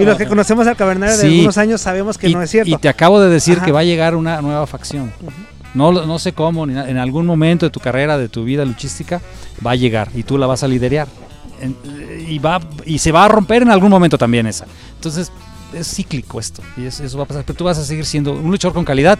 y 0.00 0.04
los 0.04 0.16
que 0.16 0.26
conocemos 0.28 0.66
al 0.68 0.76
cavernario 0.76 1.16
de 1.16 1.26
algunos 1.26 1.58
años 1.58 1.80
sabemos 1.80 2.16
que 2.18 2.28
y, 2.28 2.34
no 2.34 2.42
es 2.42 2.50
cierto. 2.50 2.70
y 2.70 2.76
te 2.76 2.88
acabo 2.88 3.20
de 3.20 3.28
decir 3.30 3.56
Ajá. 3.56 3.66
que 3.66 3.72
va 3.72 3.80
a 3.80 3.84
llegar 3.84 4.14
una 4.14 4.40
nueva 4.40 4.66
facción. 4.68 5.12
No, 5.74 5.90
no 5.90 6.18
sé 6.20 6.32
cómo, 6.32 6.66
ni 6.66 6.78
en 6.78 6.98
algún 6.98 7.26
momento 7.26 7.66
de 7.66 7.70
tu 7.70 7.80
carrera, 7.80 8.16
de 8.18 8.28
tu 8.28 8.44
vida 8.44 8.64
luchística, 8.64 9.20
va 9.66 9.72
a 9.72 9.74
llegar 9.74 10.08
y 10.14 10.22
tú 10.22 10.38
la 10.38 10.46
vas 10.46 10.62
a 10.62 10.68
liderar. 10.68 11.08
En- 11.60 11.76
y, 12.28 12.38
va, 12.38 12.60
y 12.84 12.98
se 12.98 13.10
va 13.10 13.24
a 13.24 13.28
romper 13.28 13.62
en 13.62 13.70
algún 13.70 13.90
momento 13.90 14.18
también 14.18 14.46
esa. 14.46 14.66
Entonces, 14.94 15.32
es 15.74 15.94
cíclico 15.94 16.38
esto. 16.40 16.62
Y 16.76 16.86
es- 16.86 17.00
eso 17.00 17.18
va 17.18 17.24
a 17.24 17.26
pasar. 17.26 17.44
Pero 17.44 17.56
tú 17.56 17.64
vas 17.64 17.78
a 17.78 17.84
seguir 17.84 18.04
siendo 18.04 18.32
un 18.32 18.50
luchador 18.50 18.74
con 18.74 18.84
calidad. 18.84 19.18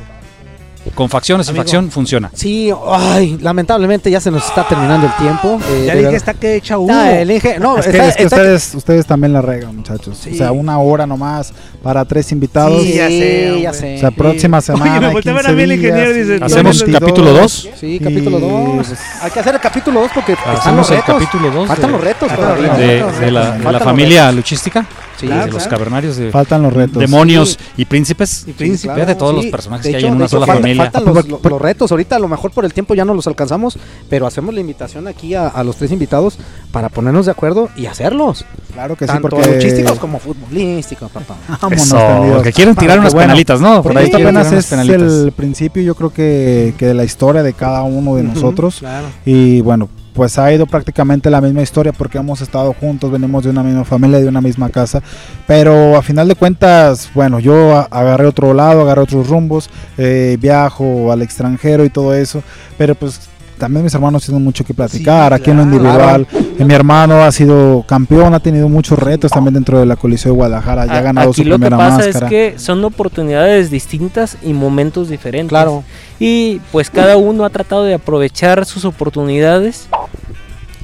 Con 0.96 1.08
sin 1.08 1.32
Amigo. 1.32 1.54
facción 1.54 1.90
funciona. 1.92 2.28
Sí, 2.34 2.68
ay, 2.88 3.38
lamentablemente 3.40 4.10
ya 4.10 4.20
se 4.20 4.32
nos 4.32 4.44
está 4.44 4.66
terminando 4.66 5.06
el 5.06 5.12
tiempo. 5.14 5.60
eh, 5.70 5.84
Ya 5.86 5.94
verdad. 5.94 6.14
está 6.14 6.34
que 6.34 6.56
echa 6.56 6.76
humo. 6.76 6.92
Ah, 6.92 7.12
el 7.20 7.30
Inge- 7.30 7.60
no, 7.60 7.78
Es 7.78 7.84
que, 7.86 7.90
está- 7.92 8.08
es 8.08 8.16
que 8.16 8.22
está- 8.24 8.36
ustedes, 8.36 8.74
ustedes 8.74 9.06
también 9.06 9.32
la 9.32 9.40
regan, 9.42 9.76
muchachos. 9.76 10.18
Sí. 10.20 10.30
O 10.32 10.34
sea, 10.34 10.50
una 10.50 10.80
hora 10.80 11.06
nomás 11.06 11.52
para 11.84 12.04
tres 12.04 12.32
invitados. 12.32 12.82
Sí, 12.82 12.94
ya 12.94 13.06
sé, 13.06 13.60
ya 13.62 13.72
sé. 13.72 13.94
O 13.94 14.00
sea, 14.00 14.10
próxima 14.10 14.60
semana. 14.60 15.10
Oye, 15.14 15.22
me 15.24 15.30
a 15.30 15.34
ver 15.34 15.46
a 15.46 15.52
mí 15.52 15.62
el 15.62 15.70
15 15.70 15.86
ingeniero 15.86 16.10
y 16.10 16.14
días, 16.14 16.26
dice, 16.26 16.38
y 16.40 16.44
¿Hacemos 16.44 16.78
22. 16.80 17.00
capítulo 17.00 17.32
2? 17.32 17.68
Sí, 17.80 18.00
capítulo 18.02 18.38
Y, 18.38 18.40
2. 18.40 18.86
pues, 18.88 18.98
Hay 19.22 19.30
que 19.30 19.38
hacer 19.40 19.54
el 19.54 19.60
capítulo 19.60 20.00
2 20.00 20.10
porque 20.12 20.32
están 20.32 20.50
los 20.52 20.60
Hacemos 20.62 20.90
el 20.90 20.96
retos. 20.96 21.14
capítulo 21.14 21.50
2 21.52 21.68
Faltan 21.68 21.86
de, 21.86 21.92
los 21.92 22.00
retos 22.04 22.28
de- 22.28 22.36
retos, 22.36 23.20
de 23.20 23.30
la, 23.30 23.52
de 23.52 23.78
familia 23.78 24.32
luchística. 24.32 24.84
Sí, 25.22 25.28
Claro, 25.28 25.46
de 25.46 25.52
los 25.52 25.62
claro. 25.62 25.70
cavernarios 25.78 26.16
de 26.16 26.30
Faltan 26.32 26.62
los 26.62 26.72
retos. 26.72 26.98
demonios 26.98 27.58
y 27.76 27.84
príncipes. 27.84 28.44
Y 28.46 28.52
príncipe. 28.52 28.92
Fíjate 28.92 29.14
todos 29.14 29.36
Sí, 29.36 29.42
los 29.42 29.50
personajes 29.52 29.84
de 29.86 29.90
que 29.92 29.96
hay 29.98 30.04
en 30.04 30.10
de 30.10 30.16
una 30.16 30.28
sola 30.28 30.46
falta- 30.46 30.60
familia. 30.62 30.82
Faltan 30.90 31.04
los, 31.14 31.28
los- 31.28 31.44
los 31.44 31.62
retos. 31.62 31.90
Ahorita 31.92 32.16
a 32.16 32.18
lo 32.18 32.26
mejor 32.28 32.50
por 32.50 32.64
el 32.64 32.74
tiempo 32.74 32.94
ya 32.94 33.04
no 33.04 33.14
los 33.14 33.26
alcanzamos, 33.28 33.78
pero 34.10 34.26
hacemos 34.26 34.52
la 34.52 34.60
invitación 34.60 35.06
aquí 35.06 35.34
a, 35.34 35.46
a 35.46 35.62
los 35.62 35.76
tres 35.76 35.92
invitados 35.92 36.38
para 36.72 36.88
ponernos 36.88 37.26
de 37.26 37.32
acuerdo 37.32 37.68
y 37.76 37.86
hacerlos. 37.86 38.44
Claro 38.72 38.96
que 38.96 39.06
sí, 39.06 39.12
Tanto 39.12 39.28
porque. 39.28 39.54
luchísticos 39.54 39.98
como 40.00 40.18
futbolísticos, 40.18 41.10
papá. 41.10 41.36
Vámonos, 41.62 42.42
que 42.42 42.52
quieren 42.52 42.74
tirar 42.74 42.98
unas 42.98 43.12
bueno, 43.14 43.28
penalitas, 43.28 43.60
¿no? 43.60 43.74
Por 43.76 43.82
Porque 43.84 43.98
ahí 44.00 44.04
esto 44.06 44.16
quieren 44.18 44.36
apenas 44.36 44.52
es 44.58 44.66
penalitas. 44.70 45.00
el 45.12 45.32
principio, 45.32 45.82
yo 45.84 45.94
creo 45.94 46.10
que, 46.12 46.74
que 46.76 46.86
de 46.86 46.94
la 46.94 47.04
historia 47.04 47.42
de 47.44 47.52
cada 47.52 47.82
uno 47.84 48.16
de 48.16 48.22
Ujú. 48.24 48.34
nosotros. 48.34 48.76
Claro. 48.80 49.06
Y 49.24 49.60
bueno, 49.60 49.88
pues 50.14 50.38
ha 50.38 50.52
ido 50.52 50.66
prácticamente 50.66 51.30
la 51.30 51.40
misma 51.40 51.62
historia 51.62 51.92
porque 51.92 52.18
hemos 52.18 52.40
estado 52.40 52.72
juntos, 52.72 53.10
venimos 53.10 53.44
de 53.44 53.50
una 53.50 53.62
misma 53.62 53.84
familia, 53.84 54.20
de 54.20 54.28
una 54.28 54.40
misma 54.40 54.68
casa. 54.68 55.02
Pero 55.46 55.96
a 55.96 56.02
final 56.02 56.28
de 56.28 56.34
cuentas, 56.34 57.10
bueno, 57.14 57.38
yo 57.40 57.86
agarré 57.90 58.26
otro 58.26 58.54
lado, 58.54 58.82
agarré 58.82 59.02
otros 59.02 59.28
rumbos, 59.28 59.70
eh, 59.98 60.36
viajo 60.40 61.12
al 61.12 61.22
extranjero 61.22 61.84
y 61.84 61.90
todo 61.90 62.14
eso. 62.14 62.42
Pero 62.76 62.94
pues 62.94 63.31
también 63.62 63.84
mis 63.84 63.94
hermanos 63.94 64.24
tienen 64.24 64.42
mucho 64.42 64.64
que 64.64 64.74
platicar, 64.74 65.32
Sí, 65.32 65.40
aquí 65.40 65.50
en 65.52 65.58
lo 65.58 65.62
individual. 65.62 66.26
Eh, 66.58 66.64
mi 66.64 66.74
hermano 66.74 67.22
ha 67.22 67.30
sido 67.30 67.84
campeón, 67.86 68.34
ha 68.34 68.40
tenido 68.40 68.68
muchos 68.68 68.98
retos 68.98 69.30
también 69.30 69.54
dentro 69.54 69.78
de 69.78 69.86
la 69.86 69.94
Coliseo 69.94 70.32
de 70.32 70.36
Guadalajara, 70.36 70.86
ya 70.86 70.98
ha 70.98 71.00
ganado 71.00 71.30
Aquí 71.30 71.44
su 71.44 71.48
lo 71.48 71.60
que 71.60 71.70
pasa 71.70 71.98
máscara. 71.98 72.26
es 72.26 72.30
que 72.30 72.58
son 72.58 72.84
oportunidades 72.84 73.70
distintas 73.70 74.36
y 74.42 74.52
momentos 74.52 75.08
diferentes. 75.10 75.50
Claro. 75.50 75.84
Y 76.18 76.60
pues 76.72 76.90
cada 76.90 77.16
uno 77.16 77.44
ha 77.44 77.50
tratado 77.50 77.84
de 77.84 77.94
aprovechar 77.94 78.66
sus 78.66 78.84
oportunidades 78.84 79.86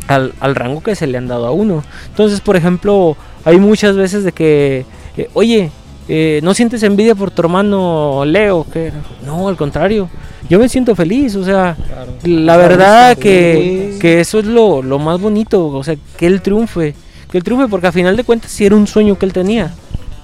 al, 0.06 0.32
al 0.38 0.54
rango 0.54 0.80
que 0.80 0.94
se 0.94 1.08
le 1.08 1.18
han 1.18 1.26
dado 1.26 1.48
a 1.48 1.50
uno. 1.50 1.82
Entonces, 2.10 2.40
por 2.40 2.54
ejemplo, 2.54 3.16
hay 3.44 3.58
muchas 3.58 3.96
veces 3.96 4.22
de 4.22 4.30
que, 4.30 4.86
eh, 5.16 5.28
oye, 5.34 5.72
eh, 6.06 6.38
¿no 6.44 6.54
sientes 6.54 6.84
envidia 6.84 7.16
por 7.16 7.32
tu 7.32 7.42
hermano 7.42 8.24
Leo? 8.24 8.64
Que 8.72 8.92
no, 9.26 9.48
al 9.48 9.56
contrario. 9.56 10.08
Yo 10.48 10.58
me 10.58 10.68
siento 10.68 10.94
feliz, 10.96 11.36
o 11.36 11.44
sea, 11.44 11.76
la 12.24 12.56
verdad 12.56 13.16
que, 13.18 13.96
que 14.00 14.20
eso 14.20 14.38
es 14.38 14.46
lo, 14.46 14.82
lo 14.82 14.98
más 14.98 15.20
bonito, 15.20 15.66
o 15.66 15.84
sea, 15.84 15.94
que 16.16 16.26
él 16.26 16.40
triunfe, 16.40 16.94
que 17.30 17.36
él 17.38 17.44
triunfe, 17.44 17.68
porque 17.68 17.88
a 17.88 17.92
final 17.92 18.16
de 18.16 18.24
cuentas 18.24 18.50
sí 18.50 18.64
era 18.64 18.74
un 18.74 18.86
sueño 18.86 19.18
que 19.18 19.26
él 19.26 19.32
tenía. 19.32 19.72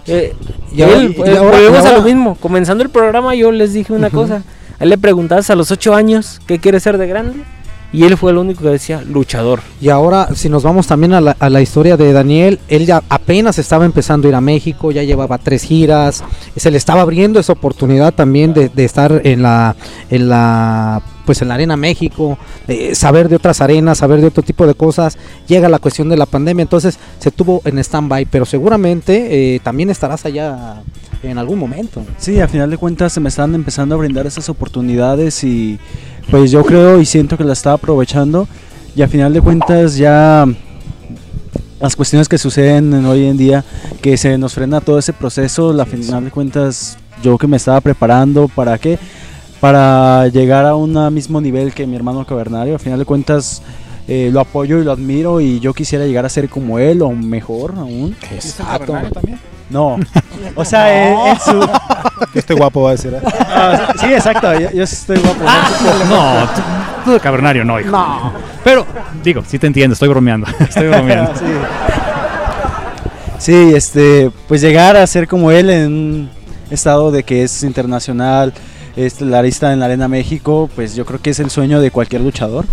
Eh, 0.06 0.34
Y 0.74 0.82
ahora- 0.82 0.96
él, 0.96 1.14
y 1.16 1.20
eh, 1.20 1.36
ahora- 1.36 1.58
volvemos 1.58 1.84
y 1.84 1.88
a 1.88 1.92
lo 1.92 2.02
mismo. 2.02 2.34
Comenzando 2.36 2.82
el 2.84 2.90
programa, 2.90 3.34
yo 3.34 3.52
les 3.52 3.72
dije 3.74 3.92
una 3.92 4.10
cosa. 4.10 4.42
A 4.78 4.84
él 4.84 4.90
le 4.90 4.98
preguntabas 4.98 5.50
a 5.50 5.54
los 5.54 5.70
ocho 5.70 5.94
años 5.94 6.40
qué 6.46 6.58
quiere 6.58 6.80
ser 6.80 6.98
de 6.98 7.06
grande. 7.06 7.40
Y 7.94 8.02
él 8.02 8.16
fue 8.16 8.32
el 8.32 8.38
único 8.38 8.64
que 8.64 8.70
decía 8.70 9.02
luchador. 9.02 9.60
Y 9.80 9.88
ahora, 9.88 10.28
si 10.34 10.48
nos 10.48 10.64
vamos 10.64 10.88
también 10.88 11.14
a 11.14 11.20
la, 11.20 11.36
a 11.38 11.48
la 11.48 11.62
historia 11.62 11.96
de 11.96 12.12
Daniel, 12.12 12.58
él 12.68 12.86
ya 12.86 13.04
apenas 13.08 13.58
estaba 13.60 13.84
empezando 13.84 14.26
a 14.26 14.30
ir 14.30 14.34
a 14.34 14.40
México, 14.40 14.90
ya 14.90 15.04
llevaba 15.04 15.38
tres 15.38 15.62
giras, 15.62 16.24
se 16.56 16.70
le 16.72 16.76
estaba 16.76 17.02
abriendo 17.02 17.38
esa 17.38 17.52
oportunidad 17.52 18.12
también 18.12 18.52
de, 18.52 18.68
de 18.68 18.84
estar 18.84 19.20
en 19.24 19.42
la, 19.42 19.76
en 20.10 20.28
la, 20.28 21.02
pues 21.24 21.40
en 21.40 21.48
la 21.48 21.54
Arena 21.54 21.76
México, 21.76 22.36
de 22.66 22.96
saber 22.96 23.28
de 23.28 23.36
otras 23.36 23.60
arenas, 23.60 23.98
saber 23.98 24.20
de 24.20 24.26
otro 24.26 24.42
tipo 24.42 24.66
de 24.66 24.74
cosas. 24.74 25.16
Llega 25.46 25.68
la 25.68 25.78
cuestión 25.78 26.08
de 26.08 26.16
la 26.16 26.26
pandemia, 26.26 26.62
entonces 26.62 26.98
se 27.20 27.30
tuvo 27.30 27.62
en 27.64 27.78
stand-by, 27.78 28.26
pero 28.26 28.44
seguramente 28.44 29.54
eh, 29.54 29.60
también 29.60 29.88
estarás 29.90 30.24
allá 30.26 30.82
en 31.22 31.38
algún 31.38 31.58
momento. 31.58 32.02
Sí, 32.18 32.40
a 32.40 32.48
final 32.48 32.70
de 32.70 32.76
cuentas 32.76 33.12
se 33.12 33.20
me 33.20 33.28
están 33.28 33.54
empezando 33.54 33.94
a 33.94 33.98
brindar 33.98 34.26
esas 34.26 34.48
oportunidades 34.48 35.42
y 35.44 35.78
pues 36.30 36.50
yo 36.50 36.64
creo 36.64 37.00
y 37.00 37.06
siento 37.06 37.36
que 37.36 37.44
la 37.44 37.52
estaba 37.52 37.76
aprovechando 37.76 38.48
y 38.96 39.02
a 39.02 39.08
final 39.08 39.32
de 39.32 39.40
cuentas 39.40 39.96
ya 39.96 40.46
las 41.80 41.96
cuestiones 41.96 42.28
que 42.28 42.38
suceden 42.38 42.94
en 42.94 43.04
hoy 43.06 43.26
en 43.26 43.36
día 43.36 43.64
que 44.00 44.16
se 44.16 44.38
nos 44.38 44.54
frena 44.54 44.80
todo 44.80 44.98
ese 44.98 45.12
proceso, 45.12 45.78
a 45.80 45.86
final 45.86 46.24
de 46.24 46.30
cuentas 46.30 46.96
yo 47.22 47.38
que 47.38 47.46
me 47.46 47.56
estaba 47.56 47.80
preparando 47.80 48.48
para 48.48 48.78
qué 48.78 48.98
para 49.60 50.28
llegar 50.28 50.66
a 50.66 50.76
un 50.76 51.12
mismo 51.14 51.40
nivel 51.40 51.72
que 51.72 51.86
mi 51.86 51.96
hermano 51.96 52.26
Cavernario, 52.26 52.76
a 52.76 52.78
final 52.78 52.98
de 52.98 53.04
cuentas 53.04 53.62
eh, 54.06 54.28
lo 54.30 54.40
apoyo 54.40 54.78
y 54.78 54.84
lo 54.84 54.92
admiro 54.92 55.40
y 55.40 55.60
yo 55.60 55.72
quisiera 55.72 56.04
llegar 56.04 56.26
a 56.26 56.28
ser 56.28 56.50
como 56.50 56.78
él 56.78 57.00
o 57.00 57.10
mejor 57.10 57.74
aún. 57.78 58.14
Exacto. 58.30 58.94
No, 59.74 59.98
o 60.54 60.64
sea, 60.64 61.08
en- 61.10 61.26
en 61.26 61.40
su, 61.40 61.68
Este 62.32 62.54
guapo 62.54 62.82
va 62.82 62.90
a 62.90 62.92
decir. 62.92 63.12
¿eh? 63.12 63.20
Ah, 63.40 63.92
sí, 64.00 64.06
exacto. 64.06 64.52
Yo, 64.58 64.70
yo 64.70 64.84
estoy 64.84 65.18
guapo. 65.18 65.44
No, 66.08 66.46
tú, 66.54 66.60
tú 67.04 67.10
de 67.12 67.20
cavernario 67.20 67.64
no, 67.64 67.78
hijo. 67.80 67.90
No. 67.90 68.32
Pero, 68.62 68.86
digo, 69.22 69.42
sí 69.46 69.58
te 69.58 69.66
entiendo, 69.66 69.94
estoy 69.94 70.08
bromeando. 70.08 70.46
Estoy 70.60 70.88
bromeando. 70.88 71.32
sí. 71.38 71.44
Sí, 73.38 73.72
este, 73.74 74.30
pues 74.48 74.60
llegar 74.62 74.96
a 74.96 75.06
ser 75.06 75.28
como 75.28 75.50
él 75.50 75.68
en 75.68 75.86
un 75.92 76.30
estado 76.70 77.10
de 77.10 77.22
que 77.24 77.42
es 77.42 77.62
internacional, 77.62 78.52
estelarista 78.96 79.72
en 79.72 79.80
la 79.80 79.86
Arena 79.86 80.08
México, 80.08 80.70
pues 80.74 80.94
yo 80.94 81.04
creo 81.04 81.20
que 81.20 81.30
es 81.30 81.40
el 81.40 81.50
sueño 81.50 81.80
de 81.80 81.90
cualquier 81.90 82.22
luchador. 82.22 82.64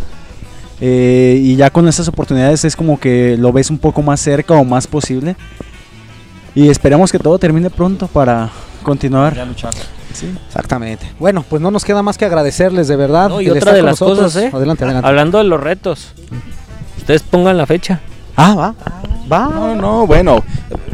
Eh, 0.80 1.40
y 1.42 1.56
ya 1.58 1.70
con 1.70 1.88
esas 1.88 2.08
oportunidades 2.08 2.64
es 2.66 2.76
como 2.76 3.00
que 3.00 3.38
lo 3.38 3.52
ves 3.52 3.70
un 3.70 3.78
poco 3.80 4.02
más 4.02 4.20
cerca 4.20 4.54
o 4.54 4.64
más 4.64 4.88
posible. 4.88 5.36
Y 6.56 6.70
esperamos 6.70 7.12
que 7.12 7.20
todo 7.20 7.38
termine 7.40 7.70
pronto 7.70 8.08
para 8.08 8.50
continuar. 8.84 9.36
Sí. 10.14 10.34
Exactamente. 10.48 11.10
Bueno, 11.20 11.46
pues 11.50 11.62
no 11.62 11.72
nos 11.72 11.86
queda 11.86 12.04
más 12.04 12.18
que 12.18 12.26
agradecerles 12.26 12.88
de 12.88 12.96
verdad. 12.98 13.30
No, 13.30 13.42
y 13.42 13.50
otra 13.50 13.74
de 13.74 13.82
las 13.82 13.94
nosotros. 14.02 14.34
cosas, 14.34 14.44
¿eh? 14.44 14.52
Adelante, 14.54 14.84
adelante. 14.84 15.08
Hablando 15.08 15.38
de 15.38 15.46
los 15.46 15.62
retos. 15.62 16.14
Ustedes 16.98 17.24
pongan 17.24 17.58
la 17.58 17.66
fecha. 17.66 18.02
Ah, 18.36 18.56
va. 18.56 18.76
Va. 19.32 19.48
No, 19.50 19.76
no, 19.76 20.08
bueno, 20.08 20.44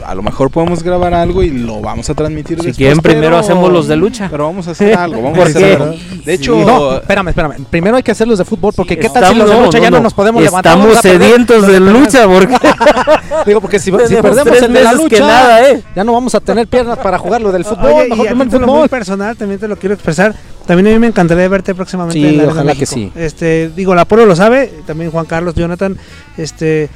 a 0.06 0.14
lo 0.14 0.22
mejor 0.22 0.52
podemos 0.52 0.84
grabar 0.84 1.14
algo 1.14 1.42
y 1.42 1.50
lo 1.50 1.82
vamos 1.82 2.08
a 2.10 2.14
transmitir 2.14 2.60
Si 2.60 2.68
después, 2.68 2.78
quieren, 2.78 3.00
primero 3.00 3.28
pero- 3.30 3.38
hacemos 3.40 3.72
los 3.72 3.88
de 3.88 3.96
lucha. 3.96 4.28
Pero 4.30 4.46
vamos 4.46 4.68
a 4.68 4.72
hacer 4.72 4.96
algo, 4.96 5.24
vamos 5.24 5.40
a 5.40 5.42
¿Por 5.42 5.48
hacer 5.50 5.64
qué? 5.78 5.84
algo. 5.84 5.96
De 6.24 6.34
hecho, 6.34 6.56
no, 6.64 6.98
espérame, 6.98 7.30
espérame. 7.30 7.66
Primero 7.70 7.98
hay 7.98 8.04
que 8.04 8.12
hacer 8.12 8.28
los 8.28 8.38
de 8.38 8.46
fútbol 8.46 8.74
porque 8.76 8.98
qué 9.00 9.10
tal 9.10 9.26
si 9.34 9.36
los 9.40 9.50
de 9.50 9.56
no, 9.56 9.66
lucha 9.66 9.80
ya 9.80 9.90
no, 9.90 9.98
no, 9.98 10.04
nos 10.04 10.14
podemos 10.14 10.44
levantar. 10.44 10.78
Estamos 10.78 11.02
perder. 11.02 11.22
sedientos 11.22 11.68
de 11.68 11.80
lucha 11.80 12.28
porque 12.28 12.58
Digo, 13.48 13.62
porque 13.62 13.80
si, 13.80 13.92
perdemos 13.92 14.62
el 14.62 14.74
de 14.74 14.84
la 14.84 14.94
lucha, 14.94 15.16
que 15.16 15.20
nada, 15.20 15.70
¿eh? 15.70 15.82
ya 15.96 16.04
no 16.04 16.14
vamos 16.14 16.36
a 16.36 16.40
tener 16.40 16.68
piernas 16.68 17.00
para 17.00 17.18
jugar 17.18 17.42
lo 17.42 17.52
del 17.52 17.66
fútbol. 17.66 17.92
Oye, 17.92 18.10
mejor 18.10 18.26
y 18.26 18.30
a 18.30 18.60
muy 18.68 18.88
personal 18.90 19.36
también 19.36 19.60
te 19.60 19.68
lo 19.68 19.78
quiero 19.78 19.96
expresar. 19.96 20.36
También 20.66 20.88
a 20.88 20.90
mí 20.92 21.00
me 21.00 21.08
encantaría 21.08 21.48
verte 21.48 21.74
próximamente 21.74 22.20
Sí, 22.20 22.26
en 22.26 22.38
la 22.38 22.44
Arena 22.44 22.54
ojalá 22.54 22.76
que 22.76 22.86
sí. 22.86 23.12
Este, 23.16 23.70
digo, 23.76 23.96
la 23.96 24.04
Polo 24.06 24.26
lo 24.26 24.36
sabe, 24.36 24.72
también 24.86 25.12
Juan 25.12 25.26
Carlos, 25.26 25.56
Jonathan, 25.56 25.98
este, 26.38 26.90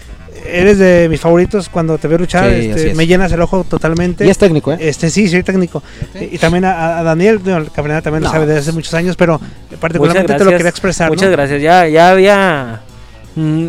eres 0.45 0.77
de 0.77 1.07
mis 1.09 1.19
favoritos 1.19 1.69
cuando 1.69 1.97
te 1.97 2.07
veo 2.07 2.17
luchar, 2.17 2.49
Sí, 2.49 2.69
este, 2.69 2.93
me 2.95 3.05
llenas 3.07 3.31
el 3.31 3.41
ojo 3.41 3.63
totalmente. 3.63 4.25
Y 4.25 4.29
es 4.29 4.37
técnico, 4.37 4.71
¿eh? 4.73 4.77
Este, 4.79 5.09
sí, 5.09 5.27
soy 5.29 5.43
técnico. 5.43 5.81
Y, 6.19 6.35
y 6.35 6.37
también 6.37 6.65
a, 6.65 6.99
a 6.99 7.03
Daniel, 7.03 7.39
el 7.45 7.71
Cabrera 7.71 8.01
también 8.01 8.23
No. 8.23 8.29
lo 8.29 8.33
sabe 8.33 8.45
desde 8.45 8.59
hace 8.61 8.71
muchos 8.71 8.93
años, 8.93 9.15
pero 9.15 9.39
Muchas 9.39 9.79
particularmente 9.79 10.33
te 10.33 10.39
lo 10.39 10.45
gracias. 10.45 10.57
quería 10.57 10.69
expresar. 10.69 11.07
¿no? 11.09 11.13
Muchas 11.15 11.31
gracias. 11.31 11.61
Ya, 11.61 11.87
ya 11.87 12.09
había. 12.11 12.81
mm, 13.35 13.67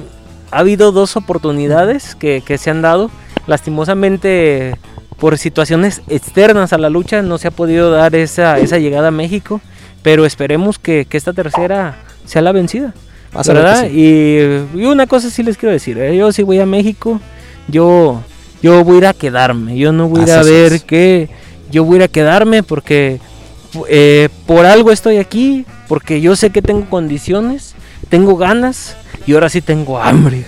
ha 0.50 0.58
habido 0.58 0.92
dos 0.92 1.16
oportunidades 1.16 2.14
que, 2.14 2.42
que 2.46 2.58
se 2.58 2.70
han 2.70 2.82
dado. 2.82 3.10
Lastimosamente, 3.46 4.76
por 5.18 5.38
situaciones 5.38 6.02
externas 6.08 6.72
a 6.72 6.78
la 6.78 6.90
lucha, 6.90 7.22
no 7.22 7.38
se 7.38 7.48
ha 7.48 7.50
podido 7.50 7.90
dar 7.90 8.14
esa, 8.14 8.58
esa 8.58 8.78
llegada 8.78 9.08
a 9.08 9.10
México. 9.10 9.60
Pero 10.02 10.24
esperemos 10.26 10.78
que, 10.78 11.06
que 11.08 11.16
esta 11.16 11.32
tercera 11.32 11.96
sea 12.24 12.42
la 12.42 12.52
vencida. 12.52 12.92
Y, 13.88 14.38
y 14.74 14.84
una 14.84 15.06
cosa 15.06 15.30
sí 15.30 15.42
les 15.42 15.56
quiero 15.56 15.72
decir, 15.72 15.98
¿eh? 15.98 16.16
yo 16.16 16.32
si 16.32 16.42
voy 16.42 16.58
a 16.60 16.66
México, 16.66 17.20
yo, 17.68 18.22
yo 18.62 18.84
voy 18.84 18.96
a 18.96 18.98
ir 18.98 19.06
a 19.06 19.14
quedarme, 19.14 19.76
yo 19.76 19.92
no 19.92 20.08
voy 20.08 20.20
a 20.20 20.24
ir 20.24 20.32
a 20.32 20.42
ver 20.42 20.82
qué, 20.82 21.28
yo 21.70 21.84
voy 21.84 21.94
a 21.94 21.96
ir 21.96 22.02
a 22.04 22.08
quedarme 22.08 22.62
porque 22.62 23.20
eh, 23.88 24.28
por 24.46 24.66
algo 24.66 24.92
estoy 24.92 25.16
aquí, 25.16 25.64
porque 25.88 26.20
yo 26.20 26.36
sé 26.36 26.50
que 26.50 26.62
tengo 26.62 26.88
condiciones, 26.90 27.74
tengo 28.08 28.36
ganas 28.36 28.96
y 29.26 29.34
ahora 29.34 29.48
sí 29.48 29.62
tengo 29.62 29.98
hambre. 29.98 30.44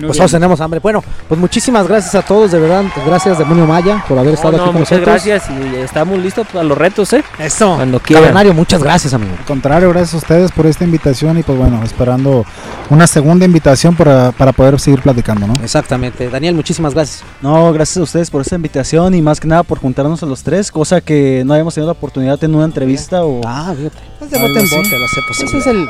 Pues 0.00 0.16
todos 0.16 0.30
tenemos 0.30 0.60
hambre. 0.60 0.80
Bueno, 0.80 1.02
pues 1.28 1.40
muchísimas 1.40 1.86
gracias 1.86 2.14
a 2.14 2.22
todos, 2.22 2.50
de 2.50 2.58
verdad. 2.58 2.84
Gracias, 3.06 3.38
Demonio 3.38 3.66
Maya, 3.66 4.04
por 4.08 4.18
haber 4.18 4.34
estado 4.34 4.52
No, 4.52 4.58
no, 4.58 4.62
aquí 4.64 4.72
con 4.72 4.80
muchas 4.80 4.98
nosotros. 5.00 5.24
gracias 5.24 5.50
y 5.50 5.76
estamos 5.76 6.18
listos 6.18 6.46
para 6.46 6.64
los 6.64 6.76
retos, 6.76 7.12
¿eh? 7.12 7.24
Eso. 7.38 7.76
Cuando 7.76 8.00
quieran. 8.00 8.24
Cavernario, 8.24 8.54
muchas 8.54 8.82
gracias, 8.82 9.14
amigo. 9.14 9.32
Al 9.38 9.44
contrario, 9.44 9.88
gracias 9.90 10.14
a 10.14 10.16
ustedes 10.18 10.52
por 10.52 10.66
esta 10.66 10.84
invitación 10.84 11.38
y 11.38 11.42
pues 11.42 11.56
bueno, 11.58 11.82
esperando 11.84 12.44
una 12.90 13.06
segunda 13.06 13.44
invitación 13.44 13.94
para, 13.94 14.32
para 14.32 14.52
poder 14.52 14.78
seguir 14.80 15.00
platicando, 15.02 15.46
¿no? 15.46 15.54
Exactamente. 15.62 16.28
Daniel, 16.28 16.54
muchísimas 16.54 16.94
gracias. 16.94 17.22
No, 17.40 17.72
gracias 17.72 17.98
a 17.98 18.02
ustedes 18.02 18.30
por 18.30 18.40
esta 18.42 18.56
invitación 18.56 19.14
y 19.14 19.22
más 19.22 19.40
que 19.40 19.48
nada 19.48 19.62
por 19.62 19.78
juntarnos 19.78 20.22
a 20.22 20.26
los 20.26 20.42
tres, 20.42 20.72
cosa 20.72 21.00
que 21.00 21.42
no 21.46 21.52
habíamos 21.52 21.74
tenido 21.74 21.86
la 21.88 21.92
oportunidad 21.92 22.42
en 22.42 22.54
una 22.54 22.64
entrevista 22.64 23.24
o... 23.24 23.40
Ah, 23.46 23.72
fíjate. 23.76 23.98
Es 24.20 24.30
de 24.30 24.38
bote 24.38 24.58
en 24.60 24.68
bote, 24.70 24.98
lo 24.98 25.08
sé, 25.08 25.20
pues 25.26 25.40
ese 25.42 25.58
es 25.58 25.66
el... 25.68 25.88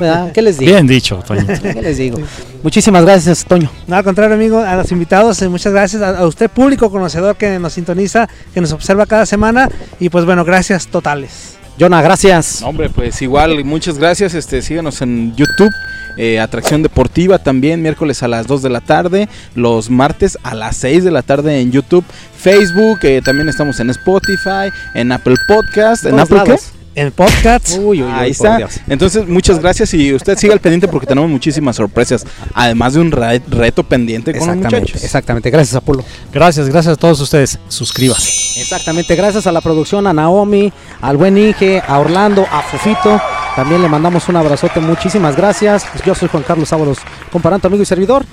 ¿verdad? 0.00 0.32
¿Qué 0.32 0.40
les 0.42 0.58
digo? 0.58 0.72
Bien 0.72 0.86
dicho, 0.86 1.22
Toñito. 1.26 1.52
¿Qué 1.62 1.82
les 1.82 1.98
digo? 1.98 2.18
Muchísimas 2.62 3.04
gracias, 3.04 3.44
Toño. 3.44 3.70
No, 3.86 3.96
al 3.96 4.04
contrario, 4.04 4.34
amigo, 4.34 4.60
a 4.60 4.76
los 4.76 4.90
invitados, 4.92 5.40
eh, 5.42 5.48
muchas 5.48 5.72
gracias. 5.72 6.00
A, 6.02 6.18
a 6.18 6.26
usted, 6.26 6.50
público 6.50 6.90
conocedor 6.90 7.36
que 7.36 7.58
nos 7.58 7.74
sintoniza, 7.74 8.28
que 8.54 8.60
nos 8.60 8.72
observa 8.72 9.04
cada 9.06 9.26
semana. 9.26 9.68
Y 10.00 10.08
pues 10.08 10.24
bueno, 10.24 10.44
gracias 10.44 10.86
totales. 10.88 11.56
Jonah, 11.78 12.00
gracias. 12.00 12.62
No, 12.62 12.68
hombre, 12.68 12.88
pues 12.88 13.20
igual, 13.20 13.62
muchas 13.64 13.98
gracias. 13.98 14.32
Este, 14.32 14.62
síganos 14.62 15.02
en 15.02 15.36
YouTube. 15.36 15.70
eh, 16.16 16.40
Atracción 16.40 16.82
Deportiva 16.82 17.38
también, 17.38 17.82
miércoles 17.82 18.22
a 18.22 18.28
las 18.28 18.46
2 18.46 18.62
de 18.62 18.70
la 18.70 18.80
tarde, 18.80 19.28
los 19.54 19.90
martes 19.90 20.38
a 20.42 20.54
las 20.54 20.78
6 20.78 21.04
de 21.04 21.10
la 21.10 21.20
tarde 21.20 21.60
en 21.60 21.70
YouTube, 21.72 22.04
Facebook, 22.38 23.00
eh, 23.02 23.20
también 23.22 23.50
estamos 23.50 23.78
en 23.80 23.90
Spotify, 23.90 24.70
en 24.94 25.12
Apple 25.12 25.36
Podcast, 25.46 26.06
en 26.06 26.18
Apple 26.18 26.40
qué? 26.46 26.56
En 26.98 27.12
podcast. 27.12 27.72
Uy, 27.78 28.02
uy, 28.02 28.02
uy, 28.04 28.10
Ahí 28.10 28.30
está. 28.30 28.56
Dios. 28.56 28.80
Entonces, 28.88 29.28
muchas 29.28 29.58
gracias 29.60 29.92
y 29.92 30.14
usted 30.14 30.38
siga 30.38 30.54
al 30.54 30.60
pendiente 30.60 30.88
porque 30.88 31.06
tenemos 31.06 31.28
muchísimas 31.30 31.76
sorpresas, 31.76 32.24
además 32.54 32.94
de 32.94 33.00
un 33.00 33.12
re- 33.12 33.42
reto 33.50 33.82
pendiente 33.82 34.32
con 34.32 34.40
los 34.40 34.48
Exactamente, 34.48 34.80
muchachos. 34.80 35.04
exactamente. 35.04 35.50
Gracias, 35.50 35.74
Apolo. 35.76 36.02
Gracias, 36.32 36.70
gracias 36.70 36.94
a 36.94 36.96
todos 36.96 37.20
ustedes. 37.20 37.58
Suscríbase. 37.68 38.30
Exactamente, 38.60 39.14
gracias 39.14 39.46
a 39.46 39.52
la 39.52 39.60
producción, 39.60 40.06
a 40.06 40.14
Naomi, 40.14 40.72
al 41.02 41.18
buen 41.18 41.36
Inge, 41.36 41.82
a 41.86 41.98
Orlando, 41.98 42.46
a 42.50 42.62
Fufito. 42.62 43.20
También 43.54 43.82
le 43.82 43.88
mandamos 43.88 44.26
un 44.30 44.36
abrazote, 44.36 44.80
muchísimas 44.80 45.36
gracias. 45.36 45.84
Yo 46.06 46.14
soy 46.14 46.28
Juan 46.28 46.44
Carlos 46.44 46.72
Ábalos, 46.72 46.96
comparando 47.30 47.68
amigo 47.68 47.82
y 47.82 47.86
servidor. 47.86 48.24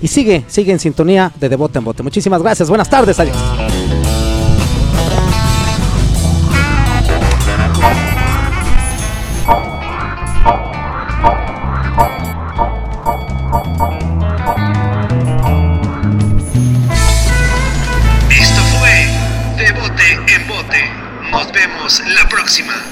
Y 0.00 0.08
sigue, 0.08 0.42
sigue 0.48 0.72
en 0.72 0.78
sintonía 0.78 1.32
de 1.38 1.50
De 1.50 1.56
Bote 1.56 1.78
en 1.78 1.84
Bote. 1.84 2.02
Muchísimas 2.02 2.40
gracias, 2.42 2.68
buenas 2.70 2.88
tardes, 2.88 3.20
adiós. 3.20 3.36
La 21.88 22.28
próxima. 22.28 22.85